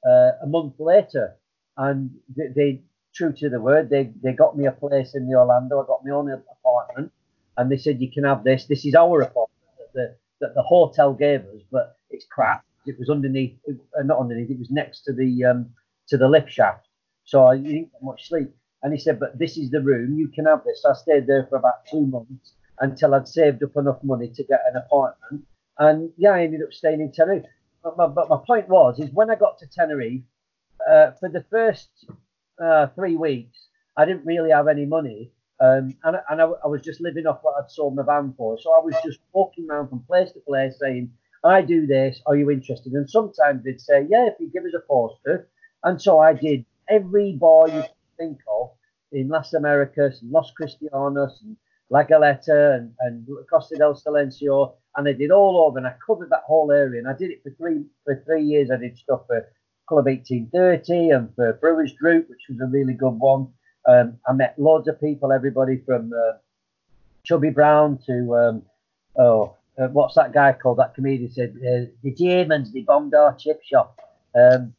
uh, 0.06 0.32
a 0.44 0.48
month 0.48 0.76
later. 0.80 1.36
And 1.78 2.12
they, 2.36 2.48
they, 2.56 2.82
true 3.16 3.34
to 3.34 3.50
the 3.50 3.62
word, 3.62 3.90
they, 3.90 4.12
they 4.24 4.34
got 4.34 4.58
me 4.58 4.66
a 4.66 4.72
place 4.72 5.16
in 5.16 5.28
the 5.28 5.38
Orlando. 5.38 5.82
I 5.82 5.88
got 5.88 6.06
my 6.06 6.12
own 6.12 6.32
apartment. 6.32 7.12
And 7.58 7.72
they 7.72 7.78
said, 7.78 8.02
you 8.02 8.12
can 8.12 8.24
have 8.24 8.44
this. 8.44 8.66
This 8.66 8.86
is 8.86 8.96
our 8.96 9.22
apartment 9.22 9.54
the, 9.94 10.16
that 10.44 10.54
the 10.56 10.62
hotel 10.62 11.14
gave 11.14 11.42
us, 11.42 11.62
but 11.72 11.98
it's 12.10 12.28
crap. 12.30 12.64
It 12.86 13.00
was 13.00 13.10
underneath, 13.10 13.56
it, 13.66 13.78
uh, 13.98 14.04
not 14.04 14.20
underneath, 14.20 14.52
it 14.52 14.60
was 14.60 14.70
next 14.70 15.04
to 15.06 15.14
the 15.14 15.46
um, 15.46 15.70
to 16.10 16.18
the 16.18 16.28
lift 16.28 16.52
shaft. 16.52 16.86
So 17.24 17.48
I 17.48 17.56
didn't 17.58 17.92
get 17.94 18.04
much 18.04 18.28
sleep. 18.28 18.50
And 18.82 18.92
he 18.94 19.00
said, 19.00 19.20
but 19.20 19.40
this 19.40 19.56
is 19.58 19.72
the 19.72 19.82
room, 19.82 20.18
you 20.18 20.28
can 20.28 20.46
have 20.46 20.64
this. 20.66 20.82
So 20.82 20.90
I 20.90 20.94
stayed 20.94 21.26
there 21.26 21.48
for 21.50 21.56
about 21.56 21.86
two 21.90 22.06
months 22.06 22.54
until 22.80 23.16
I'd 23.16 23.28
saved 23.28 23.64
up 23.64 23.78
enough 23.78 24.04
money 24.04 24.28
to 24.28 24.44
get 24.44 24.60
an 24.70 24.76
apartment. 24.76 25.46
And 25.80 26.12
yeah, 26.18 26.32
I 26.32 26.44
ended 26.44 26.62
up 26.62 26.74
staying 26.74 27.00
in 27.00 27.14
Tenerife. 27.14 27.46
But 27.82 27.96
my, 27.98 28.08
but 28.08 28.30
my 28.30 28.40
point 28.46 28.68
was, 28.68 29.00
is 29.00 29.10
when 29.12 29.32
I 29.32 29.36
got 29.36 29.58
to 29.60 29.68
Tenerife, 29.68 30.24
uh, 30.90 31.12
for 31.20 31.30
the 31.30 31.46
first 31.50 31.90
uh, 32.62 32.88
three 32.96 33.16
weeks, 33.16 33.68
I 33.96 34.04
didn't 34.06 34.26
really 34.26 34.52
have 34.52 34.68
any 34.68 34.86
money. 34.86 35.32
Um, 35.64 35.96
and 36.04 36.18
and 36.30 36.42
I, 36.42 36.46
I, 36.66 36.68
was 36.68 36.82
just 36.82 37.00
living 37.00 37.26
off 37.26 37.40
what 37.42 37.56
I'd 37.58 37.72
sold 37.72 37.96
my 37.96 38.04
van 38.04 38.34
for. 38.38 38.58
So 38.60 38.74
I 38.74 38.84
was 38.84 38.96
just 39.02 39.20
walking 39.32 39.68
around 39.70 39.88
from 39.88 40.02
place 40.02 40.30
to 40.34 40.42
place 40.42 40.74
saying, 40.78 41.10
I 41.42 41.62
do 41.62 41.88
this, 41.88 42.22
are 42.26 42.36
you 42.36 42.52
interested? 42.52 42.92
And 42.92 43.10
sometimes 43.10 43.64
they'd 43.64 43.80
say, 43.80 44.06
yeah, 44.10 44.28
if 44.28 44.34
you 44.42 44.50
give 44.52 44.66
us 44.66 44.74
a 44.76 44.86
poster. 44.86 45.48
And 45.86 46.02
so 46.02 46.20
I 46.20 46.34
did 46.34 46.66
every 46.90 47.38
bar 47.40 47.68
you 47.68 47.82
can 47.82 47.90
think 48.18 48.40
of 48.52 48.72
in 49.14 49.30
Las 49.30 49.54
Americas 49.54 50.22
and 50.22 50.32
Los 50.32 50.52
Cristianos 50.52 51.42
and 51.44 51.56
La 51.90 52.04
Galeta 52.04 52.76
and, 52.76 52.94
and 53.00 53.26
Costa 53.50 53.78
del 53.78 53.96
Silencio. 53.96 54.74
And 54.98 55.08
I 55.08 55.14
did 55.14 55.32
all 55.32 55.66
over 55.66 55.78
and 55.78 55.88
I 55.88 55.96
covered 56.06 56.30
that 56.32 56.44
whole 56.46 56.74
area. 56.74 57.00
And 57.00 57.08
I 57.08 57.14
did 57.18 57.32
it 57.32 57.42
for 57.42 57.52
three 57.52 57.86
for 58.04 58.22
three 58.26 58.44
years. 58.44 58.70
I 58.70 58.76
did 58.76 58.98
stuff 58.98 59.22
for 59.28 59.48
Club 59.88 60.08
1830 60.08 61.10
and 61.12 61.36
for 61.36 61.54
Brewers 61.54 61.94
Group, 61.94 62.30
which 62.30 62.48
was 62.50 62.60
a 62.60 62.70
really 62.70 62.96
good 62.96 63.18
one. 63.18 63.48
Um, 63.88 64.18
I 64.28 64.34
met 64.34 64.58
loads 64.58 64.88
of 64.88 65.00
people, 65.00 65.32
everybody 65.32 65.82
from 65.86 66.14
uh, 66.14 66.38
Chubby 67.24 67.50
Brown 67.50 68.00
to 68.06 68.36
um, 68.36 68.64
oh, 69.18 69.56
uh, 69.78 69.88
what's 69.88 70.16
that 70.16 70.34
guy 70.34 70.54
called? 70.54 70.78
That 70.78 70.94
comedian 70.94 71.32
said 71.32 71.56
uh, 71.58 71.92
the 72.04 72.12
Germans 72.12 72.72
they 72.72 72.82
bombed 72.82 73.14
our 73.14 73.36
chip 73.36 73.62
shop. 73.64 74.00
Um, 74.36 74.74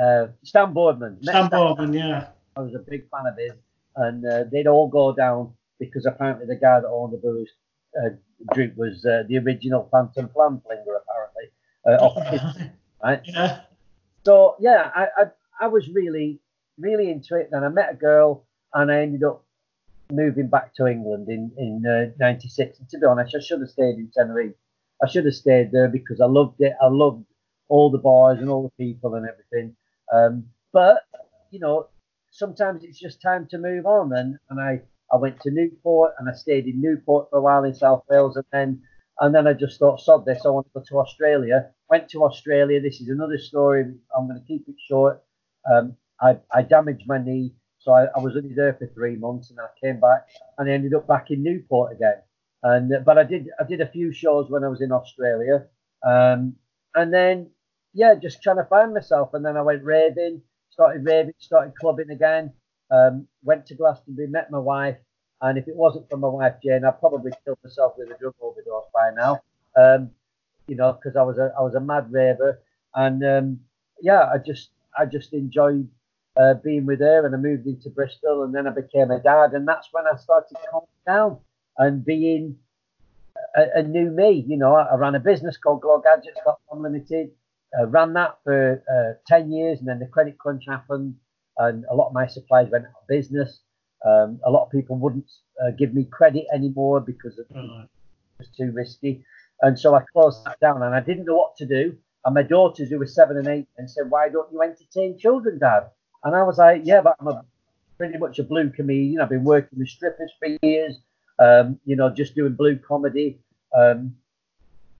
uh, 0.00 0.28
Stan 0.42 0.72
Boardman. 0.72 1.22
Stan 1.22 1.48
Boardman, 1.50 1.92
yeah. 1.92 2.28
I 2.56 2.60
was 2.60 2.74
a 2.74 2.78
big 2.78 3.08
fan 3.10 3.26
of 3.26 3.36
his, 3.36 3.52
and 3.96 4.26
uh, 4.26 4.44
they'd 4.50 4.66
all 4.66 4.88
go 4.88 5.14
down 5.14 5.52
because 5.78 6.06
apparently 6.06 6.46
the 6.46 6.56
guy 6.56 6.80
that 6.80 6.88
owned 6.88 7.12
the 7.12 7.18
booze 7.18 7.50
uh, 7.98 8.10
group 8.54 8.76
was 8.76 9.04
uh, 9.04 9.22
the 9.28 9.38
original 9.38 9.88
Phantom 9.90 10.28
Flan 10.32 10.60
Flinger, 10.66 11.00
apparently. 11.02 11.50
Uh, 11.86 12.68
right? 13.02 13.20
Yeah. 13.24 13.60
So 14.24 14.56
yeah, 14.60 14.90
I, 14.94 15.06
I 15.16 15.24
I 15.60 15.66
was 15.68 15.88
really 15.88 16.40
really 16.78 17.10
into 17.10 17.36
it. 17.36 17.48
Then 17.50 17.64
I 17.64 17.68
met 17.68 17.92
a 17.92 17.96
girl, 17.96 18.44
and 18.74 18.90
I 18.90 19.02
ended 19.02 19.24
up 19.24 19.44
moving 20.10 20.48
back 20.48 20.74
to 20.74 20.86
England 20.86 21.28
in 21.28 21.52
in 21.56 21.82
'96. 22.18 22.78
and 22.78 22.88
to 22.88 22.98
be 22.98 23.06
honest, 23.06 23.34
I 23.34 23.40
should 23.40 23.60
have 23.60 23.70
stayed 23.70 23.96
in 23.96 24.10
Tenerife. 24.14 24.54
I 25.02 25.08
should 25.08 25.24
have 25.24 25.34
stayed 25.34 25.72
there 25.72 25.88
because 25.88 26.20
I 26.20 26.26
loved 26.26 26.60
it. 26.60 26.74
I 26.80 26.88
loved 26.88 27.24
all 27.68 27.90
the 27.90 27.98
bars 27.98 28.38
and 28.38 28.50
all 28.50 28.62
the 28.64 28.84
people 28.84 29.14
and 29.14 29.26
everything. 29.26 29.76
Um, 30.12 30.46
but 30.72 31.04
you 31.50 31.60
know, 31.60 31.88
sometimes 32.30 32.84
it's 32.84 32.98
just 32.98 33.22
time 33.22 33.46
to 33.50 33.58
move 33.58 33.86
on. 33.86 34.12
And 34.12 34.38
and 34.50 34.60
I 34.60 34.82
I 35.12 35.16
went 35.16 35.40
to 35.40 35.50
Newport 35.50 36.14
and 36.18 36.28
I 36.28 36.32
stayed 36.32 36.66
in 36.66 36.80
Newport 36.80 37.28
for 37.30 37.38
a 37.38 37.42
while 37.42 37.64
in 37.64 37.74
South 37.74 38.04
Wales, 38.08 38.36
and 38.36 38.46
then 38.52 38.82
and 39.20 39.34
then 39.34 39.46
I 39.46 39.52
just 39.52 39.78
thought, 39.78 40.00
sod 40.00 40.24
this, 40.24 40.44
I 40.44 40.48
want 40.48 40.66
to 40.66 40.80
go 40.80 40.84
to 40.88 40.98
Australia. 40.98 41.70
Went 41.88 42.08
to 42.10 42.24
Australia. 42.24 42.80
This 42.80 43.00
is 43.00 43.08
another 43.08 43.38
story. 43.38 43.84
I'm 44.16 44.26
going 44.26 44.40
to 44.40 44.46
keep 44.46 44.66
it 44.68 44.76
short. 44.88 45.22
Um, 45.70 45.96
I, 46.22 46.36
I 46.52 46.62
damaged 46.62 47.04
my 47.06 47.18
knee, 47.18 47.52
so 47.78 47.92
I, 47.92 48.04
I, 48.16 48.20
was 48.20 48.36
only 48.36 48.54
there 48.54 48.74
for 48.74 48.86
three 48.86 49.16
months, 49.16 49.50
and 49.50 49.58
I 49.58 49.66
came 49.82 49.98
back 49.98 50.28
and 50.56 50.70
I 50.70 50.72
ended 50.72 50.94
up 50.94 51.08
back 51.08 51.30
in 51.30 51.42
Newport 51.42 51.92
again. 51.92 52.22
And 52.62 53.04
but 53.04 53.18
I 53.18 53.24
did 53.24 53.48
I 53.58 53.64
did 53.64 53.80
a 53.80 53.88
few 53.88 54.12
shows 54.12 54.48
when 54.48 54.62
I 54.62 54.68
was 54.68 54.80
in 54.80 54.92
Australia, 54.92 55.66
um, 56.06 56.54
and 56.94 57.12
then 57.12 57.50
yeah, 57.92 58.14
just 58.14 58.40
trying 58.40 58.58
to 58.58 58.64
find 58.64 58.94
myself. 58.94 59.34
And 59.34 59.44
then 59.44 59.56
I 59.56 59.62
went 59.62 59.82
raving, 59.82 60.42
started 60.70 61.04
raving, 61.04 61.34
started 61.38 61.74
clubbing 61.74 62.10
again. 62.10 62.52
Um, 62.92 63.26
went 63.42 63.66
to 63.66 63.74
Glastonbury, 63.74 64.28
met 64.28 64.50
my 64.50 64.58
wife, 64.58 64.98
and 65.40 65.58
if 65.58 65.66
it 65.66 65.74
wasn't 65.74 66.08
for 66.08 66.18
my 66.18 66.28
wife 66.28 66.54
Jane, 66.62 66.84
I'd 66.84 67.00
probably 67.00 67.32
killed 67.44 67.58
myself 67.64 67.94
with 67.98 68.10
a 68.10 68.18
drug 68.18 68.34
overdose 68.40 68.84
by 68.94 69.10
now. 69.16 69.40
Um, 69.76 70.10
you 70.68 70.76
know, 70.76 70.92
because 70.92 71.16
I 71.16 71.22
was 71.22 71.38
a 71.38 71.52
I 71.58 71.62
was 71.62 71.74
a 71.74 71.80
mad 71.80 72.12
raver, 72.12 72.60
and 72.94 73.24
um, 73.24 73.60
yeah, 74.00 74.30
I 74.32 74.38
just 74.38 74.70
I 74.96 75.06
just 75.06 75.32
enjoyed 75.32 75.88
uh, 76.36 76.54
being 76.54 76.86
with 76.86 77.00
her, 77.00 77.26
and 77.26 77.34
I 77.34 77.38
moved 77.38 77.66
into 77.66 77.90
Bristol, 77.90 78.44
and 78.44 78.54
then 78.54 78.66
I 78.66 78.70
became 78.70 79.10
a 79.10 79.20
dad, 79.20 79.52
and 79.52 79.66
that's 79.66 79.88
when 79.92 80.04
I 80.06 80.16
started 80.16 80.56
calming 80.70 80.88
down 81.06 81.38
and 81.78 82.04
being 82.04 82.56
a, 83.56 83.80
a 83.80 83.82
new 83.82 84.10
me. 84.10 84.44
You 84.46 84.56
know, 84.56 84.74
I, 84.74 84.84
I 84.84 84.94
ran 84.96 85.14
a 85.14 85.20
business 85.20 85.56
called 85.56 85.82
Glow 85.82 86.00
Gadgets 86.00 86.40
Got 86.44 86.60
Unlimited 86.70 87.30
uh, 87.78 87.86
ran 87.86 88.12
that 88.14 88.38
for 88.44 88.82
uh, 88.90 89.18
10 89.26 89.50
years 89.50 89.78
and 89.78 89.88
then 89.88 89.98
the 89.98 90.06
credit 90.06 90.38
crunch 90.38 90.64
happened 90.68 91.14
and 91.58 91.84
a 91.90 91.94
lot 91.94 92.08
of 92.08 92.12
my 92.12 92.26
suppliers 92.26 92.68
went 92.70 92.84
out 92.84 93.02
of 93.02 93.08
business. 93.08 93.60
Um, 94.04 94.40
a 94.44 94.50
lot 94.50 94.64
of 94.64 94.70
people 94.70 94.96
wouldn't 94.96 95.30
uh, 95.62 95.70
give 95.78 95.94
me 95.94 96.04
credit 96.04 96.44
anymore 96.52 97.00
because 97.00 97.38
it 97.38 97.46
was 97.50 98.48
too 98.56 98.72
risky. 98.72 99.24
And 99.60 99.78
so 99.78 99.94
I 99.94 100.02
closed 100.12 100.44
that 100.44 100.60
down 100.60 100.82
and 100.82 100.94
I 100.94 101.00
didn't 101.00 101.24
know 101.24 101.36
what 101.36 101.56
to 101.56 101.66
do. 101.66 101.96
And 102.24 102.34
my 102.34 102.42
daughters, 102.42 102.90
who 102.90 102.98
were 102.98 103.06
seven 103.06 103.36
and 103.36 103.48
eight, 103.48 103.66
and 103.78 103.90
said, 103.90 104.04
Why 104.08 104.28
don't 104.28 104.52
you 104.52 104.62
entertain 104.62 105.18
children, 105.18 105.58
Dad? 105.58 105.90
And 106.24 106.34
I 106.34 106.42
was 106.42 106.58
like, 106.58 106.82
Yeah, 106.84 107.00
but 107.00 107.16
I'm 107.20 107.28
a, 107.28 107.44
pretty 107.98 108.18
much 108.18 108.38
a 108.38 108.42
blue 108.42 108.70
comedian. 108.70 109.20
I've 109.20 109.28
been 109.28 109.44
working 109.44 109.78
with 109.78 109.88
strippers 109.88 110.32
for 110.38 110.48
years, 110.62 110.98
um, 111.38 111.78
you 111.84 111.96
know, 111.96 112.10
just 112.10 112.34
doing 112.34 112.54
blue 112.54 112.76
comedy. 112.76 113.38
Um, 113.76 114.16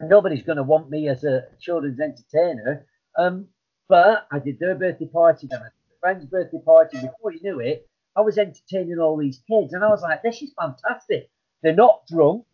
nobody's 0.01 0.43
going 0.43 0.57
to 0.57 0.63
want 0.63 0.91
me 0.91 1.09
as 1.09 1.25
a 1.25 1.47
children's 1.61 2.01
entertainer. 2.01 2.87
Um, 3.17 3.47
but 3.89 4.27
I 4.31 4.39
did 4.39 4.59
their 4.59 4.75
birthday 4.75 5.07
party, 5.07 5.49
then 5.51 5.61
I 5.61 5.65
did 5.65 5.97
a 5.97 6.01
friend's 6.01 6.25
birthday 6.25 6.61
party. 6.65 6.99
Before 7.01 7.33
you 7.33 7.41
knew 7.43 7.61
it, 7.61 7.89
I 8.17 8.21
was 8.21 8.39
entertaining 8.39 8.99
all 8.99 9.17
these 9.17 9.41
kids, 9.49 9.73
and 9.73 9.85
I 9.85 9.89
was 9.89 10.03
like, 10.03 10.23
"This 10.23 10.43
is 10.43 10.53
fantastic." 10.59 11.31
They're 11.63 11.75
not 11.75 12.07
drunk, 12.07 12.45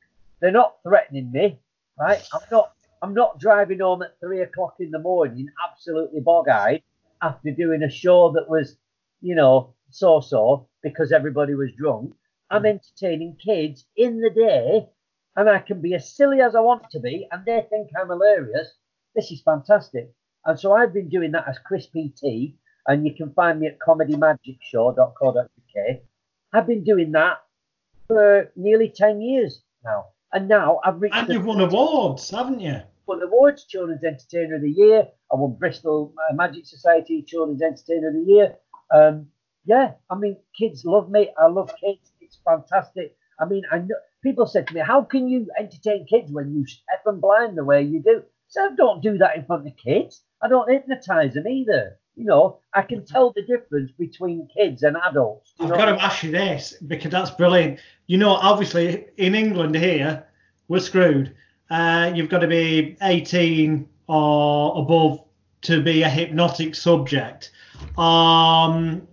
they're 0.40 0.50
not 0.50 0.76
threatening 0.82 1.32
me, 1.32 1.58
right? 1.98 2.22
I'm 2.32 2.40
not, 2.50 2.72
I'm 3.02 3.14
not 3.14 3.38
driving 3.38 3.80
home 3.80 4.02
at 4.02 4.18
three 4.20 4.40
o'clock 4.40 4.76
in 4.80 4.90
the 4.90 4.98
morning, 4.98 5.48
absolutely 5.70 6.20
bog-eyed, 6.20 6.82
after 7.22 7.50
doing 7.50 7.82
a 7.82 7.90
show 7.90 8.32
that 8.32 8.48
was, 8.48 8.76
you 9.20 9.34
know, 9.34 9.74
so-so 9.90 10.68
because 10.82 11.12
everybody 11.12 11.54
was 11.54 11.70
drunk. 11.76 12.14
I'm 12.50 12.62
mm. 12.62 12.70
entertaining 12.70 13.36
kids 13.42 13.86
in 13.96 14.20
the 14.20 14.30
day 14.30 14.88
and 15.38 15.48
I 15.48 15.60
can 15.60 15.80
be 15.80 15.94
as 15.94 16.16
silly 16.16 16.40
as 16.40 16.56
I 16.56 16.60
want 16.60 16.90
to 16.90 16.98
be, 16.98 17.28
and 17.30 17.44
they 17.44 17.64
think 17.70 17.90
I'm 17.96 18.08
hilarious. 18.08 18.74
This 19.14 19.30
is 19.30 19.40
fantastic. 19.40 20.12
And 20.44 20.58
so 20.58 20.72
I've 20.72 20.92
been 20.92 21.08
doing 21.08 21.30
that 21.30 21.46
as 21.46 21.60
Chris 21.64 21.86
PT, 21.86 22.54
and 22.88 23.06
you 23.06 23.14
can 23.14 23.32
find 23.34 23.60
me 23.60 23.68
at 23.68 23.78
comedymagicshow.co.uk. 23.78 25.96
I've 26.52 26.66
been 26.66 26.82
doing 26.82 27.12
that 27.12 27.36
for 28.08 28.50
nearly 28.56 28.88
10 28.88 29.20
years 29.20 29.62
now. 29.84 30.06
And 30.32 30.48
now 30.48 30.80
I've 30.84 31.00
reached. 31.00 31.14
And 31.14 31.28
you've 31.28 31.46
won 31.46 31.60
awards, 31.60 32.28
haven't 32.30 32.58
you? 32.58 32.80
Won 33.06 33.22
awards, 33.22 33.64
Children's 33.64 34.02
Entertainer 34.02 34.56
of 34.56 34.62
the 34.62 34.70
Year. 34.70 35.06
I 35.32 35.36
won 35.36 35.56
Bristol 35.58 36.14
uh, 36.30 36.34
Magic 36.34 36.66
Society 36.66 37.22
Children's 37.22 37.62
Entertainer 37.62 38.08
of 38.08 38.14
the 38.14 38.24
Year. 38.24 38.56
Um, 38.94 39.26
yeah, 39.64 39.92
I 40.08 40.16
mean, 40.16 40.36
kids 40.58 40.84
love 40.84 41.10
me. 41.10 41.30
I 41.38 41.46
love 41.46 41.70
kids. 41.80 42.12
It's 42.20 42.38
fantastic. 42.44 43.16
I 43.38 43.44
mean, 43.44 43.62
I 43.70 43.78
know 43.78 43.96
people 44.22 44.46
said 44.46 44.66
to 44.68 44.74
me, 44.74 44.80
"How 44.80 45.02
can 45.02 45.28
you 45.28 45.46
entertain 45.58 46.06
kids 46.06 46.32
when 46.32 46.54
you 46.54 46.66
step 46.66 47.02
and 47.06 47.20
blind 47.20 47.56
the 47.58 47.64
way 47.64 47.82
you 47.82 48.02
do?" 48.02 48.22
So 48.48 48.64
I 48.64 48.74
don't 48.74 49.02
do 49.02 49.18
that 49.18 49.36
in 49.36 49.44
front 49.44 49.66
of 49.66 49.76
kids. 49.76 50.22
I 50.40 50.48
don't 50.48 50.70
hypnotize 50.70 51.34
them 51.34 51.46
either. 51.46 51.98
You 52.16 52.24
know, 52.24 52.58
I 52.74 52.82
can 52.82 53.04
tell 53.04 53.32
the 53.32 53.42
difference 53.42 53.92
between 53.92 54.48
kids 54.56 54.82
and 54.82 54.96
adults. 54.96 55.52
I've 55.60 55.68
got 55.68 55.84
to 55.84 56.02
ask 56.02 56.24
you 56.24 56.32
this 56.32 56.74
because 56.86 57.12
that's 57.12 57.30
brilliant. 57.30 57.78
You 58.06 58.18
know, 58.18 58.30
obviously 58.30 59.06
in 59.18 59.34
England 59.34 59.76
here, 59.76 60.26
we're 60.66 60.80
screwed. 60.80 61.36
Uh, 61.70 62.10
you've 62.14 62.28
got 62.30 62.40
to 62.40 62.48
be 62.48 62.96
18 63.02 63.88
or 64.08 64.80
above 64.80 65.24
to 65.62 65.82
be 65.82 66.02
a 66.02 66.08
hypnotic 66.08 66.74
subject 66.74 67.52
um, 67.96 69.06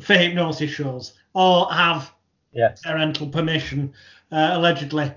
for 0.00 0.14
hypnosis 0.14 0.70
shows 0.70 1.14
or 1.34 1.72
have 1.72 2.12
yes. 2.52 2.82
parental 2.82 3.28
permission, 3.28 3.92
uh, 4.30 4.50
allegedly. 4.52 5.12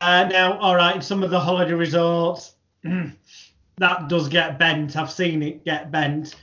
Uh, 0.00 0.28
now, 0.30 0.58
all 0.58 0.76
right, 0.76 1.02
some 1.02 1.22
of 1.22 1.30
the 1.30 1.38
holiday 1.40 1.72
resorts, 1.72 2.54
that 2.82 4.08
does 4.08 4.28
get 4.28 4.58
bent. 4.58 4.96
I've 4.96 5.10
seen 5.10 5.42
it 5.42 5.64
get 5.64 5.90
bent, 5.90 6.34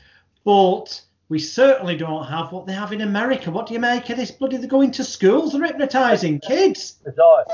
but 0.43 1.01
we 1.29 1.39
certainly 1.39 1.97
don't 1.97 2.25
have 2.25 2.51
what 2.51 2.67
they 2.67 2.73
have 2.73 2.93
in 2.93 3.01
America. 3.01 3.51
What 3.51 3.67
do 3.67 3.73
you 3.73 3.79
make 3.79 4.09
of 4.09 4.17
this? 4.17 4.31
Bloody, 4.31 4.57
they're 4.57 4.67
going 4.67 4.91
to 4.91 5.03
schools, 5.03 5.53
they're 5.53 5.65
hypnotising 5.65 6.39
kids. 6.39 6.99
Bizarre. 7.03 7.45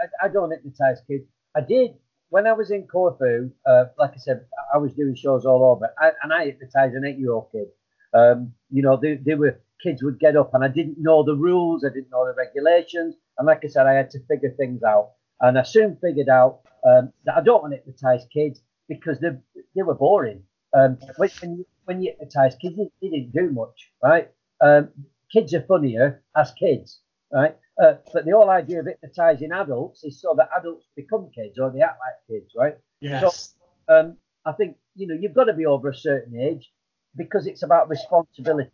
I, 0.00 0.26
I 0.26 0.28
don't 0.28 0.50
hypnotise 0.50 1.00
kids. 1.06 1.24
I 1.54 1.60
did 1.60 1.94
when 2.30 2.46
I 2.46 2.52
was 2.52 2.70
in 2.70 2.86
Corfu. 2.86 3.50
Uh, 3.66 3.84
like 3.98 4.12
I 4.14 4.18
said, 4.18 4.44
I 4.72 4.78
was 4.78 4.92
doing 4.92 5.14
shows 5.14 5.44
all 5.46 5.64
over, 5.64 5.90
I, 5.98 6.12
and 6.22 6.32
I 6.32 6.46
hypnotised 6.46 6.94
an 6.94 7.04
eight-year-old 7.04 7.50
kid. 7.52 7.68
Um, 8.14 8.52
you 8.70 8.82
know, 8.82 8.96
they, 9.00 9.16
they 9.16 9.34
were 9.34 9.60
kids 9.82 10.02
would 10.02 10.18
get 10.18 10.36
up, 10.36 10.54
and 10.54 10.64
I 10.64 10.68
didn't 10.68 10.96
know 10.98 11.22
the 11.22 11.36
rules, 11.36 11.84
I 11.84 11.88
didn't 11.88 12.10
know 12.10 12.26
the 12.26 12.34
regulations, 12.34 13.14
and 13.38 13.46
like 13.46 13.64
I 13.64 13.68
said, 13.68 13.86
I 13.86 13.94
had 13.94 14.10
to 14.10 14.20
figure 14.26 14.50
things 14.50 14.82
out. 14.82 15.12
And 15.40 15.58
I 15.58 15.62
soon 15.62 15.96
figured 16.02 16.28
out 16.28 16.60
um, 16.84 17.12
that 17.24 17.36
I 17.36 17.40
don't 17.42 17.62
want 17.62 17.72
to 17.72 17.76
hypnotise 17.76 18.26
kids 18.32 18.60
because 18.88 19.20
they 19.20 19.28
they 19.74 19.82
were 19.82 19.94
boring. 19.94 20.42
Um, 20.74 20.98
when, 21.16 21.30
you, 21.42 21.66
when 21.84 22.02
you 22.02 22.10
hypnotise 22.10 22.56
kids, 22.56 22.76
they, 22.76 23.08
didn't 23.08 23.32
do 23.32 23.50
much, 23.50 23.92
right? 24.02 24.30
Um, 24.60 24.90
kids 25.32 25.54
are 25.54 25.62
funnier 25.62 26.22
as 26.36 26.52
kids, 26.52 27.00
right? 27.32 27.56
Uh, 27.82 27.94
but 28.12 28.24
the 28.24 28.32
whole 28.32 28.50
idea 28.50 28.80
of 28.80 28.86
hypnotising 28.86 29.52
adults 29.52 30.02
is 30.02 30.20
so 30.20 30.34
that 30.36 30.48
adults 30.58 30.86
become 30.96 31.30
kids 31.32 31.58
or 31.58 31.70
they 31.70 31.80
act 31.80 31.98
like 32.00 32.26
kids, 32.40 32.52
right? 32.56 32.76
Yes. 33.00 33.54
So 33.88 33.94
um, 33.94 34.16
I 34.44 34.52
think 34.52 34.76
you 34.96 35.06
know 35.06 35.14
you've 35.14 35.34
got 35.34 35.44
to 35.44 35.52
be 35.52 35.66
over 35.66 35.88
a 35.88 35.94
certain 35.94 36.40
age 36.40 36.72
because 37.16 37.46
it's 37.46 37.62
about 37.62 37.88
responsibility. 37.88 38.70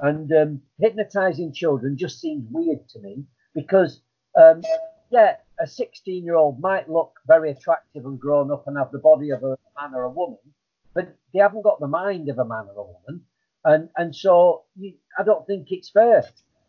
And 0.00 0.30
um, 0.32 0.62
hypnotising 0.78 1.52
children 1.52 1.96
just 1.96 2.20
seems 2.20 2.46
weird 2.50 2.88
to 2.90 3.00
me 3.00 3.24
because, 3.54 4.00
um, 4.40 4.62
yeah, 5.10 5.36
a 5.60 5.66
16 5.66 6.24
year 6.24 6.34
old 6.34 6.60
might 6.60 6.90
look 6.90 7.12
very 7.26 7.50
attractive 7.50 8.04
and 8.04 8.18
grown 8.18 8.50
up 8.50 8.66
and 8.66 8.76
have 8.76 8.90
the 8.90 8.98
body 8.98 9.30
of 9.30 9.42
a 9.44 9.56
man 9.80 9.94
or 9.94 10.02
a 10.02 10.10
woman, 10.10 10.38
but 10.94 11.16
they 11.32 11.38
haven't 11.38 11.62
got 11.62 11.78
the 11.80 11.86
mind 11.86 12.28
of 12.28 12.38
a 12.38 12.44
man 12.44 12.66
or 12.74 12.82
a 12.82 12.86
woman. 12.86 13.24
And, 13.64 13.88
and 13.96 14.14
so 14.14 14.64
you, 14.76 14.94
I 15.18 15.22
don't 15.22 15.46
think 15.46 15.68
it's 15.70 15.90
fair. 15.90 16.24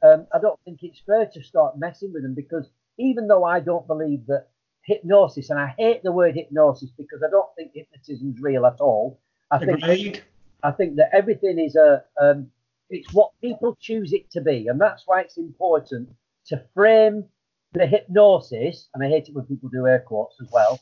Um, 0.06 0.28
I 0.34 0.40
don't 0.40 0.60
think 0.66 0.80
it's 0.84 1.02
fair 1.06 1.26
to 1.34 1.44
start 1.44 1.80
messing 1.80 2.14
with 2.14 2.24
them 2.24 2.36
because 2.36 2.70
even 2.98 3.28
though 3.28 3.44
I 3.44 3.60
don't 3.60 3.88
believe 3.88 4.26
that 4.28 4.48
hypnosis, 4.84 5.50
and 5.50 5.60
I 5.60 5.74
hate 5.78 6.04
the 6.04 6.12
word 6.12 6.36
hypnosis 6.36 6.92
because 6.98 7.24
I 7.26 7.30
don't 7.30 7.50
think 7.56 7.72
hypnotism 7.74 8.34
is 8.36 8.42
real 8.42 8.66
at 8.66 8.80
all. 8.80 9.20
I 9.52 9.58
Agreed. 9.58 10.14
think 10.14 10.26
I 10.64 10.72
think 10.72 10.96
that 10.98 11.10
everything 11.14 11.60
is 11.60 11.76
a 11.76 12.04
um, 12.22 12.48
it's 12.90 13.12
what 13.14 13.32
people 13.42 13.76
choose 13.80 14.14
it 14.14 14.30
to 14.32 14.42
be, 14.42 14.68
and 14.68 14.80
that's 14.80 15.04
why 15.06 15.22
it's 15.22 15.38
important 15.38 16.10
to 16.48 16.64
frame 16.74 17.26
the 17.74 17.88
hypnosis. 17.88 18.90
And 18.94 19.04
I 19.04 19.10
hate 19.10 19.28
it 19.28 19.36
when 19.36 19.46
people 19.46 19.70
do 19.70 19.88
air 19.88 20.04
quotes 20.06 20.36
as 20.42 20.50
well, 20.52 20.80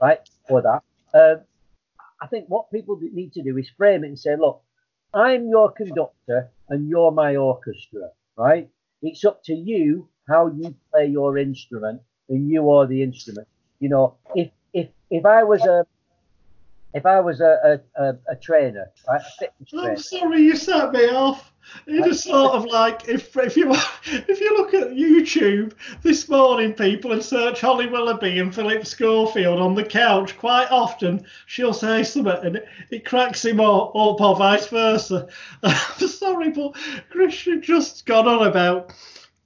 right? 0.00 0.18
For 0.48 0.62
that, 0.62 0.82
um, 1.14 1.40
I 2.20 2.26
think 2.26 2.46
what 2.48 2.70
people 2.72 2.98
need 3.00 3.32
to 3.34 3.42
do 3.42 3.56
is 3.56 3.70
frame 3.76 4.04
it 4.04 4.08
and 4.08 4.18
say, 4.18 4.36
look, 4.36 4.62
I'm 5.14 5.48
your 5.48 5.70
conductor 5.72 6.50
and 6.68 6.88
you're 6.88 7.12
my 7.12 7.36
orchestra, 7.36 8.10
right? 8.38 8.70
It's 9.02 9.24
up 9.24 9.42
to 9.44 9.54
you 9.54 10.08
how 10.28 10.48
you 10.48 10.74
play 10.92 11.06
your 11.08 11.38
instrument, 11.38 12.02
and 12.30 12.48
you 12.48 12.70
are 12.70 12.86
the 12.86 13.02
instrument. 13.02 13.48
You 13.80 13.90
know, 13.90 14.16
if 14.34 14.50
if 14.72 14.88
if 15.10 15.26
I 15.26 15.44
was 15.44 15.64
a 15.66 15.86
if 16.94 17.04
I 17.04 17.20
was 17.20 17.40
a, 17.40 17.80
a, 17.96 18.14
a, 18.28 18.36
trainer, 18.36 18.90
right, 19.08 19.20
a 19.40 19.64
trainer, 19.64 19.90
I'm 19.90 19.98
sorry, 19.98 20.42
you 20.42 20.56
set 20.56 20.92
me 20.92 21.08
off. 21.10 21.52
It 21.86 22.06
is 22.06 22.24
sort 22.24 22.52
of 22.52 22.64
like 22.64 23.08
if 23.08 23.36
if 23.36 23.54
you 23.54 23.70
if 24.04 24.40
you 24.40 24.56
look 24.56 24.72
at 24.72 24.92
YouTube 24.92 25.74
this 26.02 26.26
morning, 26.26 26.72
people 26.72 27.12
and 27.12 27.22
search 27.22 27.60
Holly 27.60 27.86
Willoughby 27.86 28.38
and 28.38 28.54
Philip 28.54 28.86
Schofield 28.86 29.60
on 29.60 29.74
the 29.74 29.84
couch. 29.84 30.38
Quite 30.38 30.70
often, 30.70 31.26
she'll 31.44 31.74
say 31.74 32.04
something 32.04 32.38
and 32.42 32.56
it, 32.56 32.68
it 32.90 33.04
cracks 33.04 33.44
him 33.44 33.60
up, 33.60 33.90
or 33.94 34.16
vice 34.36 34.68
versa. 34.68 35.28
I'm 35.62 36.08
sorry, 36.08 36.50
but 36.50 36.74
Christian 37.10 37.60
just 37.60 38.06
gone 38.06 38.26
on 38.26 38.46
about. 38.46 38.94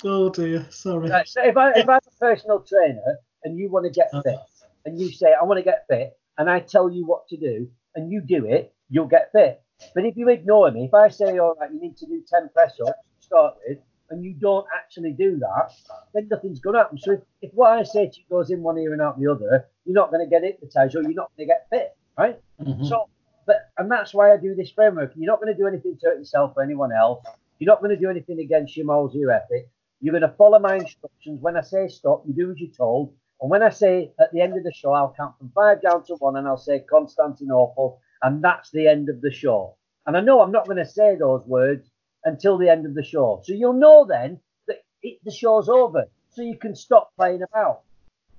Oh 0.05 0.31
dear, 0.31 0.65
sorry. 0.71 1.11
Right, 1.11 1.29
so 1.29 1.43
if 1.43 1.57
I 1.57 1.73
if 1.73 1.89
I'm 1.89 2.01
a 2.07 2.19
personal 2.21 2.61
trainer 2.61 3.19
and 3.43 3.59
you 3.59 3.69
want 3.69 3.87
to 3.87 3.91
get 3.91 4.11
uh-huh. 4.13 4.23
fit, 4.23 4.39
and 4.85 5.01
you 5.01 5.11
say 5.11 5.35
I 5.39 5.45
want 5.45 5.59
to 5.59 5.65
get 5.65 5.87
fit, 5.89 6.17
and 6.39 6.51
I 6.51 6.61
tell 6.61 6.91
you 6.91 7.07
what 7.07 7.29
to 7.29 7.37
do 7.37 7.69
and 7.95 8.11
you 8.11 8.21
do 8.21 8.47
it, 8.47 8.75
you'll 8.89 9.07
get 9.07 9.33
fit. 9.33 9.63
But 9.95 10.05
if 10.05 10.17
you 10.17 10.29
ignore 10.29 10.71
me, 10.71 10.85
if 10.85 10.95
I 10.95 11.09
say, 11.09 11.39
all 11.39 11.55
right, 11.59 11.73
you 11.73 11.81
need 11.81 11.97
to 11.99 12.07
do 12.07 12.23
10 12.27 12.51
press 12.55 12.79
ups 12.81 12.93
to 13.21 13.27
start 13.27 13.55
with, 13.67 13.79
and 14.11 14.23
you 14.23 14.35
don't 14.35 14.67
actually 14.77 15.13
do 15.13 15.39
that, 15.39 15.73
then 16.13 16.29
nothing's 16.31 16.61
going 16.61 16.75
to 16.75 16.81
happen. 16.81 16.99
So 16.99 17.13
if, 17.13 17.21
if 17.41 17.51
what 17.55 17.73
I 17.73 17.83
say 17.83 18.09
to 18.09 18.21
you 18.21 18.25
goes 18.31 18.51
in 18.51 18.63
one 18.63 18.79
ear 18.79 18.93
and 18.93 19.01
out 19.01 19.19
the 19.19 19.31
other, 19.31 19.67
you're 19.85 19.95
not 19.95 20.11
going 20.11 20.25
to 20.25 20.31
get 20.31 20.43
hypnotized 20.45 20.95
or 20.95 21.03
you're 21.03 21.15
not 21.15 21.31
going 21.37 21.49
to 21.49 21.53
get 21.53 21.67
fit, 21.71 21.97
right? 22.19 22.39
Mm-hmm. 22.61 22.85
So, 22.85 23.09
but, 23.47 23.71
and 23.79 23.91
that's 23.91 24.13
why 24.13 24.33
I 24.33 24.37
do 24.37 24.55
this 24.55 24.71
framework. 24.71 25.13
You're 25.17 25.33
not 25.33 25.41
going 25.41 25.53
to 25.53 25.59
do 25.59 25.67
anything 25.67 25.97
to 26.01 26.07
hurt 26.07 26.19
yourself 26.19 26.53
or 26.57 26.63
anyone 26.63 26.93
else. 26.93 27.25
You're 27.59 27.73
not 27.73 27.81
going 27.81 27.95
to 27.95 28.01
do 28.01 28.11
anything 28.11 28.39
against 28.41 28.77
your 28.77 28.87
morals 28.87 29.15
or 29.17 29.19
your 29.19 29.31
ethics. 29.31 29.71
You're 30.01 30.13
going 30.13 30.29
to 30.29 30.37
follow 30.37 30.59
my 30.59 30.77
instructions. 30.77 31.41
When 31.41 31.57
I 31.57 31.63
say 31.63 31.89
stop, 31.89 32.25
you 32.27 32.35
do 32.35 32.51
as 32.51 32.61
you're 32.61 32.71
told. 32.71 33.15
And 33.43 33.51
when 33.51 33.63
I 33.65 33.71
say 33.71 34.13
at 34.21 34.33
the 34.33 34.41
end 34.41 34.57
of 34.57 34.63
the 34.63 34.73
show, 34.73 34.93
I'll 34.93 35.15
count 35.17 35.37
from 35.37 35.51
five 35.53 35.83
down 35.83 36.05
to 36.05 36.15
one 36.15 36.37
and 36.37 36.47
I'll 36.47 36.57
say 36.57 36.79
Constantinople, 36.89 38.01
and 38.23 38.43
that's 38.43 38.71
the 38.71 38.87
end 38.87 39.09
of 39.09 39.21
the 39.21 39.33
show. 39.33 39.75
And 40.07 40.17
I 40.17 40.21
know 40.21 40.41
I'm 40.41 40.53
not 40.53 40.67
going 40.67 40.79
to 40.79 40.87
say 40.87 41.17
those 41.17 41.45
words 41.45 41.91
until 42.25 42.57
the 42.57 42.69
end 42.69 42.87
of 42.87 42.95
the 42.95 43.03
show. 43.03 43.43
So 43.45 43.53
you'll 43.53 43.73
know 43.73 44.07
then 44.09 44.39
that 44.69 44.85
it, 45.03 45.19
the 45.25 45.33
show's 45.33 45.69
over. 45.69 46.05
So 46.31 46.43
you 46.43 46.57
can 46.57 46.77
stop 46.77 47.11
playing 47.17 47.43
about. 47.43 47.81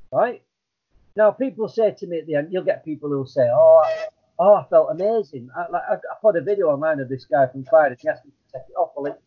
Right? 0.09 0.41
Now, 1.17 1.31
people 1.31 1.67
say 1.67 1.91
to 1.91 2.07
me 2.07 2.19
at 2.19 2.25
the 2.25 2.35
end, 2.35 2.47
you'll 2.51 2.63
get 2.63 2.85
people 2.85 3.09
who'll 3.09 3.25
say, 3.25 3.47
Oh, 3.53 3.83
I, 3.85 4.05
oh, 4.39 4.55
I 4.55 4.63
felt 4.69 4.89
amazing. 4.91 5.49
I, 5.55 5.69
like, 5.69 5.83
I, 5.89 5.93
I, 5.95 6.15
put 6.21 6.37
a 6.37 6.41
video 6.41 6.67
online 6.67 7.01
of 7.01 7.09
this 7.09 7.25
guy 7.25 7.45
from 7.47 7.65
Friday. 7.65 7.97
He 7.99 8.07
asked 8.07 8.25
me 8.25 8.31
to 8.31 8.57
take 8.57 8.69
it 8.69 8.75
off. 8.75 8.91
Well, 8.95 9.17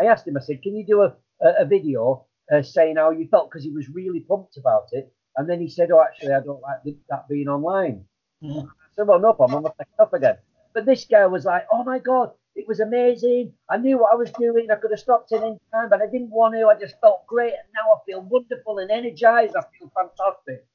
I 0.00 0.06
asked 0.06 0.26
him, 0.26 0.36
I 0.38 0.40
said, 0.40 0.62
Can 0.62 0.74
you 0.74 0.86
do 0.86 1.02
a, 1.02 1.14
a, 1.42 1.62
a 1.62 1.64
video 1.66 2.24
uh, 2.50 2.62
saying 2.62 2.96
how 2.96 3.10
you 3.10 3.28
felt? 3.28 3.50
Because 3.50 3.64
he 3.64 3.70
was 3.70 3.88
really 3.90 4.20
pumped 4.20 4.56
about 4.56 4.86
it. 4.92 5.12
And 5.36 5.48
then 5.48 5.60
he 5.60 5.68
said, 5.68 5.90
"Oh, 5.90 6.00
actually, 6.00 6.32
I 6.32 6.40
don't 6.40 6.62
like 6.62 6.78
that 7.10 7.28
being 7.28 7.48
online." 7.48 8.04
Mm. 8.42 8.66
I 8.66 8.88
said, 8.94 9.06
"Well, 9.06 9.18
no 9.18 9.32
problem. 9.32 9.58
I'm 9.58 9.62
gonna 9.62 9.74
pick 9.78 9.88
it 9.92 10.02
up 10.02 10.14
again." 10.14 10.36
But 10.72 10.86
this 10.86 11.04
guy 11.04 11.26
was 11.26 11.44
like, 11.44 11.66
"Oh 11.70 11.84
my 11.84 11.98
god, 11.98 12.32
it 12.54 12.66
was 12.66 12.80
amazing. 12.80 13.52
I 13.68 13.76
knew 13.76 13.98
what 13.98 14.12
I 14.12 14.16
was 14.16 14.30
doing. 14.32 14.70
I 14.70 14.76
could 14.76 14.90
have 14.90 15.00
stopped 15.00 15.32
it 15.32 15.42
in 15.42 15.58
time, 15.72 15.90
but 15.90 16.02
I 16.02 16.06
didn't 16.06 16.30
want 16.30 16.54
to. 16.54 16.68
I 16.68 16.78
just 16.78 17.00
felt 17.00 17.26
great, 17.26 17.52
and 17.52 17.68
now 17.74 17.92
I 17.92 17.98
feel 18.06 18.22
wonderful 18.22 18.78
and 18.78 18.90
energized. 18.90 19.54
I 19.56 19.62
feel 19.78 19.90
fantastic." 19.94 20.66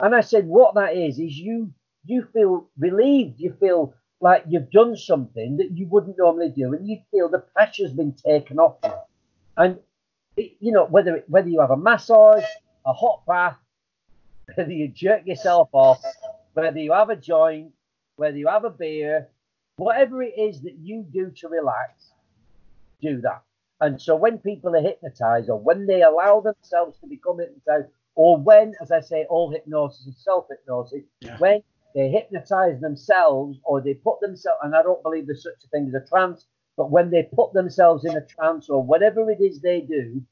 And 0.00 0.14
I 0.14 0.20
said, 0.22 0.48
"What 0.48 0.74
that 0.74 0.96
is 0.96 1.18
is 1.18 1.38
you 1.38 1.72
you 2.06 2.26
feel 2.32 2.68
relieved. 2.78 3.40
You 3.40 3.52
feel 3.60 3.94
like 4.20 4.44
you've 4.48 4.70
done 4.70 4.96
something 4.96 5.58
that 5.58 5.72
you 5.72 5.86
wouldn't 5.86 6.18
normally 6.18 6.50
do, 6.50 6.72
and 6.72 6.88
you 6.88 7.00
feel 7.10 7.28
the 7.28 7.38
pressure's 7.54 7.92
been 7.92 8.12
taken 8.12 8.58
off 8.58 8.76
you. 8.84 8.92
And 9.56 9.78
it, 10.36 10.56
you 10.60 10.72
know 10.72 10.86
whether 10.86 11.22
whether 11.28 11.48
you 11.48 11.60
have 11.60 11.70
a 11.70 11.76
massage, 11.76 12.44
a 12.86 12.92
hot 12.92 13.22
bath, 13.26 13.58
whether 14.54 14.72
you 14.72 14.88
jerk 14.88 15.26
yourself 15.26 15.68
off, 15.72 16.02
whether 16.54 16.78
you 16.78 16.92
have 16.92 17.10
a 17.10 17.16
joint, 17.16 17.72
whether 18.16 18.36
you 18.36 18.48
have 18.48 18.64
a 18.64 18.70
beer, 18.70 19.28
whatever 19.76 20.22
it 20.22 20.34
is 20.38 20.62
that 20.62 20.76
you 20.80 21.04
do 21.12 21.30
to 21.36 21.48
relax, 21.48 22.12
do 23.00 23.20
that. 23.20 23.42
And 23.80 24.00
so 24.00 24.14
when 24.16 24.38
people 24.38 24.74
are 24.76 24.80
hypnotized 24.80 25.50
or 25.50 25.58
when 25.58 25.86
they 25.86 26.02
allow 26.02 26.40
themselves 26.40 26.98
to 26.98 27.06
become 27.06 27.38
hypnotized, 27.38 27.88
or 28.14 28.36
when, 28.36 28.74
as 28.80 28.92
I 28.92 29.00
say, 29.00 29.26
all 29.28 29.50
hypnosis 29.50 30.06
is 30.06 30.24
self 30.24 30.46
hypnosis, 30.48 31.02
yeah. 31.20 31.36
when 31.38 31.62
they 31.94 32.08
hypnotize 32.08 32.80
themselves 32.80 33.58
or 33.64 33.80
they 33.80 33.94
put 33.94 34.20
themselves, 34.20 34.60
and 34.62 34.74
I 34.74 34.82
don't 34.82 35.02
believe 35.02 35.26
there's 35.26 35.42
such 35.42 35.64
a 35.64 35.68
thing 35.68 35.88
as 35.88 35.94
a 35.94 36.06
trance, 36.08 36.46
but 36.76 36.90
when 36.90 37.10
they 37.10 37.24
put 37.24 37.52
themselves 37.52 38.04
in 38.04 38.16
a 38.16 38.24
trance 38.24 38.68
or 38.68 38.82
whatever 38.82 39.28
it 39.30 39.40
is 39.40 39.60
they 39.60 39.80
do, 39.80 40.22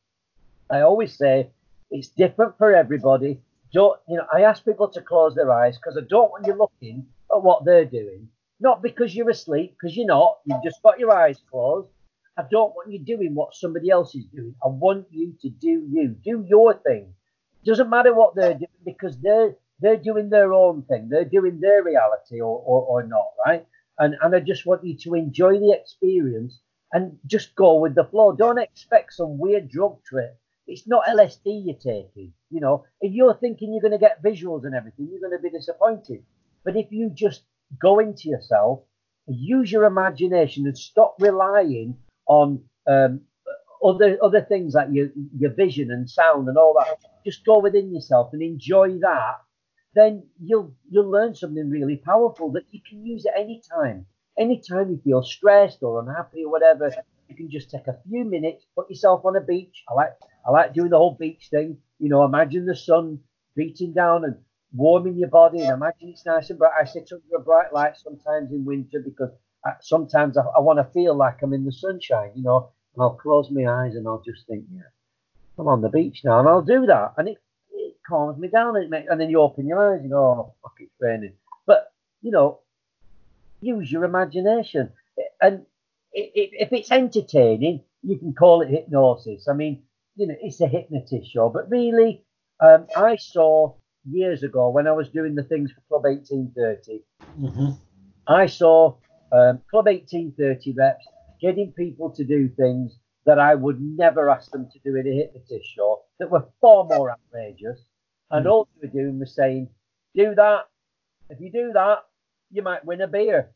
I 0.71 0.81
always 0.81 1.17
say 1.17 1.51
it's 1.91 2.09
different 2.09 2.57
for 2.57 2.75
everybody 2.75 3.41
don't, 3.73 3.99
you 4.09 4.17
know, 4.17 4.27
I 4.33 4.43
ask 4.43 4.65
people 4.65 4.89
to 4.89 5.01
close 5.01 5.35
their 5.35 5.51
eyes 5.51 5.77
because 5.79 5.97
I 5.97 6.03
don't 6.09 6.31
want 6.31 6.47
you 6.47 6.55
looking 6.55 7.07
at 7.31 7.43
what 7.43 7.65
they're 7.65 7.85
doing. 7.85 8.29
Not 8.61 8.83
because 8.83 9.15
you're 9.15 9.31
asleep, 9.31 9.77
because 9.81 9.97
you're 9.97 10.07
not. 10.07 10.39
You've 10.45 10.63
just 10.63 10.83
got 10.83 10.99
your 10.99 11.11
eyes 11.13 11.41
closed. 11.51 11.89
I 12.39 12.45
don't 12.51 12.75
want 12.75 12.93
you 12.93 12.99
doing 12.99 13.35
what 13.35 13.55
somebody 13.55 13.91
else 13.91 14.15
is 14.15 14.25
doing. 14.27 14.55
I 14.65 14.69
want 14.69 15.07
you 15.11 15.35
to 15.43 15.51
do 15.51 15.87
you. 15.91 16.17
Do 16.25 16.45
your 16.49 16.75
thing. 16.75 17.13
Doesn't 17.65 17.91
matter 17.91 18.15
what 18.15 18.35
they're 18.35 18.55
doing 18.55 18.83
because 18.85 19.19
they're 19.21 19.57
they're 19.81 19.97
doing 19.97 20.31
their 20.31 20.53
own 20.53 20.83
thing. 20.83 21.09
They're 21.09 21.25
doing 21.25 21.61
their 21.61 21.83
reality 21.83 22.41
or, 22.41 22.63
or, 22.65 22.83
or 22.83 23.03
not, 23.03 23.27
right? 23.45 23.67
And 23.99 24.15
and 24.23 24.35
I 24.35 24.41
just 24.41 24.65
want 24.65 24.85
you 24.85 24.97
to 24.99 25.15
enjoy 25.15 25.59
the 25.59 25.77
experience 25.79 26.61
and 26.93 27.19
just 27.27 27.55
go 27.55 27.75
with 27.81 27.95
the 27.95 28.05
flow. 28.05 28.33
Don't 28.33 28.59
expect 28.59 29.15
some 29.15 29.39
weird 29.39 29.69
drug 29.69 30.03
trip. 30.05 30.39
It's 30.67 30.87
not 30.87 31.07
LSD 31.07 31.67
you're 31.67 31.75
taking. 31.75 32.33
You 32.53 32.61
know, 32.61 32.85
if 33.01 33.13
you're 33.13 33.35
thinking 33.35 33.73
you're 33.73 33.83
going 33.83 33.99
to 33.99 34.07
get 34.07 34.23
visuals 34.23 34.65
and 34.65 34.75
everything, 34.75 35.09
you're 35.11 35.27
going 35.27 35.37
to 35.37 35.43
be 35.43 35.51
disappointed. 35.51 36.23
But 36.65 36.77
if 36.77 36.93
you 36.93 37.11
just 37.15 37.43
go 37.81 37.99
into 37.99 38.29
yourself, 38.29 38.81
use 39.27 39.73
your 39.73 39.85
imagination, 39.85 40.67
and 40.67 40.77
stop 40.77 41.17
relying 41.19 41.97
on 42.27 42.63
um, 42.87 43.23
other 43.83 44.19
other 44.23 44.43
things 44.43 44.75
like 44.75 44.89
your 44.93 45.09
your 45.37 45.51
vision 45.51 45.91
and 45.91 46.09
sound 46.09 46.49
and 46.49 46.59
all 46.59 46.75
that. 46.79 46.99
Just 47.25 47.45
go 47.45 47.59
within 47.59 47.93
yourself 47.93 48.31
and 48.33 48.43
enjoy 48.43 48.99
that. 48.99 49.41
Then 49.95 50.25
you'll 50.43 50.75
you'll 50.91 51.11
learn 51.11 51.35
something 51.35 51.71
really 51.71 51.97
powerful 51.97 52.53
that 52.53 52.65
you 52.71 52.81
can 52.89 53.05
use 53.05 53.27
at 53.27 53.41
any 53.41 53.63
time. 53.75 54.07
Anytime 54.39 54.91
you 54.91 55.01
feel 55.05 55.23
stressed 55.23 55.83
or 55.83 56.01
unhappy 56.01 56.45
or 56.45 56.51
whatever, 56.51 56.91
you 57.29 57.37
can 57.37 57.51
just 57.51 57.71
take 57.71 57.87
a 57.87 57.99
few 58.09 58.25
minutes, 58.25 58.65
put 58.75 58.89
yourself 58.89 59.25
on 59.25 59.37
a 59.37 59.41
beach. 59.41 59.85
I 59.89 59.95
like 59.95 60.13
I 60.47 60.51
like 60.51 60.75
doing 60.75 60.91
the 60.91 60.99
whole 60.99 61.17
beach 61.19 61.49
thing. 61.51 61.79
You 62.03 62.09
know, 62.09 62.25
imagine 62.25 62.67
the 62.67 62.75
sun 62.75 63.21
beating 63.55 63.93
down 63.93 64.25
and 64.25 64.35
warming 64.75 65.15
your 65.15 65.29
body, 65.29 65.61
and 65.61 65.71
imagine 65.71 66.09
it's 66.09 66.27
nice 66.27 66.51
and 66.51 66.59
bright. 66.59 66.73
I 66.81 66.85
sit 66.85 67.09
under 67.13 67.37
a 67.37 67.39
bright 67.39 67.73
light 67.73 67.97
sometimes 67.97 68.51
in 68.51 68.65
winter 68.65 69.01
because 69.05 69.31
I, 69.65 69.75
sometimes 69.81 70.37
I, 70.37 70.43
I 70.43 70.59
want 70.59 70.81
to 70.81 70.93
feel 70.93 71.15
like 71.15 71.43
I'm 71.43 71.53
in 71.53 71.65
the 71.65 71.71
sunshine. 71.71 72.33
You 72.35 72.43
know, 72.43 72.71
and 72.97 73.03
I'll 73.03 73.15
close 73.15 73.53
my 73.53 73.71
eyes 73.71 73.95
and 73.95 74.09
I'll 74.09 74.25
just 74.27 74.49
think, 74.49 74.65
yeah, 74.75 74.91
I'm 75.57 75.69
on 75.69 75.81
the 75.81 75.91
beach 75.91 76.23
now, 76.25 76.41
and 76.41 76.49
I'll 76.49 76.61
do 76.61 76.87
that, 76.87 77.15
and 77.19 77.29
it, 77.29 77.39
it 77.71 77.95
calms 78.05 78.37
me 78.37 78.49
down. 78.49 78.75
And, 78.77 78.93
and 78.93 79.21
then 79.21 79.31
you 79.31 79.41
open 79.41 79.69
your 79.69 79.95
eyes, 79.95 80.01
and 80.01 80.11
go, 80.11 80.19
oh, 80.19 80.55
fuck, 80.61 80.75
it's 80.81 80.91
raining. 81.01 81.35
But 81.67 81.93
you 82.21 82.33
know, 82.33 82.59
use 83.61 83.93
your 83.93 84.03
imagination. 84.03 84.91
And 85.41 85.67
if 86.13 86.73
it's 86.73 86.91
entertaining, 86.91 87.85
you 88.03 88.19
can 88.19 88.35
call 88.35 88.63
it 88.63 88.71
hypnosis. 88.71 89.47
I 89.47 89.53
mean, 89.53 89.85
you 90.17 90.27
know, 90.27 90.35
it's 90.41 90.61
a 90.61 90.67
hypnotist 90.67 91.31
show. 91.31 91.49
But 91.49 91.71
really, 91.71 92.25
um, 92.61 92.87
I 92.97 93.17
saw 93.17 93.75
years 94.09 94.43
ago 94.43 94.71
when 94.71 94.87
I 94.87 94.93
was 94.93 95.09
doing 95.09 95.35
the 95.35 95.45
things 95.45 95.71
for 95.73 95.81
Club 95.89 96.05
1830, 96.05 97.05
mm-hmm. 97.41 97.73
I 98.27 98.47
saw 98.47 98.95
um, 99.33 99.61
Club 99.71 99.87
1830 99.87 100.75
reps 100.77 101.07
getting 101.41 101.73
people 101.73 102.11
to 102.11 102.25
do 102.25 102.49
things 102.49 102.97
that 103.25 103.39
I 103.39 103.55
would 103.55 103.81
never 103.81 104.31
ask 104.31 104.51
them 104.51 104.69
to 104.73 104.79
do 104.81 104.97
in 104.97 105.07
a 105.07 105.15
hypnotist 105.15 105.69
show 105.75 106.03
that 106.19 106.31
were 106.31 106.47
far 106.61 106.85
more 106.85 107.11
outrageous. 107.11 107.81
And 108.31 108.45
mm-hmm. 108.45 108.53
all 108.53 108.69
they 108.81 108.89
were 108.89 108.93
doing 108.93 109.19
was 109.19 109.35
saying, 109.35 109.69
do 110.15 110.35
that. 110.35 110.69
If 111.31 111.41
you 111.41 111.51
do 111.51 111.73
that, 111.73 112.05
you 112.51 112.63
might 112.63 112.85
win 112.85 113.01
a 113.01 113.09
beer. 113.09 113.51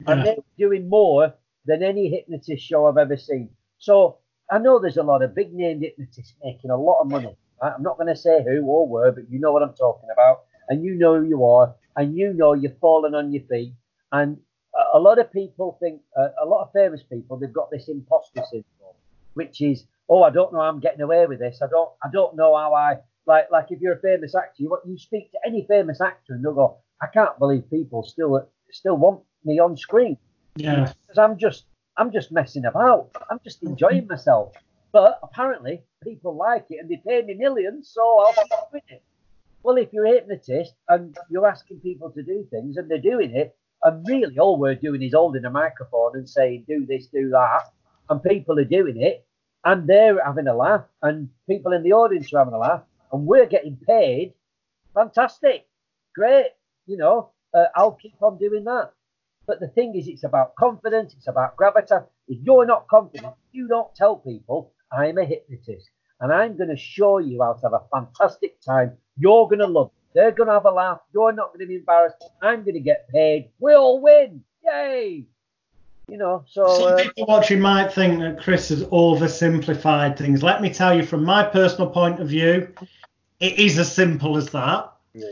Yeah. 0.00 0.12
And 0.12 0.26
they're 0.26 0.36
doing 0.58 0.88
more 0.88 1.34
than 1.66 1.82
any 1.82 2.10
hypnotist 2.10 2.64
show 2.64 2.86
I've 2.86 2.98
ever 2.98 3.16
seen. 3.16 3.50
So 3.78 4.18
I 4.50 4.58
know 4.58 4.78
there's 4.78 4.96
a 4.96 5.02
lot 5.02 5.22
of 5.22 5.34
big 5.34 5.54
name 5.54 5.80
hypnotists 5.80 6.34
making 6.42 6.70
a 6.70 6.76
lot 6.76 7.00
of 7.00 7.10
money. 7.10 7.36
Right? 7.62 7.72
I'm 7.76 7.82
not 7.82 7.96
going 7.96 8.08
to 8.08 8.16
say 8.16 8.42
who 8.42 8.64
or 8.64 8.86
where, 8.88 9.12
but 9.12 9.30
you 9.30 9.38
know 9.38 9.52
what 9.52 9.62
I'm 9.62 9.74
talking 9.74 10.08
about. 10.12 10.40
And 10.68 10.84
you 10.84 10.94
know 10.94 11.20
who 11.20 11.28
you 11.28 11.44
are. 11.44 11.74
And 11.96 12.16
you 12.16 12.32
know 12.32 12.54
you're 12.54 12.76
falling 12.80 13.14
on 13.14 13.32
your 13.32 13.42
feet. 13.44 13.74
And 14.12 14.38
a 14.94 14.98
lot 14.98 15.18
of 15.18 15.32
people 15.32 15.76
think, 15.80 16.00
uh, 16.16 16.28
a 16.42 16.46
lot 16.46 16.62
of 16.62 16.72
famous 16.72 17.02
people, 17.02 17.36
they've 17.36 17.52
got 17.52 17.70
this 17.70 17.88
imposter 17.88 18.42
syndrome, 18.50 18.94
which 19.34 19.60
is, 19.60 19.84
oh, 20.08 20.22
I 20.22 20.30
don't 20.30 20.52
know 20.52 20.60
how 20.60 20.68
I'm 20.68 20.80
getting 20.80 21.00
away 21.00 21.26
with 21.26 21.38
this. 21.38 21.60
I 21.62 21.66
don't, 21.68 21.90
I 22.02 22.08
don't 22.12 22.36
know 22.36 22.56
how 22.56 22.74
I, 22.74 22.98
like, 23.26 23.50
like 23.50 23.66
if 23.70 23.80
you're 23.80 23.94
a 23.94 24.00
famous 24.00 24.34
actor, 24.34 24.62
you, 24.62 24.76
you 24.86 24.98
speak 24.98 25.30
to 25.32 25.38
any 25.46 25.64
famous 25.68 26.00
actor 26.00 26.34
and 26.34 26.44
they'll 26.44 26.54
go, 26.54 26.78
I 27.02 27.06
can't 27.06 27.38
believe 27.38 27.70
people 27.70 28.02
still 28.02 28.48
still 28.70 28.96
want 28.96 29.20
me 29.44 29.58
on 29.58 29.76
screen. 29.76 30.16
Yeah. 30.56 30.92
Because 31.02 31.18
I'm 31.18 31.38
just 31.38 31.64
I'm 31.96 32.12
just 32.12 32.32
messing 32.32 32.64
about. 32.64 33.10
I'm 33.30 33.40
just 33.44 33.62
enjoying 33.62 34.06
myself. 34.06 34.54
But 34.92 35.18
apparently 35.22 35.82
people 36.02 36.34
like 36.36 36.66
it 36.70 36.78
and 36.80 36.88
they 36.88 37.00
pay 37.06 37.22
me 37.22 37.34
millions, 37.34 37.90
so 37.92 38.20
I'll 38.20 38.32
stop 38.32 38.70
with 38.72 38.82
it. 38.88 39.02
Well, 39.62 39.76
if 39.76 39.92
you're 39.92 40.06
a 40.06 40.10
hypnotist 40.10 40.74
and 40.88 41.16
you're 41.30 41.46
asking 41.46 41.80
people 41.80 42.10
to 42.10 42.22
do 42.22 42.46
things 42.50 42.76
and 42.76 42.90
they're 42.90 42.98
doing 42.98 43.34
it, 43.36 43.56
and 43.82 44.06
really 44.06 44.38
all 44.38 44.58
we're 44.58 44.74
doing 44.74 45.02
is 45.02 45.14
holding 45.14 45.44
a 45.44 45.50
microphone 45.50 46.16
and 46.16 46.28
saying, 46.28 46.64
do 46.66 46.86
this, 46.86 47.06
do 47.06 47.30
that, 47.30 47.70
and 48.08 48.22
people 48.22 48.58
are 48.58 48.64
doing 48.64 49.00
it, 49.00 49.26
and 49.64 49.86
they're 49.86 50.22
having 50.24 50.48
a 50.48 50.54
laugh, 50.54 50.84
and 51.02 51.28
people 51.48 51.72
in 51.72 51.82
the 51.82 51.92
audience 51.92 52.32
are 52.32 52.38
having 52.38 52.54
a 52.54 52.58
laugh, 52.58 52.82
and 53.12 53.26
we're 53.26 53.46
getting 53.46 53.76
paid, 53.86 54.34
fantastic, 54.94 55.66
great 56.14 56.46
you 56.90 56.96
know, 56.96 57.30
uh, 57.54 57.66
I'll 57.76 57.92
keep 57.92 58.20
on 58.20 58.36
doing 58.38 58.64
that. 58.64 58.90
But 59.50 59.58
the 59.58 59.66
thing 59.66 59.96
is, 59.96 60.06
it's 60.06 60.22
about 60.22 60.54
confidence, 60.54 61.12
it's 61.12 61.26
about 61.26 61.56
gravitas. 61.56 62.06
If 62.28 62.38
you're 62.44 62.66
not 62.66 62.86
confident, 62.86 63.34
you 63.50 63.66
don't 63.66 63.92
tell 63.96 64.14
people, 64.14 64.70
I'm 64.92 65.18
a 65.18 65.24
hypnotist 65.24 65.90
and 66.20 66.32
I'm 66.32 66.56
going 66.56 66.70
to 66.70 66.76
show 66.76 67.18
you 67.18 67.42
how 67.42 67.54
to 67.54 67.60
have 67.62 67.72
a 67.72 67.82
fantastic 67.92 68.60
time. 68.60 68.92
You're 69.18 69.48
going 69.48 69.58
to 69.58 69.66
love 69.66 69.88
it. 69.88 70.14
They're 70.14 70.30
going 70.30 70.46
to 70.46 70.52
have 70.52 70.66
a 70.66 70.70
laugh. 70.70 71.00
You're 71.12 71.32
not 71.32 71.48
going 71.48 71.62
to 71.62 71.66
be 71.66 71.74
embarrassed. 71.74 72.22
I'm 72.40 72.62
going 72.62 72.74
to 72.74 72.80
get 72.80 73.08
paid. 73.08 73.50
We'll 73.58 73.98
win. 73.98 74.44
Yay. 74.64 75.24
You 76.06 76.16
know, 76.16 76.44
so. 76.48 76.68
Some 76.68 76.92
uh, 76.92 76.96
people 77.02 77.26
watching 77.26 77.58
might 77.58 77.92
think 77.92 78.20
that 78.20 78.40
Chris 78.40 78.68
has 78.68 78.84
oversimplified 78.84 80.16
things. 80.16 80.44
Let 80.44 80.62
me 80.62 80.72
tell 80.72 80.96
you, 80.96 81.02
from 81.02 81.24
my 81.24 81.42
personal 81.42 81.90
point 81.90 82.20
of 82.20 82.28
view, 82.28 82.72
it 83.40 83.58
is 83.58 83.80
as 83.80 83.92
simple 83.92 84.36
as 84.36 84.50
that. 84.50 84.92
Yeah 85.12 85.26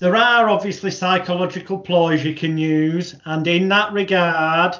there 0.00 0.16
are 0.16 0.48
obviously 0.48 0.90
psychological 0.90 1.78
ploys 1.78 2.24
you 2.24 2.34
can 2.34 2.58
use, 2.58 3.14
and 3.26 3.46
in 3.46 3.68
that 3.68 3.92
regard, 3.92 4.74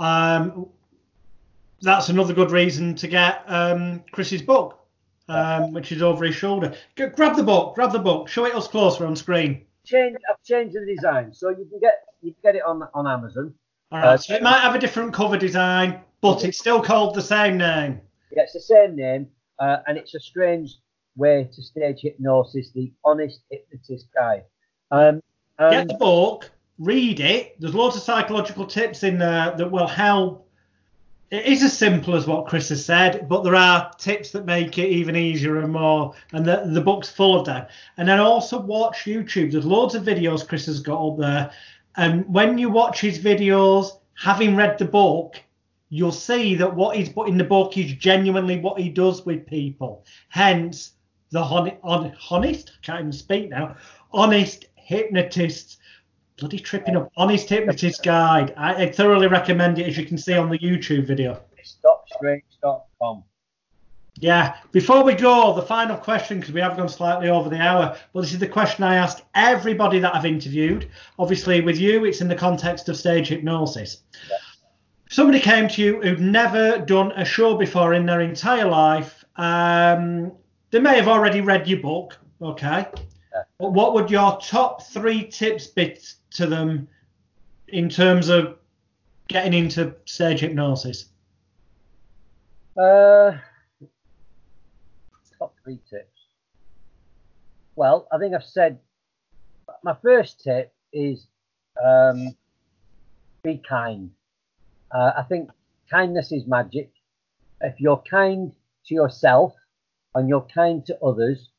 um, 0.00 0.66
that's 1.80 2.08
another 2.08 2.34
good 2.34 2.50
reason 2.50 2.94
to 2.96 3.06
get 3.06 3.44
um, 3.46 4.02
Chris's 4.10 4.42
book, 4.42 4.84
um, 5.28 5.72
which 5.72 5.92
is 5.92 6.02
over 6.02 6.24
his 6.24 6.34
shoulder. 6.34 6.74
G- 6.96 7.06
grab 7.06 7.36
the 7.36 7.42
book, 7.42 7.76
grab 7.76 7.92
the 7.92 8.00
book, 8.00 8.28
show 8.28 8.46
it 8.46 8.54
us 8.54 8.66
closer 8.66 9.06
on 9.06 9.14
screen. 9.14 9.64
Change, 9.86 10.16
I've 10.28 10.42
changed 10.42 10.74
the 10.74 10.84
design, 10.84 11.32
so 11.32 11.50
you 11.50 11.66
can 11.66 11.78
get 11.78 12.04
you 12.20 12.32
can 12.32 12.40
get 12.42 12.56
it 12.56 12.64
on 12.66 12.82
on 12.94 13.06
Amazon. 13.06 13.54
All 13.92 14.00
right, 14.00 14.08
uh, 14.08 14.16
so 14.16 14.34
it 14.34 14.42
might 14.42 14.60
have 14.60 14.74
a 14.74 14.78
different 14.78 15.14
cover 15.14 15.38
design, 15.38 16.00
but 16.20 16.44
it's 16.44 16.58
still 16.58 16.82
called 16.82 17.14
the 17.14 17.22
same 17.22 17.56
name. 17.56 18.00
Yeah, 18.32 18.42
it's 18.42 18.54
the 18.54 18.60
same 18.60 18.96
name, 18.96 19.28
uh, 19.60 19.78
and 19.86 19.96
it's 19.96 20.16
a 20.16 20.20
strange 20.20 20.78
way 21.16 21.48
to 21.54 21.62
stage 21.62 22.00
hypnosis, 22.00 22.70
the 22.72 22.92
honest 23.04 23.42
hypnotist 23.50 24.08
guide. 24.12 24.42
Um, 24.90 25.20
Get 25.58 25.88
the 25.88 25.94
book, 25.94 26.50
read 26.78 27.20
it. 27.20 27.60
There's 27.60 27.74
lots 27.74 27.96
of 27.96 28.02
psychological 28.02 28.66
tips 28.66 29.02
in 29.02 29.18
there 29.18 29.54
that 29.56 29.70
will 29.70 29.86
help. 29.86 30.48
It 31.30 31.46
is 31.46 31.62
as 31.62 31.76
simple 31.76 32.14
as 32.14 32.26
what 32.26 32.46
Chris 32.46 32.68
has 32.68 32.84
said, 32.84 33.28
but 33.28 33.42
there 33.42 33.54
are 33.54 33.90
tips 33.98 34.30
that 34.32 34.44
make 34.44 34.78
it 34.78 34.88
even 34.88 35.16
easier 35.16 35.60
and 35.60 35.72
more. 35.72 36.14
And 36.32 36.44
the, 36.44 36.64
the 36.66 36.80
book's 36.80 37.08
full 37.08 37.38
of 37.38 37.46
them. 37.46 37.66
And 37.96 38.08
then 38.08 38.20
also 38.20 38.60
watch 38.60 39.04
YouTube. 39.04 39.52
There's 39.52 39.64
loads 39.64 39.94
of 39.94 40.04
videos 40.04 40.46
Chris 40.46 40.66
has 40.66 40.80
got 40.80 41.04
up 41.04 41.18
there. 41.18 41.50
And 41.96 42.32
when 42.32 42.58
you 42.58 42.68
watch 42.68 43.00
his 43.00 43.18
videos, 43.18 43.98
having 44.14 44.54
read 44.54 44.78
the 44.78 44.84
book, 44.84 45.40
you'll 45.88 46.12
see 46.12 46.54
that 46.56 46.74
what 46.74 46.96
he's 46.96 47.08
put 47.08 47.28
in 47.28 47.38
the 47.38 47.44
book 47.44 47.78
is 47.78 47.92
genuinely 47.94 48.58
what 48.58 48.80
he 48.80 48.88
does 48.88 49.24
with 49.24 49.46
people. 49.46 50.04
Hence, 50.28 50.92
the 51.30 51.42
hon- 51.42 51.78
on, 51.82 52.16
honest, 52.30 52.72
I 52.76 52.86
can't 52.86 53.00
even 53.00 53.12
speak 53.12 53.50
now, 53.50 53.76
honest 54.12 54.66
hypnotists 54.84 55.78
bloody 56.36 56.58
tripping 56.58 56.96
up 56.96 57.12
honest 57.16 57.48
hypnotist 57.48 58.02
guide. 58.02 58.52
I, 58.56 58.84
I, 58.84 58.92
thoroughly 58.92 59.28
recommend 59.28 59.78
it 59.78 59.86
as 59.86 59.96
you 59.96 60.04
can 60.04 60.18
see 60.18 60.34
on 60.34 60.50
the 60.50 60.58
youtube 60.58 61.06
video. 61.06 61.40
Stopstrange.com 61.64 63.24
yeah 64.20 64.56
before 64.70 65.02
we 65.02 65.12
go 65.12 65.54
the 65.54 65.62
final 65.62 65.96
question 65.96 66.38
because 66.38 66.54
we 66.54 66.60
have 66.60 66.76
gone 66.76 66.88
slightly 66.88 67.28
over 67.28 67.50
the 67.50 67.58
hour 67.58 67.96
but 68.12 68.20
this 68.20 68.32
is 68.32 68.38
the 68.38 68.46
question 68.46 68.84
i 68.84 68.94
ask 68.94 69.24
everybody 69.34 69.98
that 69.98 70.14
i've 70.14 70.24
interviewed. 70.24 70.88
Obviously 71.18 71.60
with 71.60 71.78
you 71.78 72.04
it's 72.04 72.20
in 72.20 72.28
the 72.28 72.34
context 72.34 72.88
of 72.88 72.96
stage 72.96 73.28
hypnosis. 73.28 74.02
Yeah. 74.30 74.36
somebody 75.10 75.40
came 75.40 75.68
to 75.68 75.82
you 75.82 76.00
who'd 76.00 76.20
never 76.20 76.78
done 76.78 77.12
a 77.12 77.24
show 77.24 77.56
before 77.56 77.94
in 77.94 78.06
their 78.06 78.20
entire 78.20 78.68
life. 78.68 79.24
Um, 79.36 80.32
they 80.70 80.78
may 80.78 80.96
have 80.96 81.08
already 81.08 81.40
read 81.40 81.66
your 81.66 81.80
book 81.80 82.18
okay 82.40 82.86
what 83.58 83.94
would 83.94 84.10
your 84.10 84.38
top 84.40 84.82
three 84.82 85.26
tips 85.26 85.66
be 85.66 85.96
to 86.30 86.46
them 86.46 86.88
in 87.68 87.88
terms 87.88 88.28
of 88.28 88.58
getting 89.28 89.52
into 89.52 89.94
stage 90.04 90.40
hypnosis? 90.40 91.06
Uh, 92.76 93.32
top 95.38 95.54
three 95.64 95.78
tips. 95.88 96.08
Well, 97.76 98.06
I 98.12 98.18
think 98.18 98.34
I've 98.34 98.44
said 98.44 98.78
my 99.82 99.96
first 100.02 100.42
tip 100.42 100.72
is 100.92 101.26
um, 101.84 102.36
be 103.42 103.60
kind. 103.68 104.10
Uh, 104.90 105.12
I 105.16 105.22
think 105.22 105.50
kindness 105.90 106.32
is 106.32 106.46
magic. 106.46 106.90
If 107.60 107.80
you're 107.80 108.02
kind 108.08 108.52
to 108.86 108.94
yourself 108.94 109.54
and 110.14 110.28
you're 110.28 110.46
kind 110.54 110.84
to 110.86 110.98
others, 111.02 111.50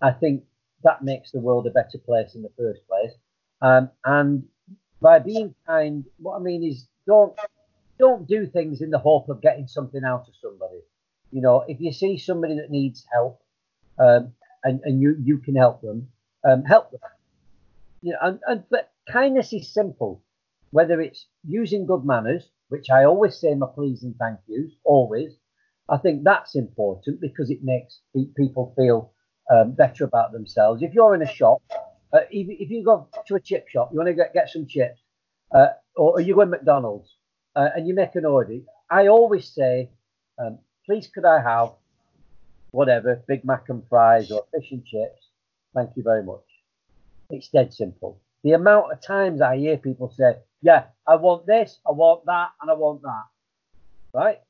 I 0.00 0.12
think 0.12 0.44
that 0.84 1.02
makes 1.02 1.32
the 1.32 1.40
world 1.40 1.66
a 1.66 1.70
better 1.70 1.98
place 1.98 2.34
in 2.34 2.42
the 2.42 2.52
first 2.56 2.86
place. 2.88 3.12
Um, 3.60 3.90
and 4.04 4.44
by 5.00 5.18
being 5.18 5.54
kind, 5.66 6.04
what 6.18 6.36
I 6.36 6.42
mean 6.42 6.62
is 6.62 6.86
don't 7.06 7.34
don't 7.98 8.26
do 8.26 8.46
things 8.46 8.80
in 8.80 8.90
the 8.90 8.98
hope 8.98 9.28
of 9.28 9.40
getting 9.40 9.66
something 9.66 10.02
out 10.04 10.26
of 10.28 10.34
somebody. 10.40 10.80
You 11.30 11.42
know, 11.42 11.64
if 11.66 11.80
you 11.80 11.92
see 11.92 12.18
somebody 12.18 12.56
that 12.56 12.70
needs 12.70 13.06
help, 13.12 13.40
um, 13.98 14.32
and, 14.62 14.80
and 14.84 15.00
you 15.00 15.16
you 15.22 15.38
can 15.38 15.56
help 15.56 15.80
them, 15.82 16.08
um, 16.44 16.64
help 16.64 16.90
them. 16.90 17.00
You 18.02 18.12
know, 18.12 18.18
and, 18.22 18.40
and 18.46 18.64
but 18.70 18.92
kindness 19.10 19.52
is 19.52 19.72
simple. 19.72 20.22
Whether 20.70 21.00
it's 21.00 21.26
using 21.46 21.86
good 21.86 22.04
manners, 22.04 22.48
which 22.68 22.90
I 22.90 23.04
always 23.04 23.36
say 23.36 23.54
my 23.54 23.68
please 23.72 24.02
and 24.02 24.16
thank 24.16 24.40
yous, 24.46 24.72
always. 24.84 25.36
I 25.88 25.98
think 25.98 26.24
that's 26.24 26.56
important 26.56 27.20
because 27.20 27.50
it 27.50 27.62
makes 27.62 28.00
people 28.36 28.72
feel 28.76 29.12
um, 29.50 29.72
better 29.72 30.04
about 30.04 30.32
themselves. 30.32 30.82
If 30.82 30.94
you're 30.94 31.14
in 31.14 31.22
a 31.22 31.32
shop, 31.32 31.62
uh, 32.12 32.20
if, 32.30 32.48
if, 32.48 32.70
you 32.70 32.84
go 32.84 33.08
to 33.26 33.34
a 33.34 33.40
chip 33.40 33.68
shop, 33.68 33.90
you 33.92 33.98
want 33.98 34.08
to 34.08 34.14
get, 34.14 34.32
get 34.32 34.50
some 34.50 34.66
chips, 34.66 35.00
uh, 35.54 35.68
or, 35.96 36.12
or, 36.12 36.20
you 36.20 36.34
go 36.34 36.40
to 36.42 36.50
McDonald's 36.50 37.16
uh, 37.56 37.68
and 37.76 37.86
you 37.86 37.94
make 37.94 38.14
an 38.14 38.24
order, 38.24 38.58
I 38.90 39.08
always 39.08 39.48
say, 39.48 39.90
um, 40.38 40.58
please 40.86 41.08
could 41.08 41.24
I 41.24 41.40
have 41.40 41.72
whatever, 42.70 43.22
Big 43.28 43.44
Mac 43.44 43.68
and 43.68 43.86
fries 43.88 44.30
or 44.30 44.44
fish 44.52 44.72
and 44.72 44.84
chips? 44.84 45.28
Thank 45.74 45.90
you 45.96 46.02
very 46.02 46.24
much. 46.24 46.44
It's 47.30 47.48
dead 47.48 47.72
simple. 47.72 48.20
The 48.42 48.52
amount 48.52 48.92
of 48.92 49.00
times 49.00 49.40
I 49.40 49.56
hear 49.56 49.76
people 49.76 50.10
say, 50.10 50.36
yeah, 50.60 50.84
I 51.06 51.16
want 51.16 51.46
this, 51.46 51.78
I 51.86 51.92
want 51.92 52.26
that, 52.26 52.50
and 52.60 52.70
I 52.70 52.74
want 52.74 53.02
that. 53.02 53.24
Right? 54.12 54.40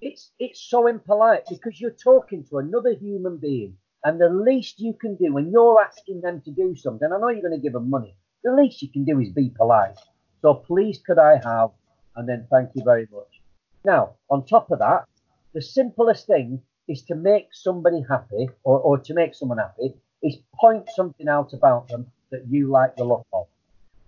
It's 0.00 0.30
it's 0.38 0.60
so 0.60 0.86
impolite 0.86 1.44
because 1.48 1.80
you're 1.80 1.90
talking 1.90 2.44
to 2.44 2.58
another 2.58 2.92
human 2.94 3.36
being, 3.36 3.76
and 4.04 4.20
the 4.20 4.28
least 4.28 4.80
you 4.80 4.94
can 4.94 5.16
do 5.16 5.32
when 5.32 5.50
you're 5.50 5.80
asking 5.80 6.20
them 6.20 6.40
to 6.42 6.50
do 6.50 6.74
something, 6.74 7.08
I 7.12 7.18
know 7.18 7.28
you're 7.28 7.42
going 7.42 7.58
to 7.58 7.62
give 7.62 7.74
them 7.74 7.90
money. 7.90 8.16
The 8.42 8.54
least 8.54 8.80
you 8.82 8.88
can 8.88 9.04
do 9.04 9.20
is 9.20 9.30
be 9.30 9.50
polite. 9.50 9.98
So 10.40 10.54
please, 10.54 11.00
could 11.04 11.18
I 11.18 11.40
have, 11.44 11.70
and 12.16 12.28
then 12.28 12.46
thank 12.50 12.70
you 12.74 12.82
very 12.82 13.06
much. 13.12 13.40
Now, 13.84 14.14
on 14.30 14.46
top 14.46 14.70
of 14.70 14.78
that, 14.78 15.04
the 15.52 15.60
simplest 15.60 16.26
thing 16.26 16.62
is 16.88 17.02
to 17.02 17.14
make 17.14 17.48
somebody 17.52 18.02
happy, 18.08 18.48
or, 18.64 18.80
or 18.80 18.98
to 18.98 19.14
make 19.14 19.34
someone 19.34 19.58
happy, 19.58 19.94
is 20.22 20.36
point 20.58 20.88
something 20.94 21.28
out 21.28 21.52
about 21.52 21.88
them 21.88 22.06
that 22.30 22.46
you 22.48 22.68
like 22.68 22.96
the 22.96 23.04
look 23.04 23.26
of. 23.32 23.46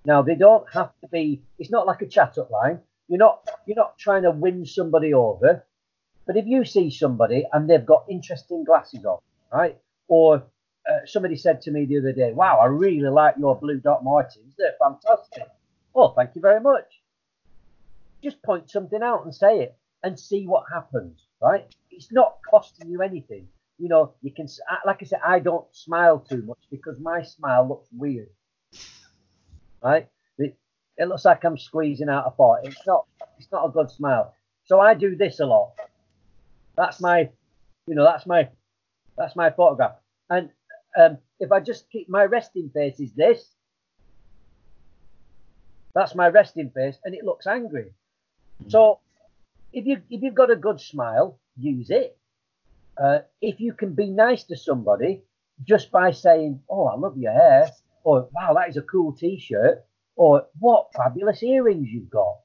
Now 0.05 0.23
they 0.23 0.35
don't 0.35 0.69
have 0.73 0.93
to 1.01 1.09
be. 1.09 1.43
It's 1.59 1.71
not 1.71 1.87
like 1.87 2.03
a 2.03 2.07
chat 2.07 2.39
up 2.39 2.51
line. 2.51 2.81
You're 3.09 3.19
not. 3.19 3.49
You're 3.67 3.77
not 3.77 3.99
trying 3.99 4.23
to 4.23 4.31
win 4.31 4.65
somebody 4.67 5.15
over. 5.15 5.65
But 6.27 6.37
if 6.37 6.47
you 6.47 6.65
see 6.65 6.91
somebody 6.91 7.47
and 7.53 7.69
they've 7.69 7.85
got 7.85 8.07
interesting 8.09 8.65
glasses 8.65 9.05
on, 9.05 9.19
right? 9.53 9.79
Or 10.09 10.43
uh, 10.89 11.07
somebody 11.07 11.37
said 11.37 11.61
to 11.63 11.71
me 11.71 11.85
the 11.85 11.99
other 11.99 12.13
day, 12.13 12.33
"Wow, 12.33 12.59
I 12.59 12.67
really 12.67 13.09
like 13.09 13.37
your 13.39 13.59
blue 13.59 13.79
Doc 13.79 14.03
Martens. 14.03 14.55
They're 14.59 14.75
fantastic." 14.83 15.49
Oh, 15.95 16.09
thank 16.09 16.35
you 16.35 16.41
very 16.41 16.61
much. 16.61 17.03
Just 18.23 18.43
point 18.43 18.71
something 18.71 19.03
out 19.03 19.25
and 19.25 19.35
say 19.35 19.61
it, 19.61 19.77
and 20.03 20.19
see 20.19 20.47
what 20.47 20.65
happens. 20.73 21.27
Right? 21.41 21.67
It's 21.91 22.13
not 22.13 22.39
costing 22.51 22.91
you 22.91 23.03
anything 23.03 23.49
you 23.83 23.89
know, 23.89 24.15
you 24.23 24.31
can, 24.31 24.47
like 24.87 24.99
I 25.03 25.05
said, 25.05 25.19
I 25.27 25.41
don't 25.41 25.67
smile 25.75 26.21
too 26.21 26.43
much 26.43 26.61
because 26.71 27.01
my 27.01 27.23
smile 27.23 27.69
looks 27.69 27.89
weird. 27.93 28.29
Right? 29.83 30.09
It, 30.39 30.57
looks 31.09 31.25
like 31.25 31.45
I'm 31.45 31.59
squeezing 31.59 32.09
out 32.09 32.29
a 32.29 32.31
fart. 32.31 32.61
It's 32.65 32.87
not, 32.87 33.07
it's 33.39 33.51
not 33.51 33.67
a 33.67 33.71
good 33.71 33.91
smile. 33.91 34.35
So 34.65 34.79
I 34.79 34.95
do 34.95 35.17
this 35.17 35.41
a 35.41 35.47
lot. 35.47 35.73
That's 36.77 37.01
my, 37.01 37.29
you 37.89 37.97
know, 37.97 38.05
that's 38.05 38.25
my, 38.25 38.49
that's 39.17 39.37
my 39.37 39.51
photograph. 39.51 39.97
And 40.31 40.51
um, 40.99 41.19
if 41.39 41.53
I 41.53 41.61
just 41.61 41.91
keep 41.91 42.09
my 42.09 42.25
resting 42.25 42.71
face 42.73 43.01
is 43.01 43.13
this. 43.13 43.45
That's 45.95 46.15
my 46.15 46.29
resting 46.29 46.71
face, 46.71 46.99
and 47.05 47.15
it 47.15 47.25
looks 47.25 47.47
angry. 47.47 47.93
So 48.69 49.01
if 49.73 49.87
you 49.87 50.01
if 50.09 50.23
you've 50.23 50.35
got 50.35 50.51
a 50.51 50.57
good 50.57 50.81
smile, 50.81 51.39
use 51.57 51.91
it. 51.91 52.19
Uh, 52.97 53.21
if 53.41 53.61
you 53.61 53.73
can 53.73 53.95
be 53.95 54.09
nice 54.09 54.45
to 54.45 54.57
somebody 54.57 55.23
just 55.65 55.91
by 55.91 56.13
saying, 56.13 56.63
"Oh, 56.69 56.87
I 56.87 56.97
love 56.97 57.19
your 57.19 57.33
hair," 57.33 57.71
or 58.05 58.29
"Wow, 58.33 58.55
that 58.55 58.69
is 58.69 58.77
a 58.77 58.83
cool 58.83 59.13
T-shirt," 59.13 59.85
or 60.17 60.47
"What 60.59 60.93
fabulous 60.95 61.43
earrings 61.43 61.89
you've 61.91 62.11
got," 62.11 62.39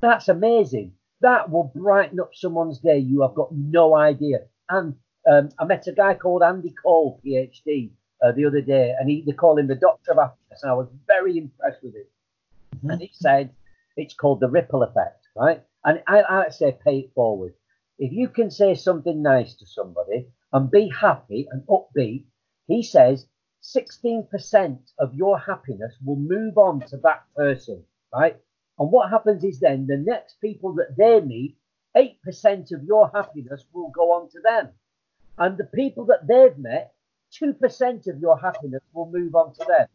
that's 0.00 0.28
amazing. 0.28 0.94
That 1.20 1.50
will 1.50 1.70
brighten 1.74 2.20
up 2.20 2.34
someone's 2.34 2.80
day. 2.80 2.98
You 2.98 3.22
have 3.22 3.34
got 3.34 3.52
no 3.52 3.94
idea. 3.94 4.46
And 4.68 4.96
um, 5.30 5.50
I 5.58 5.64
met 5.64 5.86
a 5.86 5.92
guy 5.92 6.14
called 6.14 6.42
Andy 6.42 6.74
Cope, 6.82 7.22
PhD, 7.24 7.90
uh, 8.24 8.32
the 8.32 8.44
other 8.46 8.60
day, 8.60 8.94
and 8.98 9.08
he, 9.08 9.22
they 9.26 9.32
call 9.32 9.58
him 9.58 9.66
the 9.66 9.74
Doctor 9.74 10.12
of 10.12 10.18
Happiness. 10.18 10.62
And 10.62 10.72
I 10.72 10.74
was 10.74 10.88
very 11.06 11.38
impressed 11.38 11.82
with 11.82 11.94
it. 11.94 12.10
Mm-hmm. 12.76 12.90
And 12.90 13.00
he 13.00 13.10
said 13.12 13.50
it's 13.96 14.14
called 14.14 14.40
the 14.40 14.48
ripple 14.48 14.82
effect, 14.82 15.26
right? 15.36 15.62
And 15.84 16.02
I, 16.06 16.22
I 16.22 16.48
say 16.50 16.76
pay 16.84 17.00
it 17.00 17.14
forward. 17.14 17.54
If 17.98 18.12
you 18.12 18.28
can 18.28 18.50
say 18.50 18.74
something 18.74 19.22
nice 19.22 19.54
to 19.56 19.66
somebody 19.66 20.28
and 20.52 20.70
be 20.70 20.88
happy 20.88 21.46
and 21.50 21.62
upbeat, 21.66 22.24
he 22.66 22.82
says 22.82 23.26
16% 23.62 24.78
of 24.98 25.14
your 25.14 25.38
happiness 25.38 25.94
will 26.04 26.16
move 26.16 26.58
on 26.58 26.80
to 26.88 26.96
that 26.98 27.24
person, 27.36 27.84
right? 28.12 28.36
And 28.78 28.90
what 28.90 29.10
happens 29.10 29.44
is 29.44 29.60
then 29.60 29.86
the 29.86 29.96
next 29.96 30.40
people 30.40 30.74
that 30.74 30.96
they 30.96 31.20
meet, 31.20 31.56
8% 31.96 32.72
of 32.72 32.82
your 32.82 33.10
happiness 33.14 33.64
will 33.72 33.90
go 33.90 34.12
on 34.12 34.28
to 34.30 34.40
them. 34.40 34.70
And 35.38 35.58
the 35.58 35.64
people 35.64 36.06
that 36.06 36.26
they've 36.26 36.56
met, 36.56 36.94
2% 37.42 38.06
of 38.06 38.20
your 38.20 38.38
happiness 38.38 38.82
will 38.92 39.10
move 39.10 39.34
on 39.34 39.52
to 39.54 39.64
them. 39.66 39.88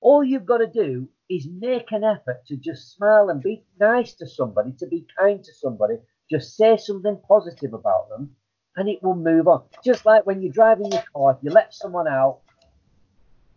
All 0.00 0.24
you've 0.24 0.46
got 0.46 0.58
to 0.58 0.66
do 0.66 1.08
is 1.28 1.46
make 1.46 1.92
an 1.92 2.04
effort 2.04 2.46
to 2.46 2.56
just 2.56 2.96
smile 2.96 3.28
and 3.28 3.42
be 3.42 3.64
nice 3.78 4.14
to 4.14 4.26
somebody, 4.26 4.72
to 4.78 4.86
be 4.86 5.06
kind 5.18 5.44
to 5.44 5.52
somebody, 5.52 5.96
just 6.30 6.56
say 6.56 6.76
something 6.76 7.20
positive 7.28 7.74
about 7.74 8.08
them 8.08 8.34
and 8.76 8.88
it 8.88 9.02
will 9.02 9.16
move 9.16 9.48
on. 9.48 9.64
Just 9.84 10.06
like 10.06 10.24
when 10.24 10.40
you're 10.40 10.52
driving 10.52 10.92
your 10.92 11.02
car, 11.12 11.32
if 11.32 11.38
you 11.42 11.50
let 11.50 11.74
someone 11.74 12.08
out, 12.08 12.38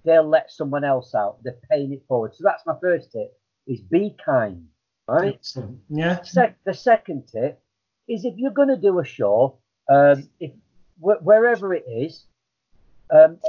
they'll 0.03 0.27
let 0.27 0.51
someone 0.51 0.83
else 0.83 1.13
out. 1.13 1.37
They're 1.43 1.59
paying 1.69 1.93
it 1.93 2.03
forward. 2.07 2.35
So 2.35 2.43
that's 2.43 2.65
my 2.65 2.75
first 2.81 3.11
tip 3.11 3.31
is 3.67 3.81
be 3.81 4.15
kind. 4.25 4.65
Right? 5.07 5.35
Excellent. 5.35 5.79
Yeah. 5.89 6.21
Se- 6.23 6.55
the 6.65 6.73
second 6.73 7.27
tip 7.31 7.61
is 8.07 8.25
if 8.25 8.33
you're 8.37 8.51
going 8.51 8.69
to 8.69 8.77
do 8.77 8.99
a 8.99 9.05
show, 9.05 9.59
um, 9.89 10.27
if 10.39 10.51
wh- 11.01 11.23
wherever 11.23 11.73
it 11.73 11.85
is, 11.87 12.25
um, 13.11 13.39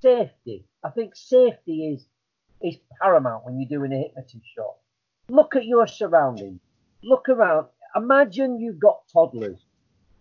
safety. 0.00 0.64
I 0.82 0.90
think 0.90 1.14
safety 1.14 1.88
is 1.88 2.06
is 2.62 2.76
paramount 3.00 3.44
when 3.44 3.60
you're 3.60 3.68
doing 3.68 3.92
a 3.92 4.02
hypnotist 4.02 4.44
show. 4.54 4.76
Look 5.28 5.56
at 5.56 5.66
your 5.66 5.86
surroundings. 5.86 6.60
Look 7.02 7.28
around 7.28 7.66
imagine 7.96 8.60
you've 8.60 8.80
got 8.80 9.00
toddlers. 9.12 9.58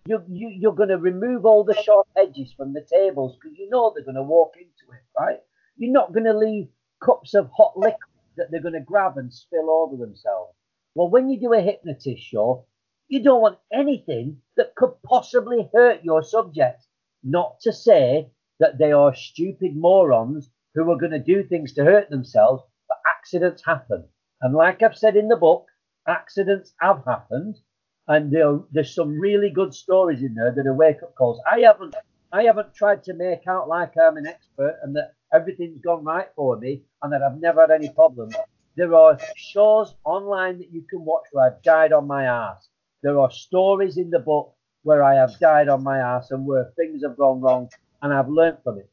You, 0.05 0.23
you, 0.27 0.49
you're 0.49 0.75
going 0.75 0.89
to 0.89 0.97
remove 0.97 1.45
all 1.45 1.63
the 1.63 1.75
sharp 1.75 2.07
edges 2.17 2.53
from 2.57 2.73
the 2.73 2.81
tables 2.81 3.37
because 3.39 3.57
you 3.57 3.69
know 3.69 3.93
they're 3.93 4.03
going 4.03 4.15
to 4.15 4.23
walk 4.23 4.53
into 4.57 4.93
it, 4.93 5.03
right? 5.19 5.37
You're 5.77 5.93
not 5.93 6.13
going 6.13 6.25
to 6.25 6.37
leave 6.37 6.67
cups 7.03 7.33
of 7.33 7.49
hot 7.55 7.77
liquid 7.77 7.97
that 8.37 8.49
they're 8.49 8.61
going 8.61 8.73
to 8.73 8.79
grab 8.79 9.17
and 9.17 9.31
spill 9.31 9.69
over 9.69 9.97
themselves. 9.97 10.55
Well, 10.95 11.09
when 11.09 11.29
you 11.29 11.39
do 11.39 11.53
a 11.53 11.61
hypnotist 11.61 12.23
show, 12.23 12.65
you 13.11 13.21
don't 13.21 13.41
want 13.41 13.59
anything 13.73 14.37
that 14.55 14.73
could 14.75 14.93
possibly 15.03 15.69
hurt 15.73 16.01
your 16.01 16.23
subjects, 16.23 16.87
Not 17.23 17.59
to 17.59 17.73
say 17.73 18.31
that 18.59 18.77
they 18.77 18.93
are 18.93 19.13
stupid 19.13 19.75
morons 19.75 20.49
who 20.73 20.89
are 20.89 20.97
going 20.97 21.11
to 21.11 21.19
do 21.19 21.43
things 21.43 21.73
to 21.73 21.83
hurt 21.83 22.09
themselves, 22.09 22.63
but 22.87 22.97
accidents 23.05 23.65
happen. 23.65 24.05
And 24.41 24.55
like 24.55 24.81
I've 24.81 24.97
said 24.97 25.17
in 25.17 25.27
the 25.27 25.35
book, 25.35 25.67
accidents 26.07 26.73
have 26.79 27.03
happened, 27.05 27.59
and 28.07 28.31
there, 28.31 28.59
there's 28.71 28.95
some 28.95 29.19
really 29.19 29.49
good 29.49 29.73
stories 29.73 30.23
in 30.23 30.33
there 30.33 30.53
that 30.55 30.65
are 30.65 30.73
wake 30.73 31.03
up 31.03 31.13
calls. 31.15 31.41
I 31.51 31.59
haven't 31.59 31.93
I 32.31 32.43
haven't 32.43 32.73
tried 32.73 33.03
to 33.03 33.13
make 33.13 33.45
out 33.45 33.67
like 33.67 33.93
I'm 33.97 34.15
an 34.15 34.25
expert 34.25 34.79
and 34.83 34.95
that 34.95 35.15
everything's 35.33 35.81
gone 35.81 36.05
right 36.05 36.29
for 36.33 36.57
me 36.57 36.83
and 37.01 37.11
that 37.11 37.21
I've 37.21 37.41
never 37.41 37.59
had 37.59 37.71
any 37.71 37.89
problems. 37.89 38.35
There 38.77 38.95
are 38.95 39.19
shows 39.35 39.95
online 40.05 40.59
that 40.59 40.71
you 40.71 40.83
can 40.89 41.03
watch 41.03 41.25
where 41.33 41.47
I've 41.47 41.61
died 41.61 41.91
on 41.91 42.07
my 42.07 42.23
ass. 42.23 42.69
There 43.03 43.19
are 43.19 43.31
stories 43.31 43.97
in 43.97 44.11
the 44.11 44.19
book 44.19 44.53
where 44.83 45.03
I 45.03 45.15
have 45.15 45.39
died 45.39 45.69
on 45.69 45.83
my 45.83 45.97
ass 45.97 46.29
and 46.29 46.45
where 46.45 46.71
things 46.75 47.01
have 47.03 47.17
gone 47.17 47.41
wrong 47.41 47.69
and 48.01 48.13
I've 48.13 48.29
learned 48.29 48.59
from 48.63 48.77
it. 48.77 48.91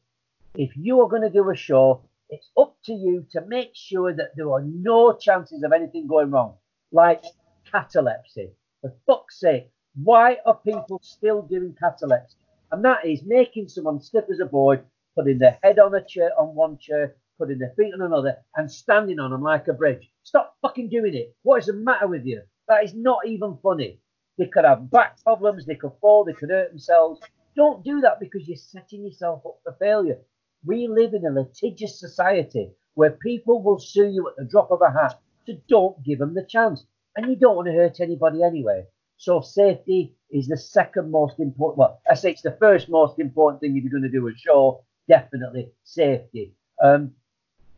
If 0.55 0.75
you 0.75 0.99
are 1.01 1.07
going 1.07 1.21
to 1.21 1.29
do 1.29 1.47
a 1.49 1.55
show, 1.55 2.01
it's 2.29 2.49
up 2.57 2.75
to 2.85 2.93
you 2.93 3.25
to 3.31 3.41
make 3.45 3.71
sure 3.75 4.11
that 4.13 4.35
there 4.35 4.51
are 4.51 4.63
no 4.63 5.13
chances 5.13 5.61
of 5.61 5.73
anything 5.73 6.07
going 6.07 6.31
wrong 6.31 6.55
like 6.91 7.23
catalepsy. 7.71 8.49
For 8.81 8.93
fuck's 9.05 9.39
sake, 9.39 9.69
why 10.03 10.37
are 10.45 10.55
people 10.55 10.99
still 11.03 11.43
doing 11.43 11.75
catalepsy? 11.79 12.37
And 12.71 12.83
that 12.85 13.05
is 13.05 13.21
making 13.23 13.67
someone 13.67 13.99
stiff 13.99 14.25
as 14.31 14.39
a 14.39 14.45
board, 14.45 14.83
putting 15.15 15.37
their 15.37 15.59
head 15.61 15.77
on 15.77 15.93
a 15.93 16.03
chair 16.03 16.31
on 16.35 16.55
one 16.55 16.79
chair, 16.79 17.15
putting 17.37 17.59
their 17.59 17.73
feet 17.77 17.93
on 17.93 18.01
another, 18.01 18.37
and 18.55 18.71
standing 18.71 19.19
on 19.19 19.29
them 19.29 19.43
like 19.43 19.67
a 19.67 19.73
bridge. 19.73 20.09
Stop 20.23 20.55
fucking 20.63 20.89
doing 20.89 21.13
it. 21.13 21.35
What 21.43 21.59
is 21.59 21.67
the 21.67 21.73
matter 21.73 22.07
with 22.07 22.25
you? 22.25 22.41
That 22.69 22.83
is 22.83 22.93
not 22.93 23.27
even 23.27 23.57
funny. 23.61 23.99
They 24.37 24.45
could 24.45 24.63
have 24.63 24.89
back 24.89 25.21
problems, 25.23 25.65
they 25.65 25.75
could 25.75 25.91
fall, 25.99 26.23
they 26.23 26.33
could 26.33 26.51
hurt 26.51 26.69
themselves. 26.69 27.19
Don't 27.55 27.83
do 27.83 27.99
that 28.01 28.19
because 28.21 28.47
you're 28.47 28.55
setting 28.55 29.03
yourself 29.03 29.41
up 29.45 29.59
for 29.63 29.75
failure. 29.79 30.19
We 30.63 30.87
live 30.87 31.13
in 31.13 31.25
a 31.25 31.31
litigious 31.31 31.99
society 31.99 32.69
where 32.93 33.11
people 33.11 33.61
will 33.61 33.79
sue 33.79 34.07
you 34.07 34.29
at 34.29 34.35
the 34.37 34.45
drop 34.45 34.71
of 34.71 34.81
a 34.81 34.91
hat. 34.91 35.19
So 35.45 35.53
don't 35.67 36.01
give 36.03 36.19
them 36.19 36.35
the 36.35 36.45
chance. 36.45 36.85
And 37.15 37.27
you 37.27 37.35
don't 37.35 37.55
want 37.55 37.67
to 37.67 37.73
hurt 37.73 37.99
anybody 37.99 38.43
anyway. 38.43 38.85
So 39.17 39.41
safety 39.41 40.15
is 40.29 40.47
the 40.47 40.57
second 40.57 41.11
most 41.11 41.39
important. 41.39 41.79
Well, 41.79 41.99
I 42.09 42.13
say 42.13 42.31
it's 42.31 42.41
the 42.41 42.55
first 42.59 42.87
most 42.87 43.19
important 43.19 43.61
thing 43.61 43.75
if 43.75 43.83
you're 43.83 43.91
going 43.91 44.03
to 44.03 44.09
do 44.09 44.27
a 44.27 44.37
show. 44.37 44.85
Definitely 45.07 45.71
safety. 45.83 46.53
Um, 46.81 47.11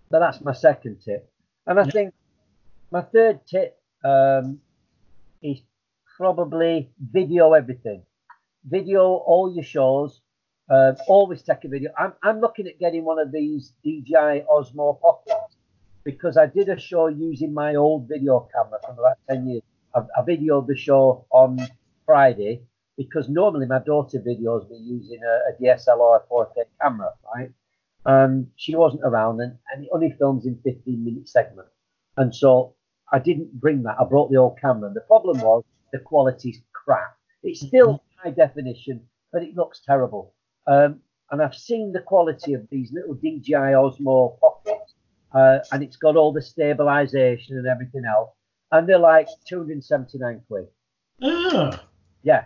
but 0.10 0.20
that's 0.20 0.42
my 0.42 0.54
second 0.54 1.02
tip. 1.04 1.32
And 1.66 1.80
I 1.80 1.86
think 1.86 2.14
my 2.92 3.02
third 3.02 3.40
tip 3.48 3.80
um, 4.04 4.60
is 5.42 5.62
probably 6.18 6.92
video 7.00 7.54
everything. 7.54 8.04
Video 8.66 9.02
all 9.02 9.52
your 9.54 9.64
shows. 9.64 10.22
Uh, 10.70 10.94
always 11.08 11.42
take 11.42 11.64
a 11.66 11.68
video. 11.68 11.92
I'm, 11.98 12.14
I'm 12.24 12.40
looking 12.40 12.68
at 12.68 12.80
getting 12.80 13.04
one 13.04 13.20
of 13.20 13.32
these 13.32 13.74
DJI 13.84 14.46
Osmo 14.50 15.02
Pockets 15.02 15.58
because 16.04 16.38
I 16.38 16.46
did 16.46 16.70
a 16.70 16.80
show 16.80 17.08
using 17.08 17.54
my 17.54 17.76
old 17.76 18.08
video 18.08 18.48
camera 18.54 18.80
from 18.86 18.98
about 18.98 19.18
10 19.30 19.48
years. 19.48 19.62
I, 19.96 20.00
I 20.00 20.22
videoed 20.22 20.68
the 20.68 20.78
show 20.78 21.26
on 21.32 21.60
Friday 22.06 22.62
because 22.98 23.28
normally 23.28 23.66
my 23.66 23.80
daughter 23.80 24.20
videos 24.20 24.70
me 24.70 24.78
using 24.78 25.20
a, 25.24 25.52
a 25.52 25.62
DSLR 25.62 26.22
4K 26.32 26.64
camera, 26.82 27.12
right? 27.36 27.52
And 28.06 28.48
she 28.56 28.76
wasn't 28.76 29.04
around 29.04 29.42
and, 29.42 29.58
and 29.74 29.86
it 29.86 29.90
only 29.94 30.16
films 30.18 30.46
in 30.46 30.60
15 30.64 31.04
minute 31.04 31.28
segments. 31.28 31.72
And 32.18 32.34
so 32.34 32.76
I 33.12 33.20
didn't 33.20 33.60
bring 33.60 33.84
that. 33.84 33.98
I 34.00 34.06
brought 34.06 34.32
the 34.32 34.38
old 34.38 34.60
camera. 34.60 34.88
And 34.88 34.96
the 34.96 35.02
problem 35.02 35.40
was 35.40 35.64
the 35.92 36.00
quality's 36.00 36.62
crap. 36.74 37.18
It's 37.44 37.66
still 37.66 38.04
high 38.18 38.32
definition, 38.32 39.02
but 39.32 39.44
it 39.44 39.56
looks 39.56 39.82
terrible. 39.86 40.34
Um, 40.68 41.02
and 41.32 41.42
I've 41.42 41.56
seen 41.56 41.92
the 41.92 42.02
quality 42.02 42.54
of 42.54 42.68
these 42.70 42.92
little 42.92 43.16
DJI 43.16 43.74
Osmo 43.74 44.40
pockets, 44.40 44.94
uh, 45.34 45.60
and 45.72 45.82
it's 45.82 45.96
got 45.96 46.16
all 46.16 46.34
the 46.34 46.42
stabilization 46.42 47.58
and 47.58 47.68
everything 47.68 48.04
else, 48.06 48.32
and 48.72 48.88
they're 48.88 49.00
like 49.00 49.28
279 49.48 50.42
quid. 50.48 50.68
Ah. 51.24 51.84
Yeah, 52.24 52.46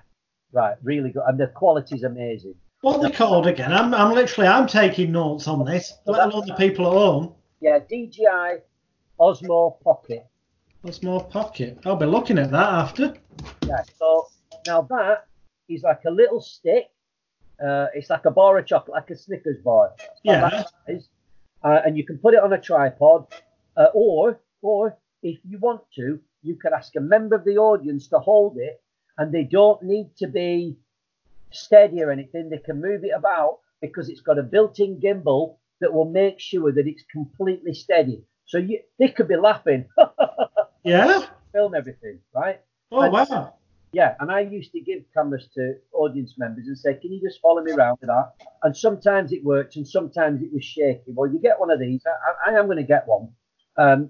right, 0.52 0.76
really 0.84 1.12
good, 1.12 1.24
and 1.28 1.40
the 1.40 1.48
quality's 1.48 2.04
amazing. 2.04 2.56
What 2.82 3.02
they 3.02 3.10
called 3.10 3.48
again? 3.48 3.74
I'm, 3.74 3.94
I'm 3.94 4.14
literally 4.14 4.48
I'm 4.48 4.68
taking 4.68 5.12
notes 5.12 5.48
on 5.48 5.66
this, 5.66 5.94
let 6.06 6.32
alone 6.32 6.46
the 6.48 6.54
people 6.54 6.86
at 6.86 6.94
home. 6.94 7.34
Yeah, 7.60 7.80
DJI 7.80 8.62
Osmo 9.20 9.82
Pocket. 9.82 10.28
Osmo 10.86 11.28
Pocket. 11.32 11.80
I'll 11.84 11.95
be 11.95 12.06
looking 12.06 12.38
at 12.38 12.52
that 12.52 12.70
after. 12.70 13.16
Yeah, 13.66 13.82
so 13.98 14.28
now 14.68 14.84
that 14.84 15.26
is 15.68 15.82
like 15.82 16.02
a 16.06 16.12
little 16.12 16.40
stick. 16.40 16.86
Uh, 17.60 17.88
it's 17.95 18.12
like 18.12 18.26
a 18.26 18.32
bar 18.32 18.60
of 18.60 18.68
chocolate, 18.68 18.94
like 18.94 19.10
a 19.10 19.16
Snickers 19.18 19.57
bar. 19.64 19.94
Yeah. 20.24 20.64
Uh, 21.64 21.82
and 21.84 21.98
you 21.98 22.06
can 22.06 22.20
put 22.20 22.36
it 22.36 22.44
on 22.44 22.53
a 22.53 22.62
tripod, 22.62 23.26
uh, 23.76 23.88
or 23.95 24.40
or 24.62 24.95
if 25.24 25.40
you 25.44 25.57
want 25.57 25.82
to, 25.95 26.20
you 26.44 26.56
could 26.56 26.74
ask 26.74 26.95
a 26.95 27.02
member 27.02 27.36
of 27.36 27.45
the 27.45 27.57
audience 27.57 28.07
to 28.10 28.20
hold 28.20 28.57
it, 28.57 28.84
and 29.18 29.34
they 29.34 29.44
don't 29.44 29.82
need 29.82 30.16
to 30.18 30.28
be 30.28 30.78
steady 31.52 32.03
or 32.03 32.12
anything. 32.12 32.49
They 32.49 32.60
can 32.60 32.80
move 32.80 33.03
it 33.03 33.14
about 33.18 33.60
because 33.82 34.10
it's 34.10 34.22
got 34.22 34.38
a 34.38 34.44
built-in 34.44 34.99
gimbal 34.99 35.57
that 35.82 35.91
will 35.91 36.10
make 36.10 36.40
sure 36.40 36.72
that 36.72 36.86
it's 36.86 37.03
completely 37.12 37.74
steady. 37.74 38.24
So 38.45 38.60
you, 38.60 38.82
they 38.99 39.07
could 39.07 39.28
be 39.28 39.38
laughing. 39.38 39.86
yeah. 40.86 41.26
Film 41.52 41.74
everything, 41.76 42.20
right? 42.34 42.62
Oh 42.91 43.02
and, 43.02 43.14
wow. 43.14 43.53
Yeah, 43.91 44.16
and 44.20 44.30
I 44.30 44.41
used 44.41 44.74
to 44.74 44.82
give 44.82 45.03
cameras 45.14 45.48
to 45.56 45.76
audience 45.94 46.36
members 46.38 46.68
and 46.68 46.78
say, 46.78 46.95
"Can 46.95 47.14
you 47.14 47.22
just 47.22 47.40
follow 47.40 47.64
me 47.64 47.72
around 47.72 47.98
with 48.02 48.10
that?" 48.10 48.34
And 48.64 48.76
sometimes 48.76 49.32
it 49.32 49.44
worked, 49.44 49.78
and 49.78 49.88
sometimes 49.88 50.41
it 50.41 50.52
was 50.52 50.66
shaky. 50.66 51.14
Well, 51.14 51.32
you 51.32 51.40
get 51.40 51.60
one 51.60 51.72
of 51.72 51.80
these. 51.80 52.03
I, 52.06 52.52
I 52.52 52.60
am 52.60 52.66
going 52.66 52.78
to 52.78 52.84
get 52.84 53.07
one 53.07 53.30
um, 53.78 54.10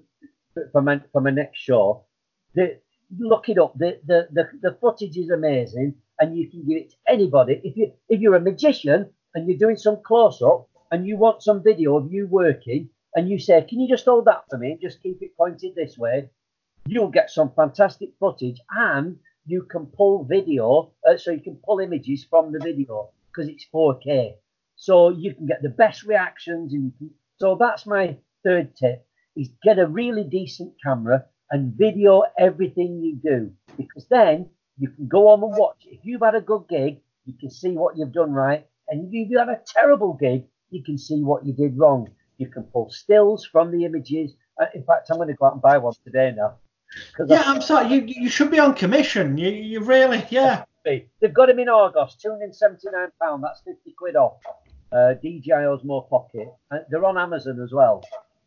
for 0.72 0.82
my 0.82 1.00
for 1.12 1.20
my 1.20 1.30
next 1.30 1.58
show. 1.60 2.04
The, 2.54 2.80
look 3.18 3.48
it 3.48 3.58
up. 3.58 3.78
The, 3.78 4.00
the 4.04 4.28
the 4.32 4.48
the 4.60 4.78
footage 4.80 5.16
is 5.16 5.30
amazing, 5.30 5.94
and 6.18 6.36
you 6.36 6.50
can 6.50 6.66
give 6.66 6.78
it 6.78 6.90
to 6.90 6.96
anybody. 7.08 7.60
If 7.62 7.76
you 7.76 7.92
if 8.08 8.20
you're 8.20 8.34
a 8.34 8.40
magician 8.40 9.10
and 9.34 9.48
you're 9.48 9.58
doing 9.58 9.76
some 9.76 10.02
close 10.04 10.42
up 10.42 10.68
and 10.90 11.06
you 11.06 11.16
want 11.16 11.42
some 11.42 11.62
video 11.62 11.96
of 11.96 12.12
you 12.12 12.26
working, 12.26 12.90
and 13.14 13.28
you 13.28 13.38
say, 13.38 13.62
"Can 13.62 13.78
you 13.80 13.88
just 13.88 14.04
hold 14.04 14.24
that 14.24 14.44
for 14.50 14.58
me 14.58 14.72
and 14.72 14.80
just 14.80 15.02
keep 15.02 15.22
it 15.22 15.36
pointed 15.36 15.76
this 15.76 15.96
way?" 15.96 16.28
You'll 16.88 17.10
get 17.10 17.30
some 17.30 17.50
fantastic 17.56 18.10
footage, 18.20 18.60
and 18.70 19.18
you 19.44 19.62
can 19.62 19.86
pull 19.86 20.24
video, 20.24 20.92
uh, 21.04 21.16
so 21.16 21.32
you 21.32 21.40
can 21.40 21.58
pull 21.64 21.80
images 21.80 22.24
from 22.30 22.52
the 22.52 22.60
video 22.60 23.10
because 23.28 23.48
it's 23.48 23.66
4K. 23.74 24.34
So 24.76 25.08
you 25.10 25.34
can 25.34 25.46
get 25.46 25.62
the 25.62 25.68
best 25.68 26.04
reactions, 26.04 26.72
and 26.72 26.84
you 26.84 26.92
can, 26.96 27.10
so 27.40 27.56
that's 27.58 27.86
my 27.86 28.16
third 28.44 28.76
tip: 28.76 29.04
is 29.34 29.50
get 29.64 29.80
a 29.80 29.86
really 29.88 30.22
decent 30.22 30.74
camera 30.80 31.24
and 31.50 31.74
video 31.74 32.22
everything 32.38 33.00
you 33.00 33.16
do 33.16 33.52
because 33.76 34.06
then 34.08 34.50
you 34.78 34.88
can 34.88 35.08
go 35.08 35.28
on 35.28 35.42
and 35.42 35.56
watch. 35.56 35.82
If 35.86 36.00
you've 36.04 36.22
had 36.22 36.36
a 36.36 36.40
good 36.40 36.68
gig, 36.68 37.00
you 37.24 37.34
can 37.40 37.50
see 37.50 37.72
what 37.72 37.96
you've 37.96 38.12
done 38.12 38.32
right, 38.32 38.64
and 38.88 39.12
if 39.12 39.28
you've 39.28 39.40
had 39.40 39.48
a 39.48 39.60
terrible 39.66 40.12
gig, 40.12 40.44
you 40.70 40.84
can 40.84 40.98
see 40.98 41.20
what 41.20 41.44
you 41.44 41.52
did 41.52 41.76
wrong. 41.76 42.10
You 42.38 42.48
can 42.48 42.62
pull 42.62 42.90
stills 42.90 43.44
from 43.44 43.72
the 43.72 43.84
images. 43.84 44.34
Uh, 44.60 44.66
in 44.72 44.84
fact, 44.84 45.08
I'm 45.10 45.16
going 45.16 45.28
to 45.28 45.34
go 45.34 45.46
out 45.46 45.54
and 45.54 45.62
buy 45.62 45.78
one 45.78 45.94
today 46.04 46.32
now. 46.36 46.58
Yeah, 47.26 47.42
I'm 47.44 47.60
sorry. 47.62 47.88
You 47.88 48.02
you 48.06 48.28
should 48.28 48.50
be 48.50 48.58
on 48.58 48.74
commission. 48.74 49.36
You 49.38 49.50
you 49.50 49.80
really 49.80 50.24
yeah. 50.30 50.64
They've 50.84 51.34
got 51.34 51.50
him 51.50 51.58
in 51.58 51.68
Argos, 51.68 52.14
two 52.14 52.30
hundred 52.30 52.44
and 52.44 52.56
seventy 52.56 52.88
nine 52.92 53.08
pound. 53.20 53.42
That's 53.42 53.60
fifty 53.60 53.92
quid 53.92 54.16
off. 54.16 54.38
Uh, 54.92 55.14
DJI 55.14 55.50
Osmo 55.50 56.08
Pocket. 56.08 56.48
Uh, 56.70 56.78
they're 56.88 57.04
on 57.04 57.18
Amazon 57.18 57.60
as 57.60 57.72
well 57.72 58.04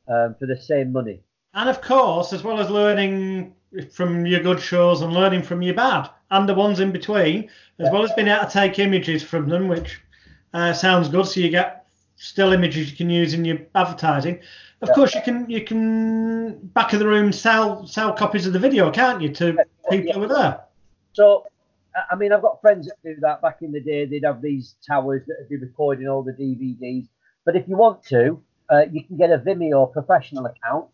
um, 0.08 0.36
for 0.40 0.46
the 0.46 0.56
same 0.56 0.94
money. 0.94 1.22
And 1.54 1.70
of 1.70 1.82
course, 1.82 2.32
as 2.32 2.44
well 2.44 2.60
as 2.60 2.70
learning 2.70 3.56
from 3.92 4.26
your 4.26 4.40
good 4.40 4.60
shows 4.60 5.02
and 5.02 5.14
learning 5.14 5.44
from 5.44 5.62
your 5.62 5.76
bad 5.76 6.10
and 6.32 6.48
the 6.48 6.54
ones 6.54 6.80
in 6.80 6.92
between, 6.92 7.50
as 7.80 7.86
yeah. 7.86 7.92
well 7.92 8.04
as 8.04 8.12
being 8.14 8.28
able 8.28 8.46
to 8.46 8.52
take 8.52 8.80
images 8.80 9.22
from 9.22 9.50
them, 9.50 9.68
which 9.68 10.00
uh, 10.54 10.74
sounds 10.74 11.10
good. 11.10 11.26
So 11.28 11.40
you 11.40 11.50
get 11.50 11.79
still 12.20 12.52
images 12.52 12.92
you 12.92 12.98
can 12.98 13.10
use 13.10 13.34
in 13.34 13.46
your 13.46 13.60
advertising. 13.74 14.40
Of 14.82 14.90
yeah. 14.90 14.94
course, 14.94 15.16
you 15.16 15.22
can 15.22 15.50
you 15.50 15.64
can 15.64 16.58
back 16.68 16.94
of 16.94 17.00
the 17.00 17.08
room 17.08 17.32
sell 17.32 17.88
sell 17.88 18.14
copies 18.14 18.46
of 18.46 18.54
the 18.54 18.60
video, 18.60 18.92
can't 18.92 19.22
you, 19.22 19.30
to 19.30 19.58
people 19.90 20.22
who 20.22 20.28
there? 20.28 20.62
So, 21.14 21.46
I 22.12 22.16
mean, 22.16 22.32
I've 22.32 22.42
got 22.42 22.62
friends 22.62 22.88
that 22.88 22.96
do 23.04 23.16
that. 23.22 23.42
Back 23.42 23.58
in 23.62 23.72
the 23.72 23.82
day, 23.82 24.06
they'd 24.06 24.24
have 24.24 24.42
these 24.42 24.76
towers 24.88 25.24
that 25.28 25.38
would 25.40 25.50
be 25.50 25.58
recording 25.58 26.08
all 26.08 26.22
the 26.22 26.34
DVDs. 26.34 27.08
But 27.46 27.56
if 27.56 27.68
you 27.68 27.78
want 27.78 28.04
to, 28.06 28.42
uh, 28.70 28.84
you 28.92 29.04
can 29.04 29.18
get 29.18 29.32
a 29.32 29.40
Vimeo 29.40 29.92
professional 29.92 30.46
account, 30.46 30.86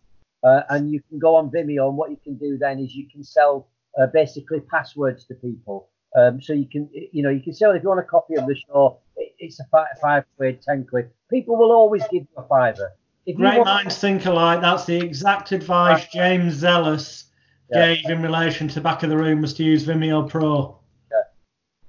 uh, 0.43 0.61
and 0.69 0.91
you 0.91 1.01
can 1.09 1.19
go 1.19 1.35
on 1.35 1.49
Vimeo. 1.49 1.89
And 1.89 1.97
what 1.97 2.11
you 2.11 2.17
can 2.23 2.35
do 2.37 2.57
then 2.57 2.79
is 2.79 2.95
you 2.95 3.07
can 3.09 3.23
sell 3.23 3.67
uh, 3.99 4.07
basically 4.07 4.61
passwords 4.61 5.25
to 5.25 5.35
people. 5.35 5.89
Um, 6.15 6.41
so 6.41 6.53
you 6.53 6.65
can, 6.65 6.89
you 6.93 7.21
know, 7.23 7.29
you 7.29 7.41
can 7.41 7.53
sell 7.53 7.71
if 7.71 7.83
you 7.83 7.89
want 7.89 7.99
a 7.99 8.03
copy 8.03 8.35
of 8.35 8.47
the 8.47 8.55
show. 8.55 8.99
It's 9.17 9.59
a 9.59 9.65
five, 9.65 9.87
five 10.01 10.23
quid, 10.37 10.61
ten 10.61 10.85
quid. 10.85 11.09
People 11.29 11.57
will 11.57 11.71
always 11.71 12.03
give 12.11 12.23
you 12.23 12.27
a 12.37 12.43
fiver. 12.43 12.93
If 13.25 13.37
Great 13.37 13.57
want... 13.57 13.65
minds 13.65 13.97
think 13.97 14.25
alike. 14.25 14.61
That's 14.61 14.85
the 14.85 14.97
exact 14.97 15.51
advice 15.51 16.05
James 16.13 16.61
Zellis 16.61 17.25
yeah. 17.71 17.95
gave 17.95 18.09
in 18.09 18.21
relation 18.21 18.67
to 18.69 18.81
back 18.81 19.03
of 19.03 19.09
the 19.09 19.17
room 19.17 19.41
was 19.41 19.53
to 19.55 19.63
use 19.63 19.85
Vimeo 19.85 20.29
Pro. 20.29 20.77
Yeah, 21.11 21.17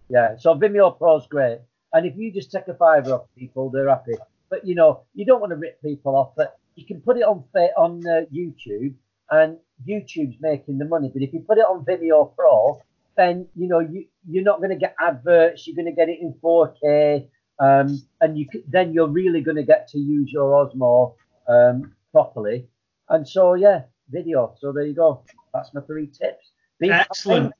yeah. 0.09 0.37
So 0.39 0.55
Vimeo 0.55 0.97
Pro 0.97 1.17
is 1.19 1.27
great, 1.27 1.61
and 1.93 2.07
if 2.07 2.17
you 2.17 2.33
just 2.33 2.51
take 2.51 2.69
a 2.69 2.75
fiver 2.75 3.13
off 3.13 3.27
people, 3.37 3.71
they're 3.71 3.89
happy. 3.89 4.15
But 4.49 4.67
you 4.67 4.75
know, 4.75 5.03
you 5.15 5.27
don't 5.27 5.41
want 5.41 5.51
to 5.51 5.57
rip 5.57 5.81
people 5.83 6.17
off. 6.17 6.33
But 6.37 6.59
you 6.75 6.87
can 6.87 7.01
put 7.01 7.17
it 7.17 7.25
on 7.25 7.45
on 7.77 8.07
uh, 8.07 8.25
YouTube, 8.33 8.95
and 9.31 9.59
YouTube's 9.87 10.37
making 10.41 10.79
the 10.79 10.87
money. 10.87 11.11
But 11.13 11.23
if 11.23 11.33
you 11.33 11.41
put 11.41 11.59
it 11.59 11.65
on 11.65 11.85
Vimeo 11.85 12.35
Pro, 12.35 12.81
then 13.17 13.47
you 13.55 13.69
know 13.69 13.81
you 13.81 14.07
you're 14.29 14.45
not 14.45 14.59
going 14.59 14.71
to 14.71 14.77
get 14.77 14.95
adverts. 15.01 15.67
You're 15.67 15.77
going 15.77 15.87
to 15.87 15.93
get 15.93 16.09
it 16.09 16.19
in 16.21 16.35
4K, 16.43 17.29
um, 17.59 18.03
and 18.21 18.39
you 18.39 18.47
then 18.69 18.93
you're 18.93 19.09
really 19.09 19.41
going 19.41 19.57
to 19.57 19.63
get 19.63 19.89
to 19.89 19.99
use 19.99 20.31
your 20.33 20.53
Osmo 20.53 21.15
um, 21.49 21.93
properly. 22.13 22.69
And 23.09 23.27
so, 23.27 23.55
yeah, 23.55 23.83
video. 24.11 24.55
So 24.61 24.73
there 24.73 24.85
you 24.85 24.95
go. 24.95 25.23
That's 25.55 25.73
my 25.75 25.81
three 25.83 26.07
tips. 26.07 26.51
Be 26.79 26.91
Excellent. 26.91 27.45
Kind, 27.45 27.53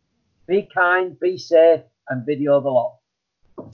be 0.47 0.69
kind, 0.73 1.21
be 1.21 1.39
safe, 1.39 1.81
and 2.09 2.27
video 2.27 2.61
the 2.61 2.69
lot. 2.69 2.97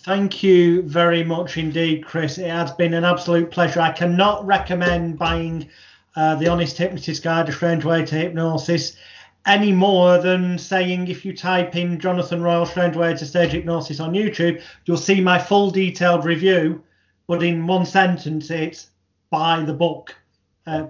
Thank 0.00 0.42
you 0.42 0.82
very 0.82 1.24
much 1.24 1.58
indeed, 1.58 2.04
Chris. 2.04 2.38
It 2.38 2.48
has 2.48 2.70
been 2.72 2.94
an 2.94 3.04
absolute 3.04 3.50
pleasure. 3.50 3.80
I 3.80 3.90
cannot 3.90 4.46
recommend 4.46 5.18
buying 5.18 5.68
uh, 6.14 6.36
The 6.36 6.48
Honest 6.48 6.78
Hypnotist 6.78 7.22
Guide, 7.24 7.48
A 7.48 7.52
Strange 7.52 7.84
Way 7.84 8.04
to 8.04 8.14
Hypnosis 8.14 8.96
any 9.46 9.72
more 9.72 10.18
than 10.18 10.58
saying 10.58 11.08
if 11.08 11.24
you 11.24 11.36
type 11.36 11.74
in 11.74 11.98
Jonathan 11.98 12.42
Royle 12.42 12.66
Strange 12.66 12.96
Way 12.96 13.14
to 13.14 13.26
Stage 13.26 13.52
Hypnosis 13.52 14.00
on 14.00 14.12
YouTube, 14.12 14.62
you'll 14.84 14.96
see 14.96 15.20
my 15.20 15.38
full 15.38 15.70
detailed 15.70 16.24
review. 16.24 16.82
But 17.26 17.42
in 17.42 17.66
one 17.66 17.86
sentence, 17.86 18.50
it's 18.50 18.90
buy 19.30 19.62
the 19.62 19.72
book. 19.72 20.14
Uh, 20.66 20.88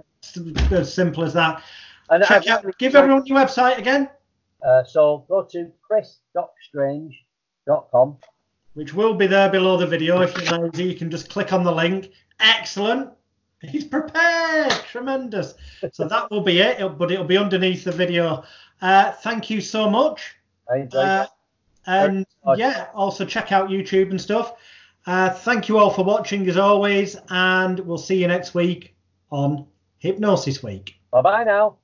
as 0.70 0.92
simple 0.92 1.24
as 1.24 1.32
that. 1.34 1.62
And 2.10 2.24
Check 2.24 2.48
out, 2.48 2.66
give 2.78 2.94
everyone 2.94 3.26
your 3.26 3.38
website 3.38 3.78
again. 3.78 4.08
Uh, 4.64 4.84
so 4.84 5.24
go 5.28 5.42
to 5.50 5.72
chris.strange.com. 5.82 8.18
Which 8.74 8.94
will 8.94 9.14
be 9.14 9.26
there 9.26 9.50
below 9.50 9.76
the 9.76 9.86
video. 9.86 10.22
If 10.22 10.34
you're 10.36 10.58
lazy, 10.58 10.84
you 10.84 10.94
can 10.94 11.10
just 11.10 11.28
click 11.30 11.52
on 11.52 11.64
the 11.64 11.72
link. 11.72 12.12
Excellent. 12.40 13.10
He's 13.62 13.84
prepared. 13.84 14.72
Tremendous. 14.90 15.54
So 15.92 16.08
that 16.08 16.30
will 16.30 16.40
be 16.42 16.60
it, 16.60 16.76
it'll, 16.78 16.90
but 16.90 17.10
it'll 17.10 17.24
be 17.24 17.38
underneath 17.38 17.84
the 17.84 17.92
video. 17.92 18.44
Uh, 18.80 19.12
thank 19.12 19.50
you 19.50 19.60
so 19.60 19.88
much. 19.88 20.34
Uh, 20.94 21.26
and 21.86 22.26
yeah, 22.56 22.88
also 22.94 23.24
check 23.24 23.52
out 23.52 23.68
YouTube 23.70 24.10
and 24.10 24.20
stuff. 24.20 24.54
Uh, 25.06 25.30
thank 25.30 25.68
you 25.68 25.78
all 25.78 25.90
for 25.90 26.04
watching 26.04 26.48
as 26.48 26.56
always, 26.56 27.16
and 27.28 27.80
we'll 27.80 27.98
see 27.98 28.20
you 28.20 28.28
next 28.28 28.54
week 28.54 28.94
on 29.30 29.66
Hypnosis 29.98 30.62
Week. 30.62 30.98
Bye 31.10 31.22
bye 31.22 31.44
now. 31.44 31.81